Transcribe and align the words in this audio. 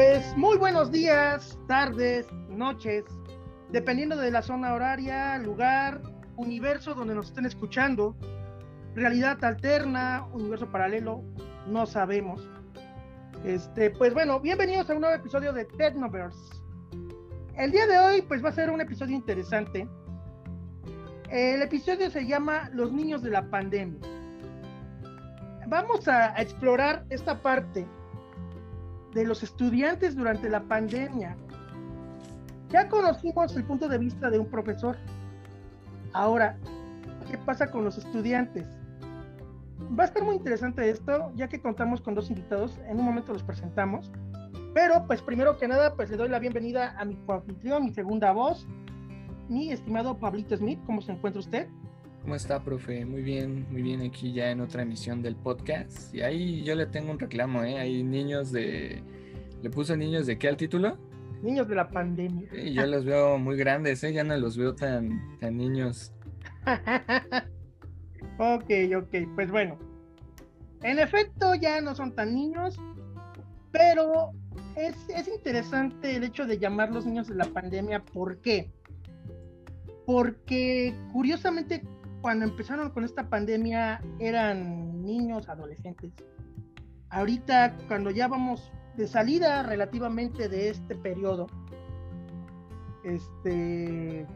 Pues 0.00 0.34
muy 0.34 0.56
buenos 0.56 0.90
días, 0.90 1.58
tardes, 1.68 2.26
noches, 2.48 3.04
dependiendo 3.68 4.16
de 4.16 4.30
la 4.30 4.40
zona 4.40 4.72
horaria, 4.72 5.36
lugar, 5.36 6.00
universo 6.36 6.94
donde 6.94 7.14
nos 7.14 7.26
estén 7.26 7.44
escuchando, 7.44 8.16
realidad 8.94 9.44
alterna, 9.44 10.26
universo 10.32 10.72
paralelo, 10.72 11.22
no 11.66 11.84
sabemos. 11.84 12.48
Este, 13.44 13.90
pues 13.90 14.14
bueno, 14.14 14.40
bienvenidos 14.40 14.88
a 14.88 14.94
un 14.94 15.02
nuevo 15.02 15.16
episodio 15.16 15.52
de 15.52 15.66
Technoverse. 15.66 16.56
El 17.58 17.70
día 17.70 17.86
de 17.86 17.98
hoy, 17.98 18.22
pues 18.22 18.42
va 18.42 18.48
a 18.48 18.52
ser 18.52 18.70
un 18.70 18.80
episodio 18.80 19.14
interesante. 19.14 19.86
El 21.28 21.60
episodio 21.60 22.08
se 22.08 22.26
llama 22.26 22.70
Los 22.72 22.90
niños 22.90 23.22
de 23.22 23.28
la 23.28 23.50
pandemia. 23.50 24.00
Vamos 25.66 26.08
a 26.08 26.40
explorar 26.40 27.04
esta 27.10 27.42
parte 27.42 27.86
de 29.14 29.24
los 29.24 29.42
estudiantes 29.42 30.16
durante 30.16 30.48
la 30.48 30.60
pandemia. 30.60 31.36
Ya 32.70 32.88
conocimos 32.88 33.56
el 33.56 33.64
punto 33.64 33.88
de 33.88 33.98
vista 33.98 34.30
de 34.30 34.38
un 34.38 34.46
profesor. 34.46 34.96
Ahora, 36.12 36.56
¿qué 37.30 37.38
pasa 37.38 37.70
con 37.70 37.84
los 37.84 37.98
estudiantes? 37.98 38.66
Va 39.98 40.04
a 40.04 40.06
estar 40.06 40.22
muy 40.22 40.36
interesante 40.36 40.88
esto, 40.88 41.32
ya 41.34 41.48
que 41.48 41.60
contamos 41.60 42.00
con 42.00 42.14
dos 42.14 42.30
invitados. 42.30 42.78
En 42.86 42.98
un 42.98 43.04
momento 43.04 43.32
los 43.32 43.42
presentamos. 43.42 44.10
Pero, 44.72 45.04
pues 45.06 45.20
primero 45.20 45.58
que 45.58 45.66
nada, 45.66 45.94
pues 45.96 46.10
le 46.10 46.16
doy 46.16 46.28
la 46.28 46.38
bienvenida 46.38 46.94
a 46.96 47.04
mi 47.04 47.16
coanfitrión, 47.26 47.84
mi 47.84 47.92
segunda 47.92 48.30
voz, 48.30 48.68
mi 49.48 49.72
estimado 49.72 50.16
Pablito 50.18 50.56
Smith. 50.56 50.78
¿Cómo 50.86 51.00
se 51.00 51.10
encuentra 51.12 51.40
usted? 51.40 51.68
¿Cómo 52.22 52.34
está, 52.34 52.62
profe? 52.62 53.06
Muy 53.06 53.22
bien, 53.22 53.66
muy 53.70 53.80
bien 53.80 54.02
aquí 54.02 54.32
ya 54.32 54.50
en 54.50 54.60
otra 54.60 54.82
emisión 54.82 55.22
del 55.22 55.36
podcast. 55.36 56.14
Y 56.14 56.20
ahí 56.20 56.62
yo 56.62 56.74
le 56.74 56.84
tengo 56.86 57.10
un 57.10 57.18
reclamo, 57.18 57.64
¿eh? 57.64 57.78
Hay 57.78 58.02
niños 58.02 58.52
de... 58.52 59.02
¿Le 59.62 59.70
puso 59.70 59.96
niños 59.96 60.26
de 60.26 60.38
qué 60.38 60.48
al 60.48 60.56
título? 60.56 60.98
Niños 61.42 61.66
de 61.66 61.74
la 61.74 61.88
pandemia. 61.88 62.48
Y 62.52 62.74
yo 62.74 62.86
los 62.86 63.06
veo 63.06 63.38
muy 63.38 63.56
grandes, 63.56 64.04
¿eh? 64.04 64.12
Ya 64.12 64.22
no 64.22 64.36
los 64.36 64.58
veo 64.58 64.74
tan, 64.74 65.38
tan 65.38 65.56
niños. 65.56 66.12
ok, 68.38 68.70
ok, 68.98 69.16
pues 69.34 69.50
bueno. 69.50 69.78
En 70.82 70.98
efecto, 70.98 71.54
ya 71.54 71.80
no 71.80 71.94
son 71.94 72.14
tan 72.14 72.34
niños, 72.34 72.78
pero 73.72 74.32
es, 74.76 74.94
es 75.08 75.26
interesante 75.26 76.16
el 76.16 76.24
hecho 76.24 76.46
de 76.46 76.58
llamarlos 76.58 77.06
niños 77.06 77.28
de 77.28 77.34
la 77.34 77.46
pandemia. 77.46 78.02
¿Por 78.04 78.42
qué? 78.42 78.70
Porque 80.04 80.94
curiosamente 81.12 81.82
cuando 82.20 82.44
empezaron 82.44 82.90
con 82.90 83.04
esta 83.04 83.28
pandemia 83.28 84.00
eran 84.18 85.02
niños, 85.02 85.48
adolescentes. 85.48 86.12
Ahorita, 87.08 87.76
cuando 87.88 88.10
ya 88.10 88.28
vamos 88.28 88.70
de 88.96 89.06
salida 89.06 89.62
relativamente 89.62 90.48
de 90.48 90.70
este 90.70 90.94
periodo, 90.94 91.46
este, 93.04 94.26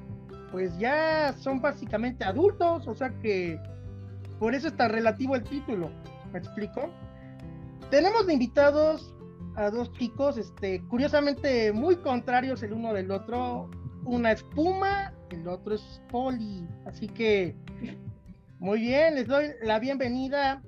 pues 0.51 0.77
ya 0.79 1.35
son 1.35 1.61
básicamente 1.61 2.25
adultos, 2.25 2.87
o 2.89 2.95
sea 2.95 3.11
que 3.21 3.61
por 4.39 4.55
eso 4.55 4.69
está 4.69 4.89
relativo 4.89 5.37
el 5.37 5.45
título, 5.45 5.91
¿me 6.33 6.39
explico? 6.39 6.91
Tenemos 7.91 8.27
de 8.27 8.33
invitados 8.33 9.15
a 9.57 9.71
dos 9.71 9.93
chicos, 9.93 10.39
este, 10.39 10.83
curiosamente 10.89 11.73
muy 11.73 11.97
contrarios 11.97 12.63
el 12.63 12.73
uno 12.73 12.93
del 12.93 13.11
otro, 13.11 13.71
una 14.05 14.33
espuma, 14.33 15.13
el 15.31 15.47
otro 15.47 15.75
es 15.75 16.03
poli, 16.11 16.67
así 16.87 17.07
que 17.07 17.55
muy 18.59 18.81
bien, 18.81 19.15
les 19.15 19.27
doy 19.27 19.53
la 19.63 19.79
bienvenida 19.79 20.63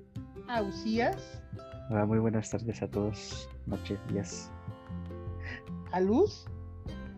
a 0.49 0.63
Usías. 0.63 1.43
Hola, 1.91 2.05
muy 2.07 2.19
buenas 2.19 2.51
tardes 2.51 2.83
a 2.83 2.89
todos, 2.89 3.49
noches, 3.67 3.99
días. 4.09 4.51
¿A 5.93 6.01
Luz? 6.01 6.47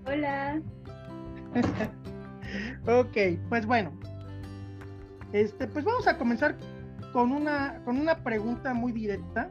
Hola. 0.06 0.61
ok, 2.87 3.16
pues 3.49 3.66
bueno. 3.66 3.93
Este, 5.32 5.66
pues 5.66 5.84
vamos 5.84 6.06
a 6.06 6.16
comenzar 6.16 6.56
con 7.12 7.32
una, 7.32 7.82
con 7.84 7.99
una 7.99 8.22
pregunta 8.22 8.75
muy 8.75 8.93
directa. 8.93 9.50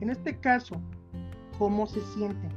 En 0.00 0.10
este 0.10 0.38
caso, 0.38 0.80
¿cómo 1.58 1.86
se 1.86 2.00
sienten? 2.14 2.50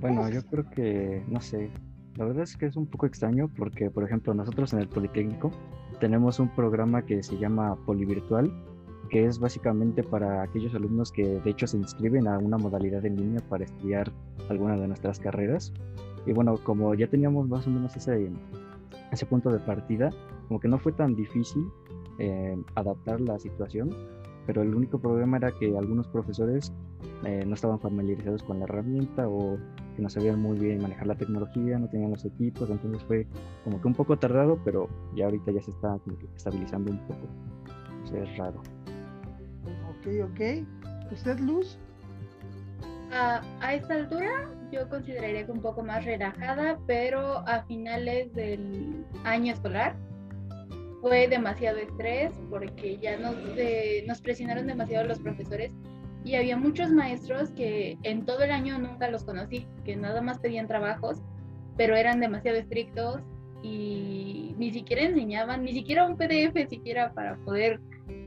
Bueno, 0.00 0.28
yo 0.30 0.42
creo 0.46 0.70
que, 0.70 1.22
no 1.28 1.40
sé, 1.40 1.70
la 2.20 2.26
verdad 2.26 2.42
es 2.42 2.54
que 2.54 2.66
es 2.66 2.76
un 2.76 2.84
poco 2.84 3.06
extraño 3.06 3.48
porque, 3.56 3.88
por 3.88 4.04
ejemplo, 4.04 4.34
nosotros 4.34 4.74
en 4.74 4.80
el 4.80 4.88
Politécnico 4.88 5.50
tenemos 6.00 6.38
un 6.38 6.54
programa 6.54 7.00
que 7.00 7.22
se 7.22 7.38
llama 7.38 7.76
Polivirtual, 7.86 8.52
que 9.08 9.24
es 9.24 9.38
básicamente 9.38 10.02
para 10.02 10.42
aquellos 10.42 10.74
alumnos 10.74 11.12
que 11.12 11.40
de 11.40 11.50
hecho 11.50 11.66
se 11.66 11.78
inscriben 11.78 12.28
a 12.28 12.36
una 12.36 12.58
modalidad 12.58 13.06
en 13.06 13.16
línea 13.16 13.40
para 13.48 13.64
estudiar 13.64 14.12
alguna 14.50 14.76
de 14.76 14.86
nuestras 14.86 15.18
carreras. 15.18 15.72
Y 16.26 16.32
bueno, 16.32 16.58
como 16.62 16.94
ya 16.94 17.06
teníamos 17.06 17.48
más 17.48 17.66
o 17.66 17.70
menos 17.70 17.96
ese, 17.96 18.30
ese 19.10 19.24
punto 19.24 19.50
de 19.50 19.58
partida, 19.60 20.10
como 20.48 20.60
que 20.60 20.68
no 20.68 20.78
fue 20.78 20.92
tan 20.92 21.16
difícil 21.16 21.64
eh, 22.18 22.54
adaptar 22.74 23.22
la 23.22 23.38
situación, 23.38 23.96
pero 24.46 24.60
el 24.60 24.74
único 24.74 24.98
problema 24.98 25.38
era 25.38 25.52
que 25.52 25.74
algunos 25.74 26.06
profesores 26.08 26.70
eh, 27.24 27.44
no 27.46 27.54
estaban 27.54 27.80
familiarizados 27.80 28.42
con 28.42 28.58
la 28.58 28.64
herramienta 28.64 29.26
o 29.26 29.56
que 29.96 30.02
no 30.02 30.08
sabían 30.08 30.40
muy 30.40 30.58
bien 30.58 30.80
manejar 30.80 31.06
la 31.06 31.14
tecnología, 31.14 31.78
no 31.78 31.88
tenían 31.88 32.10
los 32.10 32.24
equipos, 32.24 32.70
entonces 32.70 33.02
fue 33.04 33.26
como 33.64 33.80
que 33.80 33.88
un 33.88 33.94
poco 33.94 34.18
tardado, 34.18 34.58
pero 34.64 34.88
ya 35.14 35.26
ahorita 35.26 35.52
ya 35.52 35.62
se 35.62 35.70
está 35.70 35.98
estabilizando 36.36 36.92
un 36.92 36.98
poco. 37.06 37.28
es 38.14 38.36
raro. 38.36 38.60
Ok, 39.90 40.06
ok. 40.30 41.12
¿Usted, 41.12 41.38
Luz? 41.40 41.78
a 43.12 43.74
esta 43.74 43.94
altura 43.94 44.48
yo 44.70 44.88
consideraría 44.88 45.44
que 45.44 45.50
un 45.50 45.60
poco 45.60 45.82
más 45.82 46.04
relajada, 46.04 46.78
pero 46.86 47.38
a 47.48 47.64
finales 47.64 48.32
del 48.34 49.04
año 49.24 49.52
escolar 49.52 49.96
fue 51.00 51.28
demasiado 51.28 51.78
estrés 51.78 52.32
porque 52.50 52.98
ya 52.98 53.18
nos, 53.18 53.34
nos 54.06 54.20
presionaron 54.20 54.66
demasiado 54.66 55.06
los 55.06 55.18
profesores 55.18 55.72
y 56.24 56.34
había 56.34 56.56
muchos 56.56 56.90
maestros 56.90 57.50
que 57.50 57.98
en 58.02 58.24
todo 58.24 58.42
el 58.42 58.50
año 58.50 58.78
nunca 58.78 59.10
los 59.10 59.24
conocí, 59.24 59.66
que 59.84 59.96
nada 59.96 60.20
más 60.20 60.38
pedían 60.38 60.66
trabajos, 60.66 61.22
pero 61.76 61.96
eran 61.96 62.20
demasiado 62.20 62.58
estrictos 62.58 63.20
y 63.62 64.54
ni 64.58 64.70
siquiera 64.70 65.02
enseñaban, 65.02 65.64
ni 65.64 65.72
siquiera 65.72 66.06
un 66.06 66.16
PDF 66.16 66.68
siquiera 66.68 67.12
para 67.12 67.36
poder 67.36 67.80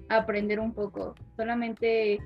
aprender 0.09 0.59
un 0.59 0.73
poco, 0.73 1.15
solamente 1.35 2.19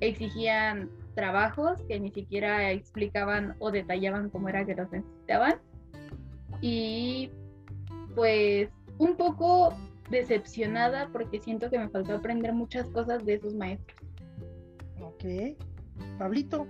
exigían 0.00 0.90
trabajos 1.14 1.82
que 1.88 1.98
ni 1.98 2.10
siquiera 2.10 2.70
explicaban 2.70 3.56
o 3.58 3.70
detallaban 3.70 4.28
cómo 4.28 4.48
era 4.48 4.66
que 4.66 4.74
los 4.74 4.90
necesitaban 4.92 5.54
y 6.60 7.30
pues 8.14 8.68
un 8.98 9.16
poco 9.16 9.74
decepcionada 10.10 11.08
porque 11.12 11.40
siento 11.40 11.70
que 11.70 11.78
me 11.78 11.88
faltó 11.88 12.14
aprender 12.14 12.52
muchas 12.52 12.88
cosas 12.90 13.24
de 13.24 13.34
esos 13.34 13.54
maestros. 13.54 14.05
Ok. 15.26 15.56
Pablito. 16.18 16.66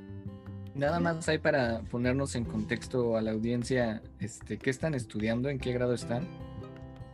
Nada 0.74 1.00
más 1.00 1.28
hay 1.28 1.38
para 1.38 1.80
ponernos 1.90 2.34
en 2.36 2.44
contexto 2.44 3.16
a 3.16 3.22
la 3.22 3.32
audiencia, 3.32 4.02
este, 4.18 4.58
¿qué 4.58 4.70
están 4.70 4.94
estudiando? 4.94 5.48
¿En 5.48 5.58
qué 5.58 5.72
grado 5.72 5.94
están? 5.94 6.26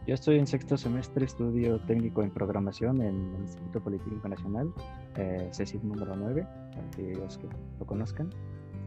Yo 0.06 0.14
estoy 0.14 0.38
en 0.38 0.48
sexto 0.48 0.76
semestre, 0.76 1.24
estudio 1.24 1.78
técnico 1.80 2.22
en 2.22 2.30
programación 2.30 3.00
en 3.00 3.34
el 3.34 3.40
Instituto 3.42 3.80
Politécnico 3.80 4.28
Nacional, 4.28 4.72
eh, 5.16 5.48
CECID 5.52 5.80
número 5.82 6.16
9, 6.16 6.44
para 6.74 6.90
que 6.90 7.14
los 7.14 7.38
que 7.38 7.46
lo 7.78 7.86
conozcan. 7.86 8.30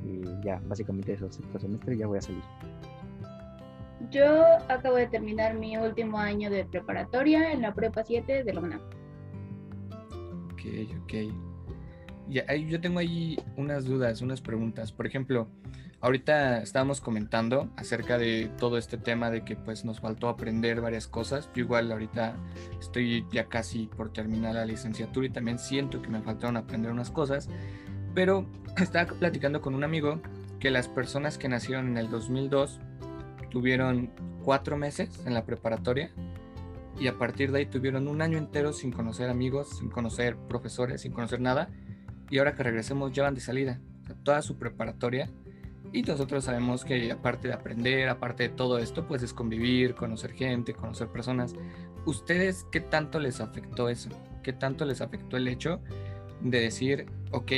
Y 0.04 0.24
ya, 0.46 0.62
básicamente 0.66 1.14
eso, 1.14 1.32
sexto 1.32 1.58
semestre, 1.58 1.98
ya 1.98 2.08
voy 2.08 2.18
a 2.18 2.22
salir. 2.22 2.44
Yo 4.12 4.44
acabo 4.68 4.98
de 4.98 5.08
terminar 5.08 5.56
mi 5.56 5.78
último 5.78 6.18
año 6.18 6.50
de 6.50 6.66
preparatoria 6.66 7.54
en 7.54 7.62
la 7.62 7.74
prepa 7.74 8.04
7 8.04 8.44
de 8.44 8.54
la 8.54 8.60
UNAM. 8.60 8.82
Ok, 10.52 10.62
ok. 11.02 11.55
Yo 12.30 12.82
tengo 12.82 13.00
ahí 13.00 13.38
unas 13.56 13.86
dudas, 13.86 14.22
unas 14.22 14.42
preguntas. 14.42 14.92
Por 14.92 15.08
ejemplo, 15.08 15.48
ahorita 16.02 16.62
estábamos 16.62 17.02
comentando 17.02 17.70
acerca 17.78 18.18
de 18.18 18.50
todo 18.58 18.78
este 18.78 18.98
tema 18.98 19.32
de 19.32 19.44
que 19.44 19.56
pues 19.56 19.86
nos 19.86 20.00
faltó 20.00 20.30
aprender 20.30 20.82
varias 20.82 21.08
cosas. 21.08 21.50
Yo 21.56 21.64
igual 21.64 21.92
ahorita 21.92 22.36
estoy 22.80 23.26
ya 23.32 23.46
casi 23.46 23.88
por 23.88 24.12
terminar 24.12 24.56
la 24.56 24.66
licenciatura 24.66 25.28
y 25.28 25.30
también 25.30 25.60
siento 25.60 26.02
que 26.02 26.10
me 26.10 26.22
faltaron 26.22 26.58
aprender 26.58 26.92
unas 26.92 27.12
cosas. 27.12 27.50
Pero 28.14 28.46
estaba 28.78 29.12
platicando 29.14 29.62
con 29.62 29.76
un 29.76 29.84
amigo 29.84 30.22
que 30.60 30.72
las 30.72 30.88
personas 30.88 31.38
que 31.38 31.50
nacieron 31.50 31.88
en 31.88 31.98
el 31.98 32.10
2002 32.10 32.80
tuvieron 33.50 34.12
cuatro 34.44 34.78
meses 34.78 35.10
en 35.26 35.34
la 35.34 35.46
preparatoria 35.46 36.12
y 37.00 37.08
a 37.08 37.18
partir 37.18 37.52
de 37.52 37.60
ahí 37.60 37.66
tuvieron 37.66 38.08
un 38.08 38.22
año 38.22 38.38
entero 38.38 38.74
sin 38.74 38.92
conocer 38.92 39.30
amigos, 39.30 39.78
sin 39.80 39.90
conocer 39.90 40.38
profesores, 40.38 41.02
sin 41.02 41.12
conocer 41.12 41.42
nada. 41.42 41.70
Y 42.30 42.38
ahora 42.40 42.56
que 42.56 42.64
regresemos 42.64 43.12
ya 43.12 43.24
van 43.24 43.36
de 43.36 43.42
salida, 43.42 43.80
toda 44.24 44.42
su 44.42 44.58
preparatoria. 44.58 45.30
Y 45.94 46.02
nosotros 46.02 46.44
sabemos 46.44 46.84
que 46.84 47.12
aparte 47.12 47.48
de 47.48 47.54
aprender, 47.54 48.10
aparte 48.10 48.44
de 48.44 48.50
todo 48.50 48.80
esto, 48.80 49.08
pues 49.08 49.24
es 49.24 49.34
convivir, 49.34 49.96
conocer 49.96 50.34
gente, 50.34 50.74
conocer 50.74 51.08
personas. 51.08 51.54
¿Ustedes 52.06 52.66
qué 52.72 52.82
tanto 52.82 53.20
les 53.20 53.40
afectó 53.40 53.90
eso? 53.90 54.10
¿Qué 54.44 54.52
tanto 54.52 54.86
les 54.86 55.02
afectó 55.02 55.38
el 55.38 55.48
hecho 55.48 55.80
de 56.42 56.60
decir, 56.60 57.06
ok, 57.32 57.52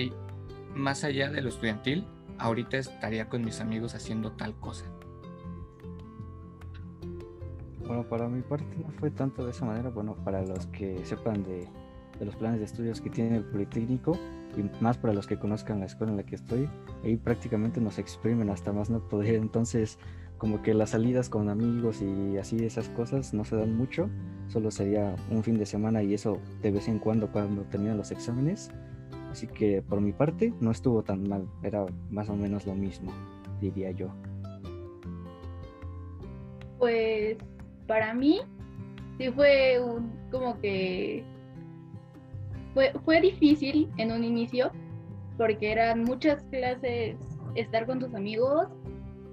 más 0.76 1.04
allá 1.04 1.30
de 1.30 1.42
lo 1.42 1.50
estudiantil, 1.50 2.06
ahorita 2.38 2.78
estaría 2.78 3.28
con 3.30 3.44
mis 3.44 3.60
amigos 3.60 3.96
haciendo 3.96 4.32
tal 4.34 4.56
cosa. 4.60 4.86
Bueno, 7.86 8.04
para 8.04 8.28
mi 8.28 8.42
parte 8.42 8.66
no 8.78 8.90
fue 9.00 9.12
tanto 9.12 9.46
de 9.46 9.52
esa 9.52 9.66
manera. 9.66 9.90
Bueno, 9.90 10.16
para 10.24 10.42
los 10.44 10.68
que 10.68 11.04
sepan 11.06 11.44
de, 11.44 11.68
de 12.20 12.26
los 12.26 12.36
planes 12.36 12.60
de 12.60 12.66
estudios 12.66 13.00
que 13.00 13.10
tiene 13.10 13.38
el 13.38 13.46
Politécnico 13.46 14.18
y 14.56 14.84
más 14.84 14.98
para 14.98 15.14
los 15.14 15.28
que 15.28 15.38
conozcan 15.38 15.80
la 15.80 15.86
escuela 15.86 16.12
en 16.12 16.18
la 16.18 16.24
que 16.24 16.36
estoy, 16.36 16.70
ahí 17.04 17.18
prácticamente 17.18 17.82
nos 17.82 18.00
exprimen 18.00 18.50
hasta 18.50 18.72
más 18.72 18.90
no 18.90 19.00
poder. 19.08 19.36
Entonces, 19.36 20.00
como 20.38 20.62
que 20.62 20.74
las 20.74 20.92
salidas 20.92 21.30
con 21.30 21.50
amigos 21.50 22.02
y 22.02 22.38
así 22.38 22.64
esas 22.64 22.90
cosas 22.90 23.34
no 23.34 23.44
se 23.44 23.56
dan 23.56 23.76
mucho, 23.76 24.10
solo 24.48 24.72
sería 24.72 25.16
un 25.32 25.44
fin 25.44 25.58
de 25.58 25.66
semana 25.66 26.04
y 26.04 26.14
eso 26.14 26.38
de 26.62 26.72
vez 26.72 26.88
en 26.88 27.00
cuando 27.00 27.32
cuando 27.32 27.64
terminan 27.64 27.98
los 27.98 28.12
exámenes. 28.12 28.72
Así 29.32 29.48
que 29.48 29.82
por 29.82 30.00
mi 30.00 30.14
parte 30.14 30.54
no 30.62 30.72
estuvo 30.72 31.04
tan 31.04 31.28
mal, 31.28 31.48
era 31.64 31.86
más 32.10 32.30
o 32.30 32.36
menos 32.36 32.66
lo 32.66 32.76
mismo, 32.76 33.12
diría 33.60 33.92
yo. 33.92 34.10
Pues 36.80 37.38
para 37.88 38.14
mí 38.14 38.40
sí 39.18 39.30
fue 39.32 39.80
un 39.80 40.12
como 40.32 40.60
que 40.60 41.24
fue, 42.78 42.94
fue 43.06 43.20
difícil 43.22 43.90
en 43.98 44.12
un 44.12 44.24
inicio 44.24 44.72
porque 45.36 45.72
eran 45.72 46.04
muchas 46.04 46.44
clases 46.52 47.16
estar 47.56 47.88
con 47.88 47.98
tus 47.98 48.14
amigos 48.14 48.68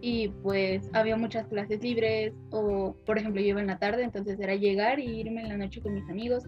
y 0.01 0.29
pues 0.43 0.89
había 0.95 1.15
muchas 1.19 1.47
clases 1.49 1.83
libres 1.83 2.33
o 2.53 2.97
por 3.05 3.19
ejemplo 3.19 3.43
yo 3.43 3.49
iba 3.49 3.61
en 3.61 3.67
la 3.67 3.79
tarde 3.79 4.03
entonces 4.03 4.41
era 4.41 4.55
llegar 4.55 4.99
y 4.99 5.21
irme 5.21 5.43
en 5.43 5.49
la 5.51 5.59
noche 5.59 5.83
con 5.83 5.93
mis 5.93 6.09
amigos 6.09 6.45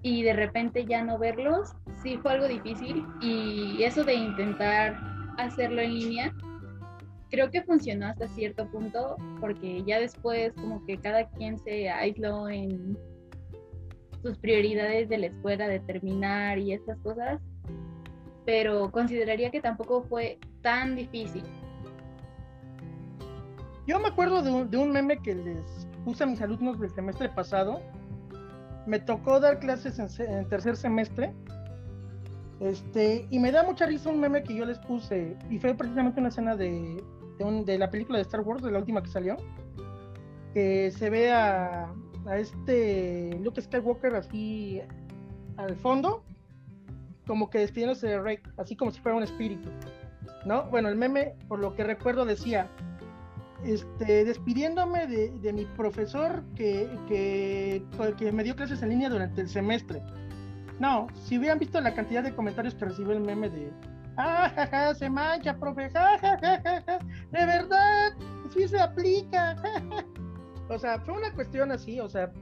y 0.00 0.22
de 0.22 0.32
repente 0.32 0.86
ya 0.86 1.04
no 1.04 1.18
verlos 1.18 1.74
sí 2.02 2.16
fue 2.16 2.32
algo 2.32 2.48
difícil 2.48 3.04
y 3.20 3.82
eso 3.82 4.02
de 4.02 4.14
intentar 4.14 4.96
hacerlo 5.36 5.82
en 5.82 5.92
línea 5.92 6.32
creo 7.30 7.50
que 7.50 7.60
funcionó 7.62 8.06
hasta 8.06 8.26
cierto 8.28 8.66
punto 8.70 9.16
porque 9.38 9.82
ya 9.84 10.00
después 10.00 10.54
como 10.54 10.82
que 10.86 10.96
cada 10.96 11.28
quien 11.28 11.58
se 11.58 11.90
aisló 11.90 12.48
en 12.48 12.96
sus 14.22 14.38
prioridades 14.38 15.08
de 15.08 15.18
la 15.18 15.26
escuela 15.26 15.68
de 15.68 15.80
terminar 15.80 16.58
y 16.58 16.72
estas 16.72 16.98
cosas 16.98 17.40
pero 18.44 18.90
consideraría 18.90 19.50
que 19.50 19.60
tampoco 19.60 20.02
fue 20.02 20.38
tan 20.62 20.96
difícil 20.96 21.44
yo 23.86 23.98
me 23.98 24.08
acuerdo 24.08 24.42
de 24.42 24.76
un, 24.76 24.92
meme 24.92 25.18
que 25.18 25.34
les 25.34 25.88
puse 26.04 26.22
a 26.22 26.26
mis 26.26 26.40
alumnos 26.40 26.78
del 26.78 26.90
semestre 26.90 27.28
pasado. 27.28 27.80
Me 28.86 29.00
tocó 29.00 29.40
dar 29.40 29.58
clases 29.58 29.98
en, 29.98 30.48
tercer 30.48 30.76
semestre. 30.76 31.32
Este, 32.60 33.26
y 33.28 33.40
me 33.40 33.50
da 33.50 33.64
mucha 33.64 33.86
risa 33.86 34.08
un 34.10 34.20
meme 34.20 34.44
que 34.44 34.54
yo 34.54 34.64
les 34.64 34.78
puse. 34.78 35.36
Y 35.50 35.58
fue 35.58 35.74
precisamente 35.74 36.20
una 36.20 36.28
escena 36.28 36.54
de, 36.54 37.02
de, 37.38 37.78
la 37.78 37.90
película 37.90 38.18
de 38.18 38.22
Star 38.22 38.42
Wars, 38.42 38.62
de 38.62 38.70
la 38.70 38.78
última 38.78 39.02
que 39.02 39.08
salió. 39.08 39.36
Que 40.54 40.92
se 40.92 41.10
ve 41.10 41.32
a, 41.32 41.92
a 42.26 42.38
este 42.38 43.38
Luke 43.42 43.60
Skywalker 43.60 44.14
así 44.14 44.80
al 45.56 45.76
fondo, 45.76 46.22
como 47.26 47.50
que 47.50 47.58
despidiéndose 47.58 48.08
de 48.08 48.20
Rey, 48.20 48.38
así 48.56 48.76
como 48.76 48.90
si 48.90 49.00
fuera 49.00 49.16
un 49.16 49.24
espíritu. 49.24 49.68
¿No? 50.44 50.64
Bueno, 50.70 50.88
el 50.88 50.96
meme, 50.96 51.36
por 51.48 51.60
lo 51.60 51.74
que 51.74 51.84
recuerdo, 51.84 52.24
decía: 52.24 52.68
este, 53.64 54.24
despidiéndome 54.24 55.06
de, 55.06 55.52
mi 55.52 55.64
profesor 55.64 56.42
que, 56.56 56.88
que, 57.06 58.32
me 58.32 58.42
dio 58.42 58.56
clases 58.56 58.82
en 58.82 58.90
línea 58.90 59.08
durante 59.08 59.40
el 59.40 59.48
semestre. 59.48 60.02
No, 60.80 61.06
si 61.14 61.38
hubieran 61.38 61.58
visto 61.58 61.80
la 61.80 61.94
cantidad 61.94 62.24
de 62.24 62.34
comentarios 62.34 62.74
que 62.74 62.86
recibió 62.86 63.12
el 63.12 63.20
meme 63.20 63.50
de 63.50 63.70
¡Ah, 64.16 64.92
se 64.98 65.08
mancha, 65.08 65.56
profe! 65.56 65.82
de 67.30 67.46
verdad, 67.46 68.12
sí 68.52 68.66
se 68.66 68.80
aplica. 68.80 69.56
O 70.72 70.78
sea, 70.78 71.00
fue 71.00 71.14
una 71.14 71.32
cuestión 71.34 71.70
así, 71.72 72.00
o 72.00 72.08
sea, 72.08 72.32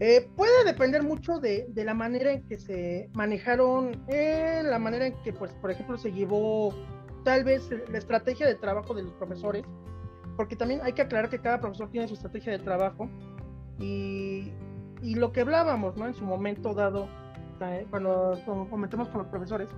eh, 0.00 0.28
puede 0.36 0.64
depender 0.64 1.02
mucho 1.02 1.40
de, 1.40 1.66
de, 1.70 1.84
la 1.84 1.94
manera 1.94 2.32
en 2.32 2.46
que 2.46 2.58
se 2.58 3.10
manejaron, 3.14 4.04
eh, 4.08 4.62
la 4.64 4.78
manera 4.78 5.06
en 5.06 5.14
que, 5.22 5.32
pues, 5.32 5.52
por 5.54 5.70
ejemplo, 5.70 5.98
se 5.98 6.12
llevó 6.12 6.72
tal 7.24 7.44
vez 7.44 7.68
la 7.90 7.98
estrategia 7.98 8.46
de 8.46 8.54
trabajo 8.54 8.94
de 8.94 9.02
los 9.02 9.12
profesores 9.14 9.64
porque 10.38 10.54
también 10.54 10.80
hay 10.84 10.92
que 10.92 11.02
aclarar 11.02 11.28
que 11.28 11.40
cada 11.40 11.60
profesor 11.60 11.90
tiene 11.90 12.06
su 12.06 12.14
estrategia 12.14 12.52
de 12.52 12.60
trabajo 12.60 13.10
y, 13.80 14.52
y 15.02 15.16
lo 15.16 15.32
que 15.32 15.40
hablábamos, 15.40 15.96
¿no? 15.96 16.06
En 16.06 16.14
su 16.14 16.24
momento 16.24 16.74
dado, 16.74 17.08
eh, 17.60 17.84
cuando, 17.90 18.40
comentamos 18.70 19.08
con 19.08 19.18
los 19.18 19.26
profesores, 19.26 19.68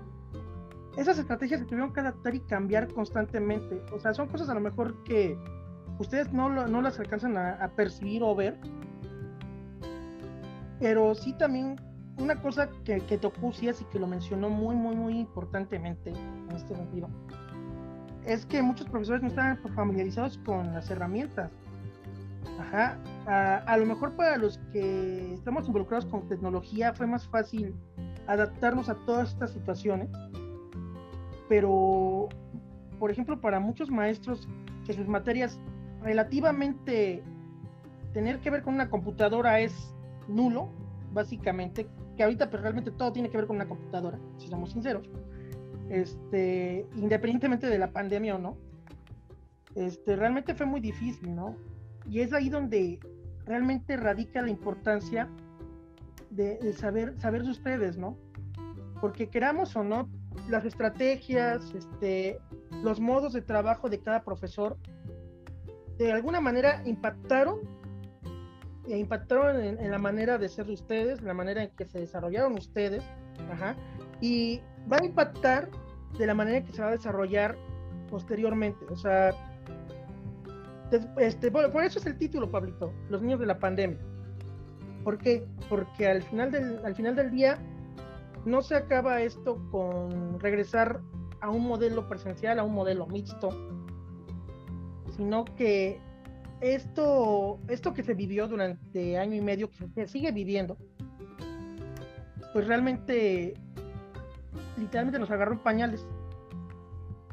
esas 0.99 1.19
estrategias 1.19 1.61
se 1.61 1.67
tuvieron 1.67 1.95
que 1.95 2.01
adaptar 2.01 2.35
y 2.35 2.41
cambiar 2.41 2.93
constantemente. 2.93 3.81
O 3.91 3.99
sea, 3.99 4.13
son 4.13 4.29
cosas 4.29 4.51
a 4.51 4.55
lo 4.55 4.61
mejor 4.61 5.03
que 5.05 5.39
ustedes 6.03 6.33
no, 6.33 6.49
no 6.49 6.83
las 6.83 6.99
alcanzan 6.99 7.37
a, 7.37 7.69
percibir 7.77 8.23
o 8.23 8.35
ver, 8.35 8.57
pero 10.79 11.15
sí 11.15 11.33
también 11.35 11.77
una 12.19 12.41
cosa 12.41 12.69
que, 12.85 13.01
que 13.01 13.19
tocó 13.19 13.53
sí 13.53 13.69
y 13.69 13.85
que 13.85 13.99
lo 13.99 14.07
mencionó 14.07 14.51
muy, 14.51 14.75
muy, 14.75 14.97
muy 14.97 15.19
importantemente 15.19 16.11
en 16.11 16.57
este 16.57 16.75
sentido 16.75 17.09
es 18.25 18.47
que 18.47 18.63
muchos 18.63 18.89
profesores 18.89 19.23
no 19.23 19.29
están 19.29 19.59
familiarizados 19.75 20.39
con 20.39 20.73
las 20.73 20.91
herramientas. 20.91 21.51
Ajá. 22.59 22.99
A, 23.27 23.77
lo 23.77 23.87
mejor 23.87 24.15
para 24.17 24.37
los 24.37 24.59
que 24.73 25.35
estamos 25.35 25.67
involucrados 25.67 26.07
con 26.07 26.27
tecnología 26.29 26.93
fue 26.93 27.07
más 27.07 27.27
fácil 27.29 27.75
adaptarnos 28.27 28.89
a 28.89 28.95
todas 29.07 29.31
estas 29.31 29.53
situaciones. 29.53 30.11
Pero, 31.49 32.29
por 32.99 33.11
ejemplo, 33.11 33.41
para 33.41 33.61
muchos 33.61 33.91
maestros 33.91 34.49
que 34.87 34.93
sus 34.93 35.09
materias 35.09 35.59
relativamente 36.03 37.23
tener 38.13 38.41
que 38.41 38.51
ver 38.51 38.63
con 38.63 38.75
una 38.75 38.91
computadora 38.91 39.61
es 39.61 39.95
nulo, 40.29 40.71
básicamente, 41.13 41.87
que 42.17 42.23
ahorita 42.23 42.51
pues, 42.51 42.63
realmente 42.63 42.91
todo 42.91 43.13
tiene 43.13 43.31
que 43.31 43.37
ver 43.37 43.47
con 43.47 43.57
una 43.57 43.69
computadora, 43.69 44.19
si 44.39 44.49
somos 44.49 44.73
sinceros 44.73 45.09
este, 45.91 46.87
independientemente 46.95 47.67
de 47.67 47.79
la 47.79 47.91
pandemia 47.91 48.37
o 48.37 48.39
no, 48.39 48.57
este, 49.75 50.17
realmente 50.17 50.55
fue 50.55 50.65
muy 50.65 50.81
difícil, 50.81 51.35
¿no? 51.35 51.57
Y 52.09 52.21
es 52.21 52.33
ahí 52.33 52.49
donde 52.49 53.01
realmente 53.45 53.97
radica 53.97 54.41
la 54.41 54.51
importancia 54.51 55.29
de, 56.31 56.73
saber, 56.73 57.21
saber 57.21 57.43
de 57.43 57.51
ustedes, 57.51 57.99
¿no? 57.99 58.17
Porque 59.01 59.29
queramos 59.29 59.75
o 59.77 59.83
no, 59.83 60.09
las 60.49 60.65
estrategias, 60.65 61.75
este, 61.75 62.39
los 62.85 63.01
modos 63.01 63.33
de 63.33 63.43
trabajo 63.43 63.89
de 63.89 64.01
cada 64.01 64.23
profesor, 64.23 64.77
de 66.05 66.13
alguna 66.13 66.41
manera 66.41 66.83
impactaron 66.87 67.61
e 68.89 68.99
impactaron 68.99 69.63
en, 69.63 69.79
en, 69.79 69.91
la 69.91 69.99
manera 69.99 70.39
de 70.39 70.49
ser 70.49 70.67
de 70.67 70.73
ustedes, 70.73 71.21
en 71.21 71.27
la 71.27 71.35
manera 71.35 71.63
en 71.63 71.71
que 71.71 71.85
se 71.85 72.01
desarrollaron 72.01 72.55
ustedes, 72.55 73.05
ajá, 73.53 73.77
y 74.21 74.61
va 74.91 74.97
a 75.01 75.05
impactar 75.05 75.69
de 76.19 76.27
la 76.27 76.35
manera 76.35 76.65
que 76.65 76.73
se 76.73 76.83
va 76.83 76.89
a 76.89 76.93
desarrollar 76.93 77.57
posteriormente. 78.11 78.85
O 78.91 78.97
sea, 78.97 79.33
este, 81.19 81.51
por 81.51 81.85
eso 81.85 81.99
es 81.99 82.07
el 82.07 82.19
título, 82.19 82.51
Pablito, 82.51 82.93
Los 83.09 83.23
niños 83.23 83.39
de 83.39 83.47
la 83.47 83.59
pandemia. 83.59 83.99
¿Por 85.05 85.19
qué? 85.19 85.47
Porque 85.69 86.09
al 86.09 86.23
final 86.23 86.51
del, 86.51 86.85
al 86.85 86.95
final 86.95 87.15
del 87.15 87.31
día 87.31 87.59
no 88.45 88.61
se 88.63 88.75
acaba 88.75 89.21
esto 89.23 89.63
con 89.71 90.41
regresar 90.41 91.01
a 91.41 91.51
un 91.51 91.67
modelo 91.67 92.09
presencial, 92.09 92.59
a 92.59 92.65
un 92.65 92.75
modelo 92.75 93.07
mixto, 93.07 93.51
sino 95.21 95.45
que 95.45 96.01
esto, 96.63 97.61
esto 97.69 97.93
que 97.93 98.03
se 98.03 98.15
vivió 98.15 98.49
durante 98.49 99.19
año 99.19 99.35
y 99.35 99.43
medio, 99.43 99.69
que 99.69 99.87
se 99.95 100.07
sigue 100.07 100.33
viviendo, 100.33 100.79
pues 102.55 102.67
realmente 102.67 103.53
literalmente 104.79 105.19
nos 105.19 105.31
agarró 105.31 105.53
en 105.53 105.59
pañales. 105.59 106.07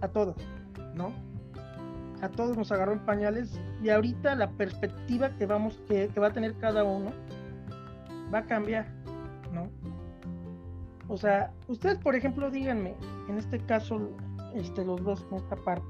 A 0.01 0.09
todos, 0.09 0.35
¿no? 0.95 1.13
A 2.21 2.27
todos 2.27 2.57
nos 2.57 2.73
agarró 2.73 3.01
pañales 3.05 3.57
y 3.81 3.89
ahorita 3.89 4.35
la 4.35 4.51
perspectiva 4.51 5.29
que 5.37 5.45
vamos, 5.45 5.81
que, 5.87 6.09
va 6.19 6.27
a 6.27 6.33
tener 6.33 6.57
cada 6.57 6.83
uno 6.83 7.13
va 8.33 8.39
a 8.39 8.45
cambiar, 8.47 8.85
¿no? 9.53 9.71
O 11.07 11.15
sea, 11.15 11.53
ustedes, 11.69 11.99
por 11.99 12.15
ejemplo, 12.15 12.51
díganme, 12.51 12.95
en 13.29 13.37
este 13.37 13.59
caso, 13.59 14.11
este, 14.53 14.83
los 14.83 15.01
dos 15.05 15.25
en 15.31 15.37
esta 15.37 15.55
parte, 15.55 15.87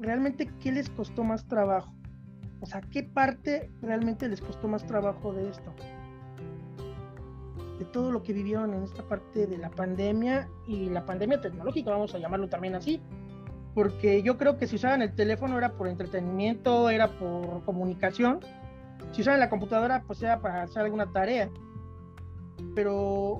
realmente 0.00 0.50
qué 0.60 0.72
les 0.72 0.90
costó 0.90 1.24
más 1.24 1.46
trabajo? 1.46 1.94
O 2.60 2.66
sea, 2.66 2.80
¿qué 2.80 3.02
parte 3.02 3.70
realmente 3.80 4.28
les 4.28 4.40
costó 4.40 4.68
más 4.68 4.84
trabajo 4.86 5.32
de 5.32 5.48
esto? 5.48 5.74
de 7.80 7.86
todo 7.86 8.12
lo 8.12 8.22
que 8.22 8.34
vivieron 8.34 8.74
en 8.74 8.82
esta 8.82 9.02
parte 9.08 9.46
de 9.46 9.56
la 9.56 9.70
pandemia 9.70 10.50
y 10.66 10.90
la 10.90 11.06
pandemia 11.06 11.40
tecnológica, 11.40 11.90
vamos 11.90 12.14
a 12.14 12.18
llamarlo 12.18 12.46
también 12.50 12.74
así, 12.74 13.00
porque 13.74 14.22
yo 14.22 14.36
creo 14.36 14.58
que 14.58 14.66
si 14.66 14.76
usaban 14.76 15.00
el 15.00 15.14
teléfono 15.14 15.56
era 15.56 15.72
por 15.72 15.88
entretenimiento, 15.88 16.90
era 16.90 17.08
por 17.08 17.64
comunicación, 17.64 18.40
si 19.12 19.22
usaban 19.22 19.40
la 19.40 19.48
computadora 19.48 20.04
pues 20.06 20.22
era 20.22 20.40
para 20.40 20.64
hacer 20.64 20.82
alguna 20.82 21.10
tarea, 21.10 21.48
pero 22.74 23.38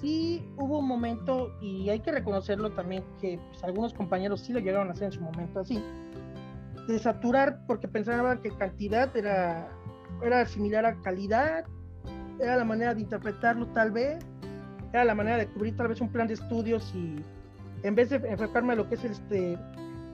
sí 0.00 0.44
hubo 0.56 0.78
un 0.78 0.88
momento, 0.88 1.56
y 1.60 1.88
hay 1.88 2.00
que 2.00 2.12
reconocerlo 2.12 2.70
también, 2.70 3.04
que 3.20 3.38
pues, 3.50 3.64
algunos 3.64 3.94
compañeros 3.94 4.40
sí 4.40 4.52
lo 4.52 4.60
llegaron 4.60 4.88
a 4.88 4.92
hacer 4.92 5.04
en 5.04 5.12
su 5.12 5.20
momento 5.20 5.60
así, 5.60 5.82
de 6.86 6.98
saturar 6.98 7.64
porque 7.66 7.88
pensaban 7.88 8.40
que 8.40 8.50
cantidad 8.50 9.14
era, 9.16 9.68
era 10.22 10.46
similar 10.46 10.86
a 10.86 11.00
calidad, 11.02 11.64
era 12.40 12.56
la 12.56 12.64
manera 12.64 12.94
de 12.94 13.00
interpretarlo 13.00 13.66
tal 13.68 13.90
vez, 13.90 14.24
era 14.92 15.04
la 15.04 15.14
manera 15.14 15.38
de 15.38 15.48
cubrir 15.48 15.76
tal 15.76 15.88
vez 15.88 16.00
un 16.00 16.10
plan 16.10 16.28
de 16.28 16.34
estudios 16.34 16.94
y 16.94 17.16
en 17.82 17.94
vez 17.94 18.10
de 18.10 18.16
enfocarme 18.16 18.74
a 18.74 18.76
lo 18.76 18.88
que 18.88 18.94
es 18.94 19.04
este 19.04 19.58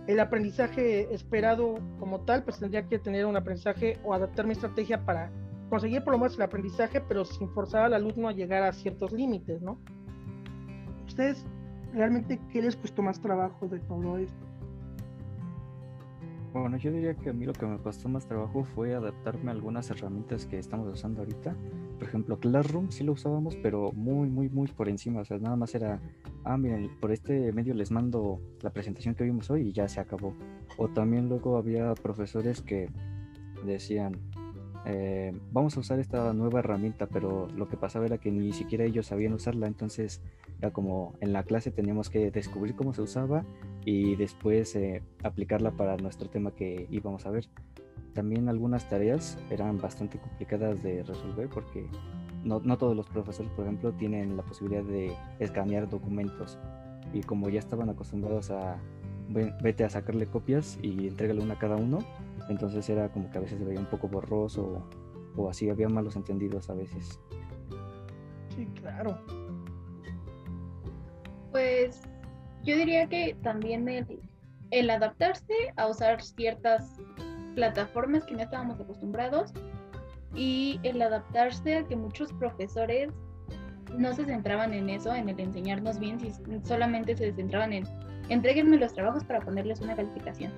el 0.06 0.18
aprendizaje 0.18 1.14
esperado 1.14 1.74
como 2.00 2.20
tal, 2.22 2.42
pues 2.42 2.58
tendría 2.58 2.88
que 2.88 2.98
tener 2.98 3.24
un 3.24 3.36
aprendizaje 3.36 3.98
o 4.02 4.14
adaptar 4.14 4.46
mi 4.46 4.52
estrategia 4.52 5.04
para 5.04 5.30
conseguir 5.72 6.04
por 6.04 6.12
lo 6.12 6.18
menos 6.18 6.36
el 6.36 6.42
aprendizaje, 6.42 7.00
pero 7.00 7.24
sin 7.24 7.48
forzar 7.48 7.84
al 7.84 7.94
alumno 7.94 8.28
a 8.28 8.32
llegar 8.32 8.62
a 8.62 8.74
ciertos 8.74 9.10
límites, 9.10 9.62
¿no? 9.62 9.78
¿Ustedes 11.06 11.46
realmente 11.94 12.38
qué 12.52 12.60
les 12.60 12.76
costó 12.76 13.00
más 13.00 13.22
trabajo 13.22 13.66
de 13.68 13.78
todo 13.80 14.18
esto? 14.18 14.46
Bueno, 16.52 16.76
yo 16.76 16.92
diría 16.92 17.14
que 17.14 17.30
a 17.30 17.32
mí 17.32 17.46
lo 17.46 17.54
que 17.54 17.64
me 17.64 17.78
costó 17.78 18.10
más 18.10 18.26
trabajo 18.26 18.64
fue 18.64 18.94
adaptarme 18.94 19.50
a 19.50 19.54
algunas 19.54 19.88
herramientas 19.88 20.44
que 20.44 20.58
estamos 20.58 20.92
usando 20.92 21.20
ahorita. 21.22 21.56
Por 21.98 22.06
ejemplo, 22.06 22.38
Classroom 22.38 22.90
sí 22.90 23.02
lo 23.02 23.12
usábamos, 23.12 23.56
pero 23.56 23.92
muy, 23.92 24.28
muy, 24.28 24.50
muy 24.50 24.68
por 24.68 24.90
encima. 24.90 25.22
O 25.22 25.24
sea, 25.24 25.38
nada 25.38 25.56
más 25.56 25.74
era, 25.74 26.02
ah, 26.44 26.58
miren, 26.58 26.90
por 27.00 27.12
este 27.12 27.50
medio 27.54 27.72
les 27.72 27.90
mando 27.90 28.42
la 28.60 28.68
presentación 28.68 29.14
que 29.14 29.24
vimos 29.24 29.48
hoy 29.50 29.68
y 29.68 29.72
ya 29.72 29.88
se 29.88 30.00
acabó. 30.00 30.34
O 30.76 30.88
también 30.88 31.30
luego 31.30 31.56
había 31.56 31.94
profesores 31.94 32.60
que 32.60 32.90
decían, 33.64 34.18
eh, 34.84 35.32
vamos 35.52 35.76
a 35.76 35.80
usar 35.80 36.00
esta 36.00 36.32
nueva 36.32 36.58
herramienta, 36.58 37.06
pero 37.06 37.48
lo 37.48 37.68
que 37.68 37.76
pasaba 37.76 38.06
era 38.06 38.18
que 38.18 38.30
ni 38.30 38.52
siquiera 38.52 38.84
ellos 38.84 39.06
sabían 39.06 39.32
usarla, 39.32 39.66
entonces 39.66 40.20
era 40.58 40.72
como 40.72 41.14
en 41.20 41.32
la 41.32 41.44
clase 41.44 41.70
teníamos 41.70 42.10
que 42.10 42.30
descubrir 42.30 42.74
cómo 42.74 42.92
se 42.92 43.02
usaba 43.02 43.44
y 43.84 44.16
después 44.16 44.74
eh, 44.76 45.02
aplicarla 45.22 45.72
para 45.72 45.96
nuestro 45.96 46.28
tema 46.28 46.52
que 46.52 46.86
íbamos 46.90 47.26
a 47.26 47.30
ver. 47.30 47.48
También 48.14 48.48
algunas 48.48 48.88
tareas 48.88 49.38
eran 49.50 49.78
bastante 49.78 50.18
complicadas 50.18 50.82
de 50.82 51.02
resolver 51.02 51.48
porque 51.48 51.86
no, 52.44 52.60
no 52.60 52.76
todos 52.76 52.96
los 52.96 53.08
profesores, 53.08 53.50
por 53.52 53.64
ejemplo, 53.64 53.92
tienen 53.92 54.36
la 54.36 54.42
posibilidad 54.42 54.84
de 54.84 55.12
escanear 55.38 55.88
documentos 55.88 56.58
y 57.12 57.22
como 57.22 57.48
ya 57.48 57.58
estaban 57.58 57.88
acostumbrados 57.88 58.50
a 58.50 58.78
vete 59.28 59.84
a 59.84 59.90
sacarle 59.90 60.26
copias 60.26 60.78
y 60.82 61.08
entrégale 61.08 61.40
una 61.40 61.54
a 61.54 61.58
cada 61.58 61.76
uno, 61.76 62.00
entonces 62.48 62.88
era 62.88 63.08
como 63.10 63.30
que 63.30 63.38
a 63.38 63.40
veces 63.40 63.58
se 63.58 63.64
veía 63.64 63.80
un 63.80 63.86
poco 63.86 64.08
borroso 64.08 64.86
o 65.36 65.48
así, 65.48 65.70
había 65.70 65.88
malos 65.88 66.16
entendidos 66.16 66.68
a 66.70 66.74
veces. 66.74 67.18
Sí, 68.54 68.66
claro. 68.80 69.18
Pues 71.50 72.02
yo 72.64 72.76
diría 72.76 73.06
que 73.08 73.36
también 73.42 73.88
el, 74.70 74.90
adaptarse 74.90 75.54
a 75.76 75.86
usar 75.86 76.22
ciertas 76.22 77.00
plataformas 77.54 78.24
que 78.24 78.34
no 78.34 78.42
estábamos 78.42 78.80
acostumbrados 78.80 79.52
y 80.34 80.80
el 80.82 81.02
adaptarse 81.02 81.76
a 81.76 81.86
que 81.86 81.96
muchos 81.96 82.32
profesores 82.34 83.10
no 83.96 84.14
se 84.14 84.24
centraban 84.24 84.72
en 84.72 84.88
eso, 84.88 85.14
en 85.14 85.28
el 85.28 85.38
enseñarnos 85.38 85.98
bien, 85.98 86.18
si 86.18 86.32
solamente 86.64 87.14
se 87.14 87.32
centraban 87.32 87.74
en 87.74 87.84
entreguenme 88.28 88.78
los 88.78 88.94
trabajos 88.94 89.24
para 89.24 89.40
ponerles 89.40 89.80
una 89.80 89.94
calificación. 89.94 90.52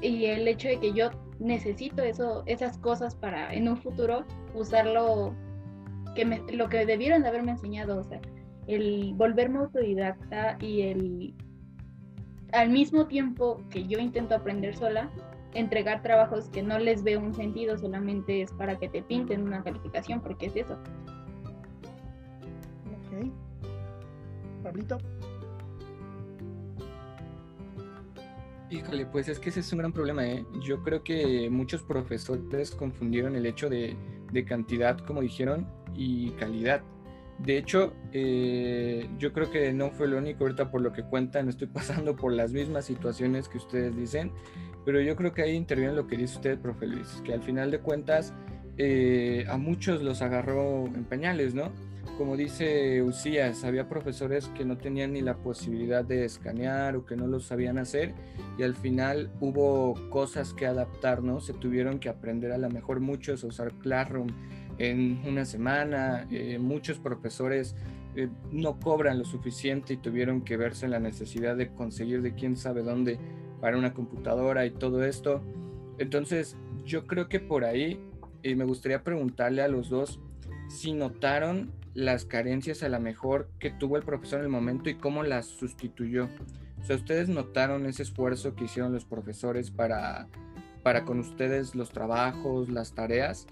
Y 0.00 0.26
el 0.26 0.46
hecho 0.46 0.68
de 0.68 0.78
que 0.78 0.92
yo 0.92 1.10
necesito 1.38 2.02
eso, 2.02 2.42
esas 2.46 2.78
cosas 2.78 3.14
para 3.14 3.52
en 3.52 3.68
un 3.68 3.76
futuro 3.76 4.24
usarlo, 4.54 5.34
que 6.14 6.24
lo 6.52 6.68
que 6.68 6.86
debieron 6.86 7.22
de 7.22 7.28
haberme 7.28 7.52
enseñado, 7.52 7.98
o 7.98 8.04
sea, 8.04 8.20
el 8.66 9.14
volverme 9.14 9.60
autodidacta 9.60 10.56
y 10.60 10.82
el 10.82 11.34
al 12.52 12.70
mismo 12.70 13.06
tiempo 13.06 13.60
que 13.70 13.86
yo 13.86 13.98
intento 13.98 14.34
aprender 14.34 14.74
sola, 14.74 15.10
entregar 15.54 16.02
trabajos 16.02 16.48
que 16.48 16.62
no 16.62 16.78
les 16.78 17.02
veo 17.02 17.20
un 17.20 17.34
sentido, 17.34 17.76
solamente 17.76 18.42
es 18.42 18.52
para 18.52 18.78
que 18.78 18.88
te 18.88 19.02
pinten 19.02 19.42
una 19.42 19.62
calificación, 19.62 20.20
porque 20.20 20.46
es 20.46 20.56
eso. 20.56 20.78
Ok. 22.86 23.30
Pablito. 24.62 24.98
Híjole, 28.70 29.06
pues 29.06 29.28
es 29.28 29.38
que 29.38 29.48
ese 29.48 29.60
es 29.60 29.72
un 29.72 29.78
gran 29.78 29.92
problema, 29.92 30.26
¿eh? 30.26 30.44
Yo 30.60 30.82
creo 30.82 31.02
que 31.02 31.48
muchos 31.50 31.82
profesores 31.82 32.70
confundieron 32.72 33.34
el 33.34 33.46
hecho 33.46 33.70
de, 33.70 33.96
de 34.30 34.44
cantidad, 34.44 34.98
como 34.98 35.22
dijeron, 35.22 35.66
y 35.94 36.30
calidad. 36.32 36.82
De 37.38 37.56
hecho, 37.56 37.94
eh, 38.12 39.08
yo 39.18 39.32
creo 39.32 39.50
que 39.50 39.72
no 39.72 39.90
fue 39.90 40.08
lo 40.08 40.18
único 40.18 40.44
ahorita 40.44 40.70
por 40.70 40.80
lo 40.80 40.92
que 40.92 41.02
cuentan, 41.02 41.48
estoy 41.48 41.68
pasando 41.68 42.16
por 42.16 42.32
las 42.32 42.52
mismas 42.52 42.84
situaciones 42.84 43.48
que 43.48 43.58
ustedes 43.58 43.96
dicen, 43.96 44.32
pero 44.84 45.00
yo 45.00 45.16
creo 45.16 45.32
que 45.32 45.42
ahí 45.42 45.54
interviene 45.54 45.94
lo 45.94 46.06
que 46.06 46.16
dice 46.16 46.36
usted, 46.36 46.58
profe 46.58 46.86
Luis, 46.86 47.22
que 47.24 47.32
al 47.32 47.42
final 47.42 47.70
de 47.70 47.78
cuentas 47.80 48.34
eh, 48.76 49.44
a 49.48 49.56
muchos 49.56 50.02
los 50.02 50.20
agarró 50.20 50.86
en 50.86 51.04
pañales, 51.04 51.54
¿no? 51.54 51.72
Como 52.18 52.36
dice 52.36 53.00
Usías, 53.00 53.62
había 53.62 53.88
profesores 53.88 54.48
que 54.48 54.64
no 54.64 54.76
tenían 54.76 55.12
ni 55.12 55.20
la 55.20 55.36
posibilidad 55.36 56.04
de 56.04 56.24
escanear 56.24 56.96
o 56.96 57.06
que 57.06 57.14
no 57.14 57.28
lo 57.28 57.38
sabían 57.38 57.78
hacer 57.78 58.12
y 58.58 58.64
al 58.64 58.74
final 58.74 59.30
hubo 59.40 59.94
cosas 60.10 60.52
que 60.52 60.66
adaptar, 60.66 61.22
¿no? 61.22 61.38
Se 61.38 61.54
tuvieron 61.54 62.00
que 62.00 62.08
aprender 62.08 62.50
a 62.50 62.58
lo 62.58 62.68
mejor 62.70 62.98
muchos 62.98 63.44
a 63.44 63.46
usar 63.46 63.72
Classroom, 63.74 64.26
en 64.78 65.20
una 65.26 65.44
semana. 65.44 66.26
Eh, 66.32 66.58
muchos 66.58 66.98
profesores 66.98 67.76
eh, 68.16 68.28
no 68.50 68.80
cobran 68.80 69.18
lo 69.18 69.24
suficiente 69.24 69.94
y 69.94 69.96
tuvieron 69.98 70.42
que 70.42 70.56
verse 70.56 70.86
en 70.86 70.90
la 70.90 71.00
necesidad 71.00 71.56
de 71.56 71.68
conseguir 71.68 72.22
de 72.22 72.34
quién 72.34 72.56
sabe 72.56 72.82
dónde 72.82 73.18
para 73.60 73.78
una 73.78 73.94
computadora 73.94 74.66
y 74.66 74.72
todo 74.72 75.04
esto. 75.04 75.40
Entonces, 75.98 76.56
yo 76.84 77.06
creo 77.06 77.28
que 77.28 77.38
por 77.38 77.64
ahí 77.64 78.00
y 78.42 78.56
me 78.56 78.64
gustaría 78.64 79.04
preguntarle 79.04 79.62
a 79.62 79.68
los 79.68 79.88
dos 79.88 80.20
si 80.68 80.92
notaron 80.92 81.77
las 81.94 82.24
carencias 82.24 82.82
a 82.82 82.88
la 82.88 82.98
mejor 82.98 83.50
que 83.58 83.70
tuvo 83.70 83.96
el 83.96 84.02
profesor 84.02 84.40
en 84.40 84.46
el 84.46 84.50
momento 84.50 84.90
y 84.90 84.94
cómo 84.94 85.22
las 85.22 85.46
sustituyó. 85.46 86.28
O 86.80 86.84
sea, 86.84 86.96
¿ustedes 86.96 87.28
notaron 87.28 87.86
ese 87.86 88.02
esfuerzo 88.02 88.54
que 88.54 88.64
hicieron 88.64 88.92
los 88.92 89.04
profesores 89.04 89.70
para, 89.70 90.28
para 90.82 91.04
con 91.04 91.18
ustedes 91.18 91.74
los 91.74 91.90
trabajos, 91.90 92.68
las 92.68 92.94
tareas? 92.94 93.46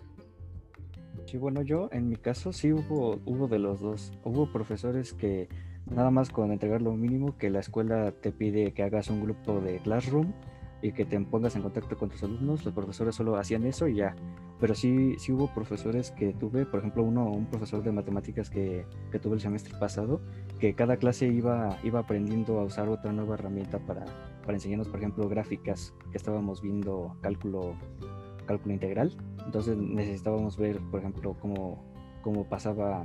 Sí, 1.26 1.38
bueno, 1.38 1.62
yo 1.62 1.88
en 1.92 2.08
mi 2.08 2.16
caso 2.16 2.52
sí 2.52 2.72
hubo, 2.72 3.20
hubo 3.24 3.48
de 3.48 3.58
los 3.58 3.80
dos. 3.80 4.12
Hubo 4.22 4.52
profesores 4.52 5.12
que 5.12 5.48
nada 5.90 6.10
más 6.10 6.30
con 6.30 6.52
entregar 6.52 6.82
lo 6.82 6.92
mínimo 6.92 7.36
que 7.36 7.50
la 7.50 7.60
escuela 7.60 8.12
te 8.12 8.32
pide 8.32 8.72
que 8.72 8.82
hagas 8.82 9.10
un 9.10 9.22
grupo 9.22 9.60
de 9.60 9.78
classroom 9.78 10.32
y 10.82 10.92
que 10.92 11.04
te 11.04 11.18
pongas 11.20 11.56
en 11.56 11.62
contacto 11.62 11.96
con 11.96 12.10
tus 12.10 12.22
alumnos, 12.22 12.64
los 12.64 12.74
profesores 12.74 13.14
solo 13.14 13.36
hacían 13.36 13.64
eso 13.64 13.88
y 13.88 13.96
ya. 13.96 14.14
Pero 14.58 14.74
sí, 14.74 15.16
sí 15.18 15.32
hubo 15.32 15.52
profesores 15.52 16.10
que 16.12 16.32
tuve, 16.32 16.64
por 16.64 16.80
ejemplo, 16.80 17.02
uno, 17.02 17.30
un 17.30 17.46
profesor 17.46 17.82
de 17.82 17.92
matemáticas 17.92 18.48
que, 18.48 18.86
que 19.12 19.18
tuve 19.18 19.34
el 19.34 19.40
semestre 19.40 19.74
pasado, 19.78 20.20
que 20.58 20.74
cada 20.74 20.96
clase 20.96 21.26
iba, 21.26 21.78
iba 21.84 22.00
aprendiendo 22.00 22.58
a 22.58 22.64
usar 22.64 22.88
otra 22.88 23.12
nueva 23.12 23.34
herramienta 23.34 23.78
para, 23.78 24.04
para 24.42 24.54
enseñarnos, 24.54 24.88
por 24.88 25.00
ejemplo, 25.00 25.28
gráficas, 25.28 25.94
que 26.10 26.16
estábamos 26.16 26.62
viendo 26.62 27.16
cálculo 27.20 27.76
cálculo 28.46 28.72
integral. 28.72 29.14
Entonces 29.44 29.76
necesitábamos 29.76 30.56
ver, 30.56 30.80
por 30.90 31.00
ejemplo, 31.00 31.36
cómo, 31.40 31.84
cómo 32.22 32.48
pasaba 32.48 33.04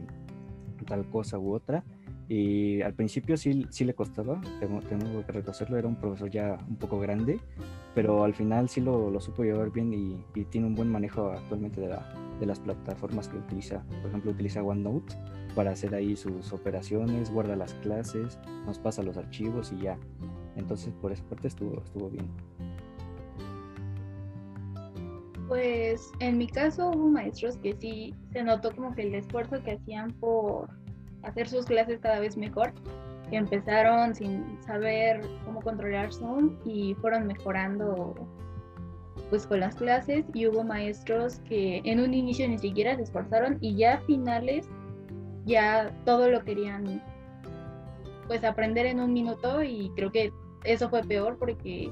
tal 0.88 1.10
cosa 1.10 1.38
u 1.38 1.54
otra. 1.54 1.84
Y 2.32 2.82
al 2.82 2.94
principio 2.94 3.36
sí, 3.36 3.66
sí 3.72 3.84
le 3.84 3.94
costaba, 3.94 4.40
tengo, 4.62 4.80
tengo, 4.80 5.26
que 5.26 5.34
reconocerlo, 5.34 5.78
era 5.78 5.90
un 5.90 5.98
profesor 5.98 6.30
ya 6.30 6.58
un 6.66 6.78
poco 6.78 6.98
grande, 6.98 7.42
pero 7.94 8.24
al 8.24 8.34
final 8.34 8.70
sí 8.70 8.80
lo, 8.80 9.12
lo 9.12 9.20
supo 9.20 9.44
llevar 9.44 9.70
bien 9.70 9.94
y, 9.94 10.24
y, 10.34 10.46
tiene 10.46 10.68
un 10.68 10.74
buen 10.74 10.90
manejo 10.90 11.30
actualmente 11.32 11.82
de, 11.82 11.90
la, 11.90 12.10
de 12.40 12.46
las 12.46 12.58
plataformas 12.62 13.28
que 13.28 13.36
utiliza. 13.36 13.84
Por 14.02 14.12
ejemplo, 14.12 14.32
utiliza 14.32 14.64
OneNote 14.64 15.14
para 15.56 15.72
hacer 15.72 15.94
ahí 15.94 16.16
sus 16.16 16.54
operaciones, 16.54 17.30
guarda 17.30 17.58
las 17.58 17.74
clases, 17.74 18.40
nos 18.66 18.80
pasa 18.80 19.04
los 19.04 19.18
archivos 19.18 19.74
y 19.74 19.82
ya. 19.82 19.98
Entonces 20.56 20.94
por 21.02 21.12
esa 21.12 21.26
parte 21.26 21.50
estuvo, 21.50 21.82
estuvo 21.82 22.10
bien. 22.10 22.30
Pues 25.50 26.10
en 26.22 26.38
mi 26.38 26.48
caso 26.48 26.92
hubo 26.92 27.10
maestros 27.10 27.58
que 27.58 27.76
sí 27.76 28.16
se 28.32 28.42
notó 28.42 28.74
como 28.74 28.96
que 28.96 29.02
el 29.02 29.16
esfuerzo 29.16 29.62
que 29.62 29.72
hacían 29.72 30.14
por 30.14 30.70
hacer 31.24 31.48
sus 31.48 31.66
clases 31.66 32.00
cada 32.00 32.20
vez 32.20 32.38
mejor, 32.38 32.74
que 33.30 33.38
empezaron 33.38 34.14
sin 34.14 34.62
saber 34.62 35.22
cómo 35.46 35.62
controlar 35.62 36.14
Zoom 36.14 36.58
y 36.66 36.96
fueron 36.96 37.28
mejorando 37.28 38.14
pues 39.30 39.48
con 39.48 39.62
las 39.62 39.76
clases. 39.76 40.26
Y 40.34 40.48
hubo 40.48 40.64
maestros 40.64 41.40
que 41.48 41.82
en 41.86 42.00
un 42.00 42.14
inicio 42.14 42.48
ni 42.48 42.60
siquiera 42.60 42.96
se 42.96 43.04
esforzaron 43.04 43.58
y 43.62 43.76
ya 43.76 43.96
a 43.96 44.02
finales 44.02 44.70
ya 45.46 45.92
todo 46.06 46.30
lo 46.30 46.44
querían 46.44 47.02
pues 48.28 48.44
aprender 48.44 48.86
en 48.86 49.00
un 49.00 49.14
minuto. 49.14 49.64
Y 49.64 49.92
creo 49.96 50.12
que 50.12 50.34
eso 50.66 50.90
fue 50.90 51.02
peor 51.04 51.38
porque 51.38 51.90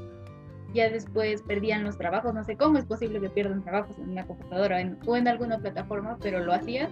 ya 0.74 0.90
después 0.90 1.42
perdían 1.42 1.84
los 1.84 1.98
trabajos, 1.98 2.34
no 2.34 2.44
sé 2.44 2.56
cómo 2.56 2.78
es 2.78 2.86
posible 2.86 3.20
que 3.20 3.30
pierdan 3.30 3.64
trabajos 3.64 3.98
en 3.98 4.12
una 4.12 4.28
computadora 4.28 4.78
o 5.08 5.16
en 5.16 5.28
alguna 5.28 5.58
plataforma, 5.58 6.18
pero 6.22 6.44
lo 6.44 6.54
hacían. 6.54 6.90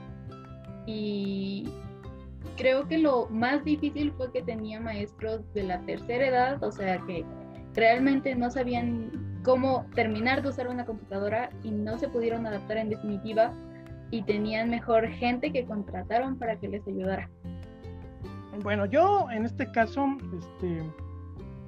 Y 0.87 1.69
creo 2.55 2.87
que 2.87 2.97
lo 2.97 3.27
más 3.29 3.63
difícil 3.63 4.11
fue 4.13 4.31
que 4.31 4.41
tenía 4.41 4.79
maestros 4.79 5.41
de 5.53 5.63
la 5.63 5.79
tercera 5.81 6.27
edad, 6.27 6.63
o 6.63 6.71
sea 6.71 6.99
que 7.05 7.25
realmente 7.73 8.35
no 8.35 8.49
sabían 8.49 9.39
cómo 9.43 9.85
terminar 9.95 10.41
de 10.41 10.49
usar 10.49 10.67
una 10.67 10.85
computadora 10.85 11.49
y 11.63 11.71
no 11.71 11.97
se 11.97 12.09
pudieron 12.09 12.45
adaptar 12.45 12.77
en 12.77 12.89
definitiva 12.89 13.53
y 14.11 14.23
tenían 14.23 14.69
mejor 14.69 15.07
gente 15.07 15.51
que 15.51 15.65
contrataron 15.65 16.37
para 16.37 16.57
que 16.59 16.67
les 16.67 16.85
ayudara. 16.87 17.29
Bueno, 18.63 18.85
yo 18.85 19.29
en 19.31 19.45
este 19.45 19.71
caso, 19.71 20.05
este, 20.37 20.83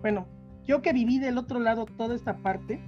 bueno, 0.01 0.27
yo 0.65 0.81
que 0.81 0.93
viví 0.93 1.19
del 1.19 1.37
otro 1.37 1.59
lado 1.59 1.85
toda 1.85 2.15
esta 2.15 2.37
parte, 2.37 2.81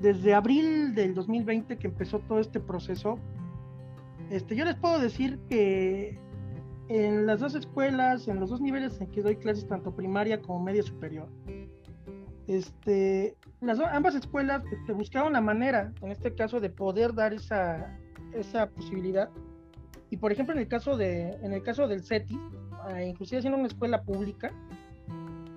desde 0.00 0.34
abril 0.34 0.94
del 0.94 1.14
2020 1.14 1.78
que 1.78 1.86
empezó 1.86 2.20
todo 2.20 2.38
este 2.38 2.60
proceso, 2.60 3.18
este, 4.30 4.56
yo 4.56 4.64
les 4.64 4.76
puedo 4.76 4.98
decir 4.98 5.38
que 5.48 6.18
en 6.88 7.26
las 7.26 7.40
dos 7.40 7.54
escuelas, 7.54 8.28
en 8.28 8.40
los 8.40 8.50
dos 8.50 8.60
niveles 8.60 9.00
en 9.00 9.10
que 9.10 9.22
doy 9.22 9.36
clases, 9.36 9.66
tanto 9.66 9.94
primaria 9.94 10.40
como 10.40 10.62
media 10.62 10.82
superior, 10.82 11.28
este, 12.46 13.36
las 13.60 13.80
ambas 13.80 14.14
escuelas 14.14 14.62
este, 14.70 14.92
buscaron 14.92 15.32
la 15.32 15.40
manera, 15.40 15.92
en 16.00 16.12
este 16.12 16.34
caso, 16.34 16.60
de 16.60 16.70
poder 16.70 17.14
dar 17.14 17.34
esa, 17.34 17.98
esa 18.32 18.70
posibilidad. 18.70 19.30
Y 20.10 20.18
por 20.18 20.30
ejemplo, 20.30 20.54
en 20.54 20.60
el 20.60 20.68
caso 20.68 20.96
de, 20.96 21.30
en 21.42 21.52
el 21.52 21.62
caso 21.62 21.88
del 21.88 22.04
CETI, 22.04 22.38
ah, 22.84 23.02
inclusive 23.02 23.40
siendo 23.40 23.58
una 23.58 23.66
escuela 23.66 24.02
pública, 24.02 24.52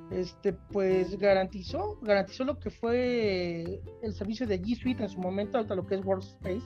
este, 0.09 0.53
pues 0.53 1.19
garantizó, 1.19 1.99
garantizó 2.01 2.43
lo 2.43 2.57
que 2.57 2.71
fue 2.71 3.81
el 4.01 4.13
servicio 4.13 4.47
de 4.47 4.59
G 4.59 4.75
Suite 4.75 5.03
en 5.03 5.09
su 5.09 5.19
momento, 5.19 5.59
hasta 5.59 5.75
lo 5.75 5.85
que 5.85 5.95
es 5.95 6.03
Workspace, 6.03 6.63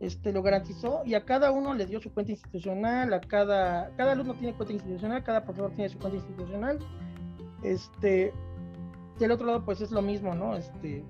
este, 0.00 0.32
lo 0.32 0.42
garantizó 0.42 1.02
y 1.04 1.14
a 1.14 1.24
cada 1.24 1.50
uno 1.50 1.74
le 1.74 1.86
dio 1.86 2.00
su 2.00 2.12
cuenta 2.12 2.32
institucional, 2.32 3.12
a 3.14 3.20
cada, 3.20 3.90
cada 3.96 4.12
alumno 4.12 4.34
tiene 4.34 4.54
cuenta 4.54 4.74
institucional, 4.74 5.22
cada 5.22 5.44
profesor 5.44 5.70
tiene 5.72 5.88
su 5.88 5.98
cuenta 5.98 6.18
institucional, 6.18 6.78
este, 7.62 8.32
del 9.18 9.30
otro 9.30 9.46
lado 9.46 9.64
pues 9.64 9.80
es 9.80 9.90
lo 9.90 10.02
mismo, 10.02 10.34
¿no? 10.34 10.56
Este, 10.56 11.04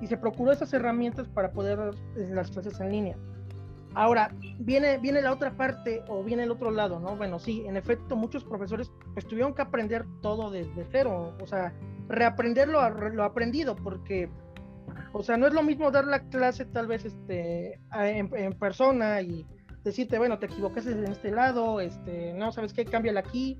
y 0.00 0.06
se 0.06 0.16
procuró 0.16 0.52
esas 0.52 0.72
herramientas 0.72 1.28
para 1.28 1.52
poder 1.52 1.78
eh, 2.16 2.28
las 2.30 2.50
clases 2.50 2.80
en 2.80 2.90
línea. 2.90 3.16
Ahora, 3.94 4.32
viene, 4.60 4.98
viene 4.98 5.20
la 5.20 5.32
otra 5.32 5.56
parte 5.56 6.04
o 6.08 6.22
viene 6.22 6.44
el 6.44 6.52
otro 6.52 6.70
lado, 6.70 7.00
¿no? 7.00 7.16
Bueno, 7.16 7.40
sí, 7.40 7.64
en 7.66 7.76
efecto, 7.76 8.14
muchos 8.14 8.44
profesores 8.44 8.90
pues, 9.14 9.26
tuvieron 9.26 9.52
que 9.52 9.62
aprender 9.62 10.06
todo 10.22 10.50
desde 10.50 10.86
cero, 10.92 11.34
o 11.42 11.46
sea, 11.46 11.74
reaprender 12.08 12.68
lo, 12.68 12.88
lo 12.88 13.24
aprendido, 13.24 13.74
porque 13.74 14.30
o 15.12 15.22
sea, 15.22 15.36
no 15.36 15.46
es 15.46 15.54
lo 15.54 15.62
mismo 15.62 15.90
dar 15.90 16.06
la 16.06 16.20
clase 16.20 16.64
tal 16.64 16.86
vez 16.86 17.04
este, 17.04 17.80
en, 17.92 18.52
persona 18.54 19.20
y 19.22 19.44
decirte, 19.82 20.18
bueno, 20.18 20.38
te 20.38 20.46
equivocaste 20.46 20.92
en 20.92 21.04
este 21.06 21.30
lado, 21.30 21.80
este, 21.80 22.32
no, 22.34 22.52
¿sabes 22.52 22.72
qué? 22.72 22.84
Cámbiala 22.84 23.20
aquí. 23.20 23.58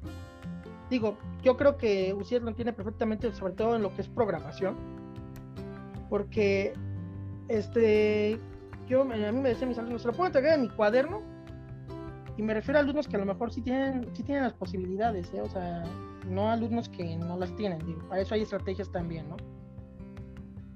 Digo, 0.91 1.17
yo 1.43 1.57
creo 1.57 1.77
que 1.77 2.13
usted 2.15 2.43
lo 2.43 2.49
entiende 2.49 2.73
perfectamente, 2.73 3.33
sobre 3.33 3.55
todo 3.55 3.77
en 3.77 3.83
lo 3.83 3.95
que 3.95 4.03
es 4.03 4.09
programación, 4.09 4.77
porque 6.09 6.73
este, 7.49 8.39
yo, 8.89 9.03
a 9.03 9.05
mí 9.05 9.41
me 9.41 9.49
decían 9.49 9.69
mis 9.69 9.79
alumnos, 9.79 10.03
se 10.03 10.09
lo 10.09 10.15
puedo 10.15 10.27
entregar 10.27 10.55
en 10.55 10.63
mi 10.63 10.69
cuaderno, 10.69 11.23
y 12.37 12.43
me 12.43 12.55
refiero 12.55 12.79
a 12.79 12.83
alumnos 12.83 13.07
que 13.07 13.17
a 13.17 13.19
lo 13.19 13.27
mejor 13.27 13.53
sí 13.53 13.61
tienen, 13.61 14.09
sí 14.15 14.23
tienen 14.23 14.45
las 14.45 14.55
posibilidades, 14.55 15.33
¿eh? 15.35 15.41
o 15.41 15.49
sea, 15.49 15.85
no 16.29 16.51
alumnos 16.51 16.89
que 16.89 17.17
no 17.17 17.37
las 17.39 17.55
tienen, 17.55 17.79
digo, 17.87 18.01
para 18.09 18.23
eso 18.23 18.35
hay 18.35 18.43
estrategias 18.43 18.91
también, 18.91 19.29
¿no? 19.29 19.37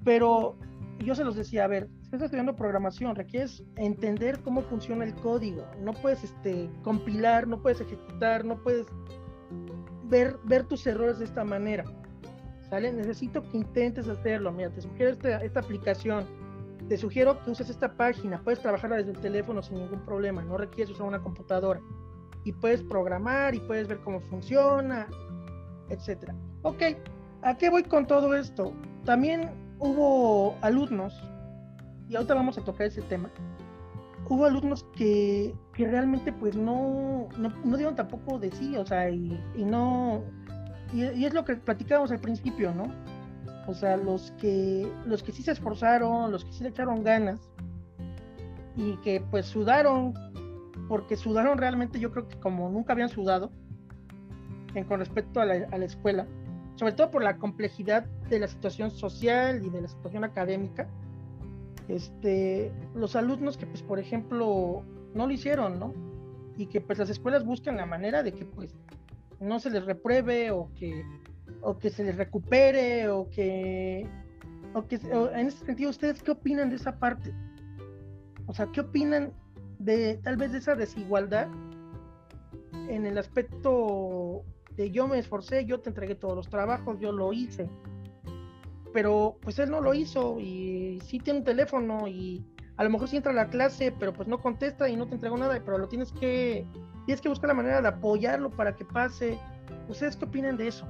Pero 0.05 0.55
yo 0.99 1.15
se 1.15 1.25
los 1.25 1.35
decía, 1.35 1.65
a 1.65 1.67
ver, 1.67 1.89
si 1.97 2.03
estás 2.03 2.23
estudiando 2.23 2.55
programación, 2.55 3.15
requieres 3.15 3.63
entender 3.75 4.39
cómo 4.41 4.61
funciona 4.61 5.03
el 5.03 5.13
código. 5.15 5.65
No 5.81 5.93
puedes 5.93 6.23
este, 6.23 6.69
compilar, 6.83 7.47
no 7.47 7.61
puedes 7.61 7.81
ejecutar, 7.81 8.45
no 8.45 8.61
puedes 8.63 8.85
ver, 10.05 10.37
ver 10.45 10.63
tus 10.65 10.85
errores 10.87 11.19
de 11.19 11.25
esta 11.25 11.43
manera. 11.43 11.83
¿Sale? 12.69 12.93
Necesito 12.93 13.43
que 13.43 13.57
intentes 13.57 14.07
hacerlo. 14.07 14.51
Mira, 14.51 14.69
te 14.69 14.81
sugiero 14.81 15.11
esta, 15.11 15.37
esta 15.37 15.59
aplicación. 15.59 16.25
Te 16.87 16.97
sugiero 16.97 17.43
que 17.43 17.51
uses 17.51 17.69
esta 17.69 17.95
página. 17.95 18.41
Puedes 18.43 18.59
trabajarla 18.59 18.97
desde 18.97 19.11
el 19.11 19.19
teléfono 19.19 19.61
sin 19.61 19.77
ningún 19.79 20.03
problema. 20.05 20.43
No 20.43 20.57
requieres 20.57 20.93
usar 20.93 21.07
una 21.07 21.21
computadora. 21.21 21.81
Y 22.43 22.53
puedes 22.53 22.83
programar 22.83 23.55
y 23.55 23.59
puedes 23.59 23.87
ver 23.87 23.99
cómo 23.99 24.19
funciona, 24.19 25.07
etcétera. 25.89 26.35
Ok, 26.61 26.81
¿a 27.41 27.57
qué 27.57 27.69
voy 27.69 27.83
con 27.83 28.05
todo 28.05 28.35
esto? 28.35 28.73
También 29.03 29.64
hubo 29.79 30.55
alumnos, 30.61 31.21
y 32.09 32.15
ahorita 32.15 32.33
vamos 32.33 32.57
a 32.57 32.63
tocar 32.63 32.87
ese 32.87 33.01
tema, 33.03 33.29
hubo 34.29 34.45
alumnos 34.45 34.85
que, 34.95 35.53
que 35.73 35.87
realmente 35.87 36.31
pues 36.33 36.55
no, 36.55 37.27
no, 37.37 37.77
dieron 37.77 37.95
tampoco 37.95 38.39
de 38.39 38.51
sí, 38.51 38.75
o 38.77 38.85
sea, 38.85 39.09
y, 39.09 39.39
no, 39.57 40.23
y, 40.93 41.25
es 41.25 41.33
lo 41.33 41.45
que 41.45 41.55
platicábamos 41.55 42.11
al 42.11 42.19
principio, 42.19 42.73
¿no? 42.73 42.85
O 43.67 43.73
sea, 43.73 43.97
los 43.97 44.31
que, 44.39 44.91
los 45.05 45.23
que 45.23 45.31
sí 45.31 45.41
se 45.41 45.51
esforzaron, 45.51 46.31
los 46.31 46.45
que 46.45 46.51
sí 46.51 46.63
le 46.63 46.69
echaron 46.69 47.03
ganas, 47.03 47.39
y 48.75 48.97
que 48.97 49.23
pues 49.31 49.45
sudaron, 49.45 50.13
porque 50.87 51.15
sudaron 51.15 51.57
realmente 51.57 51.99
yo 51.99 52.11
creo 52.11 52.27
que 52.27 52.39
como 52.39 52.69
nunca 52.69 52.93
habían 52.93 53.09
sudado, 53.09 53.51
en, 54.75 54.83
con 54.83 54.99
respecto 54.99 55.39
a 55.39 55.45
la 55.45 55.85
escuela, 55.85 56.27
sobre 56.75 56.93
todo 56.93 57.11
por 57.11 57.23
la 57.23 57.37
complejidad 57.37 58.05
de 58.29 58.39
la 58.39 58.47
situación 58.47 58.91
social 58.91 59.65
y 59.65 59.69
de 59.69 59.81
la 59.81 59.87
situación 59.87 60.23
académica, 60.23 60.87
este, 61.87 62.71
los 62.93 63.15
alumnos 63.15 63.57
que, 63.57 63.65
pues, 63.65 63.81
por 63.81 63.99
ejemplo, 63.99 64.83
no 65.13 65.27
lo 65.27 65.31
hicieron, 65.31 65.79
¿no? 65.79 65.93
Y 66.57 66.67
que, 66.67 66.81
pues, 66.81 66.99
las 66.99 67.09
escuelas 67.09 67.45
buscan 67.45 67.77
la 67.77 67.85
manera 67.85 68.23
de 68.23 68.33
que, 68.33 68.45
pues, 68.45 68.75
no 69.39 69.59
se 69.59 69.69
les 69.69 69.85
repruebe 69.85 70.51
o 70.51 70.69
que, 70.77 71.05
o 71.61 71.77
que 71.77 71.89
se 71.89 72.03
les 72.03 72.17
recupere 72.17 73.09
o 73.09 73.29
que, 73.29 74.07
o 74.73 74.85
que, 74.87 74.95
en 74.95 75.47
ese 75.47 75.65
sentido, 75.65 75.89
¿ustedes 75.89 76.21
qué 76.23 76.31
opinan 76.31 76.69
de 76.69 76.77
esa 76.77 76.97
parte? 76.99 77.33
O 78.47 78.53
sea, 78.53 78.67
¿qué 78.71 78.81
opinan 78.81 79.31
de 79.79 80.19
tal 80.23 80.37
vez 80.37 80.51
de 80.51 80.59
esa 80.59 80.75
desigualdad 80.75 81.47
en 82.89 83.05
el 83.05 83.17
aspecto 83.17 84.43
yo 84.77 85.07
me 85.07 85.19
esforcé, 85.19 85.65
yo 85.65 85.79
te 85.79 85.89
entregué 85.89 86.15
todos 86.15 86.35
los 86.35 86.49
trabajos, 86.49 86.99
yo 86.99 87.11
lo 87.11 87.33
hice. 87.33 87.69
Pero 88.93 89.37
pues 89.41 89.59
él 89.59 89.69
no 89.69 89.81
lo 89.81 89.93
hizo 89.93 90.39
y 90.39 90.99
sí 91.03 91.19
tiene 91.19 91.39
un 91.39 91.45
teléfono 91.45 92.07
y 92.07 92.45
a 92.77 92.83
lo 92.83 92.89
mejor 92.89 93.07
sí 93.07 93.17
entra 93.17 93.31
a 93.31 93.35
la 93.35 93.49
clase, 93.49 93.93
pero 93.97 94.13
pues 94.13 94.27
no 94.27 94.39
contesta 94.39 94.89
y 94.89 94.95
no 94.95 95.07
te 95.07 95.15
entregó 95.15 95.37
nada, 95.37 95.61
pero 95.63 95.77
lo 95.77 95.87
tienes 95.87 96.11
que, 96.11 96.65
tienes 97.05 97.21
que 97.21 97.29
buscar 97.29 97.49
la 97.49 97.53
manera 97.53 97.81
de 97.81 97.87
apoyarlo 97.87 98.49
para 98.49 98.75
que 98.75 98.85
pase. 98.85 99.37
¿Ustedes 99.87 100.15
qué 100.15 100.25
opinan 100.25 100.57
de 100.57 100.67
eso? 100.67 100.85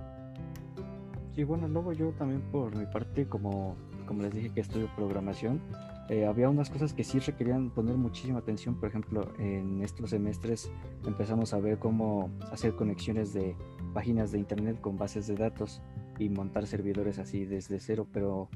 Sí, 1.36 1.44
bueno, 1.44 1.68
luego 1.68 1.94
yo 1.94 2.12
también 2.14 2.42
por 2.52 2.76
mi 2.76 2.86
parte, 2.86 3.28
como, 3.28 3.76
como 4.06 4.22
les 4.22 4.34
dije 4.34 4.50
que 4.50 4.62
estudio 4.62 4.90
programación, 4.96 5.62
eh, 6.10 6.26
había 6.26 6.50
unas 6.50 6.70
cosas 6.70 6.94
que 6.94 7.04
sí 7.04 7.20
requerían 7.20 7.72
poner 7.72 7.96
muchísima 7.96 8.40
atención. 8.40 8.76
Por 8.76 8.90
ejemplo, 8.90 9.34
en 9.40 9.82
estos 9.82 10.12
semestres 10.12 10.72
empezamos 11.06 11.54
a 11.54 11.60
ver 11.60 11.80
cómo 11.80 12.30
hacer 12.52 12.76
conexiones 12.76 13.34
de 13.34 13.56
páginas 13.94 14.32
de 14.32 14.40
internet 14.40 14.80
con 14.82 14.98
bases 14.98 15.26
de 15.28 15.36
datos 15.36 15.82
y 16.20 16.30
montar 16.30 16.68
servidores 16.68 17.18
así 17.18 17.46
desde 17.46 17.80
cero, 17.80 18.08
pero 18.12 18.50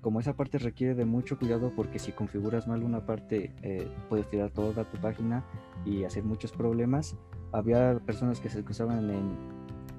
como 0.00 0.20
esa 0.20 0.36
parte 0.36 0.58
requiere 0.58 0.94
de 0.94 1.04
mucho 1.04 1.38
cuidado 1.38 1.72
porque 1.74 1.98
si 1.98 2.12
configuras 2.12 2.68
mal 2.68 2.84
una 2.84 3.04
parte 3.04 3.52
eh, 3.62 3.90
puedes 4.08 4.30
tirar 4.30 4.50
toda 4.50 4.84
tu 4.84 4.98
página 4.98 5.44
y 5.84 6.04
hacer 6.04 6.24
muchos 6.24 6.52
problemas. 6.52 7.16
Había 7.52 7.98
personas 8.06 8.40
que 8.40 8.48
se 8.48 8.58
excusaban 8.58 9.10
en, 9.10 9.36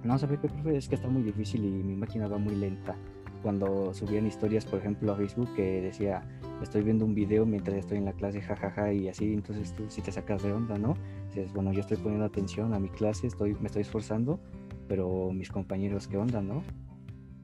no 0.03 0.17
sabía 0.17 0.39
qué 0.39 0.47
profe, 0.47 0.77
es 0.77 0.87
que 0.87 0.95
está 0.95 1.09
muy 1.09 1.23
difícil 1.23 1.65
y 1.65 1.83
mi 1.83 1.95
máquina 1.95 2.27
va 2.27 2.37
muy 2.37 2.55
lenta. 2.55 2.95
Cuando 3.43 3.93
subían 3.93 4.25
historias, 4.25 4.65
por 4.65 4.79
ejemplo, 4.79 5.11
a 5.11 5.15
Facebook 5.15 5.53
que 5.55 5.81
decía, 5.81 6.23
estoy 6.61 6.83
viendo 6.83 7.05
un 7.05 7.13
video 7.13 7.45
mientras 7.45 7.77
estoy 7.77 7.97
en 7.97 8.05
la 8.05 8.13
clase, 8.13 8.41
jajaja, 8.41 8.91
y 8.91 9.07
así, 9.07 9.33
entonces 9.33 9.73
tú 9.75 9.85
si 9.89 10.01
te 10.01 10.11
sacas 10.11 10.43
de 10.43 10.53
onda, 10.53 10.77
¿no? 10.77 10.95
Dices, 11.27 11.53
bueno, 11.53 11.71
yo 11.71 11.81
estoy 11.81 11.97
poniendo 11.97 12.25
atención 12.25 12.73
a 12.73 12.79
mi 12.79 12.89
clase, 12.89 13.27
estoy, 13.27 13.55
me 13.55 13.67
estoy 13.67 13.83
esforzando, 13.83 14.39
pero 14.87 15.31
mis 15.31 15.49
compañeros, 15.49 16.07
¿qué 16.07 16.17
onda, 16.17 16.41
no? 16.41 16.63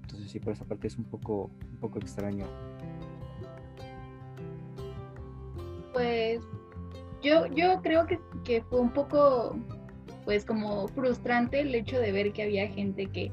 Entonces 0.02 0.32
sí, 0.32 0.40
por 0.40 0.54
esa 0.54 0.66
parte 0.66 0.88
es 0.88 0.98
un 0.98 1.06
poco, 1.06 1.52
un 1.72 1.78
poco 1.80 2.00
extraño. 2.00 2.46
Pues 5.94 6.42
yo, 7.22 7.46
yo 7.48 7.82
creo 7.82 8.06
que, 8.08 8.20
que 8.44 8.62
fue 8.64 8.80
un 8.80 8.92
poco, 8.92 9.56
pues 10.26 10.44
como 10.44 10.88
frustrante 10.90 11.62
el 11.62 11.74
hecho 11.74 12.00
de 12.00 12.12
ver 12.12 12.34
que 12.34 12.44
había 12.44 12.68
gente 12.68 13.06
que 13.08 13.32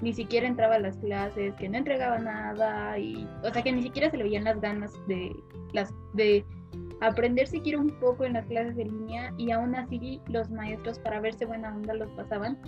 ni 0.00 0.12
siquiera 0.12 0.46
entraba 0.46 0.76
a 0.76 0.78
las 0.78 0.96
clases, 0.98 1.54
que 1.54 1.68
no 1.68 1.78
entregaba 1.78 2.18
nada, 2.18 2.98
y, 2.98 3.28
o 3.42 3.52
sea, 3.52 3.62
que 3.62 3.72
ni 3.72 3.82
siquiera 3.82 4.10
se 4.10 4.16
le 4.16 4.24
veían 4.24 4.44
las 4.44 4.60
ganas 4.60 4.92
de, 5.06 5.34
las, 5.72 5.92
de 6.14 6.44
aprender 7.00 7.46
siquiera 7.46 7.78
un 7.78 7.90
poco 8.00 8.24
en 8.24 8.34
las 8.34 8.46
clases 8.46 8.76
de 8.76 8.84
línea, 8.84 9.32
y 9.36 9.50
aún 9.50 9.74
así 9.74 10.20
los 10.28 10.50
maestros 10.50 10.98
para 11.00 11.20
verse 11.20 11.44
buena 11.44 11.74
onda 11.74 11.94
los 11.94 12.10
pasaban. 12.10 12.58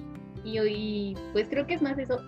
Y, 0.44 0.58
hoy 0.58 1.16
pues 1.32 1.48
creo 1.48 1.66
que 1.66 1.74
es 1.74 1.82
más 1.82 1.98
eso, 1.98 2.20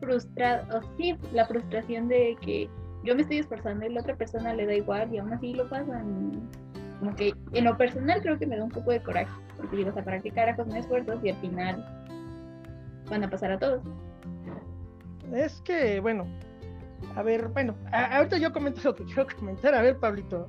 frustrado, 0.00 0.82
sí, 0.96 1.16
la 1.32 1.46
frustración 1.46 2.08
de 2.08 2.36
que 2.40 2.68
yo 3.04 3.14
me 3.14 3.22
estoy 3.22 3.38
esforzando 3.38 3.86
y 3.86 3.92
la 3.92 4.00
otra 4.00 4.16
persona 4.16 4.54
le 4.54 4.66
da 4.66 4.74
igual 4.74 5.12
y 5.12 5.18
aún 5.18 5.32
así 5.32 5.54
lo 5.54 5.68
pasan. 5.68 6.48
como 7.00 7.14
que 7.16 7.34
en 7.52 7.64
lo 7.64 7.76
personal 7.76 8.20
creo 8.22 8.38
que 8.38 8.46
me 8.46 8.56
da 8.56 8.64
un 8.64 8.70
poco 8.70 8.92
de 8.92 9.02
coraje, 9.02 9.32
porque 9.56 9.76
digo, 9.76 9.90
o 9.90 9.92
sea, 9.92 10.04
¿para 10.04 10.20
qué 10.20 10.30
carajos 10.30 10.66
me 10.66 10.78
esfuerzos 10.78 11.24
y 11.24 11.30
al 11.30 11.36
final 11.36 11.84
van 13.10 13.24
a 13.24 13.30
pasar 13.30 13.52
a 13.52 13.58
todos? 13.58 13.82
Es 15.34 15.60
que, 15.62 16.00
bueno, 16.00 16.26
a 17.16 17.22
ver, 17.22 17.48
bueno, 17.48 17.74
ahorita 17.92 18.38
yo 18.38 18.52
comento 18.52 18.80
lo 18.84 18.94
que 18.94 19.04
quiero 19.04 19.26
comentar, 19.38 19.74
a 19.74 19.82
ver, 19.82 19.98
Pablito, 19.98 20.48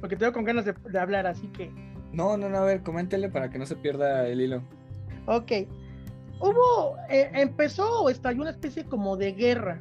porque 0.00 0.16
tengo 0.16 0.32
con 0.32 0.44
ganas 0.44 0.64
de, 0.64 0.98
hablar, 0.98 1.26
así 1.26 1.48
que... 1.48 1.70
No, 2.12 2.36
no, 2.36 2.48
no, 2.48 2.58
a 2.58 2.64
ver, 2.64 2.82
coméntele 2.82 3.28
para 3.28 3.50
que 3.50 3.58
no 3.58 3.66
se 3.66 3.74
pierda 3.74 4.28
el 4.28 4.40
hilo. 4.40 4.62
Ok. 5.26 5.52
Hubo, 6.40 6.96
eh, 7.08 7.30
empezó 7.34 8.02
o 8.02 8.10
estalló 8.10 8.42
una 8.42 8.50
especie 8.50 8.84
como 8.84 9.16
de 9.16 9.32
guerra 9.32 9.80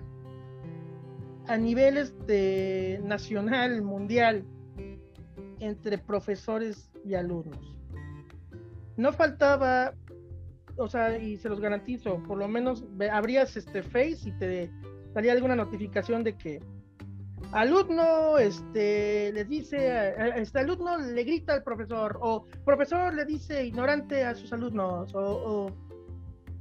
a 1.47 1.57
niveles 1.57 2.15
de 2.25 3.01
nacional, 3.03 3.81
mundial, 3.81 4.45
entre 5.59 5.97
profesores 5.97 6.89
y 7.05 7.15
alumnos. 7.15 7.75
No 8.95 9.11
faltaba, 9.11 9.93
o 10.77 10.87
sea, 10.87 11.17
y 11.17 11.37
se 11.37 11.49
los 11.49 11.59
garantizo, 11.59 12.21
por 12.23 12.37
lo 12.37 12.47
menos 12.47 12.83
abrías 13.11 13.55
este 13.57 13.83
Face 13.83 14.19
y 14.25 14.31
te 14.33 14.71
salía 15.13 15.33
alguna 15.33 15.55
notificación 15.55 16.23
de 16.23 16.37
que 16.37 16.59
alumno 17.51 18.37
este 18.39 19.31
le 19.31 19.45
dice 19.45 20.15
este 20.37 20.59
alumno 20.59 20.97
le 20.97 21.23
grita 21.23 21.53
al 21.53 21.61
profesor 21.61 22.17
o 22.21 22.45
profesor 22.65 23.13
le 23.13 23.25
dice 23.25 23.63
ignorante 23.65 24.23
a 24.23 24.33
sus 24.33 24.51
alumnos 24.53 25.13
o, 25.13 25.69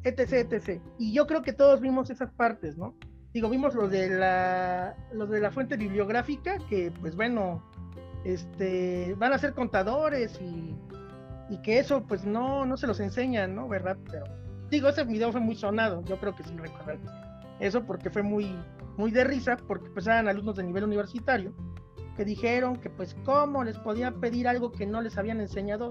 etc 0.02 0.52
etc 0.52 0.82
y 0.98 1.14
yo 1.14 1.26
creo 1.26 1.40
que 1.40 1.52
todos 1.54 1.80
vimos 1.80 2.10
esas 2.10 2.30
partes 2.32 2.76
no 2.76 2.94
digo, 3.32 3.48
vimos 3.48 3.74
lo 3.74 3.88
de 3.88 4.10
la, 4.10 4.94
lo 5.12 5.26
de 5.26 5.40
la 5.40 5.50
fuente 5.50 5.76
bibliográfica, 5.76 6.58
que 6.68 6.92
pues 7.00 7.16
bueno, 7.16 7.62
este, 8.24 9.14
van 9.18 9.32
a 9.32 9.38
ser 9.38 9.54
contadores 9.54 10.38
y, 10.40 10.76
y 11.52 11.58
que 11.62 11.78
eso 11.78 12.04
pues 12.06 12.24
no, 12.24 12.64
no 12.66 12.76
se 12.76 12.86
los 12.86 12.98
enseñan, 13.00 13.54
¿no? 13.54 13.68
¿Verdad? 13.68 13.96
Pero 14.10 14.24
digo, 14.70 14.88
ese 14.88 15.04
video 15.04 15.30
fue 15.30 15.40
muy 15.40 15.54
sonado, 15.54 16.02
yo 16.04 16.18
creo 16.18 16.34
que 16.34 16.42
sí 16.42 16.56
recuerdan 16.56 17.00
eso 17.60 17.84
porque 17.84 18.10
fue 18.10 18.22
muy, 18.22 18.56
muy 18.96 19.10
de 19.12 19.22
risa, 19.22 19.56
porque 19.68 19.88
pues 19.90 20.06
eran 20.06 20.26
alumnos 20.26 20.56
de 20.56 20.64
nivel 20.64 20.84
universitario 20.84 21.54
que 22.16 22.24
dijeron 22.24 22.76
que 22.76 22.90
pues 22.90 23.14
cómo 23.24 23.62
les 23.64 23.78
podía 23.78 24.10
pedir 24.10 24.48
algo 24.48 24.72
que 24.72 24.86
no 24.86 25.00
les 25.00 25.16
habían 25.16 25.40
enseñado 25.40 25.90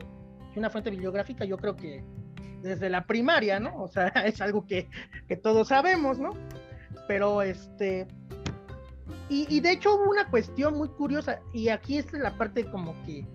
y 0.54 0.60
una 0.60 0.70
fuente 0.70 0.90
bibliográfica, 0.90 1.46
yo 1.46 1.58
creo 1.58 1.78
que 1.78 2.04
desde 2.62 2.90
la 2.90 3.06
primaria, 3.06 3.60
¿no? 3.60 3.82
O 3.82 3.88
sea, 3.88 4.08
es 4.26 4.42
algo 4.42 4.66
que, 4.66 4.90
que 5.28 5.38
todos 5.38 5.70
sabemos, 5.70 6.20
¿no? 6.20 6.32
pero 7.08 7.42
este... 7.42 8.08
Y, 9.28 9.62
de 9.62 9.72
hecho 9.72 9.96
hubo 9.96 10.10
una 10.10 10.30
cuestión 10.30 10.78
muy 10.78 10.90
curiosa, 10.90 11.40
y 11.54 11.70
aquí 11.70 11.98
es 11.98 12.12
la 12.12 12.38
parte 12.38 12.70
como 12.70 12.94
que, 13.06 13.26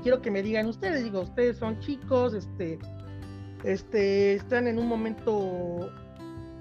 quiero 0.00 0.20
que 0.20 0.30
me 0.30 0.42
digan 0.42 0.66
ustedes, 0.66 1.04
digo, 1.04 1.20
ustedes 1.20 1.58
son 1.58 1.78
chicos, 1.80 2.34
este, 2.34 2.78
este, 3.64 4.34
están 4.34 4.66
en 4.66 4.78
un 4.78 4.88
momento 4.88 5.90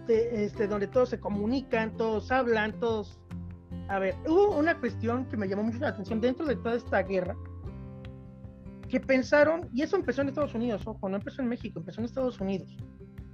este, 0.08 0.67
donde 0.67 0.88
todos 0.88 1.10
se 1.10 1.19
comunican, 1.19 1.96
todos 1.98 2.32
hablan, 2.32 2.80
todos... 2.80 3.19
A 3.89 4.00
ver, 4.00 4.15
hubo 4.28 4.58
una 4.58 4.80
cuestión 4.80 5.26
que 5.26 5.36
me 5.36 5.48
llamó 5.48 5.63
mucho 5.63 5.80
la 5.80 5.89
atención 5.89 6.22
dentro 6.22 6.46
de 6.46 6.56
toda 6.56 6.76
esta 6.76 7.02
guerra, 7.04 7.36
que 8.88 9.00
pensaron, 9.00 9.69
y 9.74 9.82
eso 9.82 9.96
empezó 9.96 10.22
en 10.22 10.30
Estados 10.30 10.54
Unidos, 10.54 10.86
ojo, 10.86 11.10
no 11.10 11.17
empezó 11.17 11.41
en 11.41 11.50
México, 11.50 11.80
empezó 11.80 12.00
en 12.00 12.06
Estados 12.06 12.39
Unidos, 12.39 12.78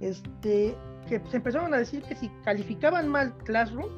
este, 0.00 0.76
que 1.06 1.20
se 1.30 1.36
empezaron 1.36 1.74
a 1.74 1.78
decir 1.78 2.02
que 2.02 2.16
si 2.16 2.28
calificaban 2.44 3.08
mal 3.08 3.36
Classroom, 3.44 3.90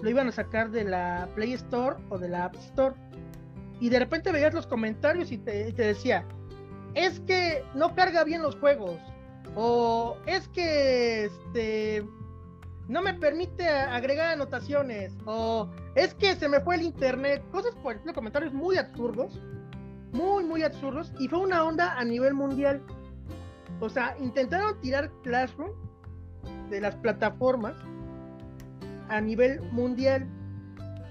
lo 0.00 0.10
iban 0.10 0.28
a 0.28 0.32
sacar 0.32 0.70
de 0.70 0.84
la 0.84 1.28
Play 1.34 1.52
Store 1.54 1.96
o 2.10 2.18
de 2.18 2.28
la 2.28 2.46
App 2.46 2.56
Store. 2.56 2.94
Y 3.82 3.88
de 3.88 3.98
repente 3.98 4.30
veías 4.30 4.54
los 4.54 4.68
comentarios 4.68 5.32
y 5.32 5.38
te, 5.38 5.72
decía, 5.72 6.24
es 6.94 7.18
que 7.18 7.64
no 7.74 7.96
carga 7.96 8.22
bien 8.22 8.40
los 8.40 8.54
juegos, 8.54 8.96
o 9.56 10.16
es 10.24 10.46
que 10.50 11.24
este, 11.24 12.06
no 12.86 13.02
me 13.02 13.12
permite 13.14 13.68
agregar 13.68 14.34
anotaciones, 14.34 15.12
o 15.24 15.68
es 15.96 16.14
que 16.14 16.36
se 16.36 16.48
me 16.48 16.60
fue 16.60 16.76
el 16.76 16.82
internet, 16.82 17.42
cosas 17.50 17.74
por 17.82 17.94
ejemplo, 17.94 18.14
comentarios 18.14 18.52
muy 18.52 18.76
absurdos, 18.76 19.42
muy, 20.12 20.44
muy 20.44 20.62
absurdos, 20.62 21.12
y 21.18 21.26
fue 21.26 21.40
una 21.40 21.64
onda 21.64 21.98
a 21.98 22.04
nivel 22.04 22.34
mundial. 22.34 22.80
O 23.80 23.88
sea, 23.88 24.14
intentaron 24.20 24.80
tirar 24.80 25.10
Classroom 25.24 25.72
de 26.70 26.80
las 26.80 26.94
plataformas 26.94 27.74
a 29.08 29.20
nivel 29.20 29.60
mundial. 29.72 30.28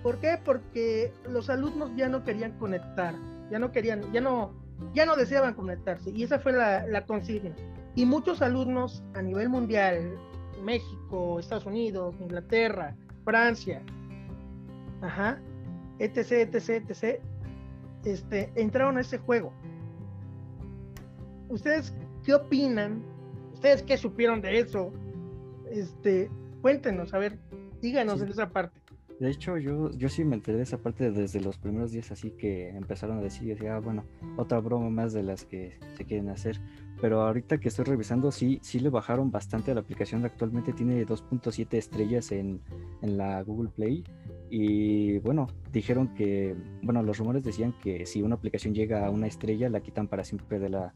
¿Por 0.04 0.20
qué? 0.20 0.40
Porque 0.44 1.14
los 1.30 1.50
alumnos 1.50 1.92
ya 1.96 2.10
no 2.10 2.24
querían 2.24 2.58
conectar, 2.58 3.16
ya 3.52 3.60
no 3.60 3.72
querían, 3.72 4.12
ya 4.12 4.22
no, 4.22 4.54
ya 4.94 5.06
no 5.06 5.16
deseaban 5.16 5.54
conectarse. 5.54 6.10
Y 6.12 6.24
esa 6.24 6.40
fue 6.40 6.54
la, 6.54 6.88
la 6.88 7.06
consigna. 7.06 7.56
Y 7.96 8.06
muchos 8.06 8.42
alumnos 8.42 9.04
a 9.14 9.22
nivel 9.22 9.50
mundial, 9.50 10.18
México, 10.64 11.40
Estados 11.40 11.66
Unidos, 11.66 12.16
Inglaterra, 12.20 12.96
Francia, 13.24 13.82
ajá, 15.02 15.40
etc, 16.00 16.54
etc, 16.54 16.70
etc, 16.90 17.22
este, 18.06 18.52
entraron 18.56 18.98
a 18.98 19.02
ese 19.02 19.18
juego. 19.18 19.54
¿Ustedes 21.50 21.94
¿Qué 22.24 22.34
opinan? 22.34 23.04
¿Ustedes 23.54 23.84
qué 23.84 23.98
supieron 23.98 24.42
de 24.42 24.60
eso? 24.60 24.92
Este, 25.72 26.30
cuéntenos, 26.62 27.14
a 27.14 27.18
ver, 27.18 27.40
díganos 27.82 28.22
en 28.22 28.30
esa 28.30 28.50
parte. 28.50 28.81
De 29.22 29.30
hecho, 29.30 29.60
yo, 29.60 29.92
yo 29.92 30.10
sí 30.10 30.24
me 30.24 30.34
enteré 30.36 30.58
de 30.58 30.64
esa 30.64 30.80
parte 30.80 31.12
desde 31.12 31.42
los 31.42 31.60
primeros 31.60 31.92
días, 31.92 32.12
así 32.12 32.32
que 32.32 32.70
empezaron 32.70 33.20
a 33.20 33.22
decir, 33.22 33.50
decía, 33.50 33.76
ah, 33.76 33.80
bueno, 33.80 34.04
otra 34.36 34.60
broma 34.60 34.90
más 34.90 35.14
de 35.14 35.22
las 35.22 35.46
que 35.46 35.78
se 35.96 36.06
quieren 36.06 36.30
hacer. 36.30 36.60
Pero 37.00 37.22
ahorita 37.22 37.60
que 37.60 37.68
estoy 37.68 37.86
revisando, 37.86 38.32
sí, 38.32 38.58
sí 38.64 38.80
le 38.80 38.90
bajaron 38.90 39.30
bastante 39.30 39.70
a 39.70 39.76
la 39.76 39.82
aplicación. 39.82 40.26
Actualmente 40.26 40.74
tiene 40.74 41.06
2.7 41.06 41.68
estrellas 41.78 42.32
en, 42.32 42.62
en 43.04 43.18
la 43.20 43.44
Google 43.44 43.70
Play. 43.70 44.04
Y 44.50 45.20
bueno, 45.20 45.46
dijeron 45.72 46.16
que, 46.16 46.56
bueno, 46.82 47.04
los 47.04 47.20
rumores 47.20 47.44
decían 47.44 47.76
que 47.84 48.08
si 48.08 48.24
una 48.24 48.34
aplicación 48.34 48.74
llega 48.74 49.06
a 49.06 49.12
una 49.12 49.28
estrella, 49.28 49.70
la 49.70 49.82
quitan 49.82 50.08
para 50.08 50.24
siempre 50.24 50.58
de 50.58 50.70
la, 50.70 50.96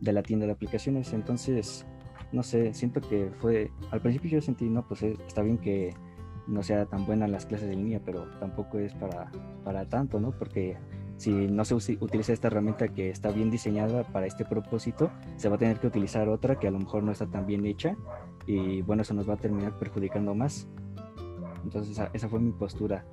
de 0.00 0.14
la 0.14 0.22
tienda 0.22 0.46
de 0.46 0.52
aplicaciones. 0.52 1.12
Entonces, 1.12 1.84
no 2.32 2.42
sé, 2.42 2.72
siento 2.72 3.02
que 3.02 3.30
fue, 3.40 3.70
al 3.90 4.00
principio 4.00 4.30
yo 4.30 4.40
sentí, 4.40 4.70
no, 4.70 4.88
pues 4.88 5.02
eh, 5.02 5.18
está 5.26 5.42
bien 5.42 5.58
que 5.58 5.92
no 6.48 6.62
sea 6.62 6.86
tan 6.86 7.06
buena 7.06 7.28
las 7.28 7.46
clases 7.46 7.68
de 7.68 7.76
línea, 7.76 8.00
pero 8.04 8.24
tampoco 8.40 8.78
es 8.78 8.94
para, 8.94 9.30
para 9.64 9.88
tanto, 9.88 10.18
¿no? 10.18 10.32
Porque 10.32 10.76
si 11.16 11.30
no 11.30 11.64
se 11.64 11.74
utiliza 11.74 12.32
esta 12.32 12.48
herramienta 12.48 12.88
que 12.88 13.10
está 13.10 13.30
bien 13.30 13.50
diseñada 13.50 14.04
para 14.04 14.26
este 14.26 14.44
propósito, 14.44 15.10
se 15.36 15.48
va 15.48 15.56
a 15.56 15.58
tener 15.58 15.78
que 15.78 15.86
utilizar 15.86 16.28
otra 16.28 16.58
que 16.58 16.68
a 16.68 16.70
lo 16.70 16.78
mejor 16.78 17.02
no 17.02 17.12
está 17.12 17.26
tan 17.26 17.46
bien 17.46 17.66
hecha 17.66 17.96
y 18.46 18.82
bueno, 18.82 19.02
eso 19.02 19.14
nos 19.14 19.28
va 19.28 19.34
a 19.34 19.36
terminar 19.36 19.76
perjudicando 19.78 20.34
más. 20.34 20.66
Entonces 21.64 21.92
esa, 21.92 22.10
esa 22.14 22.28
fue 22.28 22.40
mi 22.40 22.52
postura. 22.52 23.04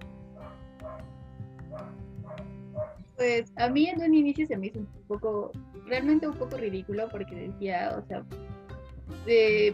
Pues 3.18 3.52
a 3.56 3.70
mí 3.70 3.88
en 3.88 4.02
un 4.02 4.14
inicio 4.14 4.46
se 4.46 4.58
me 4.58 4.68
hizo 4.68 4.80
un 4.80 4.88
poco 5.08 5.52
realmente 5.86 6.28
un 6.28 6.36
poco 6.36 6.58
ridículo 6.58 7.08
porque 7.10 7.50
decía, 7.50 7.98
o 7.98 8.08
sea, 8.08 8.26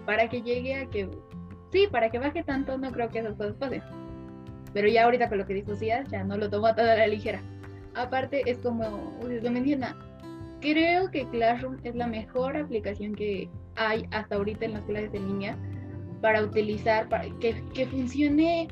para 0.05 0.29
que 0.29 0.41
llegue 0.41 0.75
a 0.75 0.85
que, 0.85 1.09
sí, 1.71 1.87
para 1.91 2.09
que 2.09 2.19
baje 2.19 2.43
tanto, 2.43 2.77
no 2.77 2.91
creo 2.91 3.09
que 3.09 3.19
esas 3.19 3.35
cosas 3.35 3.55
pasen. 3.55 3.81
Pero 4.73 4.87
ya 4.87 5.05
ahorita 5.05 5.29
con 5.29 5.37
lo 5.37 5.45
que 5.45 5.53
dijo 5.53 5.75
Cías, 5.75 6.07
ya 6.09 6.23
no 6.23 6.37
lo 6.37 6.49
tomo 6.49 6.67
a 6.67 6.75
toda 6.75 6.95
la 6.95 7.07
ligera. 7.07 7.41
Aparte, 7.95 8.43
es 8.45 8.57
como 8.59 9.17
usted 9.19 9.43
lo 9.43 9.51
menciona, 9.51 9.97
creo 10.61 11.11
que 11.11 11.27
Classroom 11.29 11.77
es 11.83 11.95
la 11.95 12.07
mejor 12.07 12.55
aplicación 12.55 13.15
que 13.15 13.49
hay 13.75 14.05
hasta 14.11 14.35
ahorita 14.35 14.65
en 14.65 14.73
las 14.73 14.83
clases 14.83 15.13
en 15.13 15.27
línea 15.27 15.57
para 16.21 16.43
utilizar, 16.43 17.09
para 17.09 17.25
que, 17.39 17.61
que 17.73 17.87
funcione 17.87 18.67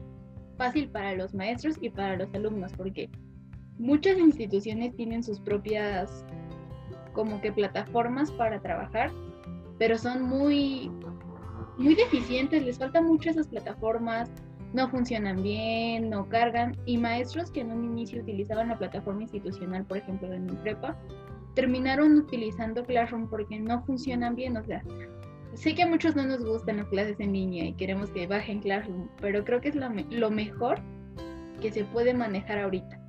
fácil 0.58 0.90
para 0.90 1.16
los 1.16 1.34
maestros 1.34 1.78
y 1.82 1.90
para 1.90 2.16
los 2.18 2.34
alumnos, 2.34 2.72
porque 2.74 3.10
muchas 3.78 4.18
instituciones 4.20 4.96
tienen 4.96 5.24
sus 5.24 5.40
propias 5.40 6.26
como 7.14 7.42
que 7.42 7.52
plataformas 7.52 8.32
para 8.32 8.62
trabajar, 8.62 9.12
pero 9.80 9.98
son 9.98 10.22
muy, 10.22 10.92
muy 11.80 11.96
deficientes, 11.96 12.64
les 12.64 12.78
falta 12.78 13.02
mucho 13.02 13.30
esas 13.30 13.48
plataformas, 13.48 14.30
no 14.74 14.88
funcionan 14.90 15.42
bien, 15.42 16.10
no 16.10 16.30
cargan, 16.30 16.78
y 16.86 16.98
maestros 16.98 17.50
que 17.50 17.62
en 17.62 17.72
un 17.72 17.84
inicio 17.84 18.22
utilizaban 18.22 18.68
la 18.68 18.78
plataforma 18.78 19.24
institucional, 19.24 19.86
por 19.86 19.98
ejemplo, 19.98 20.32
en 20.32 20.46
mi 20.46 20.54
prepa, 20.54 20.96
terminaron 21.56 22.16
utilizando 22.18 22.86
Classroom 22.86 23.30
porque 23.30 23.60
no 23.60 23.84
funcionan 23.86 24.36
bien, 24.36 24.58
o 24.58 24.64
sea, 24.64 24.84
sé 25.56 25.74
que 25.74 25.84
a 25.84 25.88
muchos 25.88 26.16
no 26.16 26.26
nos 26.26 26.46
gustan 26.46 26.78
las 26.78 26.88
clases 26.88 27.20
en 27.20 27.34
línea 27.34 27.66
y 27.66 27.74
queremos 27.74 28.12
que 28.12 28.28
bajen 28.28 28.60
Classroom, 28.60 29.08
pero 29.20 29.44
creo 29.44 29.60
que 29.60 29.70
es 29.70 29.76
lo, 29.76 29.90
lo 30.12 30.30
mejor 30.30 30.80
que 31.60 31.72
se 31.72 31.84
puede 31.86 32.14
manejar 32.14 32.60
ahorita. 32.60 33.00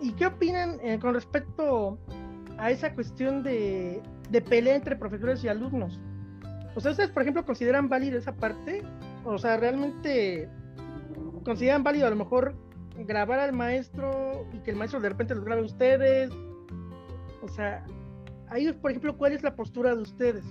¿Y 0.00 0.12
qué 0.12 0.26
opinan 0.26 0.78
eh, 0.82 0.98
con 0.98 1.14
respecto 1.14 1.98
a 2.58 2.70
esa 2.70 2.94
cuestión 2.94 3.42
de, 3.42 4.02
pelea 4.48 4.76
entre 4.76 4.96
profesores 4.96 5.44
y 5.44 5.48
alumnos? 5.48 6.00
O 6.74 6.80
sea, 6.80 6.92
¿ustedes, 6.92 7.10
por 7.10 7.22
ejemplo, 7.22 7.44
consideran 7.44 7.88
válido 7.88 8.18
esa 8.18 8.34
parte? 8.34 8.82
O 9.24 9.38
sea, 9.38 9.56
¿realmente 9.56 10.48
consideran 11.44 11.82
válido 11.82 12.06
a 12.06 12.10
lo 12.10 12.16
mejor 12.16 12.54
grabar 13.06 13.38
al 13.40 13.52
maestro 13.52 14.46
y 14.52 14.58
que 14.58 14.70
el 14.70 14.76
maestro 14.76 15.00
de 15.00 15.08
repente 15.08 15.34
los 15.34 15.44
grabe 15.44 15.62
a 15.62 15.64
ustedes. 15.64 16.30
O 17.42 17.48
sea, 17.48 17.84
ahí, 18.48 18.72
por 18.72 18.90
ejemplo, 18.90 19.16
¿cuál 19.16 19.32
es 19.32 19.42
la 19.42 19.54
postura 19.54 19.94
de 19.94 20.02
ustedes? 20.02 20.44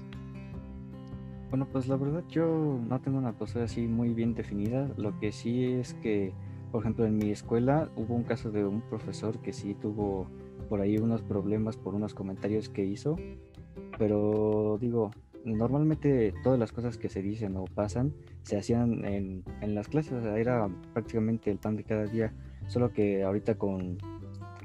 Bueno, 1.49 1.67
pues 1.71 1.87
la 1.87 1.95
verdad 1.95 2.23
yo 2.29 2.79
no 2.87 2.99
tengo 3.01 3.17
una 3.17 3.33
postura 3.33 3.65
así 3.65 3.87
muy 3.87 4.13
bien 4.13 4.33
definida. 4.33 4.87
Lo 4.97 5.19
que 5.19 5.31
sí 5.31 5.65
es 5.65 5.95
que, 5.95 6.33
por 6.71 6.81
ejemplo, 6.81 7.05
en 7.05 7.17
mi 7.17 7.31
escuela 7.31 7.89
hubo 7.95 8.15
un 8.15 8.23
caso 8.23 8.51
de 8.51 8.65
un 8.65 8.81
profesor 8.81 9.39
que 9.39 9.53
sí 9.53 9.73
tuvo 9.73 10.27
por 10.69 10.81
ahí 10.81 10.97
unos 10.97 11.23
problemas 11.23 11.75
por 11.77 11.95
unos 11.95 12.13
comentarios 12.13 12.69
que 12.69 12.85
hizo. 12.85 13.15
Pero 13.97 14.77
digo, 14.79 15.11
normalmente 15.45 16.33
todas 16.43 16.59
las 16.59 16.71
cosas 16.71 16.97
que 16.97 17.09
se 17.09 17.21
dicen 17.21 17.55
o 17.57 17.65
pasan 17.65 18.13
se 18.43 18.57
hacían 18.57 19.05
en, 19.05 19.43
en 19.61 19.75
las 19.75 19.87
clases, 19.87 20.23
era 20.25 20.69
prácticamente 20.93 21.51
el 21.51 21.57
pan 21.57 21.75
de 21.75 21.83
cada 21.83 22.05
día, 22.05 22.33
solo 22.67 22.91
que 22.91 23.23
ahorita 23.23 23.55
con, 23.55 23.97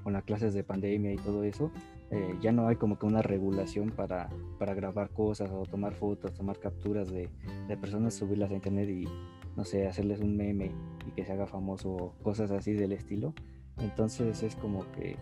con 0.02 0.12
las 0.12 0.24
clases 0.24 0.54
de 0.54 0.64
pandemia 0.64 1.12
y 1.12 1.16
todo 1.16 1.44
eso, 1.44 1.70
eh, 2.10 2.36
ya 2.40 2.52
no 2.52 2.68
hay 2.68 2.76
como 2.76 2.98
que 2.98 3.06
una 3.06 3.22
regulación 3.22 3.90
para, 3.90 4.28
para, 4.58 4.74
grabar 4.74 5.10
cosas 5.10 5.50
o 5.50 5.64
tomar 5.64 5.94
fotos, 5.94 6.34
tomar 6.34 6.58
capturas 6.58 7.10
de, 7.10 7.28
de, 7.66 7.76
personas, 7.76 8.14
subirlas 8.14 8.50
a 8.50 8.54
internet 8.54 8.88
y, 8.88 9.08
no 9.56 9.64
sé, 9.64 9.86
hacerles 9.88 10.20
un 10.20 10.36
meme 10.36 10.70
y 11.08 11.10
que 11.12 11.24
se 11.24 11.32
haga 11.32 11.46
famoso, 11.46 12.14
cosas 12.22 12.50
así 12.50 12.74
del 12.74 12.92
estilo. 12.92 13.34
Entonces 13.78 14.42
es 14.42 14.54
como 14.54 14.84
que, 14.92 15.16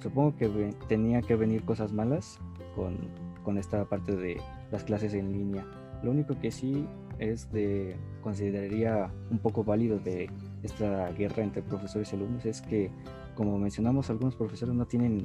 supongo 0.00 0.36
que 0.36 0.48
tenía 0.88 1.20
que 1.20 1.36
venir 1.36 1.64
cosas 1.64 1.92
malas 1.92 2.40
con, 2.74 2.96
con 3.44 3.58
esta 3.58 3.84
parte 3.84 4.16
de 4.16 4.40
las 4.72 4.82
clases 4.82 5.14
en 5.14 5.32
línea. 5.32 5.64
Lo 6.02 6.10
único 6.10 6.36
que 6.40 6.50
sí 6.50 6.86
es 7.18 7.52
de, 7.52 7.96
consideraría 8.22 9.12
un 9.30 9.38
poco 9.38 9.62
válido 9.62 9.98
de 10.00 10.28
esta 10.62 11.10
guerra 11.12 11.44
entre 11.44 11.62
profesores 11.62 12.12
y 12.12 12.16
alumnos 12.16 12.44
es 12.44 12.60
que, 12.60 12.90
como 13.36 13.58
mencionamos, 13.58 14.10
algunos 14.10 14.34
profesores 14.34 14.74
no 14.74 14.86
tienen 14.86 15.24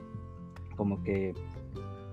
como 0.76 1.02
que 1.02 1.34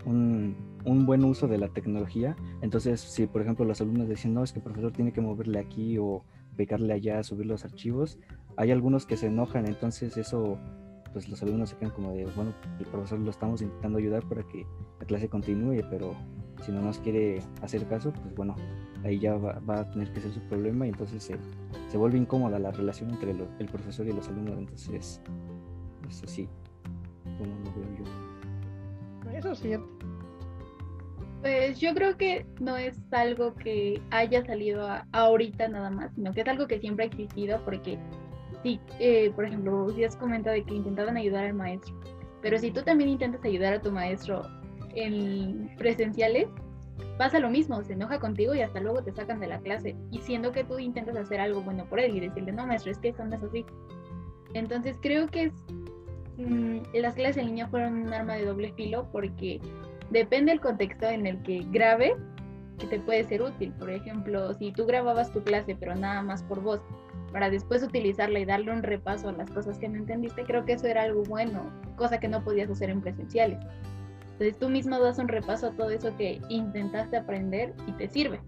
un, 0.06 0.56
un, 0.84 1.04
buen 1.04 1.24
uso 1.24 1.48
de 1.48 1.58
la 1.58 1.68
tecnología. 1.68 2.36
Entonces, 2.62 3.00
si 3.00 3.26
por 3.26 3.42
ejemplo 3.42 3.66
los 3.66 3.80
alumnos 3.82 4.08
dicen, 4.08 4.32
no, 4.32 4.42
es 4.42 4.52
que 4.52 4.60
el 4.60 4.64
profesor 4.64 4.92
tiene 4.92 5.12
que 5.12 5.20
moverle 5.20 5.58
aquí 5.58 5.98
o 5.98 6.24
pegarle 6.56 6.94
allá, 6.94 7.22
subir 7.22 7.46
los 7.46 7.64
archivos, 7.64 8.18
hay 8.56 8.70
algunos 8.70 9.06
que 9.06 9.16
se 9.16 9.26
enojan, 9.26 9.66
entonces 9.66 10.16
eso, 10.16 10.58
pues 11.12 11.28
los 11.28 11.42
alumnos 11.42 11.70
se 11.70 11.76
quedan 11.76 11.92
como 11.92 12.12
de, 12.12 12.24
bueno, 12.36 12.54
el 12.78 12.86
profesor 12.86 13.18
lo 13.18 13.30
estamos 13.30 13.60
intentando 13.60 13.98
ayudar 13.98 14.26
para 14.28 14.44
que 14.44 14.66
la 15.00 15.06
clase 15.06 15.28
continúe, 15.28 15.82
pero 15.90 16.14
si 16.64 16.72
no 16.72 16.80
nos 16.80 16.98
quiere 16.98 17.42
hacer 17.62 17.86
caso, 17.86 18.12
pues 18.12 18.34
bueno, 18.34 18.56
ahí 19.04 19.18
ya 19.18 19.34
va, 19.34 19.60
va 19.60 19.80
a 19.80 19.90
tener 19.90 20.10
que 20.12 20.20
ser 20.20 20.32
su 20.32 20.40
problema 20.40 20.86
y 20.86 20.90
entonces 20.90 21.22
se, 21.22 21.36
se 21.88 21.98
vuelve 21.98 22.18
incómoda 22.18 22.58
la 22.58 22.70
relación 22.70 23.10
entre 23.10 23.34
lo, 23.34 23.46
el 23.58 23.66
profesor 23.66 24.06
y 24.06 24.12
los 24.12 24.26
alumnos, 24.28 24.58
entonces, 24.58 25.20
eso 26.08 26.26
sí, 26.26 26.48
como 27.24 27.54
lo 27.64 27.72
veo 27.74 27.98
yo. 27.98 29.30
Eso 29.32 29.52
es 29.52 29.58
cierto. 29.58 29.88
Pues 31.42 31.78
yo 31.78 31.92
creo 31.92 32.16
que 32.16 32.46
no 32.60 32.78
es 32.78 32.98
algo 33.10 33.54
que 33.54 34.00
haya 34.10 34.42
salido 34.46 34.86
a, 34.86 35.06
ahorita 35.12 35.68
nada 35.68 35.90
más, 35.90 36.14
sino 36.14 36.32
que 36.32 36.40
es 36.40 36.48
algo 36.48 36.66
que 36.66 36.80
siempre 36.80 37.04
ha 37.04 37.08
existido 37.08 37.62
porque 37.66 37.98
sí, 38.62 38.80
eh, 38.98 39.30
por 39.36 39.44
ejemplo, 39.44 39.90
Díaz 39.90 40.16
comenta 40.16 40.52
de 40.52 40.64
que 40.64 40.74
intentaban 40.74 41.18
ayudar 41.18 41.44
al 41.44 41.54
maestro, 41.54 41.94
pero 42.40 42.58
si 42.58 42.70
tú 42.70 42.82
también 42.82 43.10
intentas 43.10 43.44
ayudar 43.44 43.74
a 43.74 43.82
tu 43.82 43.92
maestro 43.92 44.42
en 44.94 45.70
presenciales, 45.76 46.48
pasa 47.18 47.38
lo 47.40 47.50
mismo, 47.50 47.82
se 47.82 47.94
enoja 47.94 48.18
contigo 48.18 48.54
y 48.54 48.62
hasta 48.62 48.80
luego 48.80 49.02
te 49.02 49.12
sacan 49.12 49.40
de 49.40 49.48
la 49.48 49.60
clase, 49.60 49.96
y 50.10 50.18
siendo 50.20 50.52
que 50.52 50.64
tú 50.64 50.78
intentas 50.78 51.16
hacer 51.16 51.40
algo 51.40 51.60
bueno 51.62 51.86
por 51.86 52.00
él 52.00 52.16
y 52.16 52.20
decirle, 52.20 52.52
no 52.52 52.66
maestro, 52.66 52.92
es 52.92 52.98
que 52.98 53.08
eso 53.08 53.24
no 53.24 53.34
es 53.34 53.42
así. 53.42 53.64
Entonces 54.54 54.96
creo 55.00 55.26
que 55.28 55.50
Mm, 56.36 56.78
las 56.94 57.14
clases 57.14 57.36
en 57.36 57.46
línea 57.46 57.68
fueron 57.68 57.94
un 57.94 58.12
arma 58.12 58.34
de 58.34 58.44
doble 58.44 58.72
filo 58.72 59.06
porque 59.12 59.60
depende 60.10 60.50
del 60.50 60.60
contexto 60.60 61.06
en 61.06 61.26
el 61.26 61.40
que 61.42 61.64
grabe, 61.70 62.16
que 62.78 62.86
te 62.86 62.98
puede 63.00 63.24
ser 63.24 63.42
útil. 63.42 63.72
Por 63.78 63.90
ejemplo, 63.90 64.52
si 64.54 64.72
tú 64.72 64.86
grababas 64.86 65.32
tu 65.32 65.42
clase, 65.42 65.76
pero 65.78 65.94
nada 65.94 66.22
más 66.22 66.42
por 66.42 66.60
voz, 66.60 66.80
para 67.32 67.50
después 67.50 67.82
utilizarla 67.82 68.40
y 68.40 68.44
darle 68.44 68.72
un 68.72 68.82
repaso 68.82 69.28
a 69.28 69.32
las 69.32 69.50
cosas 69.50 69.78
que 69.78 69.88
no 69.88 69.96
entendiste, 69.96 70.44
creo 70.44 70.64
que 70.64 70.72
eso 70.72 70.86
era 70.86 71.02
algo 71.02 71.22
bueno, 71.24 71.70
cosa 71.96 72.18
que 72.18 72.28
no 72.28 72.42
podías 72.42 72.70
hacer 72.70 72.90
en 72.90 73.00
presenciales. 73.00 73.58
Entonces 74.34 74.58
tú 74.58 74.68
mismo 74.68 74.98
das 74.98 75.18
un 75.18 75.28
repaso 75.28 75.68
a 75.68 75.70
todo 75.72 75.90
eso 75.90 76.16
que 76.16 76.40
intentaste 76.48 77.16
aprender 77.16 77.72
y 77.86 77.92
te 77.92 78.08
sirve. 78.08 78.40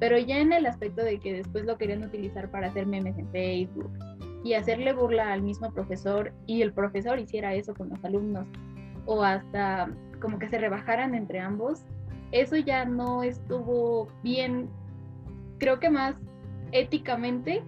Pero 0.00 0.18
ya 0.18 0.38
en 0.38 0.52
el 0.52 0.66
aspecto 0.66 1.02
de 1.02 1.18
que 1.18 1.32
después 1.32 1.64
lo 1.64 1.76
querían 1.78 2.04
utilizar 2.04 2.50
para 2.50 2.68
hacer 2.68 2.86
memes 2.86 3.18
en 3.18 3.28
Facebook, 3.30 3.90
y 4.44 4.52
hacerle 4.52 4.92
burla 4.92 5.32
al 5.32 5.42
mismo 5.42 5.72
profesor 5.72 6.32
y 6.46 6.60
el 6.60 6.72
profesor 6.72 7.18
hiciera 7.18 7.54
eso 7.54 7.74
con 7.74 7.88
los 7.88 8.04
alumnos 8.04 8.46
o 9.06 9.24
hasta 9.24 9.90
como 10.20 10.38
que 10.38 10.48
se 10.48 10.58
rebajaran 10.58 11.14
entre 11.14 11.40
ambos, 11.40 11.84
eso 12.30 12.56
ya 12.56 12.84
no 12.84 13.22
estuvo 13.22 14.08
bien, 14.22 14.68
creo 15.58 15.80
que 15.80 15.90
más 15.90 16.14
éticamente 16.72 17.62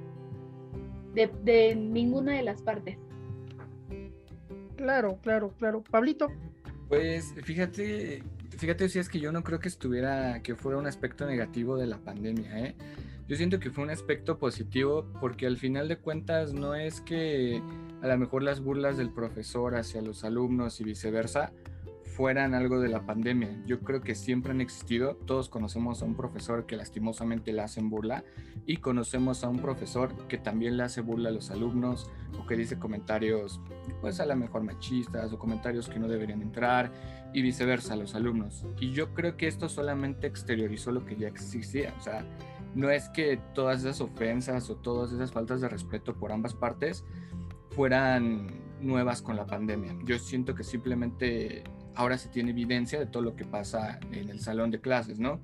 de, 1.15 1.31
de 1.45 1.75
ninguna 1.75 2.35
de 2.35 2.43
las 2.43 2.63
partes. 2.63 2.99
Claro, 4.77 5.19
claro, 5.23 5.51
claro. 5.59 5.83
Pablito. 5.91 6.29
Pues 6.89 7.35
fíjate, 7.43 8.23
fíjate 8.57 8.89
si 8.89 8.99
es 8.99 9.09
que 9.09 9.19
yo 9.19 9.33
no 9.33 9.43
creo 9.43 9.59
que 9.59 9.69
estuviera, 9.69 10.43
que 10.43 10.55
fuera 10.55 10.79
un 10.79 10.87
aspecto 10.87 11.27
negativo 11.27 11.77
de 11.77 11.87
la 11.87 11.99
pandemia, 11.99 12.61
¿eh? 12.61 12.75
yo 13.29 13.37
siento 13.37 13.59
que 13.59 13.71
fue 13.71 13.83
un 13.83 13.91
aspecto 13.91 14.39
positivo 14.39 15.05
porque 15.21 15.47
al 15.47 15.57
final 15.57 15.89
de 15.89 15.97
cuentas 15.97 16.53
no 16.53 16.75
es 16.75 17.01
que 17.01 17.61
a 18.03 18.07
lo 18.07 18.19
mejor 18.19 18.43
las 18.45 18.61
burlas 18.61 18.97
del 18.97 19.11
profesor 19.11 19.75
hacia 19.75 20.01
los 20.01 20.23
alumnos 20.23 20.81
y 20.81 20.85
viceversa 20.85 21.53
fueran 22.17 22.55
algo 22.55 22.81
de 22.81 22.89
la 22.89 23.05
pandemia. 23.05 23.63
Yo 23.67 23.81
creo 23.81 24.01
que 24.01 24.15
siempre 24.15 24.51
han 24.51 24.63
existido. 24.63 25.17
Todos 25.27 25.51
conocemos 25.51 26.01
a 26.01 26.07
un 26.07 26.15
profesor 26.15 26.65
que 26.65 26.75
lastimosamente 26.75 27.53
le 27.53 27.61
hacen 27.61 27.91
burla 27.91 28.25
y 28.65 28.79
conocemos 28.79 29.45
a 29.45 29.51
un 29.51 29.59
profesor 29.59 30.27
que 30.27 30.39
también 30.39 30.79
le 30.79 30.85
hace 30.85 31.03
burla 31.03 31.29
a 31.29 31.33
los 31.33 31.51
alumnos 31.51 32.11
o 32.41 32.47
que 32.47 32.57
dice 32.57 32.79
comentarios, 32.79 33.61
pues 34.01 34.19
a 34.19 34.25
lo 34.25 34.35
mejor 34.35 34.63
machistas 34.63 35.31
o 35.31 35.39
comentarios 35.39 35.91
que 35.91 35.99
no 35.99 36.09
deberían 36.09 36.41
entrar 36.41 36.91
y 37.35 37.43
viceversa 37.43 37.93
a 37.93 37.97
los 37.97 38.15
alumnos. 38.15 38.65
Y 38.81 38.93
yo 38.93 39.13
creo 39.13 39.37
que 39.37 39.47
esto 39.47 39.69
solamente 39.69 40.27
exteriorizó 40.27 40.93
lo 40.93 41.05
que 41.05 41.17
ya 41.17 41.29
existía. 41.29 41.93
O 41.99 42.01
sea, 42.01 42.25
no 42.75 42.89
es 42.89 43.11
que 43.11 43.39
todas 43.55 43.81
esas 43.81 44.01
ofensas 44.01 44.71
o 44.71 44.77
todas 44.77 45.13
esas 45.13 45.33
faltas 45.33 45.61
de 45.61 45.69
respeto 45.69 46.15
por 46.15 46.33
ambas 46.33 46.55
partes 46.55 47.05
fueran 47.73 48.65
nuevas 48.81 49.21
con 49.21 49.37
la 49.37 49.45
pandemia. 49.45 49.95
Yo 50.05 50.19
siento 50.19 50.55
que 50.55 50.65
simplemente 50.65 51.65
ahora 51.97 52.19
se 52.19 52.29
tiene 52.29 52.51
evidencia 52.51 52.99
de 52.99 53.07
todo 53.07 53.23
lo 53.23 53.37
que 53.37 53.45
pasa 53.45 53.99
en 54.13 54.29
el 54.29 54.41
salón 54.41 54.71
de 54.71 54.81
clases, 54.81 55.19
¿no? 55.19 55.41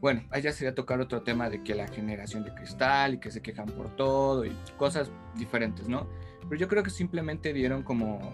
Bueno, 0.00 0.22
allá 0.30 0.52
sería 0.52 0.74
tocar 0.74 1.00
otro 1.00 1.22
tema 1.22 1.50
de 1.50 1.62
que 1.62 1.74
la 1.74 1.88
generación 1.88 2.44
de 2.44 2.54
cristal 2.54 3.14
y 3.14 3.18
que 3.18 3.30
se 3.30 3.42
quejan 3.42 3.66
por 3.66 3.94
todo 3.96 4.44
y 4.44 4.52
cosas 4.76 5.10
diferentes, 5.36 5.88
¿no? 5.88 6.06
Pero 6.48 6.60
yo 6.60 6.68
creo 6.68 6.82
que 6.82 6.90
simplemente 6.90 7.52
dieron 7.52 7.82
como, 7.82 8.32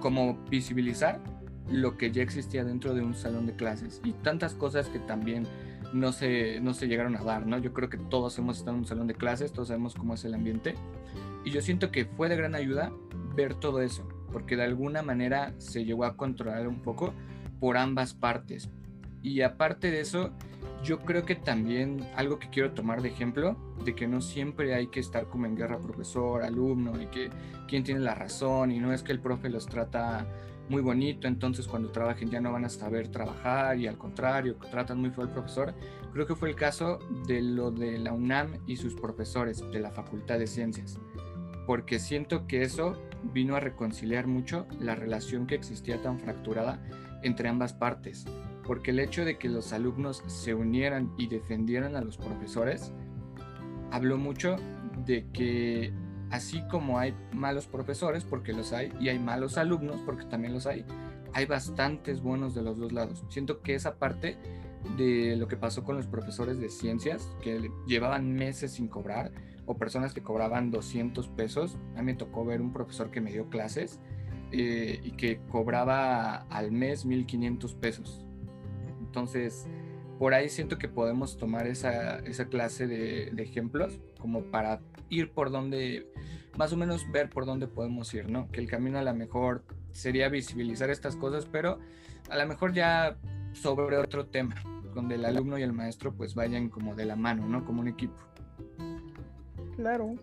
como 0.00 0.42
visibilizar 0.50 1.20
lo 1.70 1.98
que 1.98 2.10
ya 2.10 2.22
existía 2.22 2.64
dentro 2.64 2.94
de 2.94 3.02
un 3.02 3.14
salón 3.14 3.46
de 3.46 3.54
clases 3.54 4.00
y 4.02 4.12
tantas 4.12 4.54
cosas 4.54 4.88
que 4.88 4.98
también 4.98 5.46
no 5.92 6.12
se, 6.12 6.60
no 6.60 6.72
se 6.74 6.88
llegaron 6.88 7.16
a 7.16 7.22
dar, 7.22 7.46
¿no? 7.46 7.58
Yo 7.58 7.72
creo 7.72 7.90
que 7.90 7.98
todos 7.98 8.38
hemos 8.38 8.58
estado 8.58 8.76
en 8.76 8.80
un 8.80 8.86
salón 8.86 9.06
de 9.06 9.14
clases, 9.14 9.52
todos 9.52 9.68
sabemos 9.68 9.94
cómo 9.94 10.14
es 10.14 10.24
el 10.24 10.34
ambiente, 10.34 10.74
y 11.44 11.50
yo 11.50 11.60
siento 11.60 11.90
que 11.90 12.06
fue 12.06 12.28
de 12.28 12.36
gran 12.36 12.54
ayuda 12.54 12.92
ver 13.34 13.54
todo 13.54 13.82
eso, 13.82 14.06
porque 14.32 14.56
de 14.56 14.64
alguna 14.64 15.02
manera 15.02 15.54
se 15.58 15.84
llegó 15.84 16.04
a 16.04 16.16
controlar 16.16 16.68
un 16.68 16.80
poco 16.80 17.14
por 17.60 17.76
ambas 17.76 18.14
partes. 18.14 18.70
Y 19.22 19.42
aparte 19.42 19.90
de 19.90 20.00
eso, 20.00 20.32
yo 20.82 21.00
creo 21.00 21.24
que 21.24 21.34
también 21.34 22.06
algo 22.14 22.38
que 22.38 22.50
quiero 22.50 22.72
tomar 22.72 23.02
de 23.02 23.08
ejemplo, 23.08 23.56
de 23.84 23.94
que 23.94 24.06
no 24.06 24.20
siempre 24.20 24.74
hay 24.74 24.88
que 24.88 25.00
estar 25.00 25.28
como 25.28 25.46
en 25.46 25.56
guerra 25.56 25.78
profesor, 25.78 26.42
alumno, 26.42 27.00
y 27.00 27.06
que 27.06 27.30
quién 27.66 27.82
tiene 27.82 28.00
la 28.00 28.14
razón, 28.14 28.70
y 28.70 28.78
no 28.78 28.92
es 28.92 29.02
que 29.02 29.12
el 29.12 29.20
profe 29.20 29.48
los 29.48 29.66
trata 29.66 30.26
muy 30.68 30.82
bonito, 30.82 31.26
entonces 31.26 31.66
cuando 31.66 31.90
trabajen 31.90 32.30
ya 32.30 32.40
no 32.40 32.52
van 32.52 32.64
a 32.64 32.68
saber 32.68 33.08
trabajar 33.08 33.78
y 33.78 33.86
al 33.86 33.96
contrario, 33.96 34.56
tratan 34.70 35.00
muy 35.00 35.10
feo 35.10 35.24
al 35.24 35.32
profesor. 35.32 35.74
Creo 36.12 36.26
que 36.26 36.34
fue 36.34 36.50
el 36.50 36.56
caso 36.56 36.98
de 37.26 37.40
lo 37.42 37.70
de 37.70 37.98
la 37.98 38.12
UNAM 38.12 38.58
y 38.66 38.76
sus 38.76 38.94
profesores 38.94 39.64
de 39.70 39.80
la 39.80 39.90
Facultad 39.90 40.38
de 40.38 40.46
Ciencias, 40.46 40.98
porque 41.66 41.98
siento 41.98 42.46
que 42.46 42.62
eso 42.62 43.00
vino 43.22 43.56
a 43.56 43.60
reconciliar 43.60 44.26
mucho 44.26 44.66
la 44.80 44.94
relación 44.94 45.46
que 45.46 45.54
existía 45.54 46.00
tan 46.02 46.18
fracturada 46.18 46.80
entre 47.22 47.48
ambas 47.48 47.72
partes, 47.72 48.26
porque 48.64 48.90
el 48.90 49.00
hecho 49.00 49.24
de 49.24 49.38
que 49.38 49.48
los 49.48 49.72
alumnos 49.72 50.22
se 50.26 50.54
unieran 50.54 51.12
y 51.16 51.26
defendieran 51.26 51.96
a 51.96 52.00
los 52.00 52.16
profesores 52.16 52.92
habló 53.90 54.18
mucho 54.18 54.56
de 55.06 55.26
que 55.32 55.92
así 56.30 56.62
como 56.70 56.98
hay 56.98 57.14
malos 57.32 57.66
profesores, 57.66 58.24
porque 58.24 58.52
los 58.52 58.72
hay, 58.72 58.92
y 59.00 59.08
hay 59.08 59.18
malos 59.18 59.56
alumnos, 59.58 60.00
porque 60.04 60.24
también 60.24 60.52
los 60.52 60.66
hay, 60.66 60.84
hay 61.32 61.46
bastantes 61.46 62.20
buenos 62.20 62.54
de 62.54 62.62
los 62.62 62.78
dos 62.78 62.92
lados. 62.92 63.24
Siento 63.28 63.62
que 63.62 63.74
esa 63.74 63.98
parte 63.98 64.36
de 64.96 65.36
lo 65.36 65.48
que 65.48 65.56
pasó 65.56 65.84
con 65.84 65.96
los 65.96 66.06
profesores 66.06 66.58
de 66.60 66.68
ciencias, 66.68 67.30
que 67.42 67.70
llevaban 67.86 68.32
meses 68.34 68.72
sin 68.72 68.88
cobrar, 68.88 69.32
o 69.68 69.76
personas 69.76 70.14
que 70.14 70.22
cobraban 70.22 70.70
200 70.70 71.28
pesos. 71.28 71.76
A 71.94 71.98
mí 71.98 72.06
me 72.06 72.14
tocó 72.14 72.44
ver 72.44 72.62
un 72.62 72.72
profesor 72.72 73.10
que 73.10 73.20
me 73.20 73.30
dio 73.30 73.50
clases 73.50 74.00
eh, 74.50 74.98
y 75.04 75.10
que 75.12 75.40
cobraba 75.50 76.46
al 76.48 76.72
mes 76.72 77.04
1500 77.04 77.74
pesos. 77.74 78.24
Entonces, 78.98 79.68
por 80.18 80.32
ahí 80.32 80.48
siento 80.48 80.78
que 80.78 80.88
podemos 80.88 81.36
tomar 81.36 81.66
esa, 81.66 82.22
clase 82.48 82.86
de, 82.86 83.42
ejemplos 83.42 84.00
como 84.18 84.42
para 84.44 84.80
ir 85.10 85.32
por 85.32 85.50
donde, 85.50 86.10
más 86.56 86.72
o 86.72 86.76
menos 86.78 87.04
ver 87.12 87.28
por 87.28 87.44
dónde 87.44 87.68
podemos 87.68 88.12
ir, 88.14 88.30
¿no? 88.30 88.48
Que 88.50 88.60
el 88.60 88.68
camino 88.68 88.98
a 88.98 89.02
lo 89.02 89.14
mejor 89.14 89.64
sería 89.92 90.30
visibilizar 90.30 90.88
estas 90.88 91.14
cosas, 91.14 91.44
pero 91.44 91.78
a 92.30 92.38
lo 92.38 92.46
mejor 92.46 92.72
ya 92.72 93.18
sobre 93.52 93.98
otro 93.98 94.26
tema, 94.26 94.54
donde 94.94 95.16
el 95.16 95.26
alumno 95.26 95.58
y 95.58 95.62
el 95.62 95.74
maestro 95.74 96.14
pues 96.14 96.34
vayan 96.34 96.70
como 96.70 96.94
de 96.94 97.04
la 97.04 97.16
mano, 97.16 97.46
¿no? 97.46 97.66
Como 97.66 97.82
un 97.82 97.88
equipo. 97.88 98.16
Claro. 99.78 100.16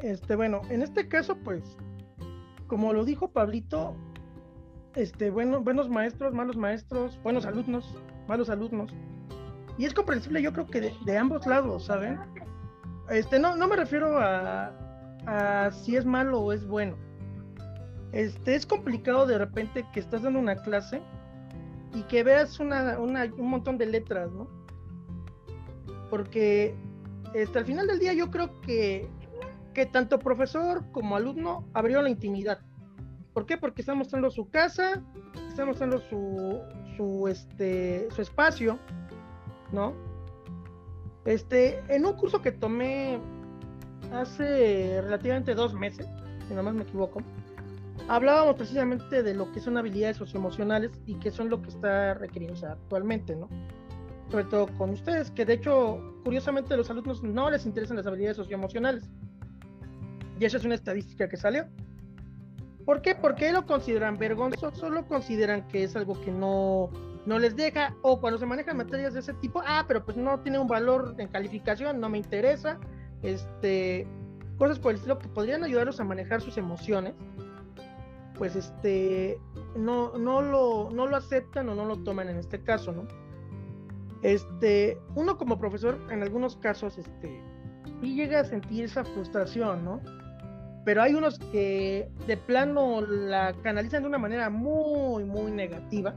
Este, 0.00 0.36
bueno, 0.36 0.62
en 0.70 0.82
este 0.82 1.08
caso 1.08 1.36
pues, 1.36 1.64
como 2.68 2.92
lo 2.92 3.04
dijo 3.04 3.32
Pablito, 3.32 3.96
este, 4.94 5.30
bueno, 5.30 5.60
buenos 5.62 5.88
maestros, 5.88 6.32
malos 6.32 6.56
maestros, 6.56 7.20
buenos 7.24 7.44
alumnos, 7.44 7.92
malos 8.28 8.50
alumnos. 8.50 8.94
Y 9.78 9.84
es 9.84 9.94
comprensible, 9.94 10.42
yo 10.42 10.52
creo 10.52 10.68
que 10.68 10.92
de, 11.04 11.18
ambos 11.18 11.44
lados, 11.44 11.86
¿saben? 11.86 12.20
Este, 13.10 13.40
no, 13.40 13.56
no 13.56 13.66
me 13.66 13.74
refiero 13.74 14.16
a, 14.16 15.72
si 15.72 15.96
es 15.96 16.04
malo 16.06 16.42
o 16.42 16.52
es 16.52 16.64
bueno. 16.64 16.96
Este, 18.12 18.54
es 18.54 18.64
complicado 18.64 19.26
de 19.26 19.38
repente 19.38 19.84
que 19.92 19.98
estás 19.98 20.22
dando 20.22 20.38
una 20.38 20.54
clase 20.54 21.02
y 21.94 22.02
que 22.02 22.22
veas 22.22 22.60
una, 22.60 22.96
un 22.96 23.50
montón 23.50 23.76
de 23.76 23.86
letras, 23.86 24.30
¿no? 24.30 24.46
Porque 26.10 26.76
este, 27.34 27.58
al 27.58 27.64
final 27.64 27.86
del 27.86 27.98
día 27.98 28.12
yo 28.12 28.30
creo 28.30 28.60
que, 28.60 29.08
que 29.74 29.86
tanto 29.86 30.18
profesor 30.18 30.84
como 30.92 31.16
alumno 31.16 31.68
abrió 31.74 32.02
la 32.02 32.10
intimidad 32.10 32.60
¿Por 33.36 33.44
qué? 33.44 33.58
Porque 33.58 33.82
está 33.82 33.94
mostrando 33.94 34.30
su 34.30 34.48
casa, 34.48 35.02
está 35.46 35.66
mostrando 35.66 35.98
su, 35.98 36.58
su, 36.96 37.28
este, 37.28 38.08
su 38.10 38.22
espacio, 38.22 38.78
¿no? 39.72 39.92
Este, 41.26 41.82
en 41.94 42.06
un 42.06 42.14
curso 42.14 42.40
que 42.40 42.50
tomé 42.50 43.20
hace 44.10 45.02
relativamente 45.02 45.54
dos 45.54 45.74
meses, 45.74 46.08
si 46.48 46.54
no 46.54 46.62
más 46.62 46.72
me 46.72 46.84
equivoco, 46.84 47.20
hablábamos 48.08 48.56
precisamente 48.56 49.22
de 49.22 49.34
lo 49.34 49.52
que 49.52 49.60
son 49.60 49.76
habilidades 49.76 50.16
socioemocionales 50.16 50.92
y 51.04 51.16
que 51.16 51.30
son 51.30 51.50
lo 51.50 51.60
que 51.60 51.68
está 51.68 52.14
requiriendo 52.14 52.66
actualmente, 52.66 53.36
¿no? 53.36 53.50
Sobre 54.30 54.44
todo 54.44 54.66
con 54.76 54.90
ustedes, 54.90 55.30
que 55.30 55.44
de 55.44 55.54
hecho, 55.54 56.00
curiosamente, 56.24 56.74
a 56.74 56.76
los 56.76 56.90
alumnos 56.90 57.22
no 57.22 57.50
les 57.50 57.64
interesan 57.64 57.96
las 57.96 58.06
habilidades 58.06 58.36
socioemocionales. 58.36 59.08
Y 60.38 60.44
esa 60.44 60.56
es 60.56 60.64
una 60.64 60.74
estadística 60.74 61.28
que 61.28 61.36
salió. 61.36 61.66
¿Por 62.84 63.02
qué? 63.02 63.14
Porque 63.14 63.52
lo 63.52 63.66
consideran 63.66 64.16
vergonzoso, 64.16 64.70
solo 64.76 65.06
consideran 65.06 65.66
que 65.68 65.84
es 65.84 65.96
algo 65.96 66.20
que 66.20 66.30
no, 66.30 66.90
no 67.26 67.38
les 67.38 67.56
deja, 67.56 67.96
o 68.02 68.20
cuando 68.20 68.38
se 68.38 68.46
manejan 68.46 68.76
materias 68.76 69.14
de 69.14 69.20
ese 69.20 69.34
tipo, 69.34 69.60
ah, 69.66 69.84
pero 69.88 70.04
pues 70.04 70.16
no 70.16 70.40
tiene 70.40 70.60
un 70.60 70.68
valor 70.68 71.16
en 71.18 71.26
calificación, 71.26 72.00
no 72.00 72.08
me 72.08 72.18
interesa, 72.18 72.78
este, 73.22 74.06
cosas 74.56 74.78
por 74.78 74.92
el 74.92 74.96
estilo 74.96 75.18
que 75.18 75.28
podrían 75.28 75.64
ayudarlos 75.64 75.98
a 75.98 76.04
manejar 76.04 76.40
sus 76.40 76.56
emociones, 76.58 77.14
pues 78.38 78.54
este, 78.54 79.40
no, 79.76 80.16
no, 80.16 80.40
lo, 80.40 80.90
no 80.92 81.06
lo 81.06 81.16
aceptan 81.16 81.68
o 81.68 81.74
no 81.74 81.84
lo 81.84 81.98
toman 82.04 82.28
en 82.28 82.36
este 82.36 82.62
caso, 82.62 82.92
¿no? 82.92 83.08
Este, 84.26 84.98
uno 85.14 85.38
como 85.38 85.58
profesor, 85.58 85.98
en 86.10 86.22
algunos 86.22 86.56
casos, 86.56 86.98
este, 86.98 87.40
y 88.02 88.16
llega 88.16 88.40
a 88.40 88.44
sentir 88.44 88.84
esa 88.84 89.04
frustración, 89.04 89.84
¿no? 89.84 90.00
pero 90.86 91.02
hay 91.02 91.14
unos 91.14 91.40
que 91.50 92.08
de 92.28 92.36
plano 92.36 93.00
la 93.00 93.52
canalizan 93.64 94.02
de 94.02 94.08
una 94.08 94.18
manera 94.18 94.48
muy, 94.50 95.24
muy 95.24 95.50
negativa. 95.50 96.14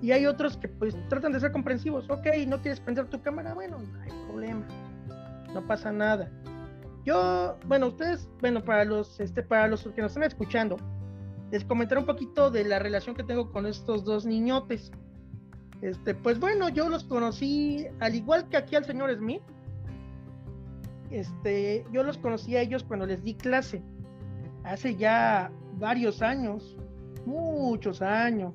Y 0.00 0.12
hay 0.12 0.24
otros 0.24 0.56
que 0.56 0.66
pues 0.66 0.96
tratan 1.10 1.32
de 1.32 1.40
ser 1.40 1.52
comprensivos. 1.52 2.08
Ok, 2.08 2.26
no 2.46 2.62
quieres 2.62 2.80
prender 2.80 3.04
tu 3.10 3.20
cámara, 3.20 3.52
bueno, 3.52 3.80
no 3.80 4.00
hay 4.00 4.10
problema. 4.26 4.66
No 5.52 5.66
pasa 5.66 5.92
nada. 5.92 6.30
Yo, 7.04 7.58
bueno, 7.66 7.88
ustedes, 7.88 8.26
bueno, 8.40 8.64
para 8.64 8.86
los, 8.86 9.20
este, 9.20 9.42
para 9.42 9.68
los 9.68 9.82
que 9.82 10.00
nos 10.00 10.12
están 10.12 10.22
escuchando, 10.22 10.78
les 11.50 11.66
comentaré 11.66 12.00
un 12.00 12.06
poquito 12.06 12.50
de 12.50 12.64
la 12.64 12.78
relación 12.78 13.14
que 13.14 13.24
tengo 13.24 13.52
con 13.52 13.66
estos 13.66 14.04
dos 14.06 14.24
niñotes. 14.24 14.90
Este, 15.82 16.14
pues 16.14 16.40
bueno, 16.40 16.68
yo 16.68 16.88
los 16.88 17.04
conocí, 17.04 17.86
al 18.00 18.14
igual 18.14 18.48
que 18.48 18.56
aquí 18.56 18.74
al 18.74 18.84
señor 18.84 19.14
Smith, 19.16 19.42
este, 21.10 21.84
yo 21.92 22.02
los 22.02 22.18
conocí 22.18 22.56
a 22.56 22.62
ellos 22.62 22.84
cuando 22.84 23.06
les 23.06 23.22
di 23.22 23.34
clase, 23.34 23.82
hace 24.64 24.96
ya 24.96 25.50
varios 25.78 26.20
años, 26.20 26.76
muchos 27.24 28.02
años, 28.02 28.52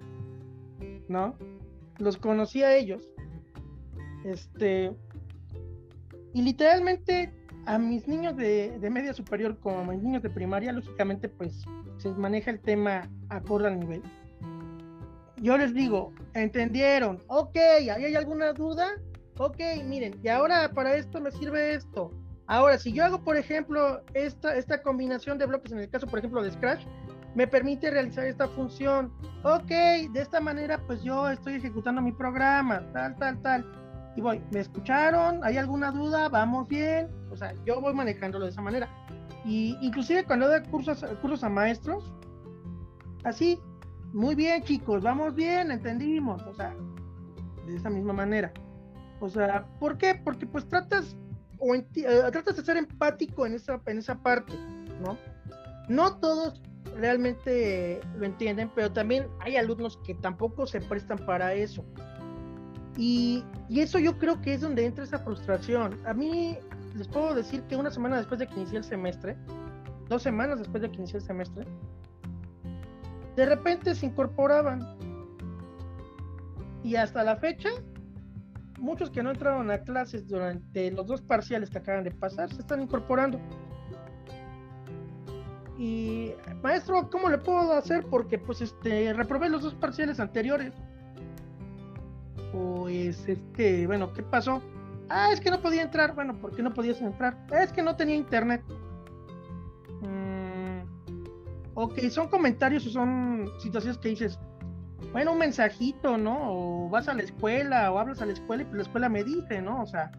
¿no? 1.08 1.36
Los 1.98 2.18
conocí 2.18 2.64
a 2.64 2.76
ellos. 2.76 3.10
Este, 4.26 4.92
y 6.34 6.42
literalmente 6.42 7.32
a 7.66 7.78
mis 7.78 8.08
niños 8.08 8.36
de, 8.36 8.78
media 8.92 9.14
superior 9.14 9.58
como 9.60 9.80
a 9.80 9.84
mis 9.86 10.02
niños 10.02 10.24
de 10.24 10.30
primaria, 10.30 10.72
lógicamente 10.74 11.30
pues 11.30 11.64
se 11.98 12.10
maneja 12.12 12.52
el 12.52 12.60
tema 12.60 13.10
acorde 13.30 13.68
al 13.68 13.80
nivel. 13.80 14.02
Yo 15.38 15.58
les 15.58 15.74
digo, 15.74 16.14
¿entendieron? 16.34 17.22
Ok, 17.28 17.56
¿hay 17.58 18.16
alguna 18.16 18.54
duda? 18.54 18.88
Ok, 19.38 19.60
miren, 19.86 20.20
y 20.24 20.28
ahora 20.28 20.70
para 20.74 20.96
esto 20.96 21.20
me 21.20 21.32
sirve 21.32 21.74
esto. 21.74 22.12
Ahora, 22.48 22.78
si 22.78 22.92
yo 22.92 23.06
hago, 23.06 23.24
por 23.24 23.38
ejemplo, 23.38 24.02
esta, 24.14 24.56
esta 24.56 24.82
combinación 24.82 25.38
de 25.38 25.46
bloques, 25.46 25.72
en 25.72 25.80
el 25.80 25.90
caso, 25.90 26.08
por 26.08 26.20
ejemplo, 26.20 26.44
de 26.44 26.52
Scratch, 26.52 26.86
me 27.36 27.48
permite 27.48 27.90
realizar 27.90 28.26
esta 28.26 28.48
función. 28.50 29.12
Ok, 29.44 29.70
de 29.70 30.22
esta 30.22 30.40
manera, 30.40 30.80
pues 30.86 31.02
yo 31.04 31.30
estoy 31.30 31.56
ejecutando 31.56 32.02
mi 32.02 32.12
programa, 32.12 32.84
tal, 32.94 33.16
tal, 33.16 33.42
tal. 33.42 33.66
Y 34.16 34.22
voy, 34.22 34.42
¿me 34.52 34.60
escucharon? 34.60 35.44
¿Hay 35.44 35.58
alguna 35.58 35.92
duda? 35.92 36.30
¿Vamos 36.30 36.68
bien? 36.68 37.10
O 37.32 37.36
sea, 37.36 37.54
yo 37.66 37.82
voy 37.82 37.94
manejándolo 37.94 38.46
de 38.46 38.52
esa 38.52 38.62
manera. 38.62 38.88
Y 39.46 39.78
inclusive 39.82 40.24
cuando 40.24 40.48
doy 40.48 40.62
cursos, 40.70 41.04
cursos 41.22 41.44
a 41.44 41.50
maestros, 41.50 42.14
así, 43.24 43.60
muy 44.14 44.36
bien 44.36 44.64
chicos, 44.64 45.02
vamos 45.02 45.36
bien, 45.36 45.72
entendimos. 45.72 46.42
O 46.44 46.54
sea, 46.54 46.76
de 47.66 47.76
esa 47.76 47.90
misma 47.90 48.14
manera. 48.14 48.52
O 49.20 49.30
sea, 49.30 49.66
¿por 49.80 49.98
qué? 49.98 50.16
Porque 50.16 50.46
pues 50.46 50.68
tratas 50.68 51.16
o 51.60 51.74
eh, 51.74 51.84
tratas 52.32 52.58
de 52.58 52.64
ser 52.64 52.78
empático 52.78 53.46
en 53.46 53.54
esa, 53.54 53.82
en 53.86 53.98
esa 53.98 54.16
parte, 54.16 54.54
¿no? 55.02 55.18
No 55.88 56.18
todos 56.18 56.62
realmente 56.98 58.02
lo 58.18 58.26
entienden, 58.26 58.70
pero 58.76 58.92
también 58.92 59.28
hay 59.40 59.56
alumnos 59.56 59.98
que 60.06 60.14
tampoco 60.16 60.68
se 60.68 60.82
prestan 60.82 61.18
para 61.26 61.54
eso. 61.54 61.84
Y, 62.98 63.44
y, 63.70 63.80
eso 63.80 63.98
yo 63.98 64.20
creo 64.20 64.40
que 64.42 64.54
es 64.54 64.62
donde 64.62 64.86
entra 64.86 65.04
esa 65.04 65.18
frustración. 65.20 65.98
A 66.06 66.14
mí 66.14 66.58
les 66.96 67.08
puedo 67.08 67.34
decir 67.34 67.64
que 67.64 67.76
una 67.76 67.90
semana 67.90 68.18
después 68.18 68.40
de 68.40 68.48
que 68.48 68.54
inicié 68.56 68.78
el 68.78 68.84
semestre, 68.84 69.36
dos 70.10 70.22
semanas 70.22 70.60
después 70.60 70.84
de 70.84 70.92
que 70.92 70.98
inicié 70.98 71.18
el 71.18 71.26
semestre, 71.26 71.66
de 73.36 73.46
repente 73.46 73.96
se 73.96 74.06
incorporaban. 74.06 74.98
Y 76.84 76.96
hasta 76.96 77.24
la 77.24 77.38
fecha 77.38 77.70
muchos 78.84 79.10
que 79.10 79.24
no 79.24 79.32
entraron 79.32 79.72
a 79.72 79.80
clases 79.80 80.28
durante 80.28 80.92
los 80.92 81.08
dos 81.08 81.22
parciales 81.22 81.70
que 81.70 81.78
acaban 81.78 82.04
de 82.04 82.12
pasar 82.12 82.54
se 82.54 82.60
están 82.60 82.82
incorporando. 82.82 83.40
Y 85.78 86.34
maestro, 86.62 87.10
¿cómo 87.10 87.30
le 87.30 87.38
puedo 87.38 87.74
hacer? 87.74 88.06
Porque 88.06 88.38
pues 88.38 88.62
este 88.62 89.14
reprobé 89.14 89.50
los 89.50 89.64
dos 89.64 89.74
parciales 89.74 90.20
anteriores. 90.20 90.74
Pues 92.52 93.28
este, 93.28 93.88
bueno, 93.88 94.14
¿qué 94.14 94.22
pasó? 94.22 94.62
Ah, 95.10 95.32
es 95.32 95.40
que 95.40 95.50
no 95.50 95.62
podía 95.62 95.82
entrar. 95.82 96.14
Bueno, 96.14 96.38
¿por 96.40 96.56
qué 96.56 96.62
no 96.62 96.74
podías 96.74 97.02
entrar? 97.02 97.38
Es 97.52 97.72
que 97.72 97.82
no 97.82 97.96
tenía 97.96 98.16
internet. 98.16 98.62
Ok, 101.76 102.00
son 102.10 102.28
comentarios 102.28 102.86
o 102.88 102.90
son 102.90 103.50
situaciones 103.60 103.98
que 103.98 104.10
dices, 104.10 104.40
bueno, 105.12 105.32
un 105.32 105.40
mensajito, 105.40 106.18
¿no? 106.18 106.38
O 106.42 106.90
vas 106.90 107.08
a 107.08 107.14
la 107.14 107.24
escuela 107.24 107.92
o 107.92 108.00
hablas 108.00 108.22
a 108.22 108.26
la 108.26 108.34
escuela 108.34 108.64
y 108.64 108.66
pues 108.66 108.78
la 108.78 108.84
escuela 108.84 109.10
me 109.10 109.24
dice, 109.24 109.62
¿no? 109.62 109.82
O 109.82 109.86
sea, 109.86 110.12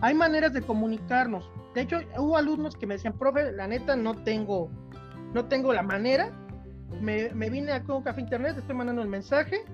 hay 0.00 0.14
maneras 0.14 0.52
de 0.52 0.62
comunicarnos. 0.62 1.50
De 1.74 1.82
hecho, 1.82 1.98
hubo 2.18 2.36
alumnos 2.36 2.76
que 2.76 2.86
me 2.86 2.94
decían, 2.94 3.16
profe, 3.18 3.52
la 3.52 3.66
neta 3.66 3.96
no 3.96 4.14
tengo, 4.14 4.70
no 5.34 5.46
tengo 5.46 5.72
la 5.72 5.82
manera. 5.82 6.30
Me, 7.00 7.30
me 7.30 7.48
vine 7.48 7.72
a 7.72 7.82
un 7.88 8.02
café 8.02 8.20
internet, 8.20 8.56
estoy 8.58 8.74
mandando 8.74 9.02
el 9.02 9.08
mensaje. 9.08 9.64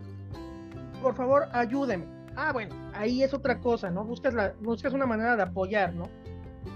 Por 1.02 1.14
favor, 1.14 1.48
ayúdeme. 1.52 2.06
Ah, 2.36 2.52
bueno, 2.52 2.74
ahí 2.92 3.22
es 3.22 3.32
otra 3.32 3.60
cosa, 3.60 3.90
¿no? 3.90 4.04
Buscas, 4.04 4.34
la, 4.34 4.52
buscas 4.60 4.92
una 4.92 5.06
manera 5.06 5.36
de 5.36 5.42
apoyar, 5.42 5.94
¿no? 5.94 6.08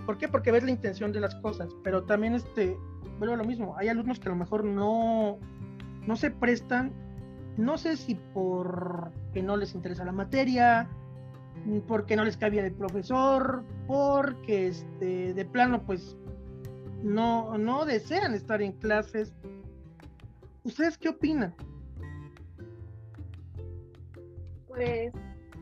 ¿Por 0.07 0.17
qué? 0.17 0.29
Porque 0.29 0.51
ves 0.51 0.65
la 0.65 0.71
intención 0.71 1.13
de 1.13 1.21
las 1.21 1.35
cosas. 1.37 1.69
Pero 1.85 2.05
también, 2.05 2.35
este, 2.35 2.77
bueno, 3.21 3.37
lo 3.37 3.45
mismo, 3.45 3.77
hay 3.77 3.87
alumnos 3.89 4.19
que 4.19 4.29
a 4.29 4.33
lo 4.33 4.37
mejor 4.37 4.65
no, 4.65 5.39
no 6.07 6.17
se 6.17 6.33
prestan 6.33 6.93
no 7.57 7.77
sé 7.79 7.97
si 7.97 8.15
por 8.15 9.13
que 9.35 9.43
no 9.43 9.57
les 9.57 9.75
interesa 9.75 10.05
la 10.05 10.13
materia 10.13 10.89
porque 11.87 12.17
no 12.17 12.25
les 12.25 12.37
cabía 12.37 12.65
el 12.65 12.73
profesor, 12.73 13.63
porque 13.87 14.69
este, 14.69 15.35
de 15.35 15.45
plano 15.45 15.83
pues 15.85 16.17
no, 17.03 17.59
no 17.59 17.85
desean 17.85 18.35
estar 18.35 18.63
en 18.63 18.73
clases. 18.73 19.35
¿Ustedes 20.65 20.97
qué 20.97 21.11
opinan? 21.11 21.55
Pues 24.69 25.13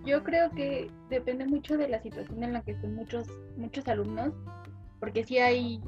yo 0.04 0.22
creo 0.22 0.50
que 0.50 0.90
depende 1.10 1.46
mucho 1.46 1.76
de 1.76 1.88
la 1.88 2.00
situación 2.00 2.44
en 2.44 2.52
la 2.52 2.62
que 2.62 2.72
estén 2.72 2.94
muchos, 2.94 3.26
muchos 3.56 3.88
alumnos, 3.88 4.32
porque 5.00 5.24
si 5.24 5.38
hay, 5.38 5.82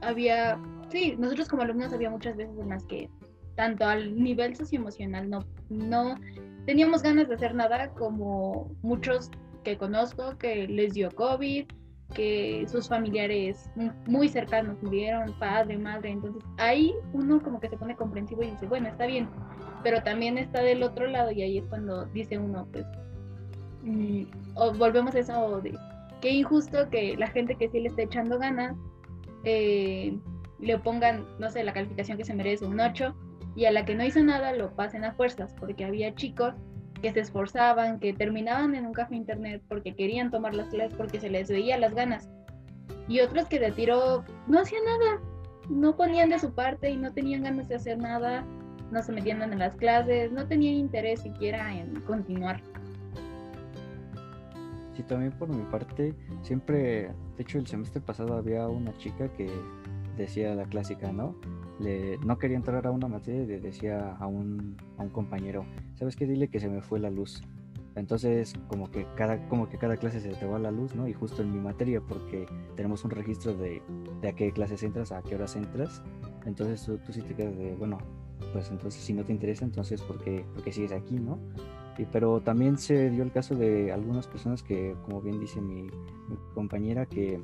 había, 0.00 0.58
sí, 0.90 1.16
nosotros 1.18 1.48
como 1.48 1.62
alumnos 1.62 1.92
había 1.92 2.10
muchas 2.10 2.36
veces 2.36 2.58
en 2.58 2.68
las 2.68 2.84
que 2.84 3.08
tanto 3.56 3.86
al 3.86 4.22
nivel 4.22 4.56
socioemocional 4.56 5.28
no, 5.28 5.44
no 5.68 6.14
teníamos 6.66 7.02
ganas 7.02 7.28
de 7.28 7.34
hacer 7.34 7.54
nada 7.54 7.90
como 7.90 8.70
muchos 8.82 9.30
que 9.64 9.76
conozco 9.76 10.36
que 10.38 10.66
les 10.66 10.94
dio 10.94 11.10
COVID, 11.10 11.66
que 12.14 12.66
sus 12.68 12.88
familiares 12.88 13.70
muy 14.06 14.28
cercanos 14.28 14.82
murieron, 14.82 15.32
padre, 15.38 15.78
madre, 15.78 16.10
entonces 16.10 16.42
ahí 16.58 16.94
uno 17.12 17.40
como 17.42 17.60
que 17.60 17.68
se 17.68 17.76
pone 17.76 17.94
comprensivo 17.94 18.42
y 18.42 18.50
dice, 18.50 18.66
bueno, 18.66 18.88
está 18.88 19.06
bien, 19.06 19.28
pero 19.82 20.02
también 20.02 20.38
está 20.38 20.60
del 20.62 20.82
otro 20.82 21.06
lado 21.06 21.30
y 21.30 21.42
ahí 21.42 21.58
es 21.58 21.66
cuando 21.66 22.06
dice 22.06 22.38
uno, 22.38 22.66
pues, 22.72 22.84
mm, 23.82 24.22
o 24.56 24.72
volvemos 24.74 25.14
a 25.14 25.20
eso 25.20 25.60
de 25.60 25.76
qué 26.20 26.30
injusto 26.30 26.88
que 26.90 27.16
la 27.16 27.28
gente 27.28 27.54
que 27.54 27.68
sí 27.68 27.80
le 27.80 27.88
está 27.88 28.02
echando 28.02 28.38
ganas 28.38 28.76
eh, 29.44 30.18
le 30.60 30.78
pongan, 30.78 31.24
no 31.38 31.50
sé, 31.50 31.64
la 31.64 31.72
calificación 31.72 32.18
que 32.18 32.24
se 32.24 32.34
merece, 32.34 32.64
un 32.64 32.80
8, 32.80 33.14
y 33.56 33.64
a 33.64 33.72
la 33.72 33.84
que 33.84 33.94
no 33.94 34.04
hizo 34.04 34.22
nada 34.22 34.52
lo 34.52 34.74
pasen 34.74 35.04
a 35.04 35.12
fuerzas, 35.12 35.54
porque 35.58 35.84
había 35.84 36.14
chicos 36.14 36.54
que 37.00 37.12
se 37.12 37.20
esforzaban, 37.20 37.98
que 37.98 38.12
terminaban 38.12 38.74
en 38.74 38.86
un 38.86 38.92
café 38.92 39.16
internet 39.16 39.62
porque 39.68 39.94
querían 39.94 40.30
tomar 40.30 40.54
las 40.54 40.68
clases 40.68 40.94
porque 40.96 41.18
se 41.18 41.30
les 41.30 41.48
veía 41.48 41.78
las 41.78 41.94
ganas. 41.94 42.28
Y 43.08 43.20
otros 43.20 43.48
que 43.48 43.58
de 43.58 43.72
tiro 43.72 44.24
no 44.46 44.60
hacían 44.60 44.84
nada, 44.84 45.20
no 45.68 45.96
ponían 45.96 46.28
de 46.28 46.38
su 46.38 46.52
parte 46.52 46.90
y 46.90 46.96
no 46.96 47.12
tenían 47.12 47.42
ganas 47.42 47.68
de 47.68 47.76
hacer 47.76 47.98
nada, 47.98 48.44
no 48.90 49.02
se 49.02 49.12
metían 49.12 49.42
en 49.42 49.58
las 49.58 49.74
clases, 49.76 50.30
no 50.32 50.46
tenían 50.46 50.74
interés 50.74 51.20
siquiera 51.20 51.74
en 51.74 52.00
continuar. 52.02 52.60
Sí, 54.94 55.02
también 55.04 55.32
por 55.32 55.48
mi 55.48 55.62
parte, 55.70 56.14
siempre, 56.42 57.10
de 57.36 57.42
hecho 57.42 57.58
el 57.58 57.66
semestre 57.66 58.00
pasado 58.00 58.34
había 58.34 58.66
una 58.66 58.96
chica 58.98 59.28
que 59.32 59.48
decía 60.16 60.54
la 60.54 60.64
clásica, 60.64 61.12
¿no? 61.12 61.34
Le, 61.78 62.18
no 62.18 62.38
quería 62.38 62.56
entrar 62.56 62.86
a 62.86 62.90
una 62.90 63.08
materia 63.08 63.42
y 63.42 63.46
le 63.46 63.60
decía 63.60 64.16
a 64.16 64.26
un, 64.26 64.76
a 64.98 65.02
un 65.02 65.10
compañero, 65.10 65.64
¿sabes 65.94 66.16
qué? 66.16 66.26
Dile 66.26 66.48
que 66.48 66.60
se 66.60 66.68
me 66.68 66.82
fue 66.82 67.00
la 67.00 67.10
luz. 67.10 67.42
Entonces, 67.96 68.54
como 68.68 68.90
que 68.90 69.06
cada, 69.16 69.48
como 69.48 69.68
que 69.68 69.76
cada 69.76 69.96
clase 69.96 70.20
se 70.20 70.30
te 70.30 70.46
va 70.46 70.58
la 70.58 70.70
luz, 70.70 70.94
¿no? 70.94 71.08
Y 71.08 71.12
justo 71.12 71.42
en 71.42 71.52
mi 71.52 71.58
materia, 71.58 72.00
porque 72.00 72.46
tenemos 72.76 73.04
un 73.04 73.10
registro 73.10 73.54
de, 73.54 73.82
de 74.20 74.28
a 74.28 74.32
qué 74.32 74.52
clases 74.52 74.82
entras, 74.82 75.10
a 75.12 75.22
qué 75.22 75.34
horas 75.34 75.56
entras. 75.56 76.02
Entonces 76.46 76.84
tú, 76.84 76.98
tú 76.98 77.12
sí 77.12 77.22
te 77.22 77.34
quedas 77.34 77.56
de, 77.56 77.74
bueno, 77.74 77.98
pues 78.52 78.70
entonces 78.70 79.02
si 79.02 79.12
no 79.12 79.24
te 79.24 79.32
interesa, 79.32 79.64
entonces 79.64 80.00
¿por 80.02 80.18
qué, 80.18 80.44
sigues 80.70 80.92
aquí, 80.92 81.18
no? 81.18 81.38
Y, 81.98 82.04
pero 82.06 82.40
también 82.40 82.78
se 82.78 83.10
dio 83.10 83.22
el 83.22 83.32
caso 83.32 83.54
de 83.54 83.92
algunas 83.92 84.26
personas 84.26 84.62
que, 84.62 84.94
como 85.04 85.20
bien 85.20 85.40
dice 85.40 85.60
mi, 85.60 85.88
compañera, 86.54 87.06
que... 87.06 87.40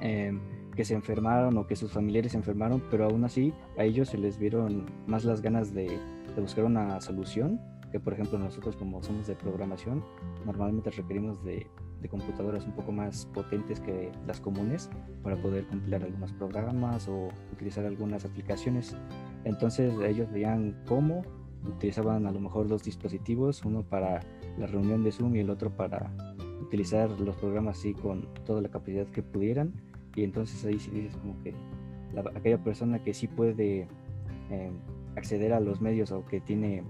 Eh, 0.00 0.38
que 0.76 0.84
se 0.84 0.94
enfermaron 0.94 1.56
o 1.58 1.66
que 1.66 1.74
sus 1.74 1.90
familiares 1.90 2.32
se 2.32 2.38
enfermaron, 2.38 2.82
pero 2.90 3.06
aún 3.06 3.24
así 3.24 3.52
a 3.78 3.84
ellos 3.84 4.10
se 4.10 4.18
les 4.18 4.38
vieron 4.38 4.86
más 5.06 5.24
las 5.24 5.40
ganas 5.40 5.74
de, 5.74 5.98
buscar 6.36 6.66
una 6.66 7.00
solución, 7.00 7.58
que 7.90 7.98
por 7.98 8.12
ejemplo 8.12 8.38
nosotros 8.38 8.76
como 8.76 9.02
somos 9.02 9.26
de 9.26 9.34
programación, 9.34 10.04
normalmente 10.44 10.90
requerimos 10.90 11.42
de, 11.42 11.66
computadoras 12.10 12.64
un 12.64 12.70
poco 12.70 12.92
más 12.92 13.26
potentes 13.34 13.80
que 13.80 14.12
las 14.28 14.38
comunes 14.38 14.88
para 15.24 15.34
poder 15.42 15.66
compilar 15.66 16.04
algunos 16.04 16.32
programas 16.34 17.08
o 17.08 17.30
utilizar 17.52 17.84
algunas 17.84 18.24
aplicaciones. 18.24 18.96
Entonces 19.42 19.92
ellos 20.00 20.30
veían 20.30 20.80
cómo 20.86 21.22
utilizaban 21.66 22.26
a 22.26 22.30
lo 22.30 22.38
mejor 22.38 22.68
dos 22.68 22.84
dispositivos, 22.84 23.64
uno 23.64 23.82
para 23.82 24.20
la 24.56 24.66
reunión 24.68 25.02
de 25.02 25.10
Zoom 25.10 25.34
y 25.34 25.40
el 25.40 25.50
otro 25.50 25.76
para 25.76 26.12
utilizar 26.60 27.10
los 27.20 27.34
programas 27.34 27.78
así 27.78 27.92
con 27.92 28.32
toda 28.44 28.62
la 28.62 28.68
capacidad 28.68 29.06
que 29.08 29.24
pudieran 29.24 29.72
y 30.16 30.24
entonces 30.24 30.64
ahí 30.64 30.78
sí 30.78 30.90
dices 30.90 31.16
como 31.18 31.40
que 31.42 31.54
aquella 32.34 32.58
persona 32.58 33.02
que 33.02 33.14
sí 33.14 33.28
puede 33.28 33.86
eh, 34.50 34.70
acceder 35.14 35.52
a 35.52 35.60
los 35.60 35.80
medios 35.80 36.10
o 36.10 36.24
que 36.26 36.40
tiene 36.40 36.82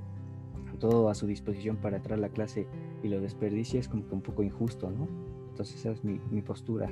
todo 0.78 1.08
a 1.08 1.14
su 1.14 1.26
disposición 1.26 1.76
para 1.76 1.96
entrar 1.96 2.18
a 2.18 2.20
la 2.20 2.28
clase 2.28 2.66
y 3.02 3.08
lo 3.08 3.20
desperdicia 3.20 3.80
es 3.80 3.88
como 3.88 4.06
que 4.06 4.14
un 4.14 4.22
poco 4.22 4.42
injusto, 4.42 4.90
¿no? 4.90 5.08
Entonces 5.48 5.76
esa 5.76 5.90
es 5.90 6.04
mi, 6.04 6.42
postura. 6.42 6.90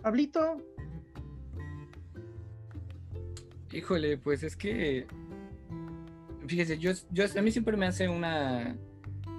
Pablito. 0.00 0.58
Híjole, 3.72 4.16
pues 4.16 4.42
es 4.42 4.56
que, 4.56 5.06
fíjese, 6.46 6.78
yo, 6.78 6.92
yo, 7.10 7.24
a 7.36 7.42
mí 7.42 7.50
siempre 7.50 7.76
me 7.76 7.86
hace 7.86 8.08
una, 8.08 8.76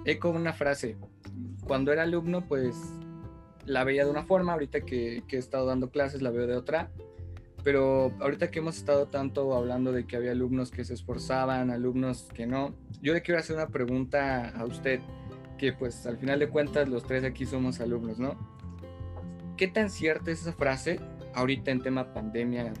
eco 0.04 0.30
una 0.30 0.52
frase. 0.52 0.96
Cuando 1.66 1.92
era 1.92 2.02
alumno, 2.02 2.46
pues 2.46 2.76
la 3.66 3.84
veía 3.84 4.04
de 4.04 4.10
una 4.10 4.24
forma, 4.24 4.52
ahorita 4.52 4.80
que, 4.82 5.22
he 5.28 5.36
estado 5.36 5.66
dando 5.66 5.90
clases 5.90 6.22
la 6.22 6.30
veo 6.30 6.46
de 6.46 6.56
otra, 6.56 6.90
pero 7.62 8.12
ahorita 8.20 8.50
que 8.50 8.58
hemos 8.58 8.76
estado 8.76 9.06
tanto 9.06 9.54
hablando 9.54 9.92
de 9.92 10.06
que 10.06 10.16
había 10.16 10.32
alumnos 10.32 10.70
que 10.70 10.84
se 10.84 10.94
esforzaban, 10.94 11.70
alumnos 11.70 12.28
que 12.34 12.46
no, 12.46 12.74
yo 13.00 13.12
le 13.12 13.22
quiero 13.22 13.38
hacer 13.38 13.56
una 13.56 13.68
pregunta 13.68 14.48
a 14.50 14.64
usted, 14.64 15.00
que 15.58 15.72
pues 15.72 16.06
al 16.06 16.18
final 16.18 16.40
de 16.40 16.48
cuentas 16.48 16.88
los 16.88 17.04
tres 17.04 17.24
aquí 17.24 17.46
somos 17.46 17.80
alumnos, 17.80 18.18
¿no? 18.18 18.36
¿Qué 19.56 19.68
tan 19.68 19.90
cierta 19.90 20.30
es 20.32 20.42
esa 20.42 20.52
frase 20.52 20.98
ahorita 21.34 21.70
en 21.70 21.82
tema 21.82 22.12
pandemia, 22.12 22.72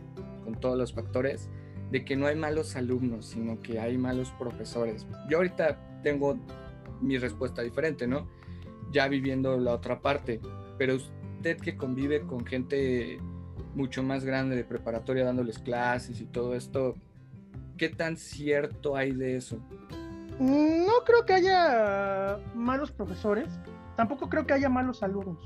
con 0.44 0.58
todos 0.58 0.76
los 0.76 0.92
factores, 0.92 1.48
de 1.92 2.04
que 2.04 2.16
no 2.16 2.26
hay 2.26 2.34
malos 2.34 2.74
alumnos, 2.74 3.26
sino 3.26 3.60
que 3.62 3.78
hay 3.78 3.98
malos 3.98 4.32
profesores? 4.32 5.06
Yo 5.28 5.36
ahorita 5.36 6.00
tengo 6.02 6.36
mi 7.00 7.18
respuesta 7.18 7.62
diferente, 7.62 8.08
¿no? 8.08 8.26
Ya 8.90 9.06
viviendo 9.06 9.56
la 9.58 9.74
otra 9.74 10.00
parte 10.00 10.40
pero 10.82 10.96
usted 10.96 11.58
que 11.58 11.76
convive 11.76 12.22
con 12.22 12.44
gente 12.44 13.20
mucho 13.76 14.02
más 14.02 14.24
grande 14.24 14.56
de 14.56 14.64
preparatoria 14.64 15.24
dándoles 15.24 15.60
clases 15.60 16.20
y 16.20 16.24
todo 16.24 16.56
esto, 16.56 16.96
¿qué 17.76 17.88
tan 17.88 18.16
cierto 18.16 18.96
hay 18.96 19.12
de 19.12 19.36
eso? 19.36 19.58
No 20.40 21.04
creo 21.06 21.24
que 21.24 21.34
haya 21.34 22.36
malos 22.56 22.90
profesores, 22.90 23.46
tampoco 23.94 24.28
creo 24.28 24.44
que 24.44 24.54
haya 24.54 24.68
malos 24.68 25.04
alumnos. 25.04 25.38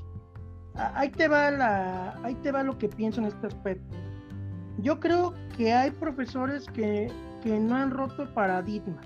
Ahí 0.74 1.10
te 1.10 1.28
va 1.28 1.50
la, 1.50 2.18
ahí 2.24 2.34
te 2.36 2.50
va 2.50 2.62
lo 2.62 2.78
que 2.78 2.88
pienso 2.88 3.20
en 3.20 3.26
este 3.26 3.48
aspecto. 3.48 3.94
Yo 4.78 5.00
creo 5.00 5.34
que 5.54 5.74
hay 5.74 5.90
profesores 5.90 6.64
que, 6.72 7.12
que 7.42 7.60
no 7.60 7.76
han 7.76 7.90
roto 7.90 8.32
paradigma, 8.32 9.02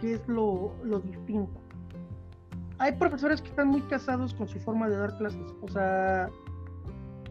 que 0.00 0.14
es 0.14 0.28
lo, 0.28 0.74
lo 0.82 1.00
distinto 1.00 1.67
hay 2.78 2.92
profesores 2.92 3.42
que 3.42 3.48
están 3.48 3.68
muy 3.68 3.82
casados 3.82 4.34
con 4.34 4.48
su 4.48 4.58
forma 4.60 4.88
de 4.88 4.96
dar 4.96 5.16
clases. 5.16 5.54
O 5.62 5.68
sea, 5.68 6.30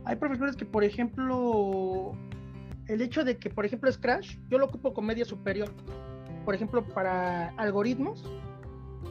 hay 0.06 0.16
profesores 0.18 0.56
que, 0.56 0.66
por 0.66 0.84
ejemplo, 0.84 2.14
el 2.88 3.02
hecho 3.02 3.24
de 3.24 3.38
que, 3.38 3.50
por 3.50 3.66
ejemplo, 3.66 3.92
Scratch, 3.92 4.38
yo 4.50 4.58
lo 4.58 4.66
ocupo 4.66 4.94
con 4.94 5.06
media 5.06 5.26
superior. 5.26 5.70
Por 6.44 6.56
ejemplo, 6.56 6.86
para 6.86 7.50
algoritmos. 7.58 8.30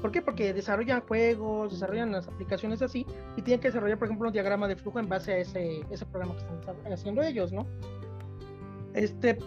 ¿Por 0.02 0.12
qué? 0.12 0.20
Porque 0.20 0.52
desarrollan 0.52 1.00
juegos, 1.02 1.72
desarrollan 1.72 2.12
las 2.12 2.28
aplicaciones 2.28 2.82
así 2.82 3.06
y 3.36 3.42
tienen 3.42 3.60
que 3.60 3.68
desarrollar, 3.68 3.98
por 3.98 4.08
ejemplo, 4.08 4.28
un 4.28 4.32
diagrama 4.32 4.68
de 4.68 4.76
flujo 4.76 5.00
en 5.00 5.08
base 5.08 5.32
a 5.32 5.38
ese, 5.38 5.80
ese 5.90 6.04
programa 6.04 6.34
que 6.36 6.42
están 6.42 6.92
haciendo 6.92 7.22
ellos, 7.22 7.52
¿no? 7.52 7.66
Este, 8.92 9.38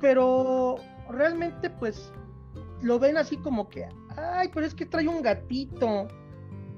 pero 0.00 0.76
realmente, 1.10 1.70
pues, 1.70 2.12
lo 2.82 2.98
ven 2.98 3.16
así 3.16 3.38
como 3.38 3.68
que, 3.68 3.88
ay, 4.16 4.50
pero 4.52 4.66
es 4.66 4.74
que 4.74 4.84
trae 4.84 5.08
un 5.08 5.22
gatito 5.22 6.08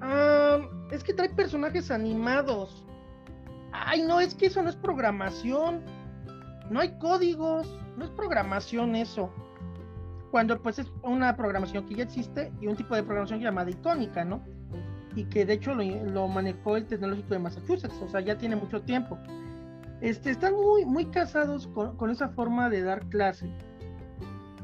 Ah, 0.00 0.60
es 0.90 1.02
que 1.02 1.12
trae 1.12 1.28
personajes 1.30 1.90
animados. 1.90 2.84
Ay, 3.72 4.02
no, 4.02 4.20
es 4.20 4.34
que 4.34 4.46
eso 4.46 4.62
no 4.62 4.70
es 4.70 4.76
programación. 4.76 5.82
No 6.70 6.80
hay 6.80 6.98
códigos, 6.98 7.78
no 7.96 8.04
es 8.04 8.10
programación 8.10 8.94
eso. 8.96 9.30
Cuando 10.30 10.60
pues 10.60 10.78
es 10.78 10.92
una 11.02 11.36
programación 11.36 11.86
que 11.86 11.94
ya 11.94 12.04
existe 12.04 12.52
y 12.60 12.66
un 12.66 12.76
tipo 12.76 12.94
de 12.94 13.02
programación 13.02 13.40
llamada 13.40 13.70
icónica, 13.70 14.24
¿no? 14.24 14.44
Y 15.16 15.24
que 15.24 15.46
de 15.46 15.54
hecho 15.54 15.74
lo, 15.74 16.28
manejó 16.28 16.76
el 16.76 16.86
tecnológico 16.86 17.30
de 17.30 17.38
Massachusetts, 17.38 17.98
o 18.02 18.08
sea, 18.08 18.20
ya 18.20 18.36
tiene 18.36 18.56
mucho 18.56 18.82
tiempo. 18.82 19.18
Este, 20.00 20.30
están 20.30 20.54
muy, 20.54 20.84
muy 20.84 21.06
casados 21.06 21.66
con, 21.68 21.96
con 21.96 22.10
esa 22.10 22.28
forma 22.28 22.68
de 22.68 22.82
dar 22.82 23.08
clase. 23.08 23.50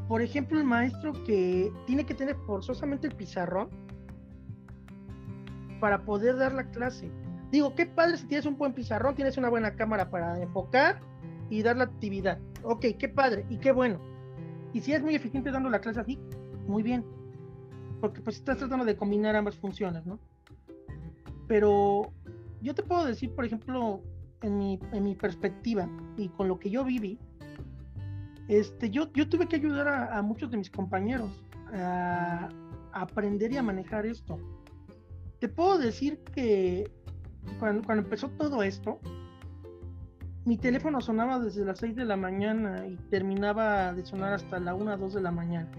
Por 0.07 0.21
ejemplo, 0.21 0.59
el 0.59 0.65
maestro 0.65 1.13
que 1.25 1.73
tiene 1.87 2.05
que 2.05 2.15
tener 2.15 2.37
forzosamente 2.47 3.07
el 3.07 3.17
pizarrón, 3.17 3.71
para 5.85 6.03
poder 6.07 6.37
dar 6.37 6.55
la 6.55 6.65
clase. 6.71 7.11
Digo, 7.51 7.75
qué 7.75 7.85
padre 7.85 8.17
si 8.17 8.25
tienes 8.25 8.47
un 8.47 8.57
buen 8.57 8.73
pizarrón, 8.73 9.15
tienes 9.15 9.37
una 9.37 9.51
buena 9.51 9.75
cámara 9.75 10.09
para 10.09 10.41
enfocar 10.41 10.99
y 11.51 11.63
dar 11.63 11.77
la 11.77 11.85
actividad. 11.85 12.39
Ok, 12.63 12.87
qué 12.99 13.07
padre 13.07 13.45
y 13.51 13.59
qué 13.59 13.71
bueno. 13.71 14.01
Y 14.73 14.81
si 14.81 14.95
es 14.95 15.03
muy 15.03 15.15
eficiente 15.15 15.51
dando 15.51 15.69
la 15.69 15.83
clase 15.83 16.01
así, 16.01 16.19
muy 16.67 16.83
bien. 16.83 17.05
Porque 18.01 18.23
pues 18.23 18.37
estás 18.37 18.57
tratando 18.57 18.87
de 18.87 18.97
combinar 18.97 19.37
ambas 19.37 19.59
funciones, 19.59 20.07
¿no? 20.07 20.19
Pero 21.49 22.11
yo 22.63 22.75
te 22.75 22.83
puedo 22.83 23.05
decir, 23.05 23.35
por 23.35 23.45
ejemplo, 23.45 24.01
en 24.41 24.57
mi, 24.57 24.81
en 24.93 25.05
mi 25.05 25.15
perspectiva 25.15 25.87
y 26.17 26.31
con 26.31 26.49
lo 26.49 26.59
que 26.59 26.71
yo 26.71 26.83
viví, 26.83 27.19
este, 28.49 28.89
yo, 28.89 29.13
yo 29.13 29.29
tuve 29.29 29.49
que 29.49 29.57
ayudar 29.57 29.87
a, 29.87 30.23
muchos 30.23 30.51
de 30.51 30.57
mis 30.57 30.71
compañeros 30.71 31.31
a, 31.75 32.49
aprender 32.95 33.53
y 33.53 33.59
a 33.59 33.63
manejar 33.63 34.07
esto. 34.07 34.39
Te 35.45 35.51
puedo 35.51 35.77
decir 35.77 36.21
que 36.35 36.91
cuando, 37.59 37.93
empezó 37.93 38.31
todo 38.31 38.63
esto, 38.63 38.99
mi 40.47 40.57
teléfono 40.57 41.03
sonaba 41.03 41.39
desde 41.39 41.67
las 41.67 41.81
6 41.81 41.97
de 41.97 42.07
la 42.07 42.17
mañana 42.17 42.87
y 42.87 42.97
terminaba 43.11 43.93
de 43.93 44.07
sonar 44.07 44.33
hasta 44.33 44.59
la 44.59 44.75
1 44.75 44.95
o 44.95 44.97
2 44.97 45.13
de 45.13 45.21
la 45.21 45.31
mañana. 45.31 45.71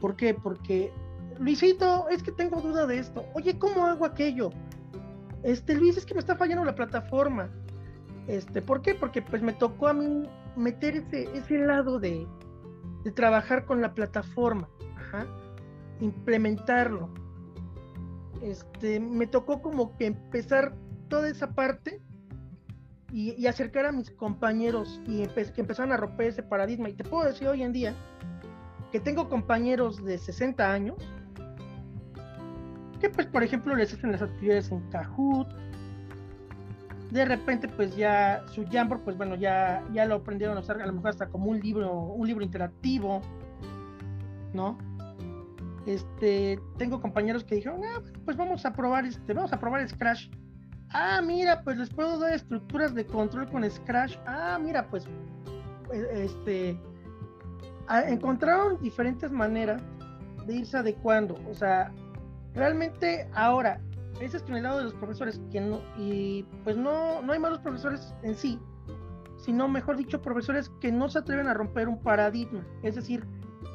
¿Por 0.00 0.16
qué? 0.16 0.32
Porque, 0.32 0.90
Luisito, 1.38 2.08
es 2.08 2.22
que 2.22 2.32
tengo 2.32 2.62
duda 2.62 2.86
de 2.86 2.98
esto. 2.98 3.26
Oye, 3.34 3.58
¿cómo 3.58 3.84
hago 3.84 4.06
aquello? 4.06 4.48
Este, 5.42 5.74
Luis, 5.74 5.98
es 5.98 6.06
que 6.06 6.14
me 6.14 6.20
está 6.20 6.34
fallando 6.34 6.64
la 6.64 6.74
plataforma. 6.74 7.50
Este, 8.26 8.62
¿por 8.62 8.80
qué? 8.80 8.94
Porque 8.94 9.20
pues 9.20 9.42
me 9.42 9.52
tocó 9.52 9.88
a 9.88 9.92
mí 9.92 10.26
meter 10.56 10.96
ese, 10.96 11.24
ese 11.36 11.58
lado 11.58 12.00
de 12.00 12.26
trabajar 13.14 13.66
con 13.66 13.82
la 13.82 13.92
plataforma, 13.92 14.66
implementarlo. 16.00 17.20
Este, 18.42 19.00
me 19.00 19.26
tocó 19.26 19.62
como 19.62 19.96
que 19.96 20.06
empezar 20.06 20.74
toda 21.08 21.28
esa 21.28 21.54
parte 21.54 22.00
y, 23.12 23.46
acercar 23.46 23.86
a 23.86 23.92
mis 23.92 24.10
compañeros 24.10 25.00
y 25.06 25.26
que 25.26 25.60
empezaron 25.60 25.92
a 25.92 25.96
romper 25.96 26.28
ese 26.28 26.42
paradigma. 26.42 26.88
Y 26.88 26.94
te 26.94 27.04
puedo 27.04 27.26
decir 27.26 27.46
hoy 27.48 27.62
en 27.62 27.72
día 27.72 27.94
que 28.90 29.00
tengo 29.00 29.28
compañeros 29.28 30.04
de 30.04 30.18
60 30.18 30.70
años 30.70 30.96
que 33.00 33.10
pues 33.10 33.26
por 33.26 33.42
ejemplo 33.42 33.74
les 33.74 33.92
hacen 33.92 34.12
las 34.12 34.22
actividades 34.22 34.70
en 34.70 34.80
Kahoot, 34.90 35.48
de 37.10 37.24
repente 37.24 37.66
pues 37.68 37.96
ya 37.96 38.44
su 38.46 38.64
Jamboard 38.70 39.02
pues 39.02 39.16
bueno 39.16 39.34
ya 39.34 39.84
ya 39.92 40.06
lo 40.06 40.16
aprendieron 40.16 40.56
a 40.56 40.60
usar 40.60 40.80
a 40.80 40.86
lo 40.86 40.92
mejor 40.92 41.10
hasta 41.10 41.26
como 41.28 41.50
un 41.50 41.58
libro 41.58 41.92
un 41.92 42.26
libro 42.26 42.44
interactivo 42.44 43.20
no 44.54 44.78
este 45.86 46.60
tengo 46.78 47.00
compañeros 47.00 47.44
que 47.44 47.56
dijeron 47.56 47.80
ah, 47.84 48.02
pues 48.24 48.36
vamos 48.36 48.64
a 48.64 48.72
probar 48.72 49.04
este 49.04 49.32
vamos 49.32 49.52
a 49.52 49.58
probar 49.58 49.88
Scratch 49.88 50.28
ah 50.90 51.20
mira 51.22 51.62
pues 51.62 51.76
les 51.76 51.90
puedo 51.90 52.18
dar 52.18 52.34
estructuras 52.34 52.94
de 52.94 53.06
control 53.06 53.48
con 53.50 53.68
Scratch 53.68 54.16
ah 54.26 54.58
mira 54.62 54.88
pues 54.88 55.06
e, 55.92 56.24
este 56.24 56.80
encontraron 58.06 58.80
diferentes 58.80 59.30
maneras 59.32 59.82
de 60.46 60.54
irse 60.54 60.76
adecuando 60.76 61.38
o 61.50 61.54
sea 61.54 61.92
realmente 62.54 63.28
ahora 63.34 63.80
ese 64.20 64.36
es 64.36 64.44
el 64.48 64.62
lado 64.62 64.78
de 64.78 64.84
los 64.84 64.94
profesores, 64.94 65.40
que 65.50 65.60
no, 65.60 65.80
y 65.98 66.44
pues 66.64 66.76
no, 66.76 67.22
no 67.22 67.32
hay 67.32 67.38
malos 67.38 67.58
profesores 67.60 68.14
en 68.22 68.34
sí, 68.36 68.58
sino 69.36 69.68
mejor 69.68 69.96
dicho, 69.96 70.22
profesores 70.22 70.70
que 70.80 70.92
no 70.92 71.08
se 71.08 71.18
atreven 71.18 71.48
a 71.48 71.54
romper 71.54 71.88
un 71.88 72.00
paradigma, 72.00 72.64
es 72.82 72.94
decir, 72.94 73.26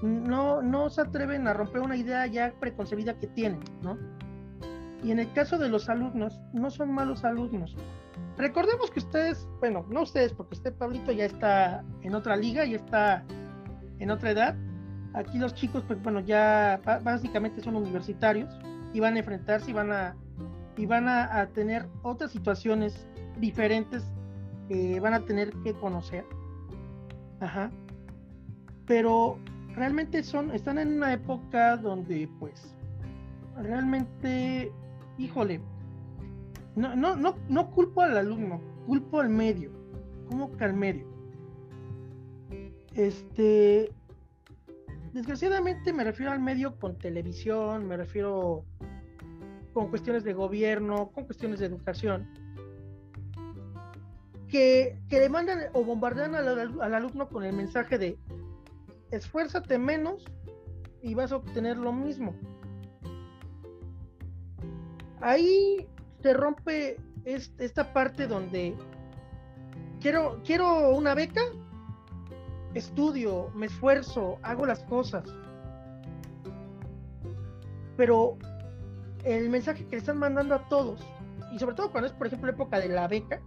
no, 0.02 0.62
no 0.62 0.90
se 0.90 1.02
atreven 1.02 1.48
a 1.48 1.54
romper 1.54 1.82
una 1.82 1.96
idea 1.96 2.26
ya 2.28 2.54
preconcebida 2.60 3.18
que 3.18 3.28
tienen, 3.28 3.60
¿no? 3.82 3.98
Y 5.04 5.12
en 5.12 5.20
el 5.20 5.32
caso 5.34 5.58
de 5.58 5.70
los 5.70 5.90
alumnos, 5.90 6.40
no 6.54 6.70
son 6.70 6.92
malos 6.92 7.24
alumnos. 7.24 7.76
Recordemos 8.38 8.92
que 8.92 9.00
ustedes, 9.00 9.48
bueno, 9.60 9.86
no 9.90 10.04
ustedes, 10.04 10.34
porque 10.34 10.56
usted, 10.56 10.74
Pablito, 10.74 11.12
ya 11.12 11.26
está 11.26 11.84
en 12.02 12.16
otra 12.16 12.36
liga, 12.36 12.66
ya 12.66 12.78
está 12.78 13.24
en 14.00 14.12
otra 14.12 14.32
edad. 14.32 14.56
Aquí 15.14 15.38
los 15.38 15.54
chicos, 15.54 15.84
pues 15.88 16.02
bueno, 16.02 16.20
ya 16.20 16.80
básicamente 17.04 17.62
son 17.62 17.76
universitarios 17.76 18.54
y 18.94 19.00
van 19.00 19.16
a 19.16 19.20
enfrentarse 19.20 19.72
y 19.72 19.74
van 19.74 19.92
a 19.92 20.16
y 20.78 20.86
van 20.86 21.08
a, 21.10 21.48
tener 21.48 21.88
otras 22.04 22.32
situaciones 22.32 23.08
diferentes 23.40 24.04
que 24.70 25.00
van 25.00 25.16
a 25.16 25.22
tener 25.22 25.52
que 25.64 25.74
conocer. 25.74 26.24
Ajá. 27.40 27.72
Pero 28.86 29.40
realmente 29.78 30.24
son, 30.24 30.52
están 30.52 30.80
en 30.80 30.98
una 30.98 31.14
época 31.14 31.78
donde 31.78 32.28
pues 32.40 32.76
realmente, 33.56 34.72
híjole, 35.18 35.62
no, 36.76 36.96
no, 36.96 37.16
no, 37.16 37.36
no 37.48 37.72
culpo 37.72 38.02
al 38.02 38.18
alumno, 38.18 38.60
culpo 38.86 39.20
al 39.20 39.30
medio. 39.30 39.72
¿Cómo 40.28 40.52
que 40.58 40.64
al 40.64 40.74
medio? 40.74 41.08
Este, 42.96 43.92
desgraciadamente 45.14 45.94
me 45.94 46.04
refiero 46.04 46.32
al 46.32 46.40
medio 46.40 46.78
con 46.80 46.98
televisión, 46.98 47.88
me 47.88 47.98
refiero 47.98 48.66
con 49.74 49.90
cuestiones 49.90 50.24
de 50.24 50.34
gobierno, 50.34 51.12
con 51.12 51.26
cuestiones 51.26 51.60
de 51.60 51.68
educación, 51.68 52.28
que, 54.48 54.98
que 55.08 55.20
demandan 55.20 55.60
o 55.74 55.84
bombardean 55.84 56.34
al, 56.36 56.94
alumno 56.94 57.30
con 57.30 57.44
el 57.44 57.54
mensaje 57.54 57.98
de 57.98 58.18
esfuérzate 59.12 59.78
menos 59.78 60.26
y 61.02 61.14
vas 61.14 61.32
a 61.32 61.38
obtener 61.38 61.78
lo 61.78 61.92
mismo. 61.92 62.36
Ahí 65.22 65.88
se 66.22 66.34
rompe 66.34 66.98
esta 67.26 67.94
parte 67.94 68.28
donde 68.28 68.76
quiero, 70.00 70.42
quiero 70.46 70.90
una 70.92 71.14
beca, 71.16 71.42
estudio, 72.74 73.50
me 73.56 73.66
esfuerzo, 73.66 74.38
hago 74.44 74.66
las 74.66 74.84
cosas. 74.84 75.24
Pero 77.96 78.38
el 79.24 79.50
mensaje 79.50 79.86
que 79.86 79.92
le 79.92 79.98
están 79.98 80.20
mandando 80.20 80.56
a 80.56 80.70
todos, 80.70 81.02
y 81.52 81.60
sobre 81.60 81.76
todo 81.76 81.92
cuando 81.92 82.08
es, 82.08 82.14
por 82.14 82.28
ejemplo, 82.28 82.52
época 82.52 82.80
de 82.80 82.90
la 82.90 83.08
beca, 83.08 83.42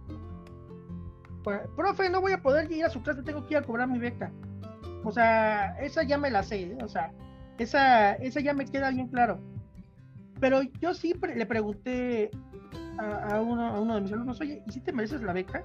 pues, 1.43 1.61
profe, 1.75 2.09
no 2.09 2.21
voy 2.21 2.33
a 2.33 2.41
poder 2.41 2.71
ir 2.71 2.85
a 2.85 2.89
su 2.89 3.01
clase, 3.01 3.23
tengo 3.23 3.45
que 3.47 3.53
ir 3.53 3.57
a 3.59 3.63
cobrar 3.63 3.87
mi 3.87 3.99
beca. 3.99 4.31
O 5.03 5.11
sea, 5.11 5.77
esa 5.79 6.03
ya 6.03 6.17
me 6.17 6.29
la 6.29 6.43
sé, 6.43 6.63
¿eh? 6.63 6.77
o 6.83 6.87
sea, 6.87 7.11
esa, 7.57 8.13
esa 8.13 8.39
ya 8.39 8.53
me 8.53 8.65
queda 8.65 8.91
bien 8.91 9.07
claro. 9.07 9.39
Pero 10.39 10.61
yo 10.79 10.93
sí 10.93 11.13
le 11.35 11.45
pregunté 11.45 12.31
a, 12.97 13.39
uno, 13.41 13.67
a 13.67 13.79
uno 13.79 13.95
de 13.95 14.01
mis 14.01 14.11
alumnos, 14.11 14.41
oye, 14.41 14.63
¿y 14.65 14.71
si 14.71 14.79
te 14.79 14.91
mereces 14.91 15.21
la 15.21 15.33
beca? 15.33 15.63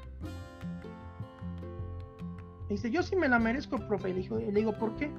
Y 2.68 2.74
dice, 2.74 2.90
yo 2.90 3.02
sí 3.02 3.16
me 3.16 3.28
la 3.28 3.38
merezco, 3.38 3.78
profe. 3.78 4.08
le, 4.08 4.14
dijo, 4.14 4.38
le 4.38 4.52
digo, 4.52 4.72
¿por 4.72 4.96
qué? 4.96 5.10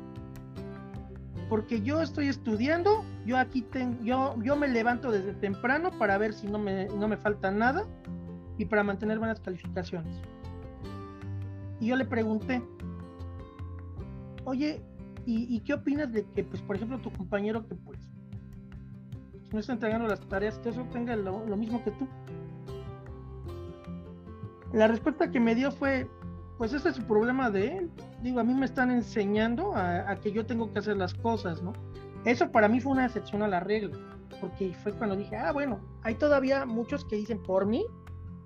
porque 1.50 1.82
yo 1.82 2.02
estoy 2.02 2.28
estudiando, 2.28 3.06
yo 3.26 3.38
aquí 3.38 3.62
tengo, 3.62 4.04
yo, 4.04 4.36
yo 4.44 4.56
me 4.56 4.68
levanto 4.68 5.12
desde 5.12 5.34
temprano 5.34 5.92
para 5.98 6.18
ver 6.18 6.34
si 6.34 6.48
no 6.48 6.60
me, 6.60 6.88
no 6.88 7.08
me 7.08 7.18
falta 7.18 7.52
nada 7.52 7.86
y 8.58 8.66
para 8.66 8.84
mantener 8.84 9.18
buenas 9.18 9.40
calificaciones. 9.40 10.14
Y 11.80 11.88
yo 11.88 11.96
le 11.96 12.06
pregunté, 12.06 12.62
oye, 14.48 14.82
¿y, 15.26 15.60
qué 15.60 15.74
opinas 15.74 16.12
de 16.14 16.26
que, 16.34 16.42
pues, 16.42 16.62
por 16.62 16.78
ejemplo, 16.78 16.98
tu 17.00 17.12
compañero 17.12 17.68
que 17.68 17.76
pues 17.76 18.00
no 19.52 19.60
está 19.60 19.74
entregando 19.74 20.08
las 20.08 20.22
tareas, 20.22 20.58
que 20.60 20.70
eso 20.70 20.86
tenga 20.94 21.18
lo, 21.18 21.42
mismo 21.58 21.84
que 21.84 21.92
tú? 21.92 22.08
La 24.72 24.88
respuesta 24.88 25.30
que 25.32 25.42
me 25.42 25.54
dio 25.54 25.70
fue, 25.70 26.10
pues 26.58 26.72
ese 26.72 26.90
es 26.90 26.96
su 26.96 27.04
problema 27.04 27.50
de 27.50 27.78
él. 27.78 27.92
Digo, 28.24 28.40
a 28.40 28.44
mí 28.46 28.54
me 28.54 28.66
están 28.66 28.90
enseñando 28.90 29.76
a, 29.76 30.16
que 30.16 30.32
yo 30.32 30.46
tengo 30.46 30.72
que 30.72 30.80
hacer 30.80 30.96
las 30.96 31.14
cosas, 31.14 31.62
¿no? 31.62 31.74
Eso 32.24 32.50
para 32.50 32.70
mí 32.70 32.80
fue 32.80 32.94
una 32.94 33.06
excepción 33.06 33.44
a 33.44 33.50
la 33.50 33.60
regla, 33.60 33.98
porque 34.40 34.74
fue 34.82 34.94
cuando 34.94 35.18
dije, 35.18 35.36
ah, 35.36 35.52
bueno, 35.52 35.82
hay 36.04 36.16
todavía 36.16 36.66
muchos 36.66 37.04
que 37.04 37.18
dicen 37.18 37.44
por 37.44 37.66
mí 37.66 37.86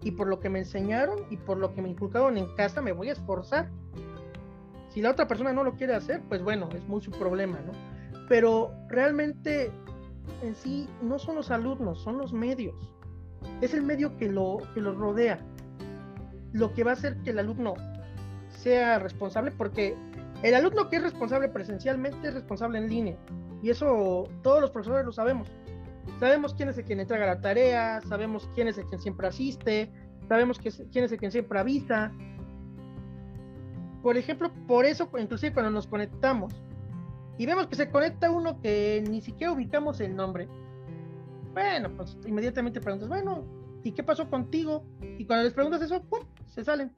y 0.02 0.12
por 0.12 0.28
lo 0.28 0.40
que 0.40 0.50
me 0.50 0.60
enseñaron 0.60 1.20
y 1.30 1.38
por 1.38 1.58
lo 1.58 1.76
que 1.76 1.84
me 1.84 1.90
inculcaron 1.90 2.40
en 2.40 2.48
casa, 2.56 2.82
me 2.82 2.92
voy 2.92 3.10
a 3.10 3.14
esforzar. 3.14 3.70
Si 4.94 5.02
la 5.02 5.12
otra 5.12 5.28
persona 5.28 5.54
no 5.54 5.64
lo 5.64 5.76
quiere 5.76 5.96
hacer, 5.96 6.22
pues 6.28 6.44
bueno, 6.44 6.70
es 6.76 6.88
muy 6.88 7.02
su 7.02 7.12
problema, 7.12 7.60
¿no? 7.66 7.72
Pero 8.28 8.74
realmente 8.88 9.72
en 10.42 10.56
sí 10.56 10.88
no 11.02 11.20
son 11.20 11.36
los 11.36 11.50
alumnos, 11.52 12.02
son 12.02 12.18
los 12.18 12.34
medios. 12.34 12.76
Es 13.62 13.74
el 13.74 13.84
medio 13.84 14.18
que 14.18 14.30
lo, 14.30 14.58
que 14.74 14.82
lo 14.82 14.94
rodea. 14.94 15.40
Lo 16.52 16.74
que 16.74 16.84
va 16.84 16.92
a 16.92 16.94
hacer 16.94 17.18
que 17.24 17.30
el 17.30 17.40
alumno 17.40 17.74
sea 18.50 19.00
responsable, 19.00 19.52
porque 19.52 19.96
el 20.44 20.56
alumno 20.56 20.90
que 20.90 20.98
es 20.98 21.04
responsable 21.04 21.50
presencialmente 21.50 22.28
es 22.28 22.34
responsable 22.34 22.78
en 22.78 22.90
línea. 22.90 23.18
Y 23.64 23.70
eso 23.70 24.28
todos 24.42 24.60
los 24.60 24.72
profesores 24.72 25.06
lo 25.06 25.12
sabemos. 25.12 25.48
Sabemos 26.20 26.54
quién 26.54 26.70
es 26.70 26.78
el 26.78 26.84
quien 26.84 27.00
entrega 27.00 27.26
la 27.26 27.42
tarea, 27.42 28.02
sabemos 28.02 28.50
quién 28.56 28.68
es 28.68 28.78
el 28.78 28.86
quien 28.86 29.00
siempre 29.00 29.28
asiste, 29.28 29.92
sabemos 30.28 30.60
quién 30.60 31.06
es 31.06 31.12
el 31.12 31.18
quien 31.18 31.32
siempre 31.32 31.60
avisa. 31.60 32.12
Por 34.02 34.18
ejemplo, 34.18 34.52
por 34.68 34.86
eso, 34.86 35.10
inclusive 35.20 35.54
cuando 35.54 35.72
nos 35.72 35.88
conectamos 35.88 36.54
y 37.38 37.46
vemos 37.46 37.68
que 37.68 37.76
se 37.76 37.90
conecta 37.90 38.32
uno 38.32 38.60
que 38.62 39.04
ni 39.08 39.22
siquiera 39.22 39.54
ubicamos 39.54 40.00
el 40.00 40.16
nombre, 40.16 40.48
bueno, 41.54 41.90
pues 41.96 42.18
inmediatamente 42.26 42.82
preguntas, 42.82 43.10
bueno, 43.10 43.44
¿y 43.84 43.92
qué 43.92 44.04
pasó 44.04 44.30
contigo? 44.30 44.84
Y 45.18 45.26
cuando 45.26 45.44
les 45.44 45.54
preguntas 45.54 45.82
eso, 45.82 46.02
¡pum! 46.04 46.22
se 46.48 46.64
salen 46.64 46.92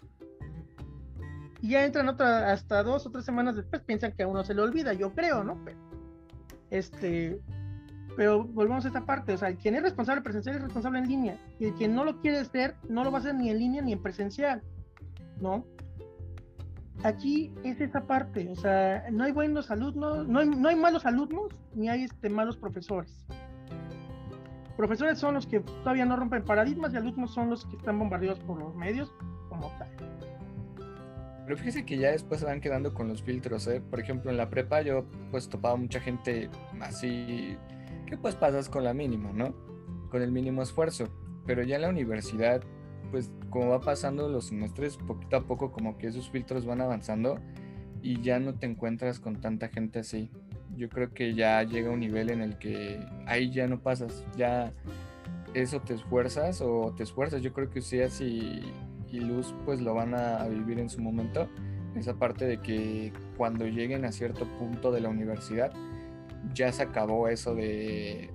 y 1.63 1.69
ya 1.69 1.85
entran 1.85 2.09
otra, 2.09 2.51
hasta 2.51 2.83
dos 2.83 3.05
o 3.05 3.09
tres 3.09 3.23
semanas 3.23 3.55
después, 3.55 3.81
piensan 3.83 4.11
que 4.11 4.23
a 4.23 4.27
uno 4.27 4.43
se 4.43 4.53
le 4.53 4.61
olvida, 4.61 4.91
yo 4.91 5.13
creo, 5.13 5.45
¿no? 5.45 5.63
Pero, 5.63 5.79
este, 6.71 7.39
Pero 8.17 8.43
volvemos 8.43 8.83
a 8.83 8.89
esta 8.89 9.05
parte, 9.05 9.31
o 9.31 9.37
sea, 9.37 9.55
quien 9.55 9.75
es 9.75 9.81
responsable 9.81 10.21
presencial 10.21 10.57
es 10.57 10.61
responsable 10.61 10.99
en 10.99 11.07
línea, 11.07 11.37
y 11.61 11.67
el 11.67 11.73
quien 11.75 11.95
no 11.95 12.03
lo 12.03 12.19
quiere 12.19 12.43
ser, 12.43 12.75
no 12.89 13.05
lo 13.05 13.13
va 13.13 13.19
a 13.19 13.21
hacer 13.21 13.35
ni 13.35 13.49
en 13.49 13.59
línea 13.59 13.81
ni 13.81 13.93
en 13.93 14.01
presencial, 14.01 14.61
¿no? 15.39 15.65
Aquí 17.01 17.51
es 17.63 17.81
esa 17.81 18.01
parte, 18.01 18.49
o 18.49 18.55
sea, 18.55 19.05
no 19.11 19.23
hay 19.23 19.31
buenos 19.31 19.71
alumnos, 19.71 20.27
no 20.27 20.39
hay, 20.39 20.47
no 20.47 20.69
hay 20.69 20.75
malos 20.75 21.05
alumnos, 21.05 21.49
ni 21.73 21.89
hay 21.89 22.03
este, 22.03 22.29
malos 22.29 22.55
profesores. 22.55 23.25
Profesores 24.77 25.19
son 25.19 25.33
los 25.35 25.45
que 25.45 25.59
todavía 25.59 26.05
no 26.05 26.15
rompen 26.15 26.43
paradigmas 26.43 26.93
y 26.93 26.97
alumnos 26.97 27.33
son 27.33 27.49
los 27.49 27.65
que 27.65 27.75
están 27.75 27.99
bombardeados 27.99 28.39
por 28.39 28.57
los 28.57 28.75
medios 28.75 29.11
como 29.49 29.67
tal. 29.77 29.89
Pero 31.45 31.57
fíjese 31.57 31.85
que 31.85 31.97
ya 31.97 32.11
después 32.11 32.39
se 32.39 32.45
van 32.45 32.61
quedando 32.61 32.93
con 32.93 33.09
los 33.09 33.21
filtros, 33.21 33.67
¿eh? 33.67 33.81
Por 33.81 33.99
ejemplo, 33.99 34.31
en 34.31 34.37
la 34.37 34.49
prepa 34.49 34.81
yo 34.81 35.05
pues 35.29 35.49
topaba 35.49 35.75
mucha 35.75 35.99
gente 35.99 36.49
así 36.79 37.57
que 38.05 38.17
pues 38.17 38.35
pasas 38.35 38.69
con 38.69 38.83
la 38.83 38.93
mínima, 38.93 39.31
¿no? 39.33 39.53
Con 40.09 40.21
el 40.21 40.31
mínimo 40.31 40.61
esfuerzo. 40.61 41.09
Pero 41.45 41.63
ya 41.63 41.75
en 41.75 41.81
la 41.81 41.89
universidad, 41.89 42.63
pues 43.13 43.29
como 43.51 43.69
va 43.69 43.79
pasando 43.79 44.27
los 44.27 44.47
semestres, 44.47 44.97
poquito 44.97 45.37
a 45.37 45.43
poco 45.43 45.71
como 45.71 45.99
que 45.99 46.07
esos 46.07 46.31
filtros 46.31 46.65
van 46.65 46.81
avanzando 46.81 47.37
y 48.01 48.19
ya 48.23 48.39
no 48.39 48.55
te 48.55 48.65
encuentras 48.65 49.19
con 49.19 49.39
tanta 49.39 49.67
gente 49.67 49.99
así. 49.99 50.31
Yo 50.75 50.89
creo 50.89 51.13
que 51.13 51.35
ya 51.35 51.61
llega 51.61 51.91
un 51.91 51.99
nivel 51.99 52.31
en 52.31 52.41
el 52.41 52.57
que 52.57 53.05
ahí 53.27 53.51
ya 53.51 53.67
no 53.67 53.79
pasas, 53.79 54.25
ya 54.35 54.73
eso 55.53 55.79
te 55.79 55.93
esfuerzas 55.93 56.59
o 56.61 56.91
te 56.97 57.03
esfuerzas. 57.03 57.43
Yo 57.43 57.53
creo 57.53 57.69
que 57.69 57.79
ustedes 57.79 58.19
y, 58.19 58.63
Luz 59.11 59.53
pues 59.63 59.79
lo 59.79 59.93
van 59.93 60.15
a 60.15 60.47
vivir 60.47 60.79
en 60.79 60.89
su 60.89 60.99
momento. 60.99 61.47
Esa 61.95 62.15
parte 62.15 62.45
de 62.45 62.61
que 62.61 63.13
cuando 63.37 63.67
lleguen 63.67 64.05
a 64.05 64.11
cierto 64.11 64.47
punto 64.57 64.91
de 64.91 65.01
la 65.01 65.09
universidad, 65.09 65.71
ya 66.55 66.71
se 66.71 66.81
acabó 66.81 67.27
eso 67.27 67.53
de, 67.53 68.31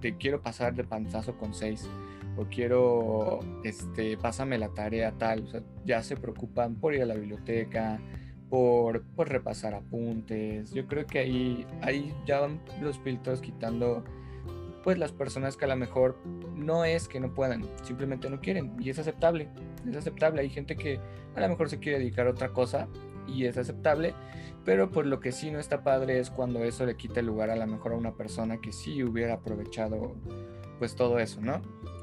te 0.00 0.16
quiero 0.18 0.40
pasar 0.40 0.76
de 0.76 0.84
panzazo 0.84 1.36
con 1.36 1.52
seis 1.52 1.90
o 2.36 2.44
quiero, 2.44 3.40
este, 3.64 4.16
pásame 4.16 4.58
la 4.58 4.68
tarea 4.68 5.12
tal, 5.12 5.44
o 5.44 5.46
sea, 5.46 5.62
ya 5.84 6.02
se 6.02 6.16
preocupan 6.16 6.76
por 6.76 6.94
ir 6.94 7.02
a 7.02 7.06
la 7.06 7.14
biblioteca, 7.14 8.00
por, 8.48 9.02
por 9.02 9.28
repasar 9.28 9.74
apuntes, 9.74 10.72
yo 10.72 10.86
creo 10.86 11.06
que 11.06 11.20
ahí, 11.20 11.66
ahí 11.82 12.14
ya 12.26 12.40
van 12.40 12.60
los 12.80 12.98
filtros 12.98 13.40
quitando 13.40 14.04
pues 14.82 14.98
las 14.98 15.12
personas 15.12 15.56
que 15.56 15.66
a 15.66 15.68
lo 15.68 15.76
mejor 15.76 16.18
no 16.54 16.84
es 16.84 17.06
que 17.06 17.20
no 17.20 17.34
puedan, 17.34 17.64
simplemente 17.82 18.30
no 18.30 18.40
quieren 18.40 18.74
y 18.80 18.90
es 18.90 18.98
aceptable, 18.98 19.48
es 19.88 19.96
aceptable, 19.96 20.40
hay 20.40 20.50
gente 20.50 20.76
que 20.76 20.98
a 21.36 21.40
lo 21.40 21.48
mejor 21.48 21.68
se 21.68 21.78
quiere 21.78 21.98
dedicar 21.98 22.26
a 22.26 22.30
otra 22.30 22.52
cosa 22.52 22.88
y 23.26 23.44
es 23.44 23.56
aceptable, 23.56 24.14
pero 24.64 24.90
pues 24.90 25.06
lo 25.06 25.20
que 25.20 25.32
sí 25.32 25.50
no 25.50 25.58
está 25.58 25.82
padre 25.82 26.18
es 26.18 26.30
cuando 26.30 26.64
eso 26.64 26.86
le 26.86 26.96
quita 26.96 27.20
el 27.20 27.26
lugar 27.26 27.50
a 27.50 27.56
lo 27.56 27.66
mejor 27.66 27.92
a 27.92 27.96
una 27.96 28.16
persona 28.16 28.60
que 28.60 28.72
sí 28.72 29.02
hubiera 29.02 29.34
aprovechado 29.34 30.16
pues 30.78 30.96
todo 30.96 31.18
eso, 31.18 31.40
¿no? 31.40 31.60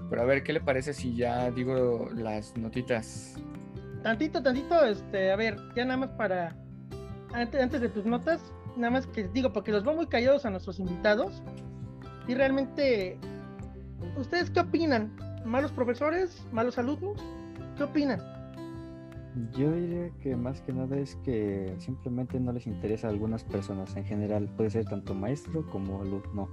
Pero 0.09 0.21
a 0.21 0.25
ver, 0.25 0.43
¿qué 0.43 0.53
le 0.53 0.61
parece 0.61 0.93
si 0.93 1.15
ya 1.15 1.51
digo 1.51 2.09
las 2.15 2.55
notitas? 2.57 3.35
Tantito, 4.03 4.41
tantito, 4.41 4.85
este, 4.85 5.31
a 5.31 5.35
ver, 5.35 5.57
ya 5.75 5.83
nada 5.83 5.97
más 5.97 6.09
para, 6.11 6.55
antes, 7.33 7.61
antes 7.61 7.81
de 7.81 7.89
tus 7.89 8.05
notas, 8.05 8.41
nada 8.77 8.91
más 8.91 9.07
que 9.07 9.27
digo, 9.27 9.51
porque 9.51 9.71
los 9.71 9.83
veo 9.83 9.95
muy 9.95 10.07
callados 10.07 10.45
a 10.45 10.49
nuestros 10.49 10.79
invitados, 10.79 11.41
y 12.27 12.35
realmente, 12.35 13.17
¿ustedes 14.17 14.49
qué 14.49 14.59
opinan? 14.59 15.15
¿Malos 15.45 15.71
profesores? 15.71 16.45
¿Malos 16.51 16.77
alumnos? 16.77 17.21
¿Qué 17.77 17.83
opinan? 17.83 18.19
Yo 19.57 19.71
diría 19.71 20.09
que 20.21 20.35
más 20.35 20.61
que 20.61 20.73
nada 20.73 20.97
es 20.97 21.15
que 21.17 21.73
simplemente 21.77 22.39
no 22.39 22.51
les 22.51 22.65
interesa 22.65 23.07
a 23.07 23.11
algunas 23.11 23.43
personas 23.43 23.95
en 23.95 24.03
general, 24.03 24.49
puede 24.57 24.71
ser 24.71 24.85
tanto 24.85 25.13
maestro 25.13 25.65
como 25.69 26.01
alumno, 26.01 26.49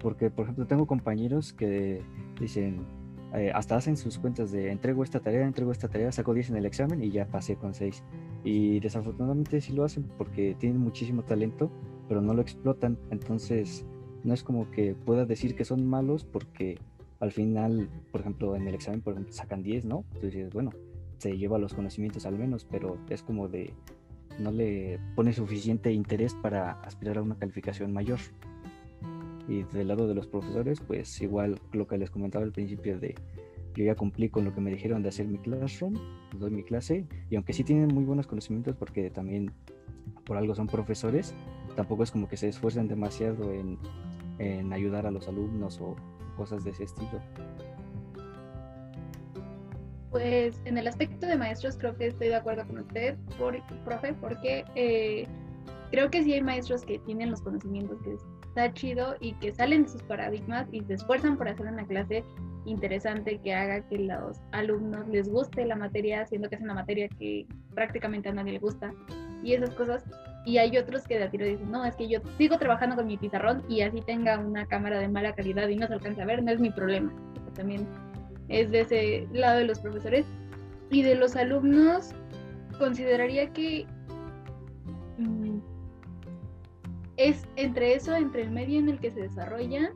porque 0.00 0.30
por 0.30 0.44
ejemplo 0.44 0.66
tengo 0.66 0.86
compañeros 0.86 1.52
que 1.52 2.02
dicen, 2.40 2.84
eh, 3.34 3.50
hasta 3.52 3.76
hacen 3.76 3.96
sus 3.96 4.18
cuentas 4.18 4.52
de 4.52 4.70
entrego 4.70 5.02
esta 5.02 5.20
tarea, 5.20 5.44
entrego 5.44 5.72
esta 5.72 5.88
tarea, 5.88 6.12
saco 6.12 6.34
10 6.34 6.50
en 6.50 6.56
el 6.56 6.66
examen 6.66 7.02
y 7.02 7.10
ya 7.10 7.26
pasé 7.26 7.56
con 7.56 7.74
6. 7.74 8.02
Y 8.44 8.80
desafortunadamente 8.80 9.60
sí 9.60 9.72
lo 9.72 9.84
hacen 9.84 10.04
porque 10.16 10.56
tienen 10.58 10.78
muchísimo 10.78 11.24
talento, 11.24 11.70
pero 12.08 12.20
no 12.22 12.34
lo 12.34 12.42
explotan, 12.42 12.98
entonces 13.10 13.84
no 14.22 14.34
es 14.34 14.42
como 14.42 14.70
que 14.70 14.94
pueda 14.94 15.26
decir 15.26 15.56
que 15.56 15.64
son 15.64 15.86
malos 15.86 16.24
porque 16.24 16.78
al 17.20 17.32
final, 17.32 17.88
por 18.12 18.20
ejemplo, 18.20 18.54
en 18.54 18.68
el 18.68 18.74
examen, 18.74 19.00
por 19.00 19.14
ejemplo, 19.14 19.32
sacan 19.32 19.62
10, 19.62 19.84
¿no? 19.84 20.04
Entonces, 20.14 20.52
bueno, 20.52 20.70
se 21.18 21.36
lleva 21.36 21.58
los 21.58 21.74
conocimientos 21.74 22.26
al 22.26 22.38
menos, 22.38 22.66
pero 22.70 22.98
es 23.08 23.22
como 23.22 23.48
de 23.48 23.72
no 24.38 24.50
le 24.50 24.98
pone 25.14 25.32
suficiente 25.32 25.92
interés 25.92 26.34
para 26.34 26.72
aspirar 26.82 27.18
a 27.18 27.22
una 27.22 27.36
calificación 27.36 27.92
mayor. 27.92 28.18
Y 29.48 29.62
del 29.64 29.88
lado 29.88 30.06
de 30.06 30.14
los 30.14 30.26
profesores, 30.26 30.80
pues 30.80 31.20
igual 31.20 31.60
lo 31.72 31.86
que 31.86 31.98
les 31.98 32.10
comentaba 32.10 32.44
al 32.44 32.52
principio 32.52 32.98
de 32.98 33.14
yo 33.74 33.84
ya 33.84 33.96
cumplí 33.96 34.28
con 34.28 34.44
lo 34.44 34.54
que 34.54 34.60
me 34.60 34.70
dijeron 34.70 35.02
de 35.02 35.08
hacer 35.08 35.26
mi 35.26 35.38
classroom, 35.38 35.94
doy 36.38 36.50
mi 36.50 36.62
clase, 36.62 37.06
y 37.28 37.34
aunque 37.36 37.52
sí 37.52 37.64
tienen 37.64 37.88
muy 37.88 38.04
buenos 38.04 38.26
conocimientos 38.26 38.76
porque 38.76 39.10
también 39.10 39.50
por 40.24 40.36
algo 40.36 40.54
son 40.54 40.68
profesores, 40.68 41.34
tampoco 41.74 42.04
es 42.04 42.10
como 42.10 42.28
que 42.28 42.36
se 42.36 42.48
esfuercen 42.48 42.86
demasiado 42.86 43.52
en, 43.52 43.78
en 44.38 44.72
ayudar 44.72 45.06
a 45.06 45.10
los 45.10 45.26
alumnos 45.28 45.80
o 45.80 45.96
cosas 46.36 46.64
de 46.64 46.70
ese 46.70 46.84
estilo. 46.84 47.20
Pues 50.10 50.60
en 50.64 50.78
el 50.78 50.86
aspecto 50.86 51.26
de 51.26 51.36
maestros 51.36 51.76
creo 51.76 51.96
que 51.96 52.06
estoy 52.06 52.28
de 52.28 52.36
acuerdo 52.36 52.64
con 52.68 52.78
usted, 52.78 53.16
por, 53.36 53.60
profe, 53.84 54.14
porque 54.14 54.64
eh, 54.76 55.26
creo 55.90 56.08
que 56.08 56.22
sí 56.22 56.32
hay 56.32 56.42
maestros 56.42 56.84
que 56.84 57.00
tienen 57.00 57.32
los 57.32 57.42
conocimientos 57.42 58.00
que 58.02 58.16
está 58.54 58.72
chido 58.72 59.16
y 59.20 59.32
que 59.34 59.52
salen 59.52 59.82
de 59.82 59.88
sus 59.88 60.02
paradigmas 60.04 60.68
y 60.70 60.80
se 60.82 60.94
esfuerzan 60.94 61.36
por 61.36 61.48
hacer 61.48 61.66
una 61.66 61.84
clase 61.84 62.24
interesante 62.66 63.40
que 63.40 63.52
haga 63.52 63.80
que 63.88 63.98
los 63.98 64.40
alumnos 64.52 65.08
les 65.08 65.28
guste 65.28 65.66
la 65.66 65.74
materia, 65.74 66.24
siendo 66.24 66.48
que 66.48 66.54
es 66.54 66.60
una 66.60 66.74
materia 66.74 67.08
que 67.18 67.46
prácticamente 67.74 68.28
a 68.28 68.32
nadie 68.32 68.52
le 68.52 68.58
gusta 68.60 68.92
y 69.42 69.54
esas 69.54 69.70
cosas. 69.74 70.04
Y 70.46 70.58
hay 70.58 70.78
otros 70.78 71.02
que 71.02 71.18
de 71.18 71.24
a 71.24 71.30
tiro 71.30 71.44
dicen, 71.44 71.68
no, 71.70 71.84
es 71.84 71.96
que 71.96 72.08
yo 72.08 72.20
sigo 72.38 72.56
trabajando 72.56 72.94
con 72.94 73.08
mi 73.08 73.16
pizarrón 73.16 73.64
y 73.68 73.80
así 73.80 74.00
tenga 74.02 74.38
una 74.38 74.66
cámara 74.66 75.00
de 75.00 75.08
mala 75.08 75.34
calidad 75.34 75.68
y 75.68 75.76
no 75.76 75.88
se 75.88 75.94
alcanza 75.94 76.22
a 76.22 76.26
ver, 76.26 76.42
no 76.42 76.52
es 76.52 76.60
mi 76.60 76.70
problema. 76.70 77.12
También 77.56 77.88
es 78.48 78.70
de 78.70 78.80
ese 78.80 79.28
lado 79.32 79.58
de 79.58 79.64
los 79.64 79.80
profesores. 79.80 80.26
Y 80.90 81.02
de 81.02 81.16
los 81.16 81.34
alumnos, 81.34 82.14
consideraría 82.78 83.50
que 83.52 83.86
es 87.16 87.46
entre 87.56 87.94
eso, 87.94 88.14
entre 88.14 88.42
el 88.42 88.50
medio 88.50 88.78
en 88.78 88.88
el 88.88 88.98
que 88.98 89.10
se 89.10 89.22
desarrolla 89.22 89.92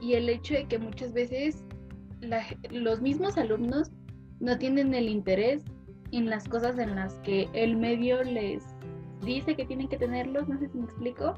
y 0.00 0.14
el 0.14 0.28
hecho 0.28 0.54
de 0.54 0.66
que 0.66 0.78
muchas 0.78 1.12
veces 1.12 1.64
los 2.70 3.00
mismos 3.00 3.36
alumnos 3.36 3.90
no 4.40 4.58
tienen 4.58 4.94
el 4.94 5.08
interés 5.08 5.62
en 6.12 6.30
las 6.30 6.48
cosas 6.48 6.78
en 6.78 6.96
las 6.96 7.14
que 7.20 7.48
el 7.52 7.76
medio 7.76 8.22
les 8.22 8.64
dice 9.24 9.54
que 9.54 9.66
tienen 9.66 9.88
que 9.88 9.98
tenerlos, 9.98 10.48
no 10.48 10.58
sé 10.58 10.68
si 10.68 10.78
me 10.78 10.84
explico, 10.84 11.34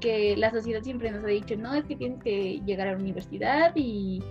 que 0.00 0.36
la 0.36 0.50
sociedad 0.50 0.82
siempre 0.82 1.10
nos 1.10 1.24
ha 1.24 1.28
dicho, 1.28 1.56
no, 1.56 1.74
es 1.74 1.84
que 1.84 1.96
tienes 1.96 2.22
que 2.22 2.60
llegar 2.66 2.88
a 2.88 2.92
la 2.92 2.98
universidad 2.98 3.72
y 3.74 4.22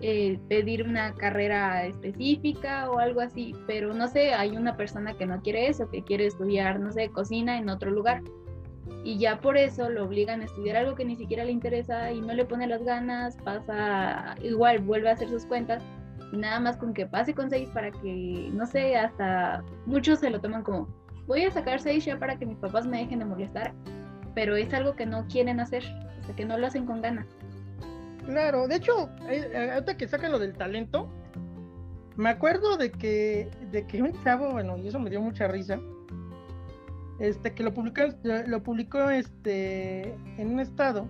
eh, 0.00 0.38
pedir 0.48 0.82
una 0.82 1.14
carrera 1.14 1.86
específica 1.86 2.90
o 2.90 2.98
algo 2.98 3.20
así, 3.20 3.54
pero 3.66 3.94
no 3.94 4.08
sé, 4.08 4.34
hay 4.34 4.56
una 4.56 4.76
persona 4.76 5.14
que 5.14 5.26
no 5.26 5.40
quiere 5.40 5.68
eso, 5.68 5.88
que 5.88 6.02
quiere 6.02 6.26
estudiar, 6.26 6.80
no 6.80 6.90
sé, 6.92 7.08
cocina 7.10 7.58
en 7.58 7.68
otro 7.68 7.90
lugar. 7.90 8.22
Y 9.02 9.18
ya 9.18 9.40
por 9.40 9.56
eso 9.56 9.88
lo 9.88 10.04
obligan 10.04 10.40
a 10.40 10.44
estudiar 10.44 10.76
algo 10.76 10.94
que 10.94 11.04
ni 11.04 11.16
siquiera 11.16 11.44
le 11.44 11.52
interesa 11.52 12.10
y 12.12 12.20
no 12.20 12.34
le 12.34 12.44
pone 12.44 12.66
las 12.66 12.82
ganas, 12.82 13.36
pasa 13.44 14.34
igual, 14.42 14.80
vuelve 14.80 15.10
a 15.10 15.12
hacer 15.12 15.28
sus 15.28 15.46
cuentas, 15.46 15.82
nada 16.32 16.60
más 16.60 16.76
con 16.76 16.94
que 16.94 17.06
pase 17.06 17.34
con 17.34 17.50
seis 17.50 17.68
para 17.70 17.90
que, 17.90 18.50
no 18.52 18.66
sé, 18.66 18.96
hasta 18.96 19.62
muchos 19.86 20.20
se 20.20 20.30
lo 20.30 20.40
toman 20.40 20.62
como, 20.62 20.88
voy 21.26 21.44
a 21.44 21.50
sacar 21.50 21.80
seis 21.80 22.04
ya 22.04 22.18
para 22.18 22.38
que 22.38 22.46
mis 22.46 22.58
papás 22.58 22.86
me 22.86 22.98
dejen 22.98 23.20
de 23.20 23.24
molestar, 23.24 23.72
pero 24.34 24.56
es 24.56 24.72
algo 24.74 24.94
que 24.94 25.06
no 25.06 25.26
quieren 25.28 25.60
hacer, 25.60 25.84
o 26.20 26.24
sea, 26.24 26.36
que 26.36 26.44
no 26.44 26.58
lo 26.58 26.66
hacen 26.66 26.86
con 26.86 27.00
ganas. 27.00 27.26
Claro, 28.26 28.66
de 28.68 28.76
hecho, 28.76 29.10
eh, 29.28 29.50
eh, 29.52 29.70
ahorita 29.72 29.96
que 29.96 30.08
sacan 30.08 30.32
lo 30.32 30.38
del 30.38 30.54
talento, 30.54 31.10
me 32.16 32.30
acuerdo 32.30 32.76
de 32.76 32.90
que, 32.90 33.50
de 33.70 33.86
que 33.86 34.02
un 34.02 34.12
chavo, 34.22 34.52
bueno, 34.52 34.78
y 34.78 34.88
eso 34.88 34.98
me 34.98 35.10
dio 35.10 35.20
mucha 35.20 35.46
risa, 35.48 35.78
este, 37.18 37.54
que 37.54 37.62
lo 37.62 37.72
publicó, 37.72 38.02
lo 38.22 38.62
publicó 38.62 39.10
este, 39.10 40.14
en 40.38 40.52
un 40.52 40.60
estado, 40.60 41.08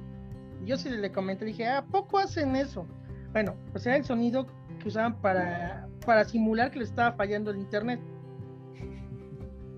yo 0.65 0.77
sí 0.77 0.89
le 0.89 1.13
comenté, 1.13 1.45
dije, 1.45 1.67
¿a 1.69 1.85
poco 1.85 2.19
hacen 2.19 2.57
eso? 2.57 2.87
Bueno, 3.33 3.55
pues 3.73 3.87
era 3.87 3.97
el 3.97 4.05
sonido 4.05 4.47
que 4.81 4.89
usaban 4.89 5.21
para, 5.21 5.89
para 6.07 6.25
simular 6.25 6.71
que 6.71 6.79
le 6.79 6.85
estaba 6.85 7.13
fallando 7.13 7.51
el 7.51 7.59
internet. 7.59 8.01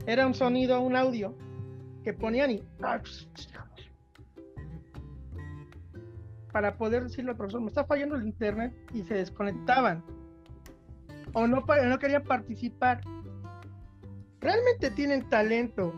Era 0.07 0.27
un 0.27 0.35
sonido, 0.35 0.81
un 0.81 0.95
audio, 0.95 1.35
que 2.05 2.13
ponían 2.13 2.53
y 2.53 2.63
para 6.53 6.79
poder 6.79 7.03
decirle 7.03 7.33
al 7.33 7.37
profesor, 7.37 7.61
me 7.61 7.67
está 7.67 7.85
fallando 7.85 8.17
el 8.17 8.27
internet 8.27 8.73
y 8.95 9.03
se 9.03 9.13
desconectaban. 9.13 10.03
O 11.35 11.47
no, 11.47 11.67
no 11.67 11.99
querían 11.99 12.23
participar. 12.23 13.03
Realmente 14.41 14.91
tienen 14.93 15.29
talento. 15.29 15.93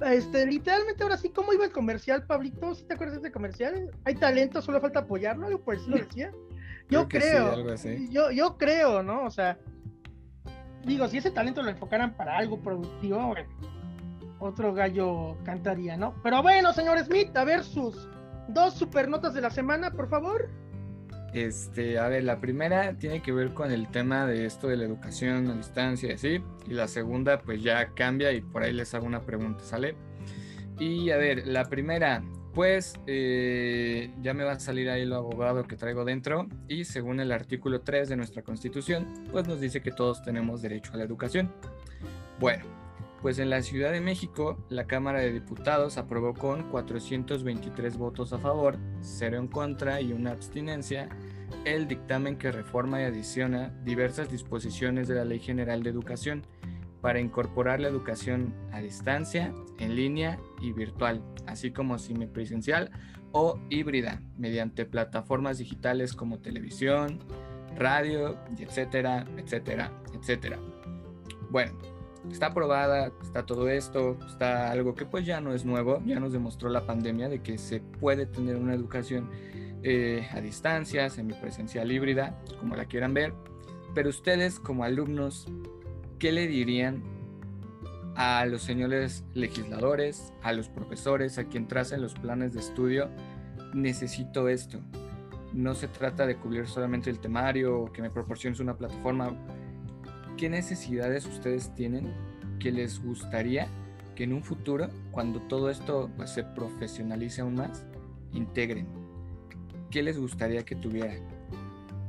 Este, 0.00 0.46
literalmente 0.46 1.02
ahora 1.02 1.16
sí, 1.16 1.30
¿cómo 1.30 1.52
iba 1.52 1.64
el 1.64 1.72
comercial, 1.72 2.26
Pablito? 2.26 2.74
¿Sí 2.74 2.84
te 2.84 2.94
acuerdas 2.94 3.16
de 3.16 3.28
ese 3.28 3.32
comercial? 3.32 3.90
Hay 4.04 4.14
talento, 4.14 4.60
solo 4.60 4.80
falta 4.80 5.00
apoyarlo, 5.00 5.46
algo 5.46 5.60
por 5.62 5.74
eso 5.74 5.88
lo 5.90 5.96
decía. 6.04 6.32
Yo 6.88 7.08
creo, 7.08 7.74
yo, 8.10 8.30
yo 8.30 8.56
creo, 8.56 9.02
¿no? 9.02 9.24
O 9.24 9.30
sea, 9.30 9.58
digo, 10.84 11.08
si 11.08 11.18
ese 11.18 11.32
talento 11.32 11.62
lo 11.62 11.70
enfocaran 11.70 12.14
para 12.14 12.36
algo 12.38 12.60
productivo, 12.60 13.34
otro 14.38 14.72
gallo 14.72 15.36
cantaría, 15.44 15.96
¿no? 15.96 16.14
Pero 16.22 16.42
bueno, 16.42 16.72
señor 16.72 16.98
Smith, 17.00 17.36
a 17.36 17.44
ver 17.44 17.64
sus 17.64 18.08
dos 18.48 18.74
supernotas 18.74 19.34
de 19.34 19.40
la 19.40 19.50
semana, 19.50 19.90
por 19.90 20.08
favor. 20.08 20.48
Este, 21.32 21.98
a 21.98 22.08
ver, 22.08 22.24
la 22.24 22.40
primera 22.40 22.94
tiene 22.94 23.20
que 23.20 23.32
ver 23.32 23.52
con 23.52 23.70
el 23.70 23.88
tema 23.88 24.26
de 24.26 24.46
esto 24.46 24.68
de 24.68 24.76
la 24.76 24.84
educación 24.84 25.50
a 25.50 25.54
distancia 25.54 26.10
y 26.10 26.12
así. 26.12 26.42
Y 26.66 26.74
la 26.74 26.88
segunda, 26.88 27.40
pues 27.40 27.62
ya 27.62 27.88
cambia 27.94 28.32
y 28.32 28.40
por 28.40 28.62
ahí 28.62 28.72
les 28.72 28.94
hago 28.94 29.06
una 29.06 29.20
pregunta, 29.20 29.62
¿sale? 29.64 29.96
Y 30.78 31.10
a 31.10 31.16
ver, 31.16 31.46
la 31.46 31.64
primera, 31.68 32.22
pues 32.54 32.94
eh, 33.06 34.10
ya 34.22 34.34
me 34.34 34.44
va 34.44 34.52
a 34.52 34.60
salir 34.60 34.88
ahí 34.88 35.04
lo 35.04 35.16
abogado 35.16 35.64
que 35.64 35.76
traigo 35.76 36.04
dentro. 36.04 36.46
Y 36.68 36.84
según 36.84 37.20
el 37.20 37.32
artículo 37.32 37.80
3 37.80 38.08
de 38.08 38.16
nuestra 38.16 38.42
constitución, 38.42 39.06
pues 39.30 39.46
nos 39.46 39.60
dice 39.60 39.82
que 39.82 39.92
todos 39.92 40.22
tenemos 40.22 40.62
derecho 40.62 40.92
a 40.94 40.96
la 40.96 41.04
educación. 41.04 41.52
Bueno, 42.38 42.64
pues 43.22 43.38
en 43.38 43.50
la 43.50 43.62
Ciudad 43.62 43.92
de 43.92 44.00
México, 44.00 44.58
la 44.68 44.86
Cámara 44.86 45.20
de 45.20 45.32
Diputados 45.32 45.98
aprobó 45.98 46.34
con 46.34 46.70
423 46.70 47.96
votos 47.96 48.32
a 48.32 48.38
favor, 48.38 48.78
0 49.00 49.38
en 49.38 49.48
contra 49.48 50.00
y 50.00 50.12
una 50.12 50.32
abstinencia 50.32 51.08
el 51.64 51.88
dictamen 51.88 52.36
que 52.36 52.52
reforma 52.52 53.00
y 53.00 53.04
adiciona 53.04 53.72
diversas 53.84 54.30
disposiciones 54.30 55.08
de 55.08 55.16
la 55.16 55.24
Ley 55.24 55.38
General 55.38 55.82
de 55.82 55.90
Educación 55.90 56.42
para 57.00 57.20
incorporar 57.20 57.80
la 57.80 57.88
educación 57.88 58.54
a 58.72 58.80
distancia, 58.80 59.52
en 59.78 59.94
línea 59.94 60.38
y 60.60 60.72
virtual, 60.72 61.22
así 61.46 61.70
como 61.70 61.98
semipresencial 61.98 62.90
o 63.32 63.60
híbrida, 63.70 64.22
mediante 64.36 64.86
plataformas 64.86 65.58
digitales 65.58 66.14
como 66.14 66.38
televisión, 66.38 67.20
radio, 67.76 68.38
etcétera, 68.58 69.26
etcétera, 69.36 69.92
etcétera. 70.14 70.58
Bueno, 71.50 71.72
está 72.30 72.46
aprobada, 72.46 73.12
está 73.22 73.46
todo 73.46 73.68
esto, 73.68 74.18
está 74.26 74.70
algo 74.70 74.94
que 74.94 75.06
pues 75.06 75.24
ya 75.26 75.40
no 75.40 75.52
es 75.52 75.64
nuevo, 75.64 76.02
ya 76.04 76.20
nos 76.20 76.32
demostró 76.32 76.68
la 76.68 76.86
pandemia 76.86 77.28
de 77.28 77.42
que 77.42 77.58
se 77.58 77.80
puede 77.80 78.26
tener 78.26 78.56
una 78.56 78.74
educación 78.74 79.30
eh, 79.82 80.28
a 80.32 80.40
distancia, 80.40 81.08
semipresencial 81.10 81.90
híbrida, 81.90 82.38
como 82.58 82.76
la 82.76 82.86
quieran 82.86 83.14
ver, 83.14 83.32
pero 83.94 84.10
ustedes 84.10 84.58
como 84.58 84.84
alumnos, 84.84 85.46
¿qué 86.18 86.32
le 86.32 86.46
dirían 86.46 87.02
a 88.16 88.44
los 88.46 88.62
señores 88.62 89.24
legisladores, 89.34 90.32
a 90.42 90.52
los 90.52 90.68
profesores, 90.68 91.38
a 91.38 91.44
quien 91.44 91.68
tracen 91.68 92.02
los 92.02 92.14
planes 92.14 92.54
de 92.54 92.60
estudio? 92.60 93.08
Necesito 93.74 94.48
esto. 94.48 94.80
No 95.52 95.74
se 95.74 95.88
trata 95.88 96.26
de 96.26 96.36
cubrir 96.36 96.66
solamente 96.66 97.08
el 97.08 97.20
temario 97.20 97.80
o 97.80 97.92
que 97.92 98.02
me 98.02 98.10
proporciones 98.10 98.60
una 98.60 98.76
plataforma 98.76 99.34
¿qué 100.36 100.48
necesidades 100.50 101.26
ustedes 101.26 101.74
tienen 101.74 102.12
que 102.58 102.70
les 102.70 103.02
gustaría 103.02 103.68
que 104.14 104.24
en 104.24 104.32
un 104.32 104.42
futuro, 104.42 104.88
cuando 105.10 105.40
todo 105.42 105.70
esto 105.70 106.10
pues, 106.16 106.30
se 106.30 106.44
profesionalice 106.44 107.40
aún 107.40 107.56
más, 107.56 107.86
integren? 108.32 108.86
¿Qué 109.90 110.02
les 110.02 110.18
gustaría 110.18 110.64
que 110.64 110.74
tuvieran? 110.74 111.20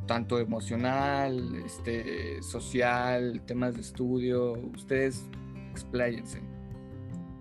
Tanto 0.06 0.40
emocional, 0.40 1.56
este, 1.66 2.42
social, 2.42 3.42
temas 3.46 3.76
de 3.76 3.82
estudio, 3.82 4.54
ustedes 4.74 5.26
expláyense. 5.72 6.42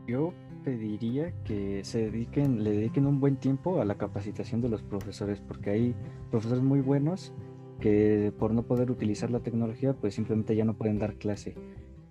Yo 0.07 0.33
pediría 0.65 1.33
que 1.45 1.85
se 1.85 2.11
dediquen, 2.11 2.65
le 2.65 2.73
dediquen 2.73 3.07
un 3.07 3.21
buen 3.21 3.37
tiempo 3.37 3.81
a 3.81 3.85
la 3.85 3.95
capacitación 3.97 4.61
de 4.61 4.69
los 4.69 4.83
profesores, 4.83 5.41
porque 5.41 5.71
hay 5.71 5.95
profesores 6.31 6.63
muy 6.63 6.81
buenos 6.81 7.33
que 7.81 8.33
por 8.39 8.53
no 8.53 8.63
poder 8.63 8.91
utilizar 8.91 9.31
la 9.31 9.41
tecnología, 9.41 9.93
pues 9.95 10.15
simplemente 10.15 10.57
ya 10.57 10.65
no 10.65 10.75
pueden 10.75 10.99
dar 10.99 11.15
clase. 11.15 11.55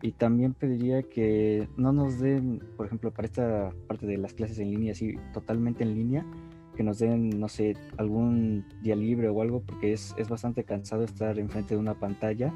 Y 0.01 0.11
también 0.11 0.53
pediría 0.53 1.03
que 1.03 1.67
no 1.77 1.91
nos 1.93 2.19
den, 2.19 2.61
por 2.77 2.85
ejemplo, 2.85 3.11
para 3.11 3.25
esta 3.25 3.73
parte 3.87 4.05
de 4.05 4.17
las 4.17 4.33
clases 4.33 4.59
en 4.59 4.71
línea, 4.71 4.91
así 4.91 5.15
totalmente 5.33 5.83
en 5.83 5.95
línea, 5.95 6.25
que 6.75 6.83
nos 6.83 6.99
den, 6.99 7.39
no 7.39 7.47
sé, 7.47 7.75
algún 7.97 8.65
día 8.83 8.95
libre 8.95 9.29
o 9.29 9.41
algo, 9.41 9.61
porque 9.61 9.93
es, 9.93 10.13
es 10.17 10.29
bastante 10.29 10.63
cansado 10.63 11.03
estar 11.03 11.39
enfrente 11.39 11.73
de 11.73 11.79
una 11.79 11.95
pantalla 11.95 12.53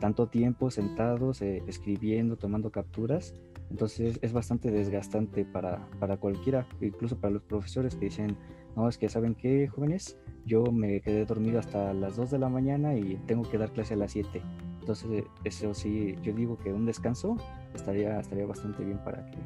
tanto 0.00 0.26
tiempo 0.26 0.70
sentados, 0.70 1.42
eh, 1.42 1.62
escribiendo, 1.68 2.36
tomando 2.36 2.70
capturas. 2.70 3.34
Entonces 3.70 4.18
es 4.20 4.32
bastante 4.32 4.72
desgastante 4.72 5.44
para, 5.44 5.86
para 6.00 6.16
cualquiera, 6.16 6.66
incluso 6.80 7.20
para 7.20 7.34
los 7.34 7.42
profesores 7.42 7.94
que 7.94 8.06
dicen, 8.06 8.36
no, 8.76 8.88
es 8.88 8.98
que 8.98 9.08
saben 9.08 9.34
qué, 9.34 9.68
jóvenes, 9.68 10.18
yo 10.44 10.64
me 10.64 11.00
quedé 11.00 11.24
dormido 11.26 11.58
hasta 11.58 11.92
las 11.92 12.16
2 12.16 12.30
de 12.30 12.38
la 12.38 12.48
mañana 12.48 12.94
y 12.94 13.16
tengo 13.26 13.48
que 13.48 13.58
dar 13.58 13.72
clase 13.72 13.94
a 13.94 13.96
las 13.96 14.12
7. 14.12 14.42
Entonces, 14.80 15.24
eso 15.44 15.74
sí, 15.74 16.16
yo 16.22 16.32
digo 16.32 16.56
que 16.58 16.72
un 16.72 16.86
descanso 16.86 17.36
estaría, 17.74 18.18
estaría 18.18 18.46
bastante 18.46 18.84
bien 18.84 18.98
para 19.04 19.30
que 19.30 19.38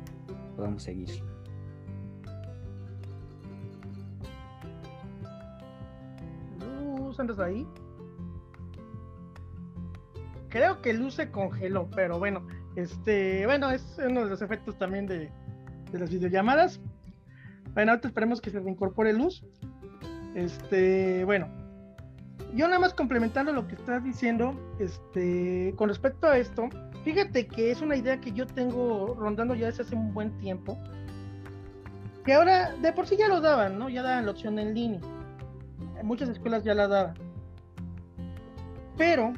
podamos 0.57 0.83
seguir. 0.83 1.09
Luz, 6.61 7.18
¿andas 7.18 7.39
ahí? 7.39 7.66
Creo 10.49 10.81
que 10.81 10.93
Luz 10.93 11.14
se 11.14 11.31
congeló, 11.31 11.89
pero 11.95 12.18
bueno, 12.18 12.47
este, 12.77 13.45
bueno, 13.45 13.70
es 13.70 13.99
uno 13.99 14.25
de 14.25 14.31
los 14.31 14.41
efectos 14.41 14.79
también 14.79 15.07
de, 15.07 15.31
de 15.91 15.99
las 15.99 16.11
videollamadas. 16.11 16.81
Bueno, 17.75 17.93
ahorita 17.93 18.09
esperemos 18.09 18.41
que 18.41 18.51
se 18.51 18.61
reincorpore 18.61 19.12
Luz. 19.12 19.45
Este, 20.35 21.25
bueno, 21.25 21.49
yo 22.55 22.66
nada 22.68 22.79
más 22.79 22.95
complementando 22.95 23.53
lo 23.53 23.66
que 23.66 23.75
estás 23.75 24.03
diciendo, 24.05 24.59
este, 24.79 25.75
con 25.77 25.89
respecto 25.89 26.29
a 26.29 26.39
esto, 26.39 26.68
fíjate 27.05 27.47
que 27.47 27.70
es 27.70 27.83
una 27.83 27.97
idea 27.97 28.20
que 28.20 28.33
yo 28.33 28.47
tengo 28.47 29.16
rondando 29.18 29.55
ya 29.55 29.66
desde 29.66 29.83
hace 29.83 29.97
un 29.97 30.14
buen 30.14 30.37
tiempo, 30.39 30.79
que 32.25 32.33
ahora 32.33 32.75
de 32.77 32.93
por 32.93 33.07
sí 33.07 33.16
ya 33.16 33.29
lo 33.29 33.41
daban, 33.41 33.79
¿no? 33.79 33.89
Ya 33.89 34.03
daban 34.03 34.25
la 34.25 34.31
opción 34.31 34.59
en 34.59 34.75
línea. 34.75 35.01
Muchas 36.03 36.29
escuelas 36.29 36.64
ya 36.64 36.75
la 36.75 36.87
daban. 36.87 37.14
Pero 38.97 39.33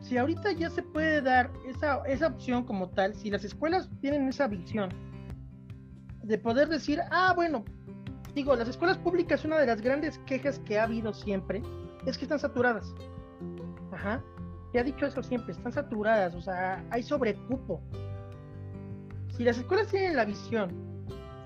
si 0.00 0.16
ahorita 0.16 0.52
ya 0.52 0.70
se 0.70 0.82
puede 0.82 1.20
dar 1.20 1.50
esa, 1.68 2.02
esa 2.06 2.28
opción 2.28 2.64
como 2.64 2.88
tal, 2.88 3.14
si 3.14 3.30
las 3.30 3.44
escuelas 3.44 3.90
tienen 4.00 4.28
esa 4.28 4.46
visión 4.46 4.88
de 6.26 6.38
poder 6.38 6.68
decir, 6.68 7.00
ah, 7.10 7.32
bueno, 7.34 7.64
digo, 8.34 8.54
las 8.56 8.68
escuelas 8.68 8.98
públicas, 8.98 9.44
una 9.44 9.58
de 9.58 9.66
las 9.66 9.80
grandes 9.80 10.18
quejas 10.26 10.58
que 10.60 10.78
ha 10.78 10.84
habido 10.84 11.12
siempre 11.14 11.62
es 12.04 12.18
que 12.18 12.24
están 12.24 12.38
saturadas. 12.38 12.92
Ajá. 13.92 14.22
Se 14.72 14.80
ha 14.80 14.82
dicho 14.82 15.06
eso 15.06 15.22
siempre, 15.22 15.52
están 15.52 15.72
saturadas, 15.72 16.34
o 16.34 16.40
sea, 16.40 16.84
hay 16.90 17.02
sobrecupo. 17.02 17.80
Si 19.36 19.44
las 19.44 19.56
escuelas 19.58 19.88
tienen 19.88 20.16
la 20.16 20.24
visión, 20.24 20.70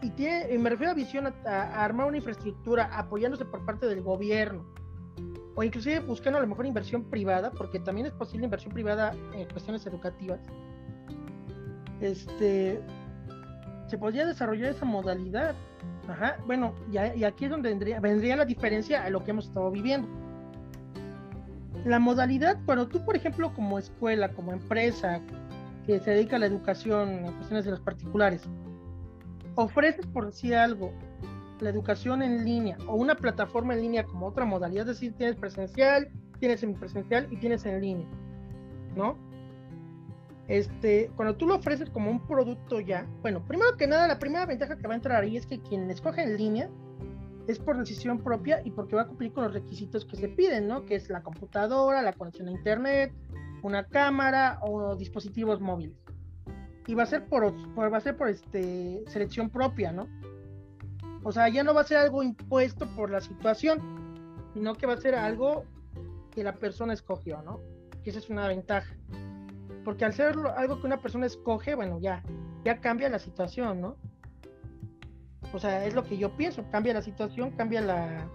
y, 0.03 0.11
tiene, 0.11 0.57
me 0.59 0.70
refiero 0.70 0.93
a 0.93 0.95
visión 0.95 1.26
a, 1.26 1.85
armar 1.85 2.07
una 2.07 2.16
infraestructura 2.16 2.91
apoyándose 2.97 3.45
por 3.45 3.64
parte 3.66 3.87
del 3.87 4.03
gobierno, 4.03 4.64
o 5.55 5.62
inclusive 5.62 6.01
buscando 6.01 6.39
a 6.39 6.43
lo 6.43 6.49
mejor 6.49 6.66
inversión 6.66 7.05
privada, 7.05 7.51
porque 7.51 7.78
también 7.81 8.07
es 8.07 8.12
posible 8.14 8.47
inversión 8.47 8.72
privada 8.72 9.14
en 9.35 9.47
cuestiones 9.49 9.85
educativas, 9.87 10.41
este, 12.01 12.81
se 13.91 13.99
podría 13.99 14.24
desarrollar 14.24 14.70
esa 14.70 14.84
modalidad. 14.84 15.55
Ajá, 16.09 16.36
bueno, 16.47 16.74
y, 16.91 17.24
aquí 17.24 17.45
es 17.45 17.51
donde 17.51 17.74
vendría, 18.01 18.36
la 18.36 18.45
diferencia 18.45 19.05
a 19.05 19.11
lo 19.11 19.24
que 19.24 19.32
hemos 19.32 19.49
estado 19.49 19.70
viviendo. 19.70 20.09
La 21.84 21.99
modalidad, 21.99 22.59
cuando 22.66 22.86
tú, 22.86 23.05
por 23.05 23.16
ejemplo, 23.16 23.53
como 23.53 23.78
escuela, 23.78 24.32
como 24.32 24.53
empresa 24.53 25.20
que 25.86 25.99
se 25.99 26.11
dedica 26.12 26.36
a 26.36 26.38
la 26.38 26.47
educación 26.47 27.11
en 27.11 27.32
cuestiones 27.32 27.64
de 27.64 27.72
los 27.72 27.80
particulares, 27.80 28.43
ofreces, 29.57 30.07
por 30.07 30.26
decir 30.26 30.55
algo, 30.55 30.93
la 31.61 31.70
educación 31.70 32.22
en 32.22 32.45
línea 32.45 32.76
o 32.86 32.95
una 32.95 33.16
plataforma 33.16 33.74
en 33.74 33.82
línea 33.82 34.05
como 34.05 34.26
otra 34.26 34.45
modalidad, 34.45 34.88
es 34.88 34.99
decir, 34.99 35.14
tienes 35.14 35.36
presencial, 35.36 36.09
tienes 36.38 36.61
semipresencial 36.61 37.26
y 37.30 37.36
tienes 37.38 37.64
en 37.66 37.80
línea, 37.80 38.09
¿no? 38.95 39.16
Este, 40.51 41.12
cuando 41.14 41.36
tú 41.36 41.46
lo 41.46 41.55
ofreces 41.55 41.88
como 41.90 42.11
un 42.11 42.26
producto 42.26 42.80
ya, 42.80 43.07
bueno, 43.22 43.46
primero 43.46 43.76
que 43.76 43.86
nada, 43.86 44.09
la 44.09 44.18
primera 44.18 44.46
ventaja 44.46 44.76
que 44.76 44.86
va 44.88 44.94
a 44.94 44.96
entrar 44.96 45.22
ahí 45.22 45.36
es 45.36 45.46
que 45.46 45.61
quien 45.61 45.88
escoge 45.92 46.24
en 46.24 46.36
línea 46.36 46.68
es 47.46 47.61
por 47.61 47.78
decisión 47.78 48.18
propia 48.18 48.61
y 48.64 48.72
porque 48.72 48.96
va 48.96 49.03
a 49.03 49.07
cumplir 49.07 49.32
con 49.32 49.44
los 49.44 49.55
requisitos 49.55 50.05
que 50.05 50.16
se 50.16 50.28
piden, 50.28 50.66
¿no? 50.66 50.84
Que 50.84 50.96
es 50.96 51.09
la 51.09 51.22
computadora, 51.22 52.03
la 52.03 52.12
conexión 52.12 52.48
a 52.48 52.51
internet, 52.51 53.12
una 53.62 53.84
cámara 53.84 54.59
o 54.62 54.96
dispositivos 54.96 55.61
móviles. 55.61 55.96
Y 56.88 56.94
va 56.94 57.05
a 57.05 57.07
ser 57.07 57.26
por, 57.26 57.55
va 57.78 57.96
a 57.96 58.01
ser 58.01 58.16
por 58.16 58.28
este, 58.28 59.05
selección 59.07 59.51
propia, 59.51 59.92
¿no? 59.92 60.09
O 61.22 61.30
sea, 61.30 61.48
ya 61.48 61.62
no 61.62 61.74
va 61.74 61.82
a 61.82 61.84
ser 61.84 61.98
algo 61.98 62.24
impuesto 62.24 62.88
por 62.96 63.12
la 63.12 63.20
situación, 63.20 63.78
sino 64.53 64.74
que 64.74 64.86
va 64.86 64.94
a 64.94 65.01
ser 65.01 65.14
algo 65.14 65.64
que 66.32 66.42
la 66.42 66.57
persona 66.57 66.92
escogió, 66.92 67.40
¿no? 67.42 67.61
Que 68.03 68.11
esa 68.11 68.18
es 68.18 68.30
una 68.30 68.48
ventaja 68.48 68.96
porque 69.85 70.05
al 70.05 70.12
ser 70.12 70.35
algo 70.57 70.81
que 70.81 70.87
una 70.87 71.01
persona 71.01 71.26
escoge, 71.26 71.74
bueno, 71.74 71.99
ya, 72.01 72.22
ya 72.64 72.81
cambia 72.81 73.09
la 73.09 73.18
situación, 73.18 73.81
¿no? 73.81 73.97
O 75.53 75.59
sea, 75.59 75.85
es 75.85 75.95
lo 75.95 76.05
que 76.05 76.16
yo 76.16 76.37
pienso. 76.37 76.64
Cambia 76.70 76.95
la 76.95 77.03
situación, 77.03 77.51
cambia 77.53 77.81
la 77.81 78.28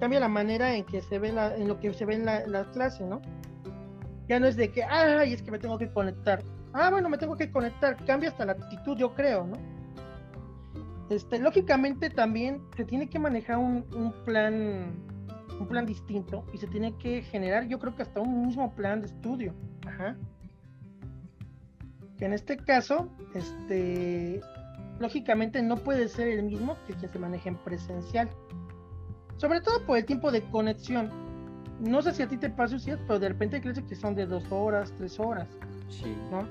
cambia 0.00 0.20
la 0.20 0.28
manera 0.28 0.74
en 0.74 0.84
que 0.84 1.00
se 1.02 1.18
ve 1.18 1.32
la, 1.32 1.54
en 1.56 1.68
lo 1.68 1.80
que 1.80 1.92
se 1.94 2.04
ve 2.04 2.14
en 2.14 2.24
la, 2.24 2.46
la 2.46 2.70
clase, 2.72 3.04
¿no? 3.04 3.22
Ya 4.28 4.40
no 4.40 4.46
es 4.46 4.56
de 4.56 4.70
que, 4.70 4.82
ay, 4.82 5.32
es 5.32 5.42
que 5.42 5.50
me 5.50 5.58
tengo 5.58 5.78
que 5.78 5.90
conectar. 5.90 6.42
Ah, 6.72 6.90
bueno, 6.90 7.08
me 7.08 7.18
tengo 7.18 7.36
que 7.36 7.50
conectar. 7.50 7.96
Cambia 8.04 8.30
hasta 8.30 8.44
la 8.44 8.52
actitud, 8.52 8.96
yo 8.96 9.14
creo, 9.14 9.46
¿no? 9.46 9.56
Este, 11.10 11.38
lógicamente 11.38 12.08
también 12.10 12.62
se 12.76 12.84
tiene 12.84 13.08
que 13.08 13.18
manejar 13.18 13.58
un, 13.58 13.84
un 13.94 14.12
plan 14.24 15.13
un 15.58 15.66
plan 15.68 15.86
distinto 15.86 16.44
y 16.52 16.58
se 16.58 16.66
tiene 16.66 16.96
que 16.98 17.22
generar, 17.22 17.66
yo 17.66 17.78
creo 17.78 17.94
que 17.94 18.02
hasta 18.02 18.20
un 18.20 18.46
mismo 18.46 18.72
plan 18.74 19.00
de 19.00 19.06
estudio. 19.06 19.54
Ajá. 19.86 20.16
Que 22.18 22.26
en 22.26 22.32
este 22.32 22.56
caso, 22.56 23.08
este, 23.34 24.40
lógicamente 25.00 25.62
no 25.62 25.76
puede 25.76 26.08
ser 26.08 26.28
el 26.28 26.44
mismo 26.44 26.76
que 26.86 26.94
que 26.94 27.08
se 27.08 27.18
maneje 27.18 27.48
en 27.48 27.56
presencial. 27.56 28.30
Sobre 29.36 29.60
todo 29.60 29.84
por 29.84 29.98
el 29.98 30.04
tiempo 30.04 30.30
de 30.30 30.42
conexión. 30.42 31.10
No 31.80 32.02
sé 32.02 32.12
si 32.14 32.22
a 32.22 32.28
ti 32.28 32.36
te 32.36 32.50
pasa, 32.50 32.76
pero 32.84 33.18
de 33.18 33.28
repente 33.28 33.60
clases 33.60 33.84
que 33.84 33.96
son 33.96 34.14
de 34.14 34.26
dos 34.26 34.44
horas, 34.50 34.92
tres 34.96 35.18
horas. 35.18 35.48
Sí. 35.88 36.14
¿no? 36.30 36.46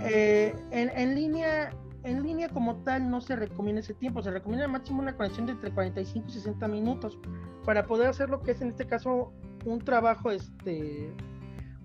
Eh, 0.00 0.54
en, 0.70 0.90
en 0.90 1.14
línea, 1.14 1.70
en 2.08 2.22
línea 2.22 2.48
como 2.48 2.76
tal 2.76 3.10
no 3.10 3.20
se 3.20 3.36
recomienda 3.36 3.80
ese 3.80 3.94
tiempo, 3.94 4.22
se 4.22 4.30
recomienda 4.30 4.66
máximo 4.68 5.00
una 5.00 5.16
conexión 5.16 5.46
de 5.46 5.52
entre 5.52 5.70
45 5.70 6.26
y 6.28 6.30
60 6.30 6.68
minutos 6.68 7.18
para 7.64 7.86
poder 7.86 8.08
hacer 8.08 8.30
lo 8.30 8.42
que 8.42 8.52
es 8.52 8.60
en 8.62 8.68
este 8.68 8.86
caso 8.86 9.32
un 9.64 9.80
trabajo, 9.80 10.30
este, 10.30 11.12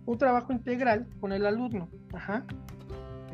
un 0.05 0.17
trabajo 0.17 0.53
integral 0.53 1.07
con 1.19 1.33
el 1.33 1.45
alumno. 1.45 1.89
Ajá. 2.13 2.45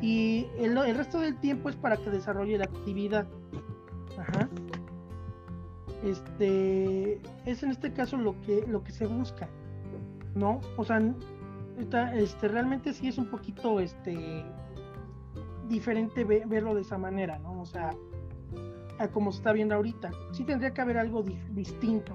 Y 0.00 0.46
el, 0.58 0.76
resto 0.96 1.20
del 1.20 1.38
tiempo 1.38 1.68
es 1.68 1.76
para 1.76 1.96
que 1.96 2.10
desarrolle 2.10 2.58
la 2.58 2.64
actividad. 2.64 3.26
Ajá. 4.18 4.48
Este 6.02 7.20
es 7.44 7.62
en 7.62 7.70
este 7.70 7.92
caso 7.92 8.16
lo 8.16 8.40
que 8.40 8.64
lo 8.66 8.82
que 8.82 8.92
se 8.92 9.06
busca, 9.06 9.48
¿no? 10.34 10.60
O 10.78 10.84
sea, 10.84 11.02
este 12.14 12.48
realmente 12.48 12.94
sí 12.94 13.08
es 13.08 13.18
un 13.18 13.26
poquito 13.26 13.80
este 13.80 14.44
diferente 15.70 16.24
ve- 16.24 16.42
verlo 16.46 16.74
de 16.74 16.82
esa 16.82 16.98
manera, 16.98 17.38
¿no? 17.38 17.62
O 17.62 17.64
sea, 17.64 17.90
a 18.98 19.08
como 19.08 19.32
se 19.32 19.38
está 19.38 19.52
viendo 19.52 19.74
ahorita. 19.74 20.10
Sí 20.32 20.44
tendría 20.44 20.72
que 20.74 20.80
haber 20.82 20.98
algo 20.98 21.22
di- 21.22 21.38
distinto. 21.52 22.14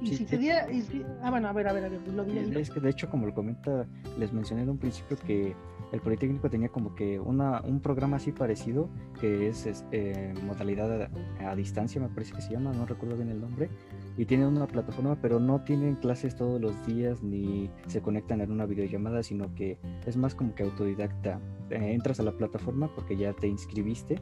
Y 0.00 0.08
Sí, 0.08 0.16
si 0.16 0.24
sí. 0.24 0.30
te 0.30 0.38
diera, 0.38 0.70
y 0.72 0.80
si- 0.82 1.04
ah, 1.22 1.30
bueno, 1.30 1.48
a 1.48 1.52
ver, 1.52 1.68
a 1.68 1.72
ver, 1.72 1.84
a 1.84 1.88
ver, 1.88 2.08
lo 2.08 2.24
diré. 2.24 2.60
Es 2.60 2.70
que 2.70 2.80
de 2.80 2.90
hecho, 2.90 3.08
como 3.10 3.26
lo 3.26 3.34
comenta, 3.34 3.86
les 4.18 4.32
mencioné 4.32 4.62
en 4.62 4.70
un 4.70 4.78
principio 4.78 5.16
que 5.26 5.54
el 5.92 6.00
Politécnico 6.00 6.50
tenía 6.50 6.68
como 6.68 6.94
que 6.94 7.20
una, 7.20 7.60
un 7.62 7.80
programa 7.80 8.16
así 8.16 8.32
parecido, 8.32 8.88
que 9.20 9.48
es, 9.48 9.66
es, 9.66 9.84
eh, 9.92 10.34
modalidad 10.44 11.02
a, 11.40 11.50
a 11.50 11.54
distancia, 11.56 12.00
me 12.00 12.08
parece 12.08 12.32
que 12.34 12.42
se 12.42 12.52
llama, 12.52 12.72
no 12.72 12.86
recuerdo 12.86 13.16
bien 13.16 13.28
el 13.28 13.40
nombre, 13.40 13.68
y 14.16 14.26
tienen 14.26 14.46
una 14.48 14.66
plataforma, 14.66 15.18
pero 15.20 15.40
no 15.40 15.62
tienen 15.62 15.96
clases 15.96 16.36
todos 16.36 16.60
los 16.60 16.86
días 16.86 17.22
ni 17.22 17.70
se 17.86 18.00
conectan 18.00 18.40
en 18.40 18.52
una 18.52 18.66
videollamada, 18.66 19.22
sino 19.22 19.54
que 19.54 19.78
es 20.06 20.16
más 20.16 20.34
como 20.34 20.54
que 20.54 20.62
autodidacta. 20.62 21.40
Eh, 21.70 21.92
entras 21.92 22.20
a 22.20 22.22
la 22.22 22.32
plataforma 22.32 22.94
porque 22.94 23.16
ya 23.16 23.32
te 23.32 23.48
inscribiste. 23.48 24.20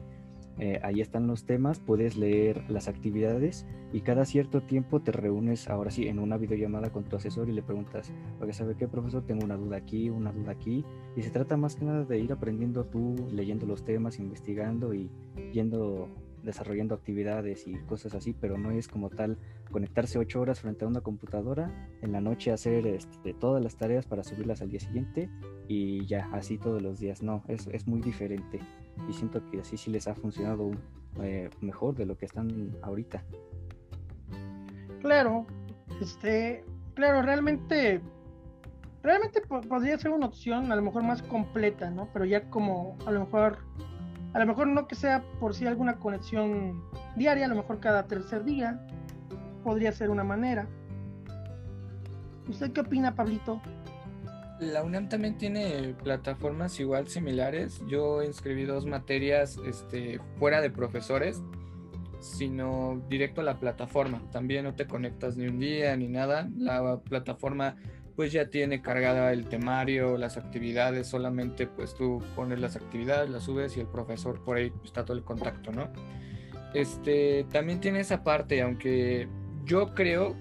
eh, 0.59 0.79
ahí 0.83 1.01
están 1.01 1.25
los 1.25 1.45
temas, 1.45 1.79
puedes 1.79 2.15
leer 2.15 2.63
las 2.69 2.87
actividades 2.87 3.65
y 3.91 4.01
cada 4.01 4.23
cierto 4.23 4.61
tiempo 4.61 4.99
te 5.01 5.11
reúnes 5.11 5.67
ahora 5.67 5.89
sí 5.89 6.07
en 6.07 6.19
una 6.19 6.37
videollamada 6.37 6.91
con 6.91 7.05
tu 7.05 7.15
asesor 7.15 7.49
y 7.49 7.53
le 7.53 7.63
preguntas, 7.63 8.11
oye, 8.39 8.53
¿sabe 8.53 8.75
qué, 8.75 8.87
profesor? 8.87 9.23
Tengo 9.23 9.43
una 9.45 9.57
duda 9.57 9.77
aquí, 9.77 10.09
una 10.11 10.31
duda 10.31 10.51
aquí. 10.51 10.85
Y 11.15 11.23
se 11.23 11.31
trata 11.31 11.57
más 11.57 11.75
que 11.75 11.85
nada 11.85 12.05
de 12.05 12.19
ir 12.19 12.31
aprendiendo 12.31 12.85
tú, 12.85 13.15
leyendo 13.31 13.65
los 13.65 13.83
temas, 13.83 14.19
investigando 14.19 14.93
y 14.93 15.09
yendo 15.53 16.07
desarrollando 16.43 16.93
actividades 16.93 17.67
y 17.67 17.73
cosas 17.85 18.13
así, 18.13 18.33
pero 18.33 18.57
no 18.57 18.71
es 18.71 18.87
como 18.87 19.09
tal 19.09 19.37
conectarse 19.71 20.19
ocho 20.19 20.41
horas 20.41 20.59
frente 20.59 20.85
a 20.85 20.87
una 20.87 21.01
computadora, 21.01 21.71
en 22.01 22.11
la 22.11 22.21
noche 22.21 22.51
hacer 22.51 22.85
este, 22.85 23.33
todas 23.33 23.63
las 23.63 23.75
tareas 23.75 24.05
para 24.05 24.23
subirlas 24.23 24.61
al 24.61 24.69
día 24.69 24.79
siguiente 24.79 25.29
y 25.67 26.05
ya, 26.05 26.29
así 26.33 26.57
todos 26.57 26.81
los 26.81 26.99
días. 26.99 27.23
No, 27.23 27.43
es, 27.47 27.67
es 27.67 27.87
muy 27.87 28.01
diferente 28.01 28.59
y 29.09 29.13
siento 29.13 29.41
que 29.49 29.61
así 29.61 29.77
sí 29.77 29.89
les 29.89 30.07
ha 30.07 30.15
funcionado 30.15 30.71
eh, 31.21 31.49
mejor 31.61 31.95
de 31.95 32.05
lo 32.05 32.17
que 32.17 32.25
están 32.25 32.75
ahorita. 32.81 33.23
Claro, 35.01 35.45
este, 36.01 36.63
claro, 36.93 37.21
realmente, 37.21 38.01
realmente 39.01 39.41
po- 39.41 39.61
podría 39.61 39.97
ser 39.97 40.11
una 40.11 40.27
opción 40.27 40.71
a 40.71 40.75
lo 40.75 40.81
mejor 40.81 41.03
más 41.03 41.21
completa, 41.23 41.89
¿no? 41.89 42.09
Pero 42.13 42.25
ya 42.25 42.49
como 42.49 42.97
a 43.05 43.11
lo 43.11 43.21
mejor, 43.21 43.57
a 44.33 44.39
lo 44.39 44.45
mejor 44.45 44.67
no 44.67 44.87
que 44.87 44.95
sea 44.95 45.23
por 45.39 45.53
sí 45.53 45.67
alguna 45.67 45.97
conexión 45.97 46.83
diaria, 47.15 47.45
a 47.45 47.49
lo 47.49 47.55
mejor 47.55 47.79
cada 47.79 48.07
tercer 48.07 48.43
día, 48.43 48.85
podría 49.63 49.91
ser 49.91 50.09
una 50.09 50.23
manera. 50.23 50.67
¿Usted 52.47 52.71
qué 52.71 52.81
opina, 52.81 53.15
Pablito? 53.15 53.61
La 54.59 54.83
UNAM 54.83 55.09
también 55.09 55.37
tiene 55.37 55.95
plataformas 56.03 56.79
igual 56.79 57.07
similares. 57.07 57.81
Yo 57.87 58.23
inscribí 58.23 58.65
dos 58.65 58.85
materias 58.85 59.59
este, 59.65 60.19
fuera 60.37 60.61
de 60.61 60.69
profesores, 60.69 61.41
sino 62.19 63.01
directo 63.09 63.41
a 63.41 63.43
la 63.43 63.59
plataforma. 63.59 64.21
También 64.31 64.63
no 64.63 64.73
te 64.73 64.87
conectas 64.87 65.37
ni 65.37 65.47
un 65.47 65.59
día 65.59 65.95
ni 65.95 66.07
nada. 66.07 66.49
La 66.57 66.97
plataforma 66.97 67.75
pues 68.15 68.31
ya 68.31 68.49
tiene 68.49 68.81
cargada 68.81 69.31
el 69.33 69.45
temario, 69.45 70.17
las 70.17 70.37
actividades, 70.37 71.07
solamente 71.07 71.67
pues 71.67 71.95
tú 71.95 72.23
pones 72.35 72.59
las 72.59 72.75
actividades, 72.75 73.29
las 73.29 73.43
subes 73.43 73.75
y 73.77 73.79
el 73.79 73.87
profesor 73.87 74.43
por 74.43 74.57
ahí 74.57 74.71
está 74.83 75.03
todo 75.03 75.17
el 75.17 75.23
contacto, 75.23 75.71
¿no? 75.71 75.89
Este, 76.73 77.45
también 77.51 77.79
tiene 77.79 77.99
esa 77.99 78.23
parte, 78.23 78.61
aunque 78.61 79.27
yo 79.65 79.93
creo 79.93 80.35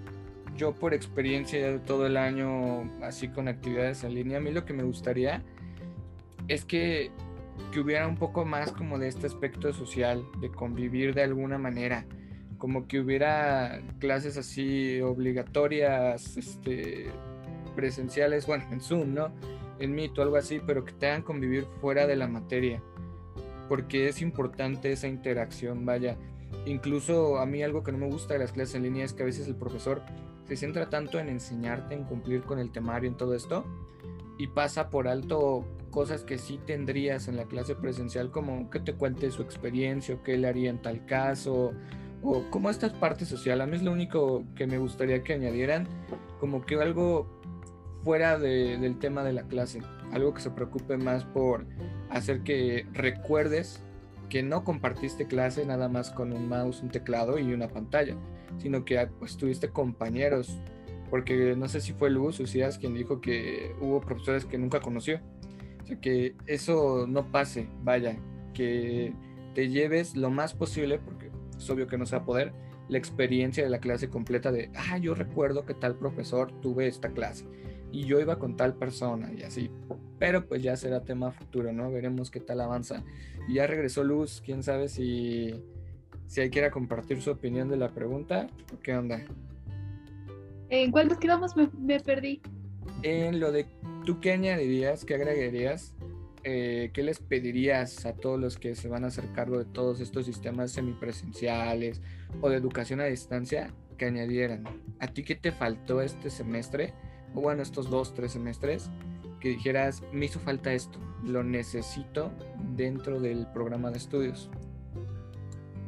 yo 0.57 0.75
por 0.75 0.93
experiencia 0.93 1.73
de 1.73 1.79
todo 1.79 2.07
el 2.07 2.17
año 2.17 2.91
así 3.03 3.29
con 3.29 3.49
actividades 3.49 4.05
en 4.05 4.15
línea, 4.15 4.39
a 4.39 4.41
mí 4.41 4.51
lo 4.51 4.65
que 4.65 4.75
me 4.75 4.83
gustaría 4.83 5.43
es 6.49 6.65
que, 6.65 7.11
que 7.73 7.81
hubiera 7.81 8.07
un 8.07 8.17
poco 8.17 8.45
más 8.45 8.73
como 8.73 8.99
de 8.99 9.09
este 9.09 9.27
aspecto 9.27 9.73
social, 9.73 10.25
de 10.41 10.51
convivir 10.51 11.15
de 11.15 11.23
alguna 11.23 11.59
manera, 11.59 12.05
como 12.59 12.87
que 12.87 13.01
hubiera 13.01 13.81
clases 13.99 14.37
así 14.37 15.01
obligatorias, 15.01 16.37
este, 16.37 17.11
presenciales, 17.75 18.47
bueno, 18.47 18.65
en 18.71 18.81
Zoom, 18.81 19.15
¿no? 19.15 19.33
En 19.79 19.95
Meet 19.95 20.19
o 20.19 20.23
algo 20.23 20.37
así, 20.37 20.61
pero 20.67 20.85
que 20.85 20.93
te 20.93 21.07
hagan 21.07 21.23
convivir 21.23 21.67
fuera 21.81 22.07
de 22.07 22.17
la 22.17 22.29
materia, 22.29 22.83
porque 23.69 24.09
es 24.09 24.23
importante 24.23 24.93
esa 24.93 25.09
interacción, 25.09 25.85
vaya. 25.85 26.17
Incluso 26.67 27.39
a 27.39 27.47
mí 27.47 27.63
algo 27.63 27.83
que 27.83 27.93
no 27.93 27.99
me 27.99 28.07
gusta 28.07 28.35
de 28.35 28.41
las 28.41 28.53
clases 28.53 28.77
en 28.77 28.85
línea 28.85 29.05
es 29.05 29.13
que 29.13 29.23
a 29.23 29.27
veces 29.27 29.49
el 29.49 29.57
profesor 29.57 30.03
se 30.47 30.57
centra 30.57 30.91
tanto 30.91 31.19
en 31.19 31.29
enseñarte, 31.29 31.95
en 31.95 32.05
cumplir 32.05 32.43
con 32.43 32.59
el 32.59 32.71
temario, 32.71 33.09
en 33.09 33.17
todo 33.17 33.35
esto, 33.35 33.65
y 34.39 34.49
pasa 34.49 34.91
por 34.91 35.09
alto 35.09 35.65
cosas 35.91 36.25
que 36.25 36.39
sí 36.39 36.59
tendrías 36.67 37.29
en 37.29 37.37
la 37.37 37.45
clase 37.45 37.75
presencial, 37.75 38.31
como 38.31 38.71
que 38.71 38.81
te 38.81 38.95
cuente 38.95 39.31
su 39.31 39.43
experiencia, 39.43 40.15
o 40.15 40.23
qué 40.23 40.37
le 40.37 40.49
haría 40.49 40.71
en 40.71 40.81
tal 40.81 41.05
caso, 41.07 41.73
o 42.23 42.45
como 42.51 42.71
esta 42.71 42.93
parte 42.99 43.25
social. 43.25 43.61
A 43.61 43.67
mí 43.67 43.77
es 43.77 43.83
lo 43.83 43.93
único 43.93 44.45
que 44.55 44.67
me 44.67 44.79
gustaría 44.79 45.23
que 45.23 45.35
añadieran, 45.35 45.87
como 46.41 46.65
que 46.65 46.77
algo 46.77 47.41
fuera 48.05 48.39
de, 48.39 48.77
del 48.79 48.99
tema 48.99 49.23
de 49.23 49.33
la 49.33 49.45
clase, 49.45 49.81
algo 50.13 50.35
que 50.35 50.43
se 50.43 50.51
preocupe 50.51 50.97
más 50.97 51.25
por 51.25 51.67
hacer 52.11 52.43
que 52.43 52.87
recuerdes 52.93 53.83
que 54.29 54.43
no 54.43 54.65
compartiste 54.65 55.27
clase 55.27 55.67
nada 55.67 55.89
más 55.89 56.11
con 56.11 56.33
un 56.33 56.49
mouse, 56.49 56.83
un 56.83 56.89
teclado 56.89 57.39
y 57.39 57.53
una 57.53 57.69
pantalla, 57.69 58.17
sino 58.59 58.85
que 58.85 59.07
pues 59.19 59.37
tuviste 59.37 59.69
compañeros, 59.69 60.59
porque 61.11 61.55
no 61.57 61.69
sé 61.69 61.81
si 61.81 61.93
fue 61.93 62.11
Luz 62.11 62.41
o 62.41 62.47
Cias 62.47 62.79
quien 62.79 62.95
dijo 62.95 63.21
que 63.21 63.75
hubo 63.81 64.01
profesores 64.01 64.47
que 64.47 64.57
nunca 64.59 64.81
conoció. 64.81 65.21
O 65.83 65.87
sea, 65.87 66.01
que 66.01 66.35
eso 66.47 67.07
no 67.07 67.31
pase, 67.31 67.69
vaya, 67.83 68.17
que 68.55 69.13
te 69.55 69.69
lleves 69.69 70.17
lo 70.17 70.31
más 70.31 70.55
posible, 70.55 70.99
porque 70.99 71.31
es 71.57 71.69
obvio 71.69 71.87
que 71.87 71.99
no 71.99 72.07
se 72.07 72.17
va 72.17 72.23
a 72.23 72.25
poder, 72.25 72.53
la 72.89 72.99
experiencia 72.99 73.63
de 73.63 73.71
la 73.71 73.81
clase 73.81 74.09
completa 74.09 74.51
de, 74.51 74.71
ah, 74.75 74.97
yo 74.97 75.15
recuerdo 75.15 75.67
que 75.67 75.75
tal 75.75 75.97
profesor 75.97 76.53
tuve 76.61 76.87
esta 76.87 77.11
clase 77.11 77.47
y 77.93 78.05
yo 78.05 78.19
iba 78.21 78.39
con 78.39 78.57
tal 78.57 78.75
persona 78.75 79.31
y 79.33 79.43
así. 79.43 79.71
Pero 80.19 80.47
pues 80.47 80.63
ya 80.63 80.77
será 80.77 81.05
tema 81.05 81.31
futuro, 81.31 81.73
¿no? 81.73 81.91
Veremos 81.91 82.31
qué 82.31 82.41
tal 82.41 82.61
avanza. 82.61 83.05
Y 83.49 83.55
ya 83.55 83.67
regresó 83.67 84.03
Luz, 84.03 84.43
quién 84.45 84.63
sabe 84.63 84.89
si, 84.89 85.63
si 86.27 86.41
hay 86.41 86.51
quiera 86.51 86.71
compartir 86.71 87.21
su 87.21 87.31
opinión 87.31 87.69
de 87.69 87.77
la 87.77 87.91
pregunta 87.91 88.49
qué 88.83 88.97
onda. 88.97 89.21
¿En 90.71 90.91
cuál 90.91 91.09
nos 91.09 91.19
quedamos? 91.19 91.55
Me, 91.55 91.69
me 91.79 92.01
perdí. 92.01 92.41
En 93.03 93.41
lo 93.41 93.53
de 93.53 93.67
tú 94.07 94.21
qué 94.21 94.33
añadirías, 94.33 95.05
qué 95.05 95.15
agregarías, 95.15 95.95
eh, 96.45 96.91
qué 96.93 97.03
les 97.03 97.21
pedirías 97.21 98.05
a 98.07 98.15
todos 98.15 98.41
los 98.41 98.57
que 98.57 98.75
se 98.75 98.89
van 98.89 99.05
a 99.05 99.09
hacer 99.09 99.31
cargo 99.33 99.59
de 99.59 99.65
todos 99.65 100.01
estos 100.01 100.27
sistemas 100.27 100.73
semipresenciales 100.73 102.01
o 102.41 102.49
de 102.49 102.57
educación 102.57 103.01
a 103.01 103.05
distancia 103.05 103.73
que 103.97 104.07
añadieran. 104.07 104.65
¿A 104.99 105.07
ti 105.09 105.23
qué 105.23 105.37
te 105.37 105.53
faltó 105.53 106.01
este 106.01 106.31
semestre? 106.31 106.95
O 107.35 107.41
bueno, 107.41 107.63
estos 107.63 107.89
dos, 107.89 108.15
tres 108.15 108.33
semestres, 108.33 108.91
que 109.41 109.51
dijeras, 109.51 110.03
me 110.13 110.27
hizo 110.27 110.39
falta 110.39 110.73
esto, 110.73 110.99
lo 111.25 111.43
necesito 111.43 112.31
dentro 112.77 113.21
del 113.21 113.47
programa 113.49 113.91
de 113.91 113.99
estudios. 113.99 114.51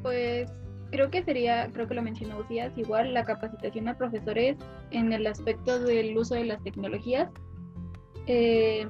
Pues 0.02 0.50
creo 0.90 1.10
que 1.10 1.22
sería, 1.22 1.68
creo 1.72 1.86
que 1.88 1.94
lo 1.94 2.02
mencionó 2.02 2.38
Usías, 2.38 2.76
igual 2.76 3.14
la 3.14 3.24
capacitación 3.24 3.88
a 3.88 3.96
profesores 3.96 4.56
en 4.90 5.12
el 5.12 5.26
aspecto 5.26 5.78
del 5.78 6.16
uso 6.16 6.34
de 6.34 6.44
las 6.44 6.62
tecnologías. 6.62 7.30
Eh, 8.26 8.86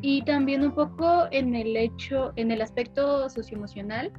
y 0.00 0.22
también 0.22 0.62
un 0.62 0.72
poco 0.72 1.28
en 1.30 1.54
el 1.54 1.76
hecho, 1.76 2.32
en 2.36 2.50
el 2.50 2.60
aspecto 2.60 3.28
socioemocional 3.28 4.12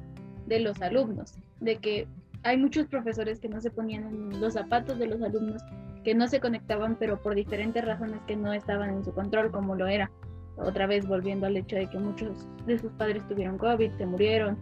de 0.46 0.60
los 0.60 0.80
alumnos, 0.80 1.34
de 1.60 1.76
que 1.76 2.08
hay 2.42 2.56
muchos 2.56 2.86
profesores 2.86 3.38
que 3.38 3.48
no 3.48 3.60
se 3.60 3.70
ponían 3.70 4.40
los 4.40 4.54
zapatos 4.54 4.98
de 4.98 5.06
los 5.06 5.20
alumnos, 5.22 5.62
que 6.04 6.14
no 6.14 6.28
se 6.28 6.40
conectaban, 6.40 6.96
pero 6.98 7.20
por 7.20 7.34
diferentes 7.34 7.84
razones 7.84 8.20
que 8.26 8.36
no 8.36 8.52
estaban 8.52 8.90
en 8.90 9.04
su 9.04 9.12
control, 9.12 9.50
como 9.50 9.74
lo 9.74 9.86
era. 9.86 10.10
Otra 10.56 10.86
vez 10.86 11.06
volviendo 11.08 11.46
al 11.46 11.56
hecho 11.56 11.76
de 11.76 11.88
que 11.88 11.98
muchos 11.98 12.46
de 12.66 12.78
sus 12.78 12.92
padres 12.92 13.26
tuvieron 13.26 13.58
COVID, 13.58 13.90
se 13.96 14.06
murieron, 14.06 14.56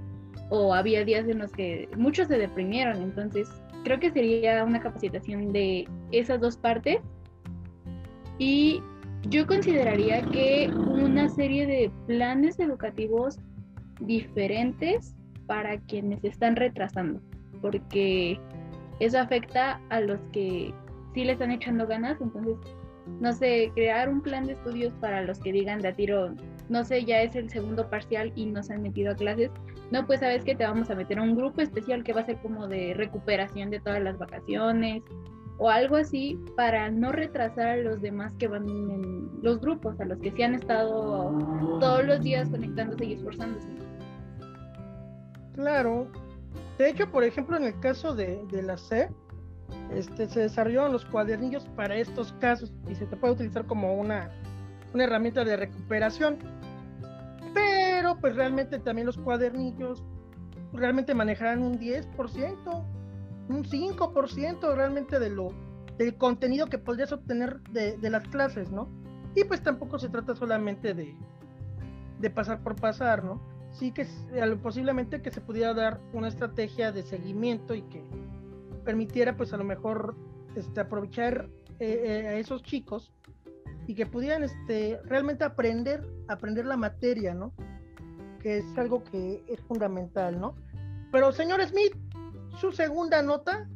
o 0.48 0.72
había 0.72 1.04
días 1.04 1.28
en 1.28 1.38
los 1.38 1.52
que 1.52 1.88
muchos 1.96 2.28
se 2.28 2.38
deprimieron. 2.38 3.02
Entonces, 3.02 3.48
creo 3.84 3.98
que 3.98 4.10
sería 4.10 4.64
una 4.64 4.80
capacitación 4.80 5.52
de 5.52 5.86
esas 6.12 6.40
dos 6.40 6.56
partes. 6.56 6.98
Y 8.38 8.80
yo 9.28 9.46
consideraría 9.46 10.22
que 10.22 10.70
una 10.74 11.28
serie 11.28 11.66
de 11.66 11.90
planes 12.06 12.58
educativos 12.58 13.38
diferentes 14.00 15.14
para 15.46 15.78
quienes 15.78 16.24
están 16.24 16.56
retrasando, 16.56 17.20
porque 17.60 18.40
eso 19.00 19.18
afecta 19.18 19.80
a 19.90 20.00
los 20.00 20.20
que 20.32 20.72
sí 21.14 21.24
le 21.24 21.32
están 21.32 21.50
echando 21.50 21.86
ganas, 21.86 22.20
entonces, 22.20 22.56
no 23.20 23.32
sé, 23.32 23.70
crear 23.74 24.08
un 24.08 24.22
plan 24.22 24.46
de 24.46 24.52
estudios 24.52 24.92
para 25.00 25.22
los 25.22 25.38
que 25.38 25.52
digan 25.52 25.80
de 25.80 25.88
a 25.88 25.94
tiro, 25.94 26.34
no 26.68 26.84
sé, 26.84 27.04
ya 27.04 27.22
es 27.22 27.34
el 27.34 27.50
segundo 27.50 27.88
parcial 27.90 28.32
y 28.36 28.46
no 28.46 28.62
se 28.62 28.74
han 28.74 28.82
metido 28.82 29.12
a 29.12 29.16
clases, 29.16 29.50
no, 29.90 30.06
pues 30.06 30.20
sabes 30.20 30.44
que 30.44 30.54
te 30.54 30.64
vamos 30.64 30.90
a 30.90 30.94
meter 30.94 31.18
a 31.18 31.22
un 31.22 31.36
grupo 31.36 31.60
especial 31.60 32.02
que 32.02 32.12
va 32.12 32.22
a 32.22 32.26
ser 32.26 32.38
como 32.38 32.66
de 32.66 32.94
recuperación 32.94 33.70
de 33.70 33.80
todas 33.80 34.02
las 34.02 34.18
vacaciones 34.18 35.02
o 35.58 35.68
algo 35.68 35.96
así 35.96 36.38
para 36.56 36.90
no 36.90 37.12
retrasar 37.12 37.66
a 37.68 37.76
los 37.76 38.00
demás 38.00 38.34
que 38.38 38.48
van 38.48 38.68
en 38.68 39.30
los 39.42 39.60
grupos, 39.60 40.00
a 40.00 40.04
los 40.04 40.18
que 40.18 40.30
sí 40.32 40.42
han 40.42 40.54
estado 40.54 41.38
todos 41.78 42.04
los 42.04 42.20
días 42.22 42.48
conectándose 42.48 43.04
y 43.04 43.12
esforzándose. 43.12 43.68
Claro. 45.54 46.08
De 46.78 46.90
hecho, 46.90 47.10
por 47.10 47.22
ejemplo, 47.22 47.56
en 47.56 47.64
el 47.64 47.78
caso 47.80 48.14
de, 48.14 48.42
la 48.50 48.76
C, 48.76 49.08
este, 49.94 50.28
se 50.28 50.40
desarrollaron 50.40 50.92
los 50.92 51.04
cuadernillos 51.04 51.64
para 51.76 51.96
estos 51.96 52.32
casos 52.34 52.72
y 52.88 52.94
se 52.94 53.06
te 53.06 53.16
puede 53.16 53.34
utilizar 53.34 53.66
como 53.66 53.94
una, 53.94 54.30
una 54.94 55.04
herramienta 55.04 55.44
de 55.44 55.56
recuperación. 55.56 56.38
Pero 57.54 58.18
pues 58.18 58.36
realmente 58.36 58.78
también 58.78 59.06
los 59.06 59.18
cuadernillos 59.18 60.02
realmente 60.72 61.14
manejarán 61.14 61.62
un 61.62 61.78
10%, 61.78 62.84
un 63.48 63.64
5% 63.64 64.74
realmente 64.74 65.18
de 65.18 65.30
lo 65.30 65.48
del 65.98 66.16
contenido 66.16 66.66
que 66.66 66.78
podrías 66.78 67.12
obtener 67.12 67.60
de, 67.70 67.98
de, 67.98 68.10
las 68.10 68.26
clases, 68.28 68.70
¿no? 68.70 68.88
Y 69.34 69.44
pues 69.44 69.62
tampoco 69.62 69.98
se 69.98 70.08
trata 70.08 70.34
solamente 70.34 70.94
de, 70.94 71.14
de 72.18 72.30
pasar 72.30 72.62
por 72.62 72.76
pasar, 72.76 73.22
¿no? 73.22 73.40
sí 73.72 73.90
que 73.92 74.06
posiblemente 74.62 75.22
que 75.22 75.30
se 75.30 75.40
pudiera 75.40 75.74
dar 75.74 76.00
una 76.12 76.28
estrategia 76.28 76.92
de 76.92 77.02
seguimiento 77.02 77.74
y 77.74 77.82
que 77.82 78.02
permitiera 78.84 79.36
pues 79.36 79.52
a 79.52 79.56
lo 79.56 79.64
mejor 79.64 80.16
este, 80.56 80.80
aprovechar 80.80 81.48
eh, 81.80 82.02
eh, 82.04 82.28
a 82.28 82.34
esos 82.34 82.62
chicos 82.62 83.12
y 83.86 83.94
que 83.94 84.06
pudieran 84.06 84.44
este, 84.44 85.00
realmente 85.04 85.44
aprender, 85.44 86.06
aprender 86.28 86.66
la 86.66 86.76
materia, 86.76 87.34
¿no? 87.34 87.52
Que 88.40 88.58
es 88.58 88.78
algo 88.78 89.02
que 89.04 89.42
es 89.48 89.60
fundamental, 89.60 90.40
¿no? 90.40 90.54
Pero 91.10 91.32
señor 91.32 91.64
Smith, 91.66 91.94
su 92.60 92.72
segunda 92.72 93.22
nota. 93.22 93.68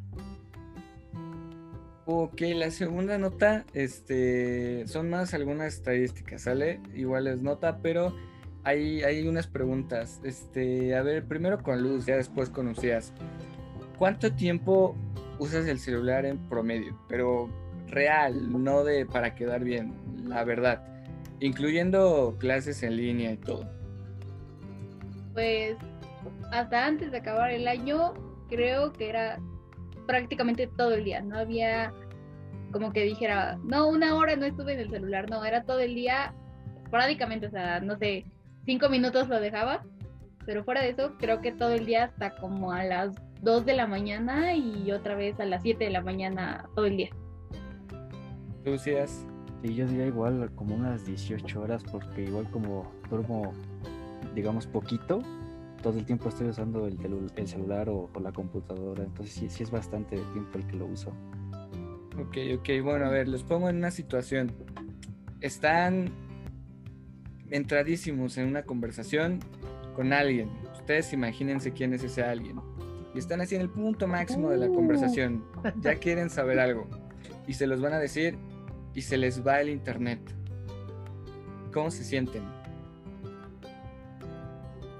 Ok, 2.04 2.40
la 2.54 2.70
segunda 2.70 3.18
nota, 3.18 3.64
este, 3.74 4.86
son 4.86 5.10
más 5.10 5.34
algunas 5.34 5.74
estadísticas, 5.74 6.42
¿sale? 6.42 6.80
Igual 6.94 7.26
es 7.26 7.42
nota, 7.42 7.78
pero 7.82 8.14
hay, 8.62 9.26
unas 9.26 9.46
preguntas. 9.46 10.20
Este, 10.24 10.94
a 10.96 11.02
ver, 11.02 11.24
primero 11.24 11.62
con 11.62 11.82
Luz, 11.82 12.06
ya 12.06 12.16
después 12.16 12.48
con 12.48 12.68
Ucías. 12.68 13.12
¿Cuánto 13.98 14.32
tiempo 14.32 14.94
usas 15.38 15.66
el 15.66 15.78
celular 15.78 16.24
en 16.26 16.38
promedio? 16.48 16.98
Pero 17.08 17.48
real, 17.88 18.62
no 18.62 18.84
de 18.84 19.06
para 19.06 19.34
quedar 19.34 19.64
bien, 19.64 19.94
la 20.28 20.44
verdad. 20.44 20.82
Incluyendo 21.40 22.36
clases 22.38 22.82
en 22.82 22.96
línea 22.96 23.32
y 23.32 23.36
todo. 23.36 23.68
Pues 25.32 25.76
hasta 26.52 26.86
antes 26.86 27.10
de 27.10 27.18
acabar 27.18 27.50
el 27.50 27.68
año, 27.68 28.14
creo 28.48 28.92
que 28.92 29.08
era 29.08 29.38
prácticamente 30.06 30.66
todo 30.66 30.94
el 30.94 31.04
día. 31.04 31.20
No 31.20 31.38
había 31.38 31.92
como 32.72 32.92
que 32.92 33.04
dijera, 33.04 33.58
no, 33.64 33.88
una 33.88 34.14
hora 34.14 34.36
no 34.36 34.44
estuve 34.44 34.74
en 34.74 34.80
el 34.80 34.90
celular, 34.90 35.30
no, 35.30 35.44
era 35.44 35.64
todo 35.64 35.80
el 35.80 35.94
día, 35.94 36.34
esporádicamente, 36.82 37.46
o 37.46 37.50
sea, 37.50 37.80
no 37.80 37.96
sé, 37.96 38.26
cinco 38.64 38.88
minutos 38.88 39.28
lo 39.28 39.40
dejaba, 39.40 39.84
pero 40.46 40.64
fuera 40.64 40.80
de 40.80 40.90
eso, 40.90 41.12
creo 41.18 41.40
que 41.42 41.52
todo 41.52 41.72
el 41.72 41.84
día 41.84 42.04
hasta 42.04 42.36
como 42.36 42.72
a 42.72 42.84
las 42.84 43.16
2 43.42 43.66
de 43.66 43.74
la 43.74 43.86
mañana 43.86 44.54
y 44.54 44.90
otra 44.92 45.16
vez 45.16 45.38
a 45.40 45.44
las 45.44 45.62
7 45.62 45.84
de 45.84 45.90
la 45.90 46.00
mañana 46.00 46.68
todo 46.74 46.86
el 46.86 46.96
día. 46.96 47.10
¿Tú 48.64 48.78
Sí, 48.78 48.92
yo 49.74 49.86
diría 49.86 50.06
igual 50.06 50.50
como 50.54 50.76
unas 50.76 51.04
18 51.04 51.60
horas 51.60 51.82
porque 51.90 52.24
igual 52.24 52.48
como 52.50 52.92
duermo, 53.10 53.52
digamos, 54.34 54.66
poquito, 54.66 55.22
todo 55.82 55.98
el 55.98 56.04
tiempo 56.04 56.28
estoy 56.28 56.48
usando 56.48 56.86
el, 56.86 56.98
el 57.36 57.48
celular 57.48 57.88
o, 57.88 58.08
la 58.20 58.32
computadora, 58.32 59.02
entonces 59.02 59.34
sí, 59.34 59.48
sí 59.48 59.62
es 59.62 59.70
bastante 59.70 60.16
tiempo 60.32 60.58
el 60.58 60.66
que 60.66 60.76
lo 60.76 60.86
uso. 60.86 61.10
Ok, 62.20 62.36
ok, 62.58 62.68
bueno, 62.82 63.06
a 63.06 63.08
ver, 63.08 63.28
los 63.28 63.42
pongo 63.42 63.68
en 63.68 63.76
una 63.76 63.90
situación. 63.90 64.52
Están 65.40 66.10
entradísimos 67.50 68.38
en 68.38 68.48
una 68.48 68.62
conversación 68.64 69.40
con 69.96 70.12
alguien. 70.12 70.50
Ustedes 70.74 71.12
imagínense 71.12 71.72
quién 71.72 71.94
es 71.94 72.04
ese 72.04 72.22
alguien. 72.22 72.60
Y 73.14 73.18
están 73.18 73.40
así 73.40 73.56
en 73.56 73.62
el 73.62 73.70
punto 73.70 74.06
máximo 74.06 74.50
de 74.50 74.58
la 74.58 74.68
conversación. 74.68 75.42
Ya 75.80 75.94
quieren 75.98 76.28
saber 76.28 76.60
algo. 76.60 76.86
Y 77.46 77.54
se 77.54 77.66
los 77.66 77.80
van 77.80 77.94
a 77.94 77.98
decir 77.98 78.36
y 78.94 79.00
se 79.00 79.16
les 79.16 79.44
va 79.44 79.60
el 79.60 79.70
internet. 79.70 80.20
¿Cómo 81.72 81.90
se 81.90 82.04
sienten? 82.04 82.42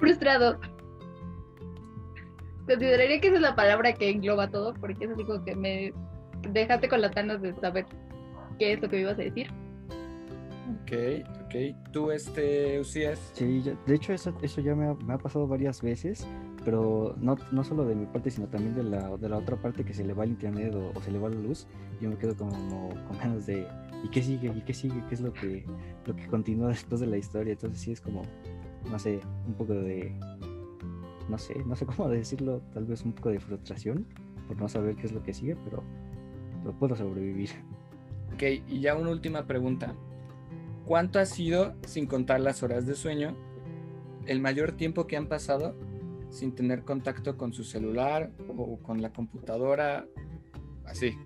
Frustrado. 0.01 0.59
Consideraría 2.66 3.20
que 3.20 3.28
esa 3.28 3.36
es 3.36 3.42
la 3.42 3.55
palabra 3.55 3.92
que 3.92 4.11
engloba 4.11 4.49
todo, 4.49 4.74
porque 4.74 5.05
es 5.05 5.11
así 5.11 5.24
como 5.24 5.44
que 5.44 5.55
me 5.55 5.92
dejaste 6.53 6.88
con 6.88 7.01
las 7.01 7.12
ganas 7.12 7.40
de 7.40 7.55
saber 7.55 7.86
qué 8.59 8.72
es 8.72 8.80
lo 8.80 8.88
que 8.88 8.97
me 8.97 9.03
ibas 9.03 9.18
a 9.18 9.22
decir. 9.22 9.49
Ok, 10.82 10.92
ok. 11.47 11.90
¿Tú, 11.92 12.11
este, 12.11 12.80
Usías? 12.80 13.18
Sí, 13.32 13.62
de 13.86 13.94
hecho 13.94 14.12
eso, 14.12 14.36
eso 14.42 14.61
ya 14.61 14.74
me 14.74 15.12
ha, 15.12 15.18
pasado 15.18 15.47
varias 15.47 15.82
veces, 15.82 16.26
pero 16.64 17.14
no, 17.18 17.36
no 17.53 17.64
solo 17.64 17.84
de 17.84 17.94
mi 17.94 18.07
parte, 18.07 18.30
sino 18.30 18.47
también 18.49 18.74
de 18.74 18.82
la, 18.82 19.16
de 19.16 19.28
la 19.28 19.38
otra 19.38 19.57
parte 19.57 19.84
que 19.84 19.94
se 19.94 20.05
le 20.05 20.12
va 20.12 20.24
el 20.24 20.30
internet 20.30 20.74
o, 20.74 21.01
se 21.01 21.11
le 21.11 21.18
va 21.18 21.28
la 21.28 21.36
luz. 21.36 21.66
Yo 22.01 22.11
me 22.11 22.16
quedo 22.16 22.36
como 22.36 22.88
con 23.07 23.18
ganas 23.18 23.47
de, 23.47 23.66
¿y 24.05 24.09
qué 24.09 24.22
sigue? 24.22 24.53
¿Y 24.55 24.61
qué 24.62 24.74
sigue? 24.74 25.03
¿Qué 25.09 25.14
es 25.14 25.20
lo 25.20 25.32
que, 25.32 25.64
lo 26.07 26.14
que 26.16 26.26
continúa 26.26 26.68
después 26.76 27.01
de 27.01 27.07
la 27.07 27.16
historia? 27.16 27.53
Entonces 27.53 27.80
sí 27.80 27.92
es 27.92 28.01
como, 28.01 28.22
no 28.90 28.99
sé, 28.99 29.20
un 29.47 29.55
poco 29.55 29.74
de, 29.74 30.12
no 31.28 31.38
sé, 31.38 31.55
no 31.64 31.76
sé 31.76 31.86
cómo 31.86 32.09
decirlo, 32.11 32.61
tal 32.72 32.84
vez 32.84 33.05
un 33.05 33.12
poco 33.12 33.30
de 33.30 33.40
frustración 33.40 34.07
por 34.49 34.57
no 34.59 34.68
saber 34.68 34.94
qué 34.97 35.07
es 35.07 35.12
lo 35.12 35.22
que 35.22 35.34
sigue, 35.34 35.57
pero, 35.64 35.82
pero 36.62 36.78
puedo 36.78 36.97
sobrevivir. 36.97 37.51
Ok, 38.34 38.42
y 38.68 38.80
ya 38.80 38.94
una 38.94 39.11
última 39.11 39.47
pregunta. 39.47 39.94
¿Cuánto 40.87 41.18
ha 41.18 41.26
sido, 41.26 41.74
sin 41.84 42.07
contar 42.07 42.39
las 42.41 42.62
horas 42.62 42.87
de 42.87 42.95
sueño, 42.95 43.37
el 44.26 44.41
mayor 44.41 44.72
tiempo 44.72 45.09
que 45.09 45.16
han 45.16 45.26
pasado 45.26 45.74
sin 46.30 46.55
tener 46.55 46.84
contacto 46.84 47.37
con 47.37 47.53
su 47.53 47.64
celular 47.64 48.30
o 48.57 48.78
con 48.78 49.03
la 49.03 49.12
computadora? 49.12 50.07
Así. 50.84 51.18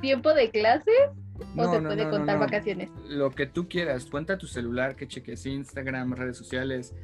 ¿Tiempo 0.00 0.32
de 0.34 0.50
clases? 0.50 0.94
¿O 1.56 1.68
se 1.68 1.80
puede 1.80 2.08
contar 2.08 2.38
vacaciones? 2.38 2.90
Lo 3.08 3.32
que 3.32 3.46
tú 3.46 3.68
quieras. 3.68 4.06
Cuenta 4.06 4.38
tu 4.38 4.46
celular, 4.46 4.94
que 4.94 5.08
cheques 5.08 5.46
Instagram, 5.46 6.12
redes 6.12 6.36
sociales. 6.36 6.94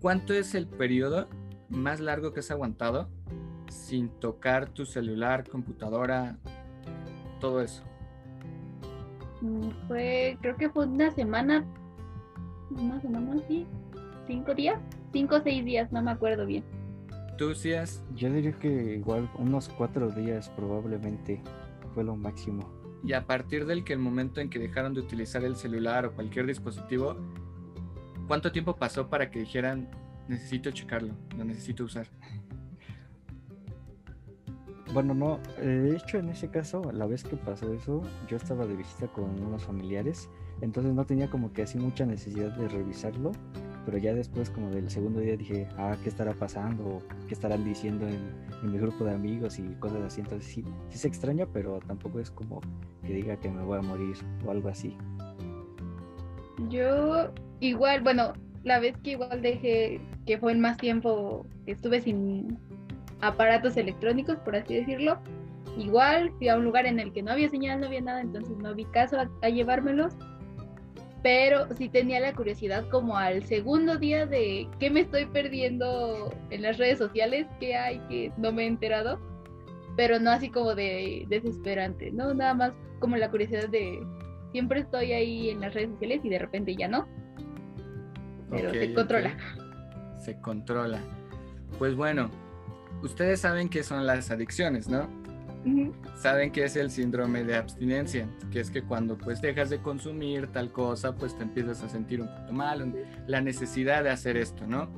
¿Cuánto 0.00 0.34
es 0.34 0.56
el 0.56 0.66
periodo 0.66 1.28
más 1.68 2.00
largo 2.00 2.32
que 2.32 2.40
has 2.40 2.50
aguantado 2.50 3.08
sin 3.68 4.08
tocar 4.08 4.68
tu 4.70 4.86
celular, 4.86 5.48
computadora, 5.48 6.38
todo 7.40 7.60
eso? 7.60 7.82
Mm, 9.40 9.68
fue, 9.86 10.38
creo 10.40 10.56
que 10.56 10.70
fue 10.70 10.86
una 10.86 11.10
semana, 11.10 11.64
una 12.70 13.00
semana, 13.00 13.42
sí, 13.48 13.66
cinco 14.26 14.54
días, 14.54 14.80
cinco 15.12 15.36
o 15.36 15.40
seis 15.42 15.64
días, 15.64 15.92
no 15.92 16.02
me 16.02 16.10
acuerdo 16.10 16.46
bien. 16.46 16.64
¿Tú, 17.36 17.54
Cías? 17.54 18.02
Yo 18.14 18.32
diría 18.32 18.52
que 18.52 18.94
igual 18.96 19.30
unos 19.38 19.68
cuatro 19.68 20.10
días 20.10 20.48
probablemente 20.56 21.42
fue 21.94 22.02
lo 22.04 22.16
máximo. 22.16 22.74
y 23.04 23.12
a 23.12 23.26
partir 23.26 23.66
del 23.66 23.84
que 23.84 23.92
el 23.92 23.98
momento 24.00 24.40
en 24.40 24.48
que 24.50 24.58
dejaron 24.58 24.94
de 24.94 25.00
utilizar 25.00 25.44
el 25.44 25.54
celular 25.54 26.06
o 26.06 26.14
cualquier 26.14 26.46
dispositivo, 26.46 27.14
¿cuánto 28.26 28.50
tiempo 28.50 28.74
pasó 28.74 29.08
para 29.08 29.30
que 29.30 29.40
dijeran, 29.40 29.88
necesito 30.28 30.70
checarlo, 30.70 31.14
lo 31.36 31.44
necesito 31.44 31.84
usar? 31.84 32.08
Bueno, 34.92 35.14
no, 35.14 35.40
eh, 35.58 35.66
de 35.66 35.96
hecho 35.96 36.18
en 36.18 36.28
ese 36.28 36.48
caso, 36.48 36.92
la 36.92 37.06
vez 37.06 37.24
que 37.24 37.36
pasó 37.36 37.72
eso, 37.72 38.02
yo 38.28 38.36
estaba 38.36 38.66
de 38.66 38.76
visita 38.76 39.08
con 39.08 39.24
unos 39.42 39.64
familiares, 39.64 40.30
entonces 40.60 40.94
no 40.94 41.04
tenía 41.04 41.28
como 41.28 41.52
que 41.52 41.62
así 41.62 41.78
mucha 41.78 42.06
necesidad 42.06 42.56
de 42.56 42.68
revisarlo, 42.68 43.32
pero 43.84 43.98
ya 43.98 44.14
después 44.14 44.48
como 44.50 44.70
del 44.70 44.88
segundo 44.88 45.20
día 45.20 45.36
dije, 45.36 45.68
ah, 45.76 45.96
¿qué 46.02 46.08
estará 46.08 46.34
pasando? 46.34 47.02
¿Qué 47.26 47.34
estarán 47.34 47.64
diciendo 47.64 48.06
en, 48.06 48.46
mi 48.62 48.78
grupo 48.78 49.04
de 49.04 49.12
amigos 49.12 49.58
y 49.58 49.62
cosas 49.74 50.02
así? 50.02 50.20
Entonces 50.20 50.50
sí, 50.50 50.64
sí 50.88 50.98
se 50.98 51.08
extraña, 51.08 51.46
pero 51.52 51.78
tampoco 51.80 52.18
es 52.20 52.30
como 52.30 52.60
que 53.02 53.12
diga 53.12 53.36
que 53.38 53.50
me 53.50 53.62
voy 53.62 53.78
a 53.78 53.82
morir 53.82 54.16
o 54.44 54.50
algo 54.50 54.68
así. 54.68 54.96
Yo 56.68 57.32
igual, 57.60 58.02
bueno, 58.02 58.32
la 58.64 58.80
vez 58.80 58.96
que 59.02 59.12
igual 59.12 59.42
dejé, 59.42 60.00
que 60.26 60.38
fue 60.38 60.52
en 60.52 60.60
más 60.60 60.78
tiempo 60.78 61.46
estuve 61.66 62.00
sin 62.00 62.58
aparatos 63.20 63.76
electrónicos, 63.76 64.36
por 64.38 64.56
así 64.56 64.74
decirlo, 64.74 65.18
igual 65.76 66.32
fui 66.38 66.48
a 66.48 66.56
un 66.56 66.64
lugar 66.64 66.86
en 66.86 67.00
el 67.00 67.12
que 67.12 67.22
no 67.22 67.32
había 67.32 67.48
señal, 67.48 67.80
no 67.80 67.86
había 67.86 68.00
nada, 68.00 68.20
entonces 68.20 68.56
no 68.58 68.74
vi 68.74 68.84
caso 68.86 69.18
a 69.42 69.48
llevármelos 69.48 70.16
pero 71.26 71.66
sí 71.74 71.88
tenía 71.88 72.20
la 72.20 72.32
curiosidad 72.34 72.88
como 72.88 73.16
al 73.16 73.44
segundo 73.46 73.96
día 73.96 74.26
de 74.26 74.68
qué 74.78 74.90
me 74.90 75.00
estoy 75.00 75.26
perdiendo 75.26 76.32
en 76.50 76.62
las 76.62 76.78
redes 76.78 76.98
sociales, 76.98 77.48
qué 77.58 77.74
hay 77.74 77.98
que 78.08 78.32
no 78.36 78.52
me 78.52 78.62
he 78.62 78.66
enterado, 78.68 79.18
pero 79.96 80.20
no 80.20 80.30
así 80.30 80.50
como 80.50 80.76
de 80.76 81.24
desesperante, 81.28 82.12
¿no? 82.12 82.32
Nada 82.32 82.54
más 82.54 82.72
como 83.00 83.16
la 83.16 83.28
curiosidad 83.28 83.68
de 83.68 84.06
siempre 84.52 84.78
estoy 84.78 85.14
ahí 85.14 85.50
en 85.50 85.62
las 85.62 85.74
redes 85.74 85.90
sociales 85.90 86.20
y 86.22 86.28
de 86.28 86.38
repente 86.38 86.76
ya 86.76 86.86
no. 86.86 87.08
Pero 88.48 88.70
se 88.70 88.94
controla. 88.94 89.36
Se 90.24 90.40
controla. 90.40 91.00
Pues 91.76 91.96
bueno, 91.96 92.30
ustedes 93.02 93.40
saben 93.40 93.68
qué 93.68 93.82
son 93.82 94.06
las 94.06 94.30
adicciones, 94.30 94.88
¿no? 94.88 95.08
saben 96.16 96.52
que 96.52 96.64
es 96.64 96.76
el 96.76 96.90
síndrome 96.90 97.44
de 97.44 97.56
abstinencia, 97.56 98.28
que 98.52 98.60
es 98.60 98.70
que 98.70 98.82
cuando 98.82 99.18
pues 99.18 99.40
dejas 99.40 99.68
de 99.68 99.80
consumir 99.80 100.46
tal 100.48 100.70
cosa, 100.70 101.16
pues 101.16 101.36
te 101.36 101.42
empiezas 101.42 101.82
a 101.82 101.88
sentir 101.88 102.20
un 102.20 102.28
poco 102.28 102.52
mal, 102.52 102.94
la 103.26 103.40
necesidad 103.40 104.04
de 104.04 104.10
hacer 104.10 104.36
esto, 104.36 104.66
¿no? 104.66 104.88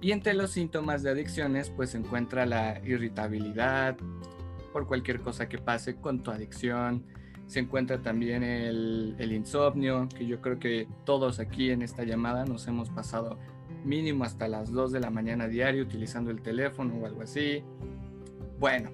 Y 0.00 0.12
entre 0.12 0.34
los 0.34 0.50
síntomas 0.50 1.02
de 1.02 1.10
adicciones 1.10 1.70
pues 1.70 1.90
se 1.90 1.98
encuentra 1.98 2.46
la 2.46 2.80
irritabilidad 2.84 3.96
por 4.72 4.86
cualquier 4.86 5.20
cosa 5.20 5.48
que 5.48 5.58
pase 5.58 5.96
con 5.96 6.22
tu 6.22 6.30
adicción, 6.30 7.04
se 7.46 7.60
encuentra 7.60 8.02
también 8.02 8.42
el, 8.42 9.14
el 9.18 9.32
insomnio, 9.32 10.08
que 10.08 10.26
yo 10.26 10.40
creo 10.40 10.58
que 10.58 10.86
todos 11.04 11.38
aquí 11.38 11.70
en 11.70 11.82
esta 11.82 12.04
llamada 12.04 12.44
nos 12.44 12.66
hemos 12.66 12.90
pasado 12.90 13.38
mínimo 13.84 14.24
hasta 14.24 14.48
las 14.48 14.72
2 14.72 14.92
de 14.92 15.00
la 15.00 15.10
mañana 15.10 15.48
diario 15.48 15.82
utilizando 15.82 16.30
el 16.30 16.42
teléfono 16.42 16.94
o 16.94 17.06
algo 17.06 17.22
así. 17.22 17.62
Bueno, 18.58 18.90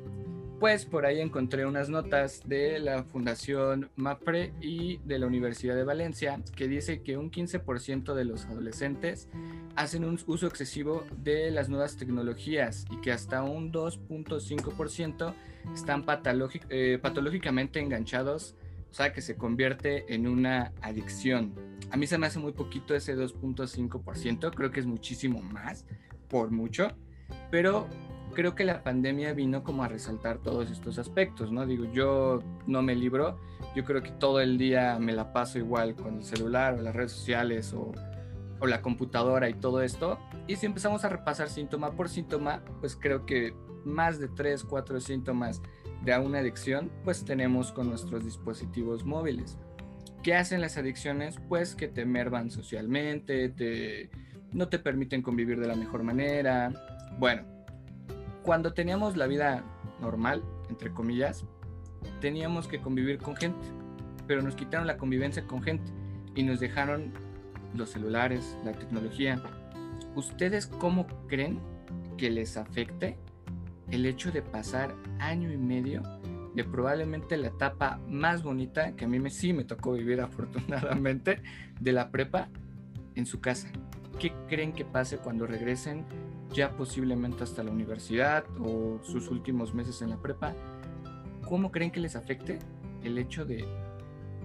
pues 0.60 0.86
por 0.86 1.04
ahí 1.04 1.20
encontré 1.20 1.66
unas 1.66 1.88
notas 1.88 2.42
de 2.46 2.78
la 2.78 3.04
Fundación 3.04 3.90
MAPRE 3.96 4.54
y 4.60 4.98
de 5.04 5.18
la 5.18 5.26
Universidad 5.26 5.74
de 5.74 5.84
Valencia 5.84 6.40
que 6.56 6.68
dice 6.68 7.02
que 7.02 7.16
un 7.16 7.30
15% 7.30 8.14
de 8.14 8.24
los 8.24 8.46
adolescentes 8.46 9.28
hacen 9.76 10.04
un 10.04 10.18
uso 10.26 10.46
excesivo 10.46 11.04
de 11.18 11.50
las 11.50 11.68
nuevas 11.68 11.96
tecnologías 11.96 12.86
y 12.90 13.00
que 13.00 13.12
hasta 13.12 13.42
un 13.42 13.72
2.5% 13.72 15.34
están 15.74 16.04
eh, 16.70 16.98
patológicamente 17.02 17.80
enganchados, 17.80 18.54
o 18.94 18.96
sea 18.96 19.12
que 19.12 19.22
se 19.22 19.34
convierte 19.34 20.14
en 20.14 20.28
una 20.28 20.70
adicción. 20.80 21.52
A 21.90 21.96
mí 21.96 22.06
se 22.06 22.16
me 22.16 22.28
hace 22.28 22.38
muy 22.38 22.52
poquito 22.52 22.94
ese 22.94 23.16
2.5%, 23.16 24.54
creo 24.54 24.70
que 24.70 24.78
es 24.78 24.86
muchísimo 24.86 25.42
más, 25.42 25.84
por 26.28 26.52
mucho, 26.52 26.92
pero 27.50 27.88
creo 28.34 28.54
que 28.54 28.62
la 28.62 28.84
pandemia 28.84 29.32
vino 29.32 29.64
como 29.64 29.82
a 29.82 29.88
resaltar 29.88 30.38
todos 30.38 30.70
estos 30.70 31.00
aspectos, 31.00 31.50
¿no? 31.50 31.66
Digo, 31.66 31.86
yo 31.92 32.40
no 32.68 32.82
me 32.82 32.94
libro, 32.94 33.40
yo 33.74 33.82
creo 33.82 34.00
que 34.00 34.12
todo 34.12 34.40
el 34.40 34.58
día 34.58 34.96
me 35.00 35.12
la 35.12 35.32
paso 35.32 35.58
igual 35.58 35.96
con 35.96 36.18
el 36.18 36.22
celular 36.22 36.74
o 36.74 36.80
las 36.80 36.94
redes 36.94 37.10
sociales 37.10 37.74
o, 37.74 37.90
o 38.60 38.66
la 38.68 38.80
computadora 38.80 39.48
y 39.48 39.54
todo 39.54 39.82
esto. 39.82 40.20
Y 40.46 40.54
si 40.54 40.66
empezamos 40.66 41.04
a 41.04 41.08
repasar 41.08 41.48
síntoma 41.48 41.96
por 41.96 42.08
síntoma, 42.08 42.62
pues 42.78 42.94
creo 42.94 43.26
que 43.26 43.56
más 43.84 44.20
de 44.20 44.28
tres, 44.28 44.62
cuatro 44.62 45.00
síntomas 45.00 45.60
de 46.02 46.18
una 46.18 46.38
adicción, 46.38 46.90
pues 47.04 47.24
tenemos 47.24 47.72
con 47.72 47.88
nuestros 47.88 48.24
dispositivos 48.24 49.04
móviles. 49.04 49.58
¿Qué 50.22 50.34
hacen 50.34 50.60
las 50.60 50.76
adicciones? 50.76 51.36
Pues 51.48 51.74
que 51.74 51.88
te 51.88 52.04
mervan 52.04 52.50
socialmente, 52.50 53.50
te, 53.50 54.10
no 54.52 54.68
te 54.68 54.78
permiten 54.78 55.22
convivir 55.22 55.60
de 55.60 55.68
la 55.68 55.76
mejor 55.76 56.02
manera. 56.02 56.72
Bueno, 57.18 57.42
cuando 58.42 58.72
teníamos 58.72 59.16
la 59.16 59.26
vida 59.26 59.64
normal, 60.00 60.42
entre 60.70 60.92
comillas, 60.92 61.44
teníamos 62.20 62.68
que 62.68 62.80
convivir 62.80 63.18
con 63.18 63.36
gente, 63.36 63.66
pero 64.26 64.42
nos 64.42 64.54
quitaron 64.54 64.86
la 64.86 64.96
convivencia 64.96 65.46
con 65.46 65.62
gente 65.62 65.92
y 66.34 66.42
nos 66.42 66.60
dejaron 66.60 67.12
los 67.74 67.90
celulares, 67.90 68.56
la 68.64 68.72
tecnología. 68.72 69.42
¿Ustedes 70.14 70.66
cómo 70.66 71.06
creen 71.26 71.60
que 72.16 72.30
les 72.30 72.56
afecte 72.56 73.18
el 73.94 74.06
hecho 74.06 74.32
de 74.32 74.42
pasar 74.42 74.94
año 75.18 75.52
y 75.52 75.56
medio 75.56 76.02
de 76.54 76.64
probablemente 76.64 77.36
la 77.36 77.48
etapa 77.48 78.00
más 78.08 78.42
bonita 78.42 78.94
que 78.96 79.04
a 79.04 79.08
mí 79.08 79.18
me, 79.18 79.30
sí 79.30 79.52
me 79.52 79.64
tocó 79.64 79.92
vivir 79.92 80.20
afortunadamente 80.20 81.42
de 81.80 81.92
la 81.92 82.10
prepa 82.10 82.48
en 83.14 83.26
su 83.26 83.40
casa? 83.40 83.68
¿Qué 84.18 84.32
creen 84.48 84.72
que 84.72 84.84
pase 84.84 85.18
cuando 85.18 85.46
regresen 85.46 86.04
ya 86.52 86.70
posiblemente 86.70 87.42
hasta 87.42 87.62
la 87.62 87.72
universidad 87.72 88.44
o 88.60 89.00
sus 89.02 89.28
últimos 89.28 89.74
meses 89.74 90.00
en 90.02 90.10
la 90.10 90.16
prepa, 90.16 90.54
¿cómo 91.48 91.72
creen 91.72 91.90
que 91.90 92.00
les 92.00 92.16
afecte 92.16 92.60
el 93.02 93.18
hecho 93.18 93.44
de 93.44 93.64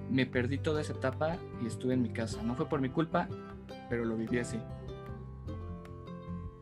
me 0.10 0.26
perdí 0.26 0.58
toda 0.58 0.82
esa 0.82 0.93
etapa 0.93 1.38
y 1.62 1.68
estuve 1.68 1.93
en 1.93 2.02
mi 2.02 2.10
casa? 2.10 2.41
No 2.41 2.56
fue 2.56 2.68
por 2.68 2.82
mi 2.82 2.89
culpa, 2.89 3.28
pero 3.89 4.06
lo 4.06 4.18
viví 4.18 4.39
así. 4.39 4.58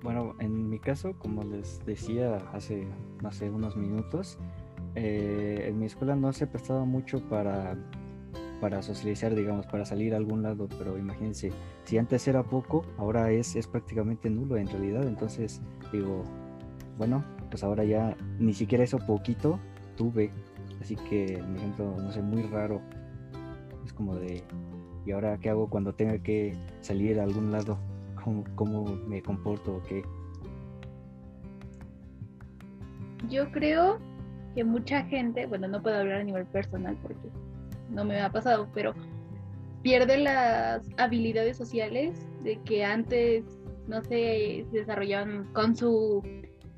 Bueno, 0.07 0.35
en 0.39 0.69
mi 0.69 0.79
caso, 0.79 1.15
como 1.19 1.43
les 1.43 1.85
decía 1.85 2.37
hace, 2.53 2.87
sé, 3.31 3.49
unos 3.49 3.75
minutos, 3.75 4.37
eh, 4.95 5.65
en 5.67 5.77
mi 5.77 5.85
escuela 5.85 6.15
no 6.15 6.31
se 6.31 6.47
prestaba 6.47 6.85
mucho 6.85 7.19
para 7.27 7.75
para 8.61 8.81
socializar, 8.81 9.35
digamos, 9.35 9.67
para 9.67 9.83
salir 9.83 10.13
a 10.13 10.17
algún 10.17 10.43
lado, 10.43 10.69
pero 10.77 10.97
imagínense, 10.97 11.51
si 11.83 11.97
antes 11.97 12.25
era 12.25 12.41
poco, 12.43 12.85
ahora 12.97 13.31
es, 13.31 13.57
es 13.57 13.67
prácticamente 13.67 14.29
nulo 14.29 14.55
en 14.55 14.67
realidad, 14.67 15.05
entonces 15.05 15.61
digo, 15.91 16.23
bueno, 16.97 17.21
pues 17.49 17.65
ahora 17.65 17.83
ya 17.83 18.15
ni 18.39 18.53
siquiera 18.53 18.85
eso 18.85 18.99
poquito 18.99 19.59
tuve, 19.97 20.31
así 20.79 20.95
que 20.95 21.43
me 21.51 21.59
siento, 21.59 21.97
no 21.97 22.13
sé, 22.13 22.21
muy 22.21 22.43
raro, 22.43 22.79
es 23.85 23.91
como 23.91 24.15
de, 24.15 24.41
¿y 25.05 25.11
ahora 25.11 25.37
qué 25.37 25.49
hago 25.49 25.69
cuando 25.69 25.93
tenga 25.93 26.17
que 26.19 26.55
salir 26.79 27.19
a 27.19 27.23
algún 27.23 27.51
lado? 27.51 27.77
¿Cómo, 28.27 28.43
cómo 28.55 28.83
me 29.07 29.21
comporto 29.21 29.77
o 29.77 29.83
qué? 29.83 30.03
Yo 33.29 33.49
creo 33.53 33.99
que 34.53 34.65
mucha 34.65 35.03
gente, 35.03 35.45
bueno, 35.45 35.69
no 35.69 35.81
puedo 35.81 35.97
hablar 35.97 36.19
a 36.19 36.23
nivel 36.25 36.45
personal 36.47 36.97
porque 37.01 37.29
no 37.89 38.03
me 38.03 38.19
ha 38.19 38.29
pasado, 38.29 38.67
pero 38.73 38.93
pierde 39.81 40.17
las 40.17 40.85
habilidades 40.97 41.55
sociales 41.55 42.27
de 42.43 42.61
que 42.63 42.83
antes, 42.83 43.45
no 43.87 44.01
sé, 44.01 44.65
se 44.71 44.79
desarrollaban 44.79 45.45
con 45.53 45.77
su 45.77 46.21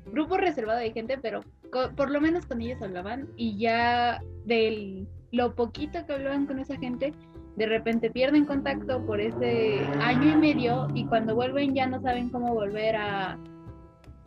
grupo 0.06 0.36
reservado 0.36 0.78
de 0.78 0.92
gente, 0.92 1.18
pero 1.18 1.40
por 1.96 2.12
lo 2.12 2.20
menos 2.20 2.46
con 2.46 2.60
ellos 2.60 2.80
hablaban 2.80 3.28
y 3.34 3.58
ya 3.58 4.22
de 4.44 5.04
lo 5.32 5.56
poquito 5.56 6.06
que 6.06 6.12
hablaban 6.12 6.46
con 6.46 6.60
esa 6.60 6.76
gente, 6.76 7.12
de 7.60 7.66
repente 7.66 8.10
pierden 8.10 8.46
contacto 8.46 9.04
por 9.04 9.20
ese 9.20 9.80
año 10.00 10.32
y 10.32 10.34
medio 10.34 10.88
y 10.94 11.04
cuando 11.04 11.34
vuelven 11.34 11.74
ya 11.74 11.86
no 11.86 12.00
saben 12.00 12.30
cómo 12.30 12.54
volver 12.54 12.96
a 12.96 13.38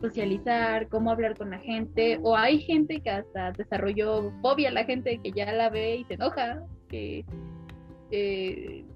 socializar, 0.00 0.86
cómo 0.88 1.10
hablar 1.10 1.36
con 1.36 1.50
la 1.50 1.58
gente, 1.58 2.20
o 2.22 2.36
hay 2.36 2.60
gente 2.60 3.00
que 3.00 3.10
hasta 3.10 3.50
desarrolló 3.50 4.30
fobia 4.40 4.68
a 4.68 4.72
la 4.72 4.84
gente 4.84 5.18
que 5.18 5.32
ya 5.32 5.52
la 5.52 5.68
ve 5.68 5.96
y 5.96 6.04
se 6.04 6.14
enoja 6.14 6.62
que 6.88 7.24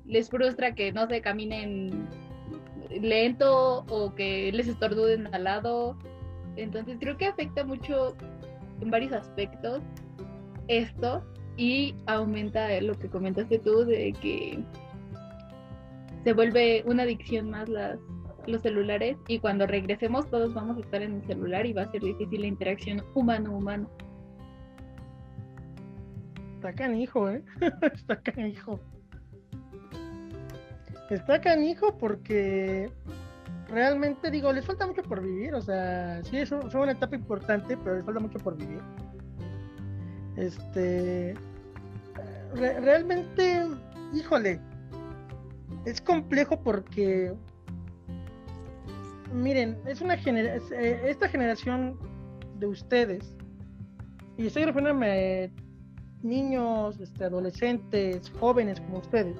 les 0.07 0.31
frustra 0.31 0.73
que 0.73 0.93
no 0.93 1.09
se 1.09 1.21
caminen 1.21 2.09
lento 2.91 3.85
o 3.91 4.15
que 4.15 4.53
les 4.53 4.69
estornuden 4.69 5.35
al 5.35 5.43
lado. 5.43 5.99
Entonces 6.55 6.97
creo 7.01 7.17
que 7.17 7.27
afecta 7.27 7.65
mucho 7.65 8.15
en 8.81 8.89
varios 8.89 9.13
aspectos 9.15 9.83
esto 10.69 11.25
y 11.59 11.95
aumenta 12.07 12.81
lo 12.81 12.95
que 12.95 13.09
comentaste 13.09 13.59
tú 13.59 13.85
de 13.85 14.15
que 14.15 14.61
se 16.25 16.33
vuelve 16.33 16.83
una 16.87 17.03
adicción 17.03 17.51
más 17.51 17.69
las, 17.69 17.99
los 18.47 18.63
celulares 18.63 19.17
y 19.27 19.41
cuando 19.41 19.67
regresemos 19.67 20.31
todos 20.31 20.55
vamos 20.55 20.79
a 20.79 20.81
estar 20.81 21.03
en 21.03 21.17
el 21.17 21.27
celular 21.27 21.67
y 21.67 21.73
va 21.73 21.83
a 21.83 21.91
ser 21.91 22.03
difícil 22.03 22.41
la 22.41 22.47
interacción 22.47 23.03
humano-humano. 23.15 23.91
Está 26.55 26.73
canijo, 26.73 27.29
¿eh? 27.29 27.43
Está 27.95 28.21
canijo. 28.21 28.81
Está 31.11 31.41
canijo 31.41 31.97
porque 31.99 32.91
realmente 33.69 34.31
digo, 34.31 34.53
les 34.53 34.65
falta 34.65 34.87
mucho 34.87 35.03
por 35.03 35.23
vivir, 35.23 35.55
o 35.55 35.61
sea, 35.61 36.23
sí 36.25 36.39
es, 36.39 36.53
una 36.53 36.93
etapa 36.93 37.17
importante, 37.17 37.77
pero 37.77 37.97
les 37.97 38.05
falta 38.05 38.21
mucho 38.21 38.39
por 38.39 38.57
vivir. 38.57 38.81
Este, 40.37 41.35
realmente, 42.55 43.67
híjole, 44.13 44.61
es 45.85 46.01
complejo 46.01 46.61
porque, 46.63 47.35
miren, 49.33 49.79
es 49.87 50.01
una 50.01 50.17
generación, 50.17 50.81
eh, 50.81 51.03
esta 51.07 51.29
generación 51.29 51.99
de 52.59 52.67
ustedes, 52.67 53.37
y 54.37 54.47
estoy 54.47 54.65
refiriéndome 54.65 55.51
a 55.53 56.27
niños, 56.27 56.99
este, 57.01 57.25
adolescentes, 57.25 58.31
jóvenes 58.39 58.81
como 58.81 58.99
ustedes, 58.99 59.37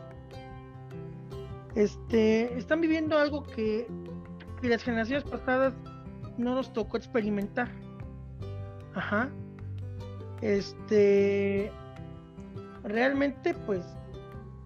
este, 1.75 2.57
están 2.59 2.81
viviendo 2.81 3.19
algo 3.19 3.43
que 3.45 3.87
y 4.63 4.69
las 4.69 4.83
generaciones 4.83 5.25
pasadas 5.25 5.75
no 6.37 6.55
nos 6.55 6.73
tocó 6.73 6.97
experimentar. 6.97 7.69
Ajá. 8.95 9.31
Este, 10.41 11.71
realmente, 12.89 13.55
pues, 13.67 13.85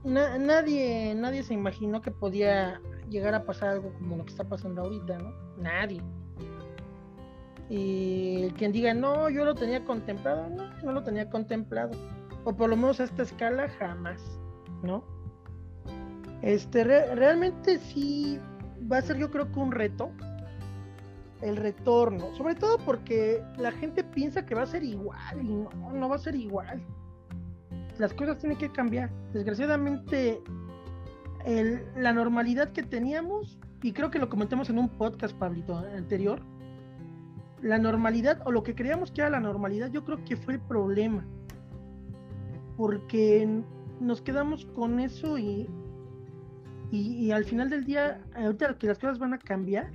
nadie, 0.05 1.15
nadie 1.15 1.43
se 1.43 1.55
imaginó 1.55 2.01
que 2.01 2.11
podía 2.11 2.81
llegar 3.09 3.35
a 3.35 3.45
pasar 3.45 3.71
algo 3.71 3.93
como 3.95 4.17
lo 4.17 4.25
que 4.25 4.31
está 4.31 4.45
pasando 4.45 4.83
ahorita, 4.83 5.19
¿no? 5.19 5.33
Nadie. 5.59 6.03
Y 7.69 8.51
quien 8.53 8.73
diga, 8.73 8.95
no, 8.95 9.31
yo 9.31 9.45
lo 9.45 9.55
tenía 9.55 9.85
contemplado, 9.85 10.49
no, 10.51 10.71
no 10.83 10.93
lo 10.93 11.03
tenía 11.03 11.31
contemplado. 11.31 11.93
O 12.45 12.55
por 12.55 12.69
lo 12.69 12.77
menos 12.77 13.01
a 13.01 13.05
esta 13.05 13.23
escala, 13.23 13.69
jamás, 13.79 14.21
¿no? 14.83 15.05
Este, 16.43 16.85
realmente 17.15 17.79
sí 17.79 18.39
va 18.91 18.99
a 18.99 19.03
ser 19.03 19.17
yo 19.17 19.31
creo 19.31 19.51
que 19.53 19.61
un 19.61 19.71
reto 19.71 20.11
el 21.43 21.57
retorno, 21.57 22.35
sobre 22.37 22.55
todo 22.55 22.79
porque 22.79 23.43
la 23.59 23.73
gente 23.73 24.05
piensa 24.05 24.47
que 24.47 24.55
va 24.55 24.63
a 24.63 24.67
ser 24.67 24.85
igual 24.85 25.43
y 25.43 25.53
no, 25.53 25.71
no 25.93 26.09
va 26.09 26.17
a 26.17 26.19
ser 26.19 26.35
igual. 26.37 26.83
Las 28.03 28.13
cosas 28.15 28.39
tienen 28.39 28.59
que 28.59 28.69
cambiar. 28.69 29.11
Desgraciadamente, 29.33 30.43
la 31.97 32.13
normalidad 32.13 32.73
que 32.73 32.83
teníamos, 32.83 33.61
y 33.81 33.93
creo 33.93 34.11
que 34.11 34.19
lo 34.19 34.29
comentamos 34.29 34.69
en 34.71 34.79
un 34.81 34.89
podcast, 34.89 35.37
Pablito, 35.37 35.79
anterior, 35.79 36.43
la 37.63 37.79
normalidad 37.79 38.43
o 38.45 38.51
lo 38.51 38.65
que 38.65 38.75
creíamos 38.75 39.13
que 39.13 39.21
era 39.21 39.31
la 39.31 39.39
normalidad, 39.39 39.89
yo 39.93 40.05
creo 40.05 40.25
que 40.25 40.37
fue 40.37 40.55
el 40.55 40.61
problema. 40.61 41.25
Porque 42.77 43.63
nos 44.01 44.21
quedamos 44.21 44.65
con 44.65 44.99
eso 44.99 45.39
y 45.39 45.69
y, 46.91 47.31
al 47.31 47.45
final 47.45 47.71
del 47.71 47.85
día, 47.85 48.21
ahorita 48.35 48.77
que 48.79 48.89
las 48.89 48.99
cosas 48.99 49.21
van 49.21 49.33
a 49.33 49.39
cambiar, 49.39 49.93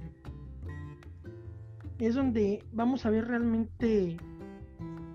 es 1.99 2.15
donde 2.15 2.63
vamos 2.71 3.05
a 3.05 3.09
ver 3.09 3.27
realmente 3.27 4.15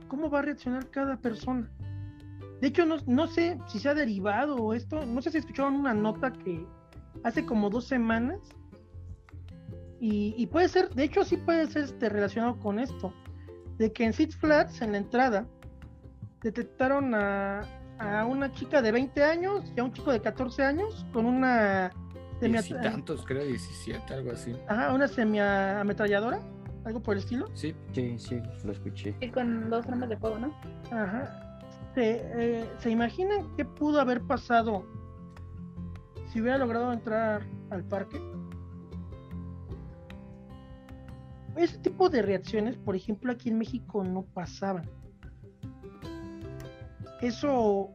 cómo 0.09 0.28
va 0.28 0.40
a 0.40 0.43
reaccionar 0.43 0.90
cada 0.90 1.16
persona. 1.16 1.70
De 2.62 2.68
hecho, 2.68 2.86
no, 2.86 3.26
sé 3.26 3.59
si 3.66 3.80
se 3.80 3.89
ha 3.89 3.94
derivado 3.94 4.72
esto, 4.72 5.05
no 5.05 5.20
sé 5.20 5.32
si 5.32 5.39
escucharon 5.39 5.74
una 5.74 5.94
nota 5.94 6.32
que 6.32 6.64
hace 7.24 7.44
como 7.44 7.70
dos 7.70 7.89
semanas, 7.89 8.39
y, 9.98 10.47
puede 10.47 10.68
ser, 10.68 10.90
de 10.90 11.02
hecho 11.02 11.24
sí 11.24 11.36
puede 11.36 11.66
ser 11.66 11.84
este, 11.84 12.09
relacionado 12.09 12.60
con 12.60 12.78
esto, 12.78 13.12
de 13.78 13.93
que 13.93 14.05
en 14.05 14.12
Six 14.12 14.36
Flats, 14.36 14.80
en 14.80 14.93
la 14.93 14.98
entrada, 14.98 15.44
detectaron 16.43 17.16
a, 17.16 17.62
a 17.98 18.26
una 18.26 18.52
chica 18.52 18.80
de 18.80 18.93
20 18.93 19.24
años 19.24 19.72
y 19.76 19.80
a 19.80 19.82
un 19.82 19.93
chico 19.93 20.12
de 20.12 20.20
14 20.20 20.62
años 20.62 21.05
con 21.12 21.26
una 21.26 21.90
semi 22.39 22.62
tantos, 22.80 23.24
creo 23.26 23.44
17, 23.44 24.14
algo 24.14 24.30
así. 24.30 24.55
Ajá, 24.68 24.94
una 24.94 25.09
semi-ametralladora, 25.09 26.40
algo 26.84 27.02
por 27.02 27.16
el 27.16 27.24
estilo. 27.24 27.48
Sí, 27.55 27.74
sí, 27.93 28.16
sí, 28.20 28.40
lo 28.64 28.70
escuché. 28.70 29.16
Y 29.20 29.30
con 29.30 29.68
dos 29.68 29.84
armas 29.89 30.09
de 30.09 30.16
fuego, 30.16 30.39
¿no? 30.39 30.55
Ajá. 30.93 31.41
¿Se, 31.94 32.23
eh, 32.23 32.70
¿Se 32.78 32.90
imaginan 32.90 33.55
qué 33.56 33.64
pudo 33.64 34.01
haber 34.01 34.23
pasado 34.23 34.85
si 36.32 36.40
hubiera 36.40 36.59
logrado 36.59 36.93
entrar 36.93 37.47
al 37.70 37.85
parque? 37.85 38.20
Ese 41.56 41.78
tipo 41.78 42.09
de 42.09 42.23
reacciones, 42.23 42.77
por 42.78 42.97
ejemplo, 42.97 43.32
aquí 43.32 43.51
en 43.51 43.59
México 43.59 44.02
no 44.02 44.23
pasaban 44.23 44.89
eso 47.23 47.90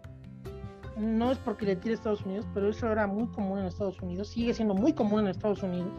no 0.98 1.32
es 1.32 1.38
porque 1.40 1.66
le 1.66 1.76
tire 1.76 1.94
a 1.94 1.96
Estados 1.96 2.26
Unidos, 2.26 2.48
pero 2.54 2.70
eso 2.70 2.92
era 2.92 3.06
muy 3.06 3.28
común 3.28 3.60
en 3.60 3.66
Estados 3.66 4.02
Unidos, 4.02 4.30
sigue 4.30 4.54
siendo 4.54 4.74
muy 4.74 4.94
común 4.94 5.22
en 5.22 5.28
Estados 5.28 5.62
Unidos. 5.62 5.92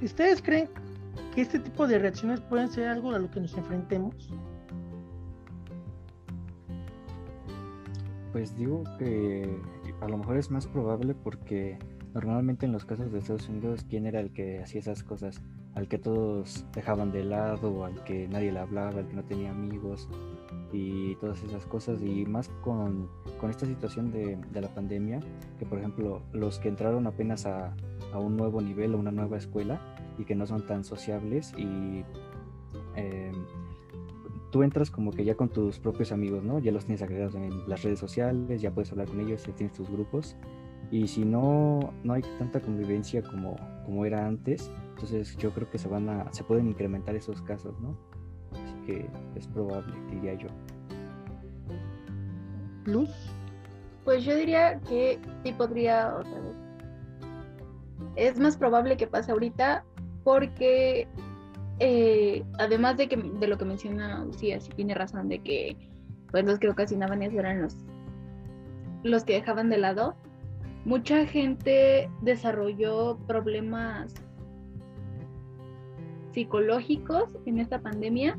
¿Ustedes 0.00 0.42
creen 0.42 0.68
que 1.34 1.40
este 1.40 1.58
tipo 1.58 1.86
de 1.86 1.98
reacciones 1.98 2.40
pueden 2.40 2.70
ser 2.70 2.88
algo 2.88 3.12
a 3.12 3.18
lo 3.18 3.30
que 3.30 3.40
nos 3.40 3.56
enfrentemos? 3.56 4.30
Pues 8.32 8.56
digo 8.56 8.84
que 8.98 9.60
a 10.00 10.08
lo 10.08 10.18
mejor 10.18 10.36
es 10.38 10.50
más 10.50 10.66
probable 10.66 11.14
porque 11.14 11.78
normalmente 12.14 12.66
en 12.66 12.72
los 12.72 12.84
casos 12.84 13.12
de 13.12 13.18
Estados 13.18 13.48
Unidos, 13.48 13.84
¿quién 13.88 14.06
era 14.06 14.20
el 14.20 14.32
que 14.32 14.62
hacía 14.62 14.80
esas 14.80 15.02
cosas? 15.02 15.42
al 15.74 15.88
que 15.88 15.98
todos 15.98 16.64
dejaban 16.74 17.12
de 17.12 17.24
lado, 17.24 17.84
al 17.84 18.04
que 18.04 18.28
nadie 18.28 18.52
le 18.52 18.58
hablaba, 18.58 19.00
al 19.00 19.08
que 19.08 19.14
no 19.14 19.24
tenía 19.24 19.50
amigos 19.50 20.08
y 20.72 21.16
todas 21.16 21.42
esas 21.42 21.66
cosas. 21.66 22.02
Y 22.02 22.24
más 22.26 22.48
con, 22.62 23.08
esta 23.48 23.66
situación 23.66 24.10
de, 24.10 24.38
la 24.52 24.68
pandemia, 24.68 25.20
que 25.58 25.66
por 25.66 25.78
ejemplo 25.78 26.22
los 26.32 26.58
que 26.58 26.68
entraron 26.68 27.06
apenas 27.06 27.46
a, 27.46 27.74
un 28.14 28.36
nuevo 28.36 28.60
nivel, 28.60 28.94
a 28.94 28.96
una 28.96 29.10
nueva 29.10 29.38
escuela 29.38 29.80
y 30.18 30.24
que 30.24 30.34
no 30.34 30.46
son 30.46 30.66
tan 30.66 30.84
sociables 30.84 31.52
y... 31.56 32.04
Em, 32.94 33.32
tú 34.50 34.62
entras 34.62 34.90
como 34.90 35.12
que 35.12 35.24
ya 35.24 35.34
con 35.34 35.48
tus 35.48 35.78
propios 35.78 36.12
amigos, 36.12 36.44
¿no? 36.44 36.58
Ya 36.58 36.72
los 36.72 36.84
tienes 36.84 37.00
agregados 37.00 37.34
en 37.34 37.66
las 37.68 37.82
redes 37.82 37.98
sociales, 37.98 38.60
ya 38.60 38.70
puedes 38.70 38.92
hablar 38.92 39.08
con 39.08 39.18
ellos, 39.20 39.44
ya 39.46 39.54
tienes 39.54 39.74
tus 39.74 39.88
grupos. 39.88 40.36
Y 40.90 41.08
si 41.08 41.24
no, 41.24 41.80
no 42.04 42.12
hay 42.12 42.22
tanta 42.38 42.60
convivencia 42.60 43.22
como, 43.22 43.56
como 43.86 44.04
era 44.04 44.26
antes, 44.26 44.70
entonces 44.90 45.38
yo 45.38 45.52
creo 45.52 45.70
que 45.70 45.78
se 45.78 45.88
van 45.88 46.10
a, 46.10 46.30
se 46.34 46.44
pueden 46.44 46.68
incrementar 46.68 47.16
esos 47.16 47.40
casos, 47.40 47.80
¿no? 47.80 47.96
Que 48.86 49.08
es 49.36 49.46
probable, 49.48 49.94
diría 50.10 50.34
yo. 50.34 50.48
Luz. 52.84 53.10
Pues 54.04 54.24
yo 54.24 54.34
diría 54.34 54.80
que 54.80 55.18
sí 55.44 55.52
podría 55.52 56.16
otra 56.16 56.40
vez. 56.40 56.56
Es 58.16 58.38
más 58.38 58.56
probable 58.56 58.96
que 58.96 59.06
pase 59.06 59.30
ahorita 59.30 59.84
porque 60.24 61.06
eh, 61.78 62.44
además 62.58 62.96
de 62.96 63.08
que 63.08 63.16
de 63.16 63.46
lo 63.46 63.58
que 63.58 63.64
menciona 63.64 64.24
Lucía, 64.24 64.60
sí 64.60 64.70
tiene 64.74 64.94
razón 64.94 65.28
de 65.28 65.38
que 65.40 65.76
pues 66.30 66.44
los 66.44 66.58
que 66.58 66.68
ocasionaban 66.68 67.22
eso 67.22 67.38
eran 67.38 67.62
los 67.62 67.76
los 69.02 69.24
que 69.24 69.34
dejaban 69.34 69.68
de 69.68 69.78
lado. 69.78 70.14
Mucha 70.84 71.26
gente 71.26 72.10
desarrolló 72.22 73.18
problemas 73.26 74.14
psicológicos 76.32 77.36
en 77.46 77.58
esta 77.58 77.80
pandemia, 77.80 78.38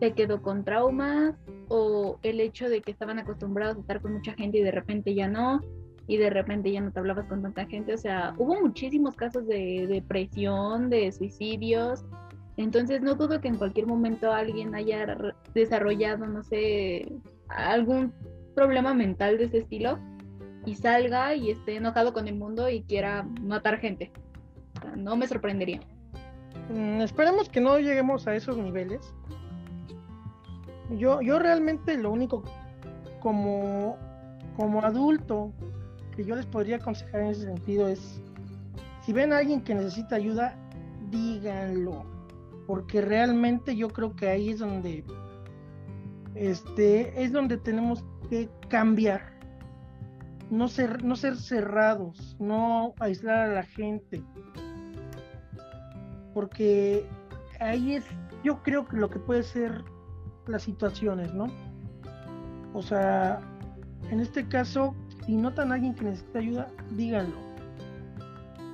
se 0.00 0.12
quedó 0.12 0.42
con 0.42 0.64
traumas 0.64 1.34
o 1.68 2.18
el 2.22 2.40
hecho 2.40 2.68
de 2.68 2.80
que 2.80 2.90
estaban 2.90 3.18
acostumbrados 3.18 3.76
a 3.76 3.80
estar 3.80 4.00
con 4.00 4.12
mucha 4.12 4.32
gente 4.34 4.58
y 4.58 4.62
de 4.62 4.70
repente 4.70 5.14
ya 5.14 5.28
no, 5.28 5.60
y 6.06 6.16
de 6.16 6.30
repente 6.30 6.72
ya 6.72 6.80
no 6.80 6.90
te 6.90 6.98
hablabas 6.98 7.26
con 7.26 7.42
tanta 7.42 7.66
gente. 7.66 7.94
O 7.94 7.98
sea, 7.98 8.34
hubo 8.38 8.60
muchísimos 8.60 9.14
casos 9.14 9.46
de 9.46 9.86
depresión, 9.88 10.88
de 10.88 11.12
suicidios. 11.12 12.04
Entonces 12.56 13.02
no 13.02 13.14
dudo 13.14 13.40
que 13.40 13.48
en 13.48 13.56
cualquier 13.56 13.86
momento 13.86 14.32
alguien 14.32 14.74
haya 14.74 15.16
desarrollado, 15.54 16.26
no 16.26 16.42
sé, 16.42 17.12
algún 17.48 18.12
problema 18.54 18.94
mental 18.94 19.38
de 19.38 19.44
ese 19.44 19.58
estilo 19.58 19.98
y 20.64 20.74
salga 20.74 21.34
y 21.34 21.50
esté 21.50 21.76
enojado 21.76 22.12
con 22.12 22.26
el 22.26 22.34
mundo 22.34 22.68
y 22.68 22.82
quiera 22.82 23.22
matar 23.42 23.78
gente. 23.78 24.10
no 24.96 25.14
me 25.16 25.26
sorprendería. 25.28 25.80
Mm, 26.70 27.02
esperemos 27.02 27.48
que 27.48 27.60
no 27.60 27.78
lleguemos 27.78 28.26
a 28.26 28.34
esos 28.34 28.56
niveles. 28.56 29.14
Yo, 30.90 31.20
yo 31.20 31.38
realmente 31.38 31.96
lo 31.96 32.10
único 32.10 32.44
como, 33.20 33.96
como 34.56 34.82
adulto 34.82 35.52
que 36.16 36.24
yo 36.24 36.34
les 36.34 36.46
podría 36.46 36.76
aconsejar 36.76 37.20
en 37.20 37.26
ese 37.28 37.42
sentido 37.42 37.88
es, 37.88 38.22
si 39.04 39.12
ven 39.12 39.32
a 39.32 39.38
alguien 39.38 39.62
que 39.62 39.74
necesita 39.74 40.16
ayuda, 40.16 40.56
díganlo. 41.10 42.04
Porque 42.66 43.00
realmente 43.00 43.76
yo 43.76 43.88
creo 43.88 44.14
que 44.14 44.28
ahí 44.28 44.50
es 44.50 44.58
donde 44.58 45.04
este 46.34 47.22
es 47.22 47.32
donde 47.32 47.56
tenemos 47.56 48.04
que 48.28 48.50
cambiar. 48.68 49.32
No 50.50 50.68
ser, 50.68 51.02
no 51.04 51.16
ser 51.16 51.36
cerrados, 51.36 52.36
no 52.38 52.94
aislar 52.98 53.50
a 53.50 53.54
la 53.54 53.62
gente 53.62 54.22
porque 56.38 57.04
ahí 57.58 57.96
es, 57.96 58.04
yo 58.44 58.62
creo 58.62 58.86
que 58.86 58.96
lo 58.96 59.10
que 59.10 59.18
puede 59.18 59.42
ser 59.42 59.82
las 60.48 60.62
situaciones, 60.62 61.32
¿no? 61.34 61.46
O 62.74 62.82
sea, 62.82 63.40
en 64.10 64.20
este 64.20 64.46
caso, 64.48 64.94
si 65.26 65.36
notan 65.36 65.72
a 65.72 65.76
alguien 65.76 65.94
que 65.94 66.04
necesita 66.04 66.38
ayuda, 66.38 66.68
díganlo. 66.96 67.36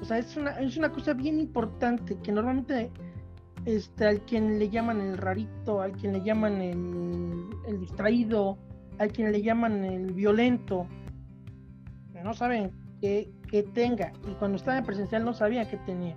O 0.01 0.05
sea, 0.05 0.18
es 0.18 0.36
una, 0.36 0.51
es 0.60 0.76
una 0.76 0.90
cosa 0.90 1.14
bien 1.14 1.40
importante 1.40 2.16
que 2.18 2.32
normalmente 2.32 2.90
este, 3.64 4.06
al 4.06 4.20
quien 4.22 4.59
le 4.59 4.68
llaman 4.68 5.01
el 5.01 5.16
rarito, 5.16 5.80
al 5.80 5.92
quien 5.92 6.12
le 6.12 6.22
llaman 6.22 6.60
el, 6.60 7.46
el 7.66 7.80
distraído, 7.80 8.59
al 8.98 9.12
quien 9.12 9.32
le 9.32 9.42
llaman 9.42 9.84
el 9.84 10.12
violento, 10.12 10.86
no 12.24 12.34
saben 12.34 12.72
qué, 13.01 13.30
tenga. 13.74 14.12
Y 14.28 14.32
cuando 14.34 14.56
estaba 14.56 14.78
en 14.78 14.84
presencial 14.84 15.24
no 15.24 15.34
sabía 15.34 15.68
qué 15.68 15.76
tenía. 15.76 16.16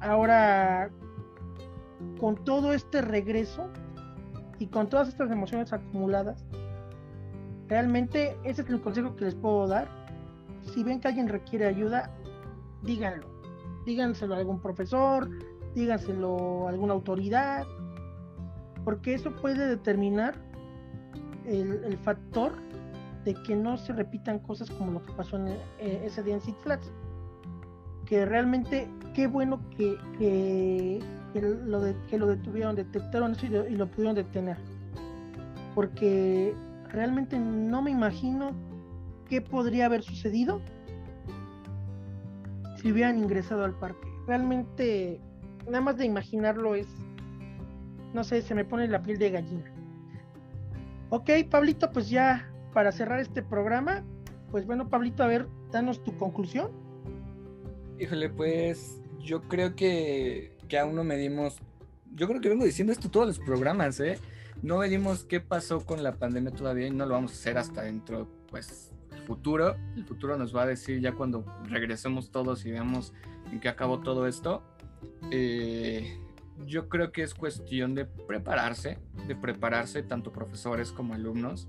Ahora, 0.00 0.90
con 2.20 2.44
todo 2.44 2.74
este 2.74 3.00
regreso 3.00 3.70
y 4.58 4.66
con 4.66 4.88
todas 4.88 5.08
estas 5.08 5.30
emociones 5.30 5.72
acumuladas, 5.72 6.44
realmente 7.68 8.36
ese 8.44 8.62
es 8.62 8.70
el 8.70 8.80
consejo 8.80 9.16
que 9.16 9.26
les 9.26 9.34
puedo 9.34 9.66
dar. 9.66 9.88
Si 10.62 10.82
ven 10.82 11.00
que 11.00 11.08
alguien 11.08 11.28
requiere 11.28 11.66
ayuda, 11.66 12.10
díganlo. 12.82 13.26
Díganselo 13.84 14.34
a 14.34 14.38
algún 14.38 14.60
profesor, 14.60 15.28
díganselo 15.74 16.66
a 16.66 16.70
alguna 16.70 16.94
autoridad, 16.94 17.64
porque 18.84 19.14
eso 19.14 19.30
puede 19.32 19.68
determinar 19.68 20.34
el, 21.44 21.84
el 21.84 21.98
factor 21.98 22.52
de 23.26 23.34
que 23.34 23.56
no 23.56 23.76
se 23.76 23.92
repitan 23.92 24.38
cosas 24.38 24.70
como 24.70 24.92
lo 24.92 25.02
que 25.02 25.12
pasó 25.12 25.36
en 25.36 25.48
eh, 25.48 26.02
ese 26.04 26.22
día 26.22 26.34
en 26.34 26.40
Six. 26.40 26.56
Que 28.06 28.24
realmente, 28.24 28.88
qué 29.14 29.26
bueno 29.26 29.60
que, 29.76 31.00
lo, 31.40 31.80
de, 31.80 31.94
que 32.08 32.18
lo 32.18 32.26
detuvieron, 32.26 32.76
detectaron 32.76 33.32
eso 33.32 33.46
y 33.46 33.76
lo, 33.76 33.86
pudieron 33.86 34.14
detener. 34.14 34.56
Porque 35.74 36.54
realmente 36.90 37.38
no 37.38 37.82
me 37.82 37.90
imagino 37.90 38.52
qué 39.28 39.40
podría 39.40 39.86
haber 39.86 40.02
sucedido 40.02 40.60
si 42.80 42.92
hubieran 42.92 43.18
ingresado 43.18 43.64
al 43.64 43.74
parque. 43.74 44.08
Realmente, 44.26 45.20
nada 45.66 45.80
más 45.80 45.96
de 45.96 46.06
imaginarlo 46.06 46.74
es, 46.74 46.86
no 48.14 48.24
sé, 48.24 48.42
se 48.42 48.54
me 48.54 48.64
pone 48.64 48.88
la 48.88 49.02
piel 49.02 49.18
de 49.18 49.30
gallina. 49.30 49.72
Ok, 51.10 51.30
Pablito, 51.50 51.92
pues 51.92 52.10
ya 52.10 52.50
para 52.72 52.92
cerrar 52.92 53.20
este 53.20 53.42
programa, 53.42 54.04
pues 54.50 54.66
bueno, 54.66 54.88
Pablito, 54.88 55.22
a 55.22 55.26
ver, 55.26 55.46
danos 55.70 56.02
tu 56.02 56.16
conclusión. 56.16 56.70
Híjole, 57.98 58.28
pues 58.28 59.00
yo 59.20 59.42
creo 59.42 59.74
que, 59.74 60.55
que 60.68 60.78
aún 60.78 60.94
no 60.94 61.04
medimos, 61.04 61.58
yo 62.14 62.28
creo 62.28 62.40
que 62.40 62.48
vengo 62.48 62.64
diciendo 62.64 62.92
esto 62.92 63.10
todos 63.10 63.26
los 63.26 63.38
programas, 63.38 64.00
¿eh? 64.00 64.18
No 64.62 64.78
medimos 64.78 65.24
qué 65.24 65.40
pasó 65.40 65.84
con 65.84 66.02
la 66.02 66.14
pandemia 66.14 66.50
todavía 66.50 66.86
y 66.86 66.90
no 66.90 67.04
lo 67.06 67.12
vamos 67.12 67.32
a 67.32 67.34
hacer 67.34 67.58
hasta 67.58 67.82
dentro, 67.82 68.28
pues, 68.50 68.92
el 69.12 69.22
futuro. 69.22 69.76
El 69.96 70.04
futuro 70.04 70.36
nos 70.38 70.56
va 70.56 70.62
a 70.62 70.66
decir 70.66 71.00
ya 71.00 71.12
cuando 71.12 71.44
regresemos 71.64 72.30
todos 72.30 72.64
y 72.64 72.70
veamos 72.70 73.12
en 73.52 73.60
qué 73.60 73.68
acabó 73.68 74.00
todo 74.00 74.26
esto. 74.26 74.62
Eh, 75.30 76.18
yo 76.64 76.88
creo 76.88 77.12
que 77.12 77.22
es 77.22 77.34
cuestión 77.34 77.94
de 77.94 78.06
prepararse, 78.06 78.98
de 79.26 79.36
prepararse 79.36 80.02
tanto 80.02 80.32
profesores 80.32 80.90
como 80.90 81.14
alumnos. 81.14 81.68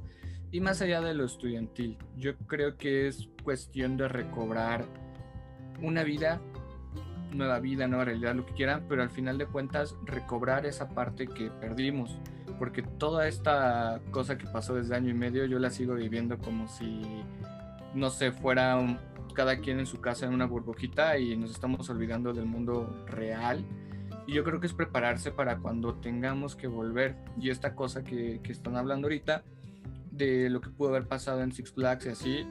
Y 0.51 0.61
más 0.61 0.81
allá 0.81 1.01
de 1.01 1.13
lo 1.13 1.25
estudiantil, 1.25 1.97
yo 2.15 2.37
creo 2.47 2.77
que 2.77 3.07
es 3.07 3.27
cuestión 3.43 3.97
de 3.97 4.07
recobrar 4.07 4.85
una 5.81 6.03
vida, 6.03 6.41
nueva 7.31 7.59
vida, 7.59 7.87
nueva 7.87 8.05
realidad, 8.05 8.35
lo 8.35 8.45
que 8.45 8.53
quieran, 8.53 8.85
pero 8.87 9.01
al 9.01 9.09
final 9.09 9.37
de 9.37 9.45
cuentas 9.45 9.95
recobrar 10.05 10.65
esa 10.65 10.89
parte 10.89 11.27
que 11.27 11.49
perdimos, 11.49 12.17
porque 12.59 12.81
toda 12.81 13.27
esta 13.27 14.01
cosa 14.11 14.37
que 14.37 14.47
pasó 14.47 14.75
desde 14.75 14.95
año 14.95 15.09
y 15.09 15.13
medio 15.13 15.45
yo 15.45 15.59
la 15.59 15.69
sigo 15.69 15.95
viviendo 15.95 16.37
como 16.37 16.67
si, 16.67 17.01
no 17.93 18.09
sé, 18.09 18.31
fuera 18.31 18.79
cada 19.33 19.59
quien 19.59 19.79
en 19.79 19.85
su 19.85 20.01
casa 20.01 20.25
en 20.25 20.33
una 20.33 20.45
burbujita 20.45 21.19
y 21.19 21.37
nos 21.37 21.51
estamos 21.51 21.89
olvidando 21.91 22.33
del 22.33 22.45
mundo 22.45 23.05
real. 23.05 23.63
Y 24.25 24.33
yo 24.33 24.43
creo 24.43 24.59
que 24.59 24.65
es 24.65 24.73
prepararse 24.73 25.31
para 25.31 25.59
cuando 25.59 25.93
tengamos 25.95 26.55
que 26.55 26.65
volver. 26.65 27.15
Y 27.39 27.51
esta 27.51 27.75
cosa 27.75 28.03
que, 28.03 28.41
que 28.41 28.51
están 28.51 28.75
hablando 28.75 29.05
ahorita, 29.05 29.43
de 30.11 30.49
lo 30.49 30.59
que 30.59 30.69
pudo 30.69 30.89
haber 30.89 31.07
pasado 31.07 31.43
en 31.43 31.51
Six 31.51 31.71
Flags 31.71 32.07
y 32.07 32.09
así, 32.09 32.47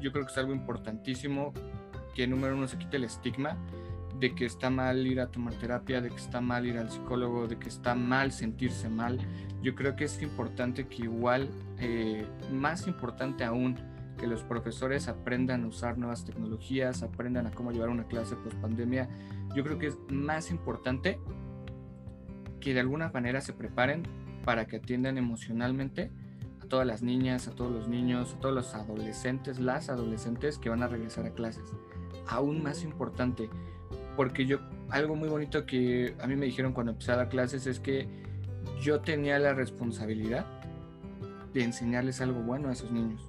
yo 0.00 0.10
creo 0.10 0.26
que 0.26 0.32
es 0.32 0.38
algo 0.38 0.52
importantísimo 0.52 1.54
que 2.14 2.26
número 2.26 2.56
uno 2.56 2.66
se 2.66 2.78
quite 2.78 2.96
el 2.96 3.04
estigma 3.04 3.56
de 4.24 4.34
que 4.34 4.46
está 4.46 4.70
mal 4.70 5.06
ir 5.06 5.20
a 5.20 5.26
tomar 5.26 5.52
terapia, 5.52 6.00
de 6.00 6.08
que 6.08 6.16
está 6.16 6.40
mal 6.40 6.64
ir 6.64 6.78
al 6.78 6.90
psicólogo, 6.90 7.46
de 7.46 7.58
que 7.58 7.68
está 7.68 7.94
mal 7.94 8.32
sentirse 8.32 8.88
mal. 8.88 9.18
Yo 9.62 9.74
creo 9.74 9.96
que 9.96 10.04
es 10.04 10.22
importante 10.22 10.86
que 10.88 11.02
igual, 11.02 11.50
eh, 11.78 12.26
más 12.50 12.86
importante 12.86 13.44
aún, 13.44 13.76
que 14.16 14.26
los 14.26 14.42
profesores 14.42 15.08
aprendan 15.08 15.64
a 15.64 15.66
usar 15.66 15.98
nuevas 15.98 16.24
tecnologías, 16.24 17.02
aprendan 17.02 17.48
a 17.48 17.50
cómo 17.50 17.70
llevar 17.70 17.90
una 17.90 18.04
clase 18.04 18.34
post 18.36 18.56
pandemia. 18.62 19.10
Yo 19.54 19.62
creo 19.62 19.78
que 19.78 19.88
es 19.88 19.98
más 20.08 20.50
importante 20.50 21.20
que 22.60 22.72
de 22.72 22.80
alguna 22.80 23.10
manera 23.10 23.42
se 23.42 23.52
preparen 23.52 24.04
para 24.42 24.64
que 24.64 24.76
atiendan 24.76 25.18
emocionalmente 25.18 26.10
a 26.62 26.66
todas 26.66 26.86
las 26.86 27.02
niñas, 27.02 27.46
a 27.46 27.54
todos 27.54 27.70
los 27.70 27.88
niños, 27.88 28.32
a 28.32 28.40
todos 28.40 28.54
los 28.54 28.74
adolescentes, 28.74 29.60
las 29.60 29.90
adolescentes 29.90 30.56
que 30.56 30.70
van 30.70 30.82
a 30.82 30.88
regresar 30.88 31.26
a 31.26 31.30
clases. 31.34 31.74
Aún 32.26 32.62
más 32.62 32.84
importante, 32.84 33.50
porque 34.16 34.46
yo, 34.46 34.58
algo 34.90 35.16
muy 35.16 35.28
bonito 35.28 35.66
que 35.66 36.14
a 36.20 36.26
mí 36.26 36.36
me 36.36 36.46
dijeron 36.46 36.72
cuando 36.72 36.92
empecé 36.92 37.12
a 37.12 37.28
clases 37.28 37.66
es 37.66 37.80
que 37.80 38.08
yo 38.80 39.00
tenía 39.00 39.38
la 39.38 39.54
responsabilidad 39.54 40.46
de 41.52 41.64
enseñarles 41.64 42.20
algo 42.20 42.40
bueno 42.42 42.68
a 42.68 42.72
esos 42.72 42.90
niños 42.90 43.22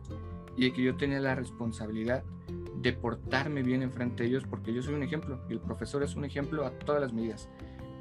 y 0.58 0.72
que 0.72 0.84
yo 0.84 0.96
tenía 0.96 1.20
la 1.20 1.36
responsabilidad 1.36 2.24
de 2.82 2.94
portarme 2.94 3.64
bien 3.64 3.82
enfrente 3.82 4.24
de 4.24 4.30
ellos 4.30 4.44
porque 4.50 4.74
yo 4.74 4.82
soy 4.82 4.94
un 4.94 5.04
ejemplo 5.04 5.40
y 5.50 5.54
el 5.54 5.60
profesor 5.60 6.04
es 6.04 6.16
un 6.16 6.26
ejemplo 6.26 6.66
a 6.66 6.72
todas 6.72 7.02
las 7.02 7.14
medidas. 7.14 7.50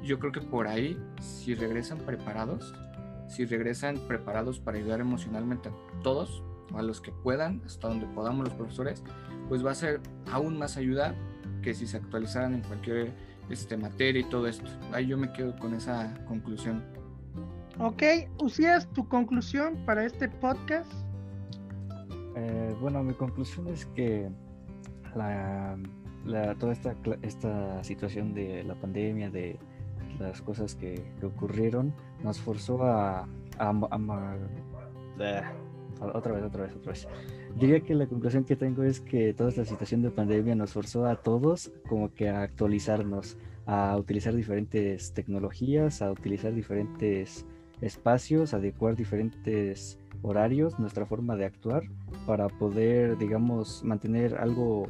Yo 0.03 0.19
creo 0.19 0.31
que 0.31 0.41
por 0.41 0.67
ahí, 0.67 0.97
si 1.19 1.55
regresan 1.55 1.99
preparados, 1.99 2.73
si 3.27 3.45
regresan 3.45 3.97
preparados 4.07 4.59
para 4.59 4.77
ayudar 4.77 4.99
emocionalmente 4.99 5.69
a 5.69 6.01
todos, 6.03 6.43
a 6.75 6.81
los 6.81 7.01
que 7.01 7.11
puedan, 7.11 7.61
hasta 7.65 7.87
donde 7.87 8.05
podamos 8.07 8.45
los 8.45 8.53
profesores, 8.53 9.03
pues 9.49 9.65
va 9.65 9.71
a 9.71 9.75
ser 9.75 10.01
aún 10.31 10.57
más 10.57 10.77
ayuda 10.77 11.15
que 11.65 11.73
si 11.73 11.87
se 11.87 11.97
actualizaran 11.97 12.53
en 12.53 12.61
cualquier 12.61 13.11
este, 13.49 13.75
materia 13.75 14.21
y 14.21 14.23
todo 14.25 14.47
esto. 14.47 14.69
Ahí 14.93 15.07
yo 15.07 15.17
me 15.17 15.33
quedo 15.33 15.57
con 15.57 15.73
esa 15.73 16.13
conclusión. 16.27 16.83
Ok, 17.79 18.03
Usías, 18.39 18.87
tu 18.93 19.09
conclusión 19.09 19.75
para 19.83 20.05
este 20.05 20.29
podcast. 20.29 20.93
Eh, 22.35 22.75
bueno, 22.79 23.01
mi 23.03 23.15
conclusión 23.15 23.67
es 23.69 23.87
que 23.87 24.29
la, 25.15 25.75
toda 26.59 26.71
esta, 26.71 26.95
esta 27.23 27.83
situación 27.83 28.35
de 28.35 28.63
la 28.63 28.75
pandemia, 28.75 29.31
de 29.31 29.57
las 30.19 30.41
cosas 30.43 30.75
que, 30.75 31.03
ocurrieron 31.23 31.93
nos 32.23 32.39
forzó 32.39 32.83
a, 32.83 33.27
eh, 35.19 35.41
otra 35.99 36.31
vez, 36.31 36.43
otra 36.43 36.63
vez, 36.63 36.75
otra 36.75 36.91
vez. 36.91 37.07
Diría 37.59 37.79
que 37.79 37.95
la 37.95 38.05
conclusión 38.05 38.43
que 38.43 38.57
tengo 38.57 38.83
es 38.83 38.99
que 38.99 39.33
toda 39.33 39.49
esta 39.49 39.63
situación 39.63 40.01
de 40.01 40.11
pandemia 40.11 40.55
nos 40.55 40.73
forzó 40.73 41.05
a 41.05 41.15
todos 41.15 41.71
como 41.87 42.13
que 42.13 42.27
a 42.27 42.41
actualizarnos, 42.41 43.37
a 43.65 43.95
utilizar 43.97 44.35
diferentes 44.35 45.13
tecnologías, 45.13 46.01
a 46.01 46.11
utilizar 46.11 46.53
diferentes 46.53 47.45
espacios, 47.79 48.53
adecuar 48.53 48.97
diferentes 48.97 49.97
horarios, 50.21 50.77
nuestra 50.79 51.05
forma 51.05 51.37
de 51.37 51.45
actuar 51.45 51.83
para 52.25 52.49
poder, 52.49 53.17
digamos, 53.17 53.85
mantener 53.85 54.35
algo 54.35 54.89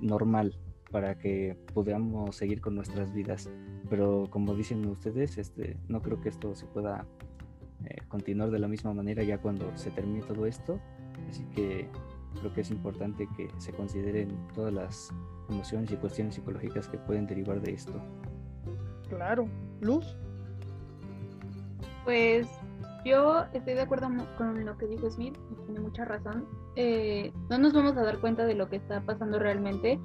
normal, 0.00 0.56
para 0.90 1.18
que 1.18 1.58
podamos 1.74 2.34
seguir 2.34 2.62
con 2.62 2.76
nuestras 2.76 3.12
vidas. 3.12 3.50
Pero 3.90 4.26
como 4.30 4.54
dicen 4.54 4.86
ustedes, 4.86 5.36
este, 5.36 5.76
no 5.88 6.00
creo 6.00 6.18
que 6.22 6.30
esto 6.30 6.54
se 6.54 6.64
pueda 6.64 7.06
eh, 7.84 7.96
continuar 8.08 8.50
de 8.50 8.58
la 8.58 8.68
misma 8.68 8.94
manera 8.94 9.22
ya 9.22 9.36
cuando 9.36 9.70
se 9.76 9.90
termine 9.90 10.22
todo 10.22 10.46
esto, 10.46 10.80
así 11.28 11.44
que 11.54 11.88
creo 12.38 12.52
que 12.52 12.60
es 12.60 12.70
importante 12.70 13.28
que 13.36 13.48
se 13.58 13.72
consideren 13.72 14.28
todas 14.54 14.72
las 14.72 15.10
emociones 15.48 15.90
y 15.90 15.96
cuestiones 15.96 16.34
psicológicas 16.36 16.88
que 16.88 16.98
pueden 16.98 17.26
derivar 17.26 17.60
de 17.60 17.72
esto. 17.72 18.00
Claro, 19.08 19.48
Luz. 19.80 20.16
Pues 22.04 22.48
yo 23.04 23.44
estoy 23.52 23.74
de 23.74 23.82
acuerdo 23.82 24.08
con 24.36 24.64
lo 24.64 24.78
que 24.78 24.86
dijo 24.86 25.10
Smith, 25.10 25.36
tiene 25.66 25.80
mucha 25.80 26.04
razón. 26.04 26.46
Eh, 26.76 27.32
no 27.48 27.58
nos 27.58 27.72
vamos 27.72 27.96
a 27.96 28.02
dar 28.02 28.20
cuenta 28.20 28.46
de 28.46 28.54
lo 28.54 28.68
que 28.68 28.76
está 28.76 29.00
pasando 29.00 29.38
realmente 29.38 29.98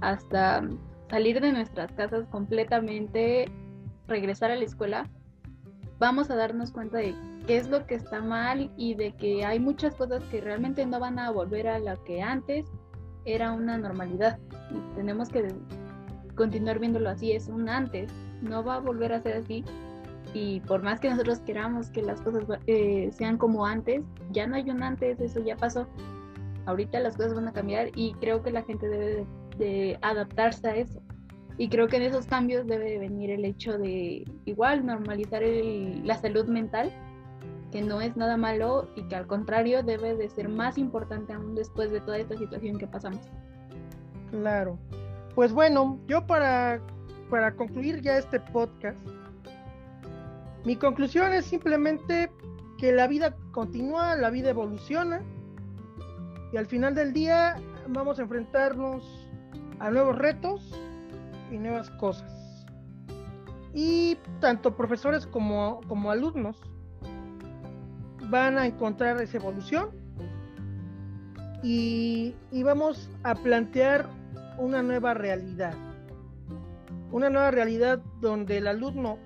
hasta 0.00 0.62
salir 1.08 1.40
de 1.40 1.52
nuestras 1.52 1.92
casas 1.92 2.26
completamente, 2.28 3.50
regresar 4.08 4.50
a 4.50 4.56
la 4.56 4.64
escuela, 4.64 5.08
vamos 5.98 6.30
a 6.30 6.36
darnos 6.36 6.72
cuenta 6.72 6.98
de 6.98 7.14
qué 7.46 7.56
es 7.56 7.68
lo 7.68 7.86
que 7.86 7.96
está 7.96 8.20
mal 8.20 8.70
y 8.76 8.94
de 8.94 9.12
que 9.12 9.44
hay 9.44 9.58
muchas 9.58 9.94
cosas 9.94 10.22
que 10.24 10.40
realmente 10.40 10.84
no 10.86 11.00
van 11.00 11.18
a 11.18 11.30
volver 11.30 11.68
a 11.68 11.78
lo 11.78 12.02
que 12.04 12.22
antes 12.22 12.66
era 13.24 13.52
una 13.52 13.78
normalidad. 13.78 14.38
Y 14.70 14.96
tenemos 14.96 15.28
que 15.28 15.48
continuar 16.34 16.78
viéndolo 16.78 17.10
así, 17.10 17.32
es 17.32 17.48
un 17.48 17.68
antes, 17.68 18.10
no 18.40 18.64
va 18.64 18.76
a 18.76 18.80
volver 18.80 19.12
a 19.12 19.20
ser 19.20 19.36
así 19.36 19.64
y 20.34 20.60
por 20.60 20.82
más 20.82 21.00
que 21.00 21.10
nosotros 21.10 21.40
queramos 21.40 21.90
que 21.90 22.02
las 22.02 22.20
cosas 22.20 22.44
eh, 22.66 23.10
sean 23.12 23.36
como 23.36 23.66
antes, 23.66 24.02
ya 24.30 24.46
no 24.46 24.56
hay 24.56 24.70
un 24.70 24.82
antes, 24.82 25.20
eso 25.20 25.40
ya 25.40 25.56
pasó. 25.56 25.86
Ahorita 26.64 27.00
las 27.00 27.16
cosas 27.16 27.34
van 27.34 27.48
a 27.48 27.52
cambiar 27.52 27.90
y 27.94 28.14
creo 28.14 28.42
que 28.42 28.50
la 28.50 28.62
gente 28.62 28.88
debe 28.88 29.26
de, 29.58 29.98
adaptarse 30.00 30.68
a 30.68 30.76
eso. 30.76 31.02
Y 31.58 31.68
creo 31.68 31.86
que 31.86 31.96
en 31.96 32.04
esos 32.04 32.26
cambios 32.26 32.66
debe 32.66 32.98
venir 32.98 33.30
el 33.30 33.44
hecho 33.44 33.76
de 33.76 34.24
igual 34.46 34.86
normalizar 34.86 35.42
la 35.42 36.16
salud 36.16 36.46
mental, 36.46 36.90
que 37.72 37.82
no 37.82 38.00
es 38.00 38.16
nada 38.16 38.36
malo 38.36 38.88
y 38.94 39.02
que 39.04 39.16
al 39.16 39.26
contrario 39.26 39.82
debe 39.82 40.14
de 40.14 40.28
ser 40.28 40.48
más 40.48 40.76
importante 40.76 41.32
aún 41.32 41.54
después 41.54 41.90
de 41.90 42.00
toda 42.00 42.18
esta 42.18 42.36
situación 42.36 42.78
que 42.78 42.86
pasamos. 42.86 43.26
Claro. 44.30 44.78
Pues 45.34 45.52
bueno, 45.52 45.98
yo 46.06 46.26
para, 46.26 46.80
para 47.30 47.56
concluir 47.56 48.02
ya 48.02 48.18
este 48.18 48.38
podcast, 48.38 49.00
mi 50.64 50.76
conclusión 50.76 51.32
es 51.32 51.46
simplemente 51.46 52.30
que 52.78 52.92
la 52.92 53.06
vida 53.08 53.34
continúa, 53.52 54.16
la 54.16 54.28
vida 54.28 54.50
evoluciona 54.50 55.22
y 56.52 56.58
al 56.58 56.66
final 56.66 56.94
del 56.94 57.14
día 57.14 57.56
vamos 57.88 58.18
a 58.18 58.22
enfrentarnos 58.22 59.02
a 59.78 59.90
nuevos 59.90 60.18
retos 60.18 60.78
y 61.50 61.56
nuevas 61.56 61.88
cosas. 61.92 62.66
Y 63.74 64.18
tanto 64.40 64.76
profesores 64.76 65.26
como, 65.26 65.80
como 65.88 66.10
alumnos 66.10 66.60
van 68.32 68.56
a 68.56 68.66
encontrar 68.66 69.20
esa 69.20 69.36
evolución 69.36 69.90
y, 71.62 72.34
vamos 72.64 73.10
a 73.22 73.34
plantear 73.34 74.08
una 74.58 74.82
nueva 74.82 75.12
realidad. 75.12 75.74
Una 77.12 77.28
nueva 77.28 77.50
realidad 77.50 78.00
donde 78.22 78.56
el 78.56 78.66
alumno 78.66 79.18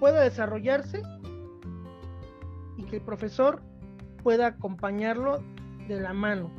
pueda 0.00 0.22
desarrollarse 0.22 1.02
y 2.78 2.84
que 2.84 2.96
el 2.96 3.02
profesor 3.02 3.60
pueda 4.22 4.46
acompañarlo 4.46 5.42
de 5.86 6.00
la 6.00 6.14
mano, 6.14 6.50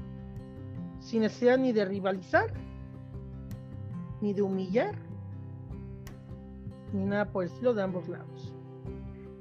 sin 0.99 1.21
necesidad 1.21 1.57
ni 1.57 1.73
de 1.73 1.85
rivalizar, 1.85 2.53
ni 4.21 4.31
de 4.31 4.43
humillar, 4.43 4.93
ni 6.93 7.03
nada 7.05 7.25
por 7.31 7.45
el 7.45 7.49
estilo 7.49 7.73
de 7.73 7.81
ambos 7.81 8.07
lados. 8.07 8.53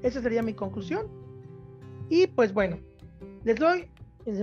Esa 0.03 0.23
sería 0.23 0.43
mi 0.43 0.55
conclusión. 0.55 1.22
Y 2.13 2.27
pues 2.27 2.53
bueno, 2.53 2.77
les 3.43 3.57
doy 3.57 3.89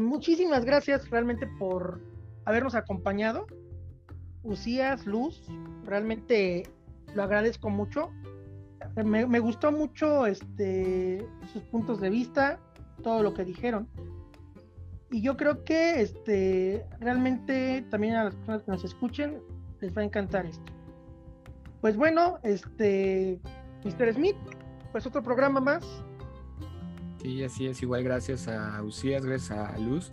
muchísimas 0.01 0.65
gracias 0.65 1.07
realmente 1.11 1.45
por 1.59 2.01
habernos 2.45 2.73
acompañado. 2.73 3.45
Usías, 4.41 5.05
Luz, 5.05 5.45
realmente 5.85 6.63
lo 7.13 7.21
agradezco 7.21 7.69
mucho 7.69 8.09
me, 9.03 9.39
gustó 9.39 9.71
mucho 9.71 10.25
este, 10.25 11.23
sus 11.53 11.61
puntos 11.65 12.01
de 12.01 12.09
vista, 12.09 12.59
todo 13.03 13.21
lo 13.21 13.35
que 13.35 13.45
dijeron. 13.45 13.87
Y 15.11 15.21
yo 15.21 15.37
creo 15.37 15.63
que 15.63 16.01
este, 16.01 16.87
realmente 16.99 17.85
también 17.91 18.15
a 18.15 18.23
las 18.23 18.35
personas 18.35 18.63
que 18.63 18.71
nos 18.71 18.83
escuchen 18.83 19.43
les 19.79 19.95
va 19.95 20.01
a 20.01 20.05
encantar 20.05 20.47
esto. 20.47 20.73
Pues 21.81 21.95
bueno, 21.95 22.39
este, 22.41 23.39
Mr. 23.83 24.15
Smith, 24.15 24.37
pues 24.91 25.05
otro 25.05 25.21
programa 25.21 25.59
más. 25.59 25.85
Sí, 27.21 27.43
así 27.43 27.67
es. 27.67 27.81
Igual 27.81 28.03
gracias 28.03 28.47
a 28.47 28.81
Usías, 28.81 29.25
gracias 29.25 29.51
a 29.51 29.77
Luz 29.77 30.11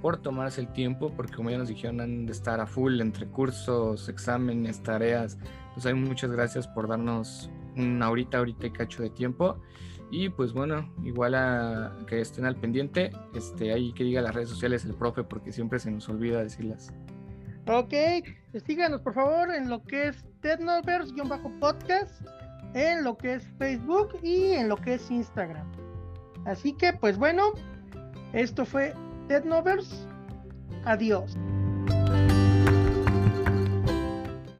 por 0.00 0.16
tomarse 0.16 0.60
el 0.60 0.72
tiempo, 0.72 1.12
porque 1.14 1.34
como 1.34 1.50
ya 1.50 1.58
nos 1.58 1.68
dijeron, 1.68 2.00
han 2.00 2.26
de 2.26 2.32
estar 2.32 2.60
a 2.60 2.66
full 2.66 3.00
entre 3.00 3.26
cursos, 3.26 4.08
exámenes, 4.08 4.82
tareas. 4.82 5.38
Pues 5.74 5.84
hay 5.84 5.94
muchas 5.94 6.30
gracias 6.30 6.66
por 6.66 6.88
darnos 6.88 7.50
una 7.76 8.08
horita, 8.08 8.38
ahorita 8.38 8.66
y 8.66 8.70
cacho 8.70 9.02
de 9.02 9.10
tiempo. 9.10 9.60
Y 10.10 10.28
pues 10.28 10.52
bueno, 10.52 10.92
igual 11.04 11.34
a 11.34 11.92
que 12.06 12.20
estén 12.20 12.46
al 12.46 12.56
pendiente, 12.56 13.10
este, 13.34 13.72
ahí 13.72 13.92
que 13.92 14.04
diga 14.04 14.22
las 14.22 14.34
redes 14.34 14.48
sociales 14.48 14.84
el 14.84 14.94
profe, 14.94 15.24
porque 15.24 15.52
siempre 15.52 15.78
se 15.78 15.90
nos 15.90 16.08
olvida 16.08 16.42
decirlas. 16.42 16.92
Ok, 17.68 17.92
síganos 18.64 19.00
por 19.00 19.14
favor 19.14 19.52
en 19.52 19.68
lo 19.68 19.82
que 19.82 20.08
es 20.08 20.24
TedNovers-podcast, 20.40 22.24
en 22.74 23.02
lo 23.02 23.18
que 23.18 23.34
es 23.34 23.48
Facebook 23.58 24.20
y 24.22 24.52
en 24.52 24.68
lo 24.68 24.76
que 24.76 24.94
es 24.94 25.10
Instagram. 25.10 25.85
Así 26.46 26.72
que 26.72 26.92
pues 26.92 27.18
bueno, 27.18 27.52
esto 28.32 28.64
fue 28.64 28.94
TedNovers. 29.28 30.06
Adiós. 30.84 31.36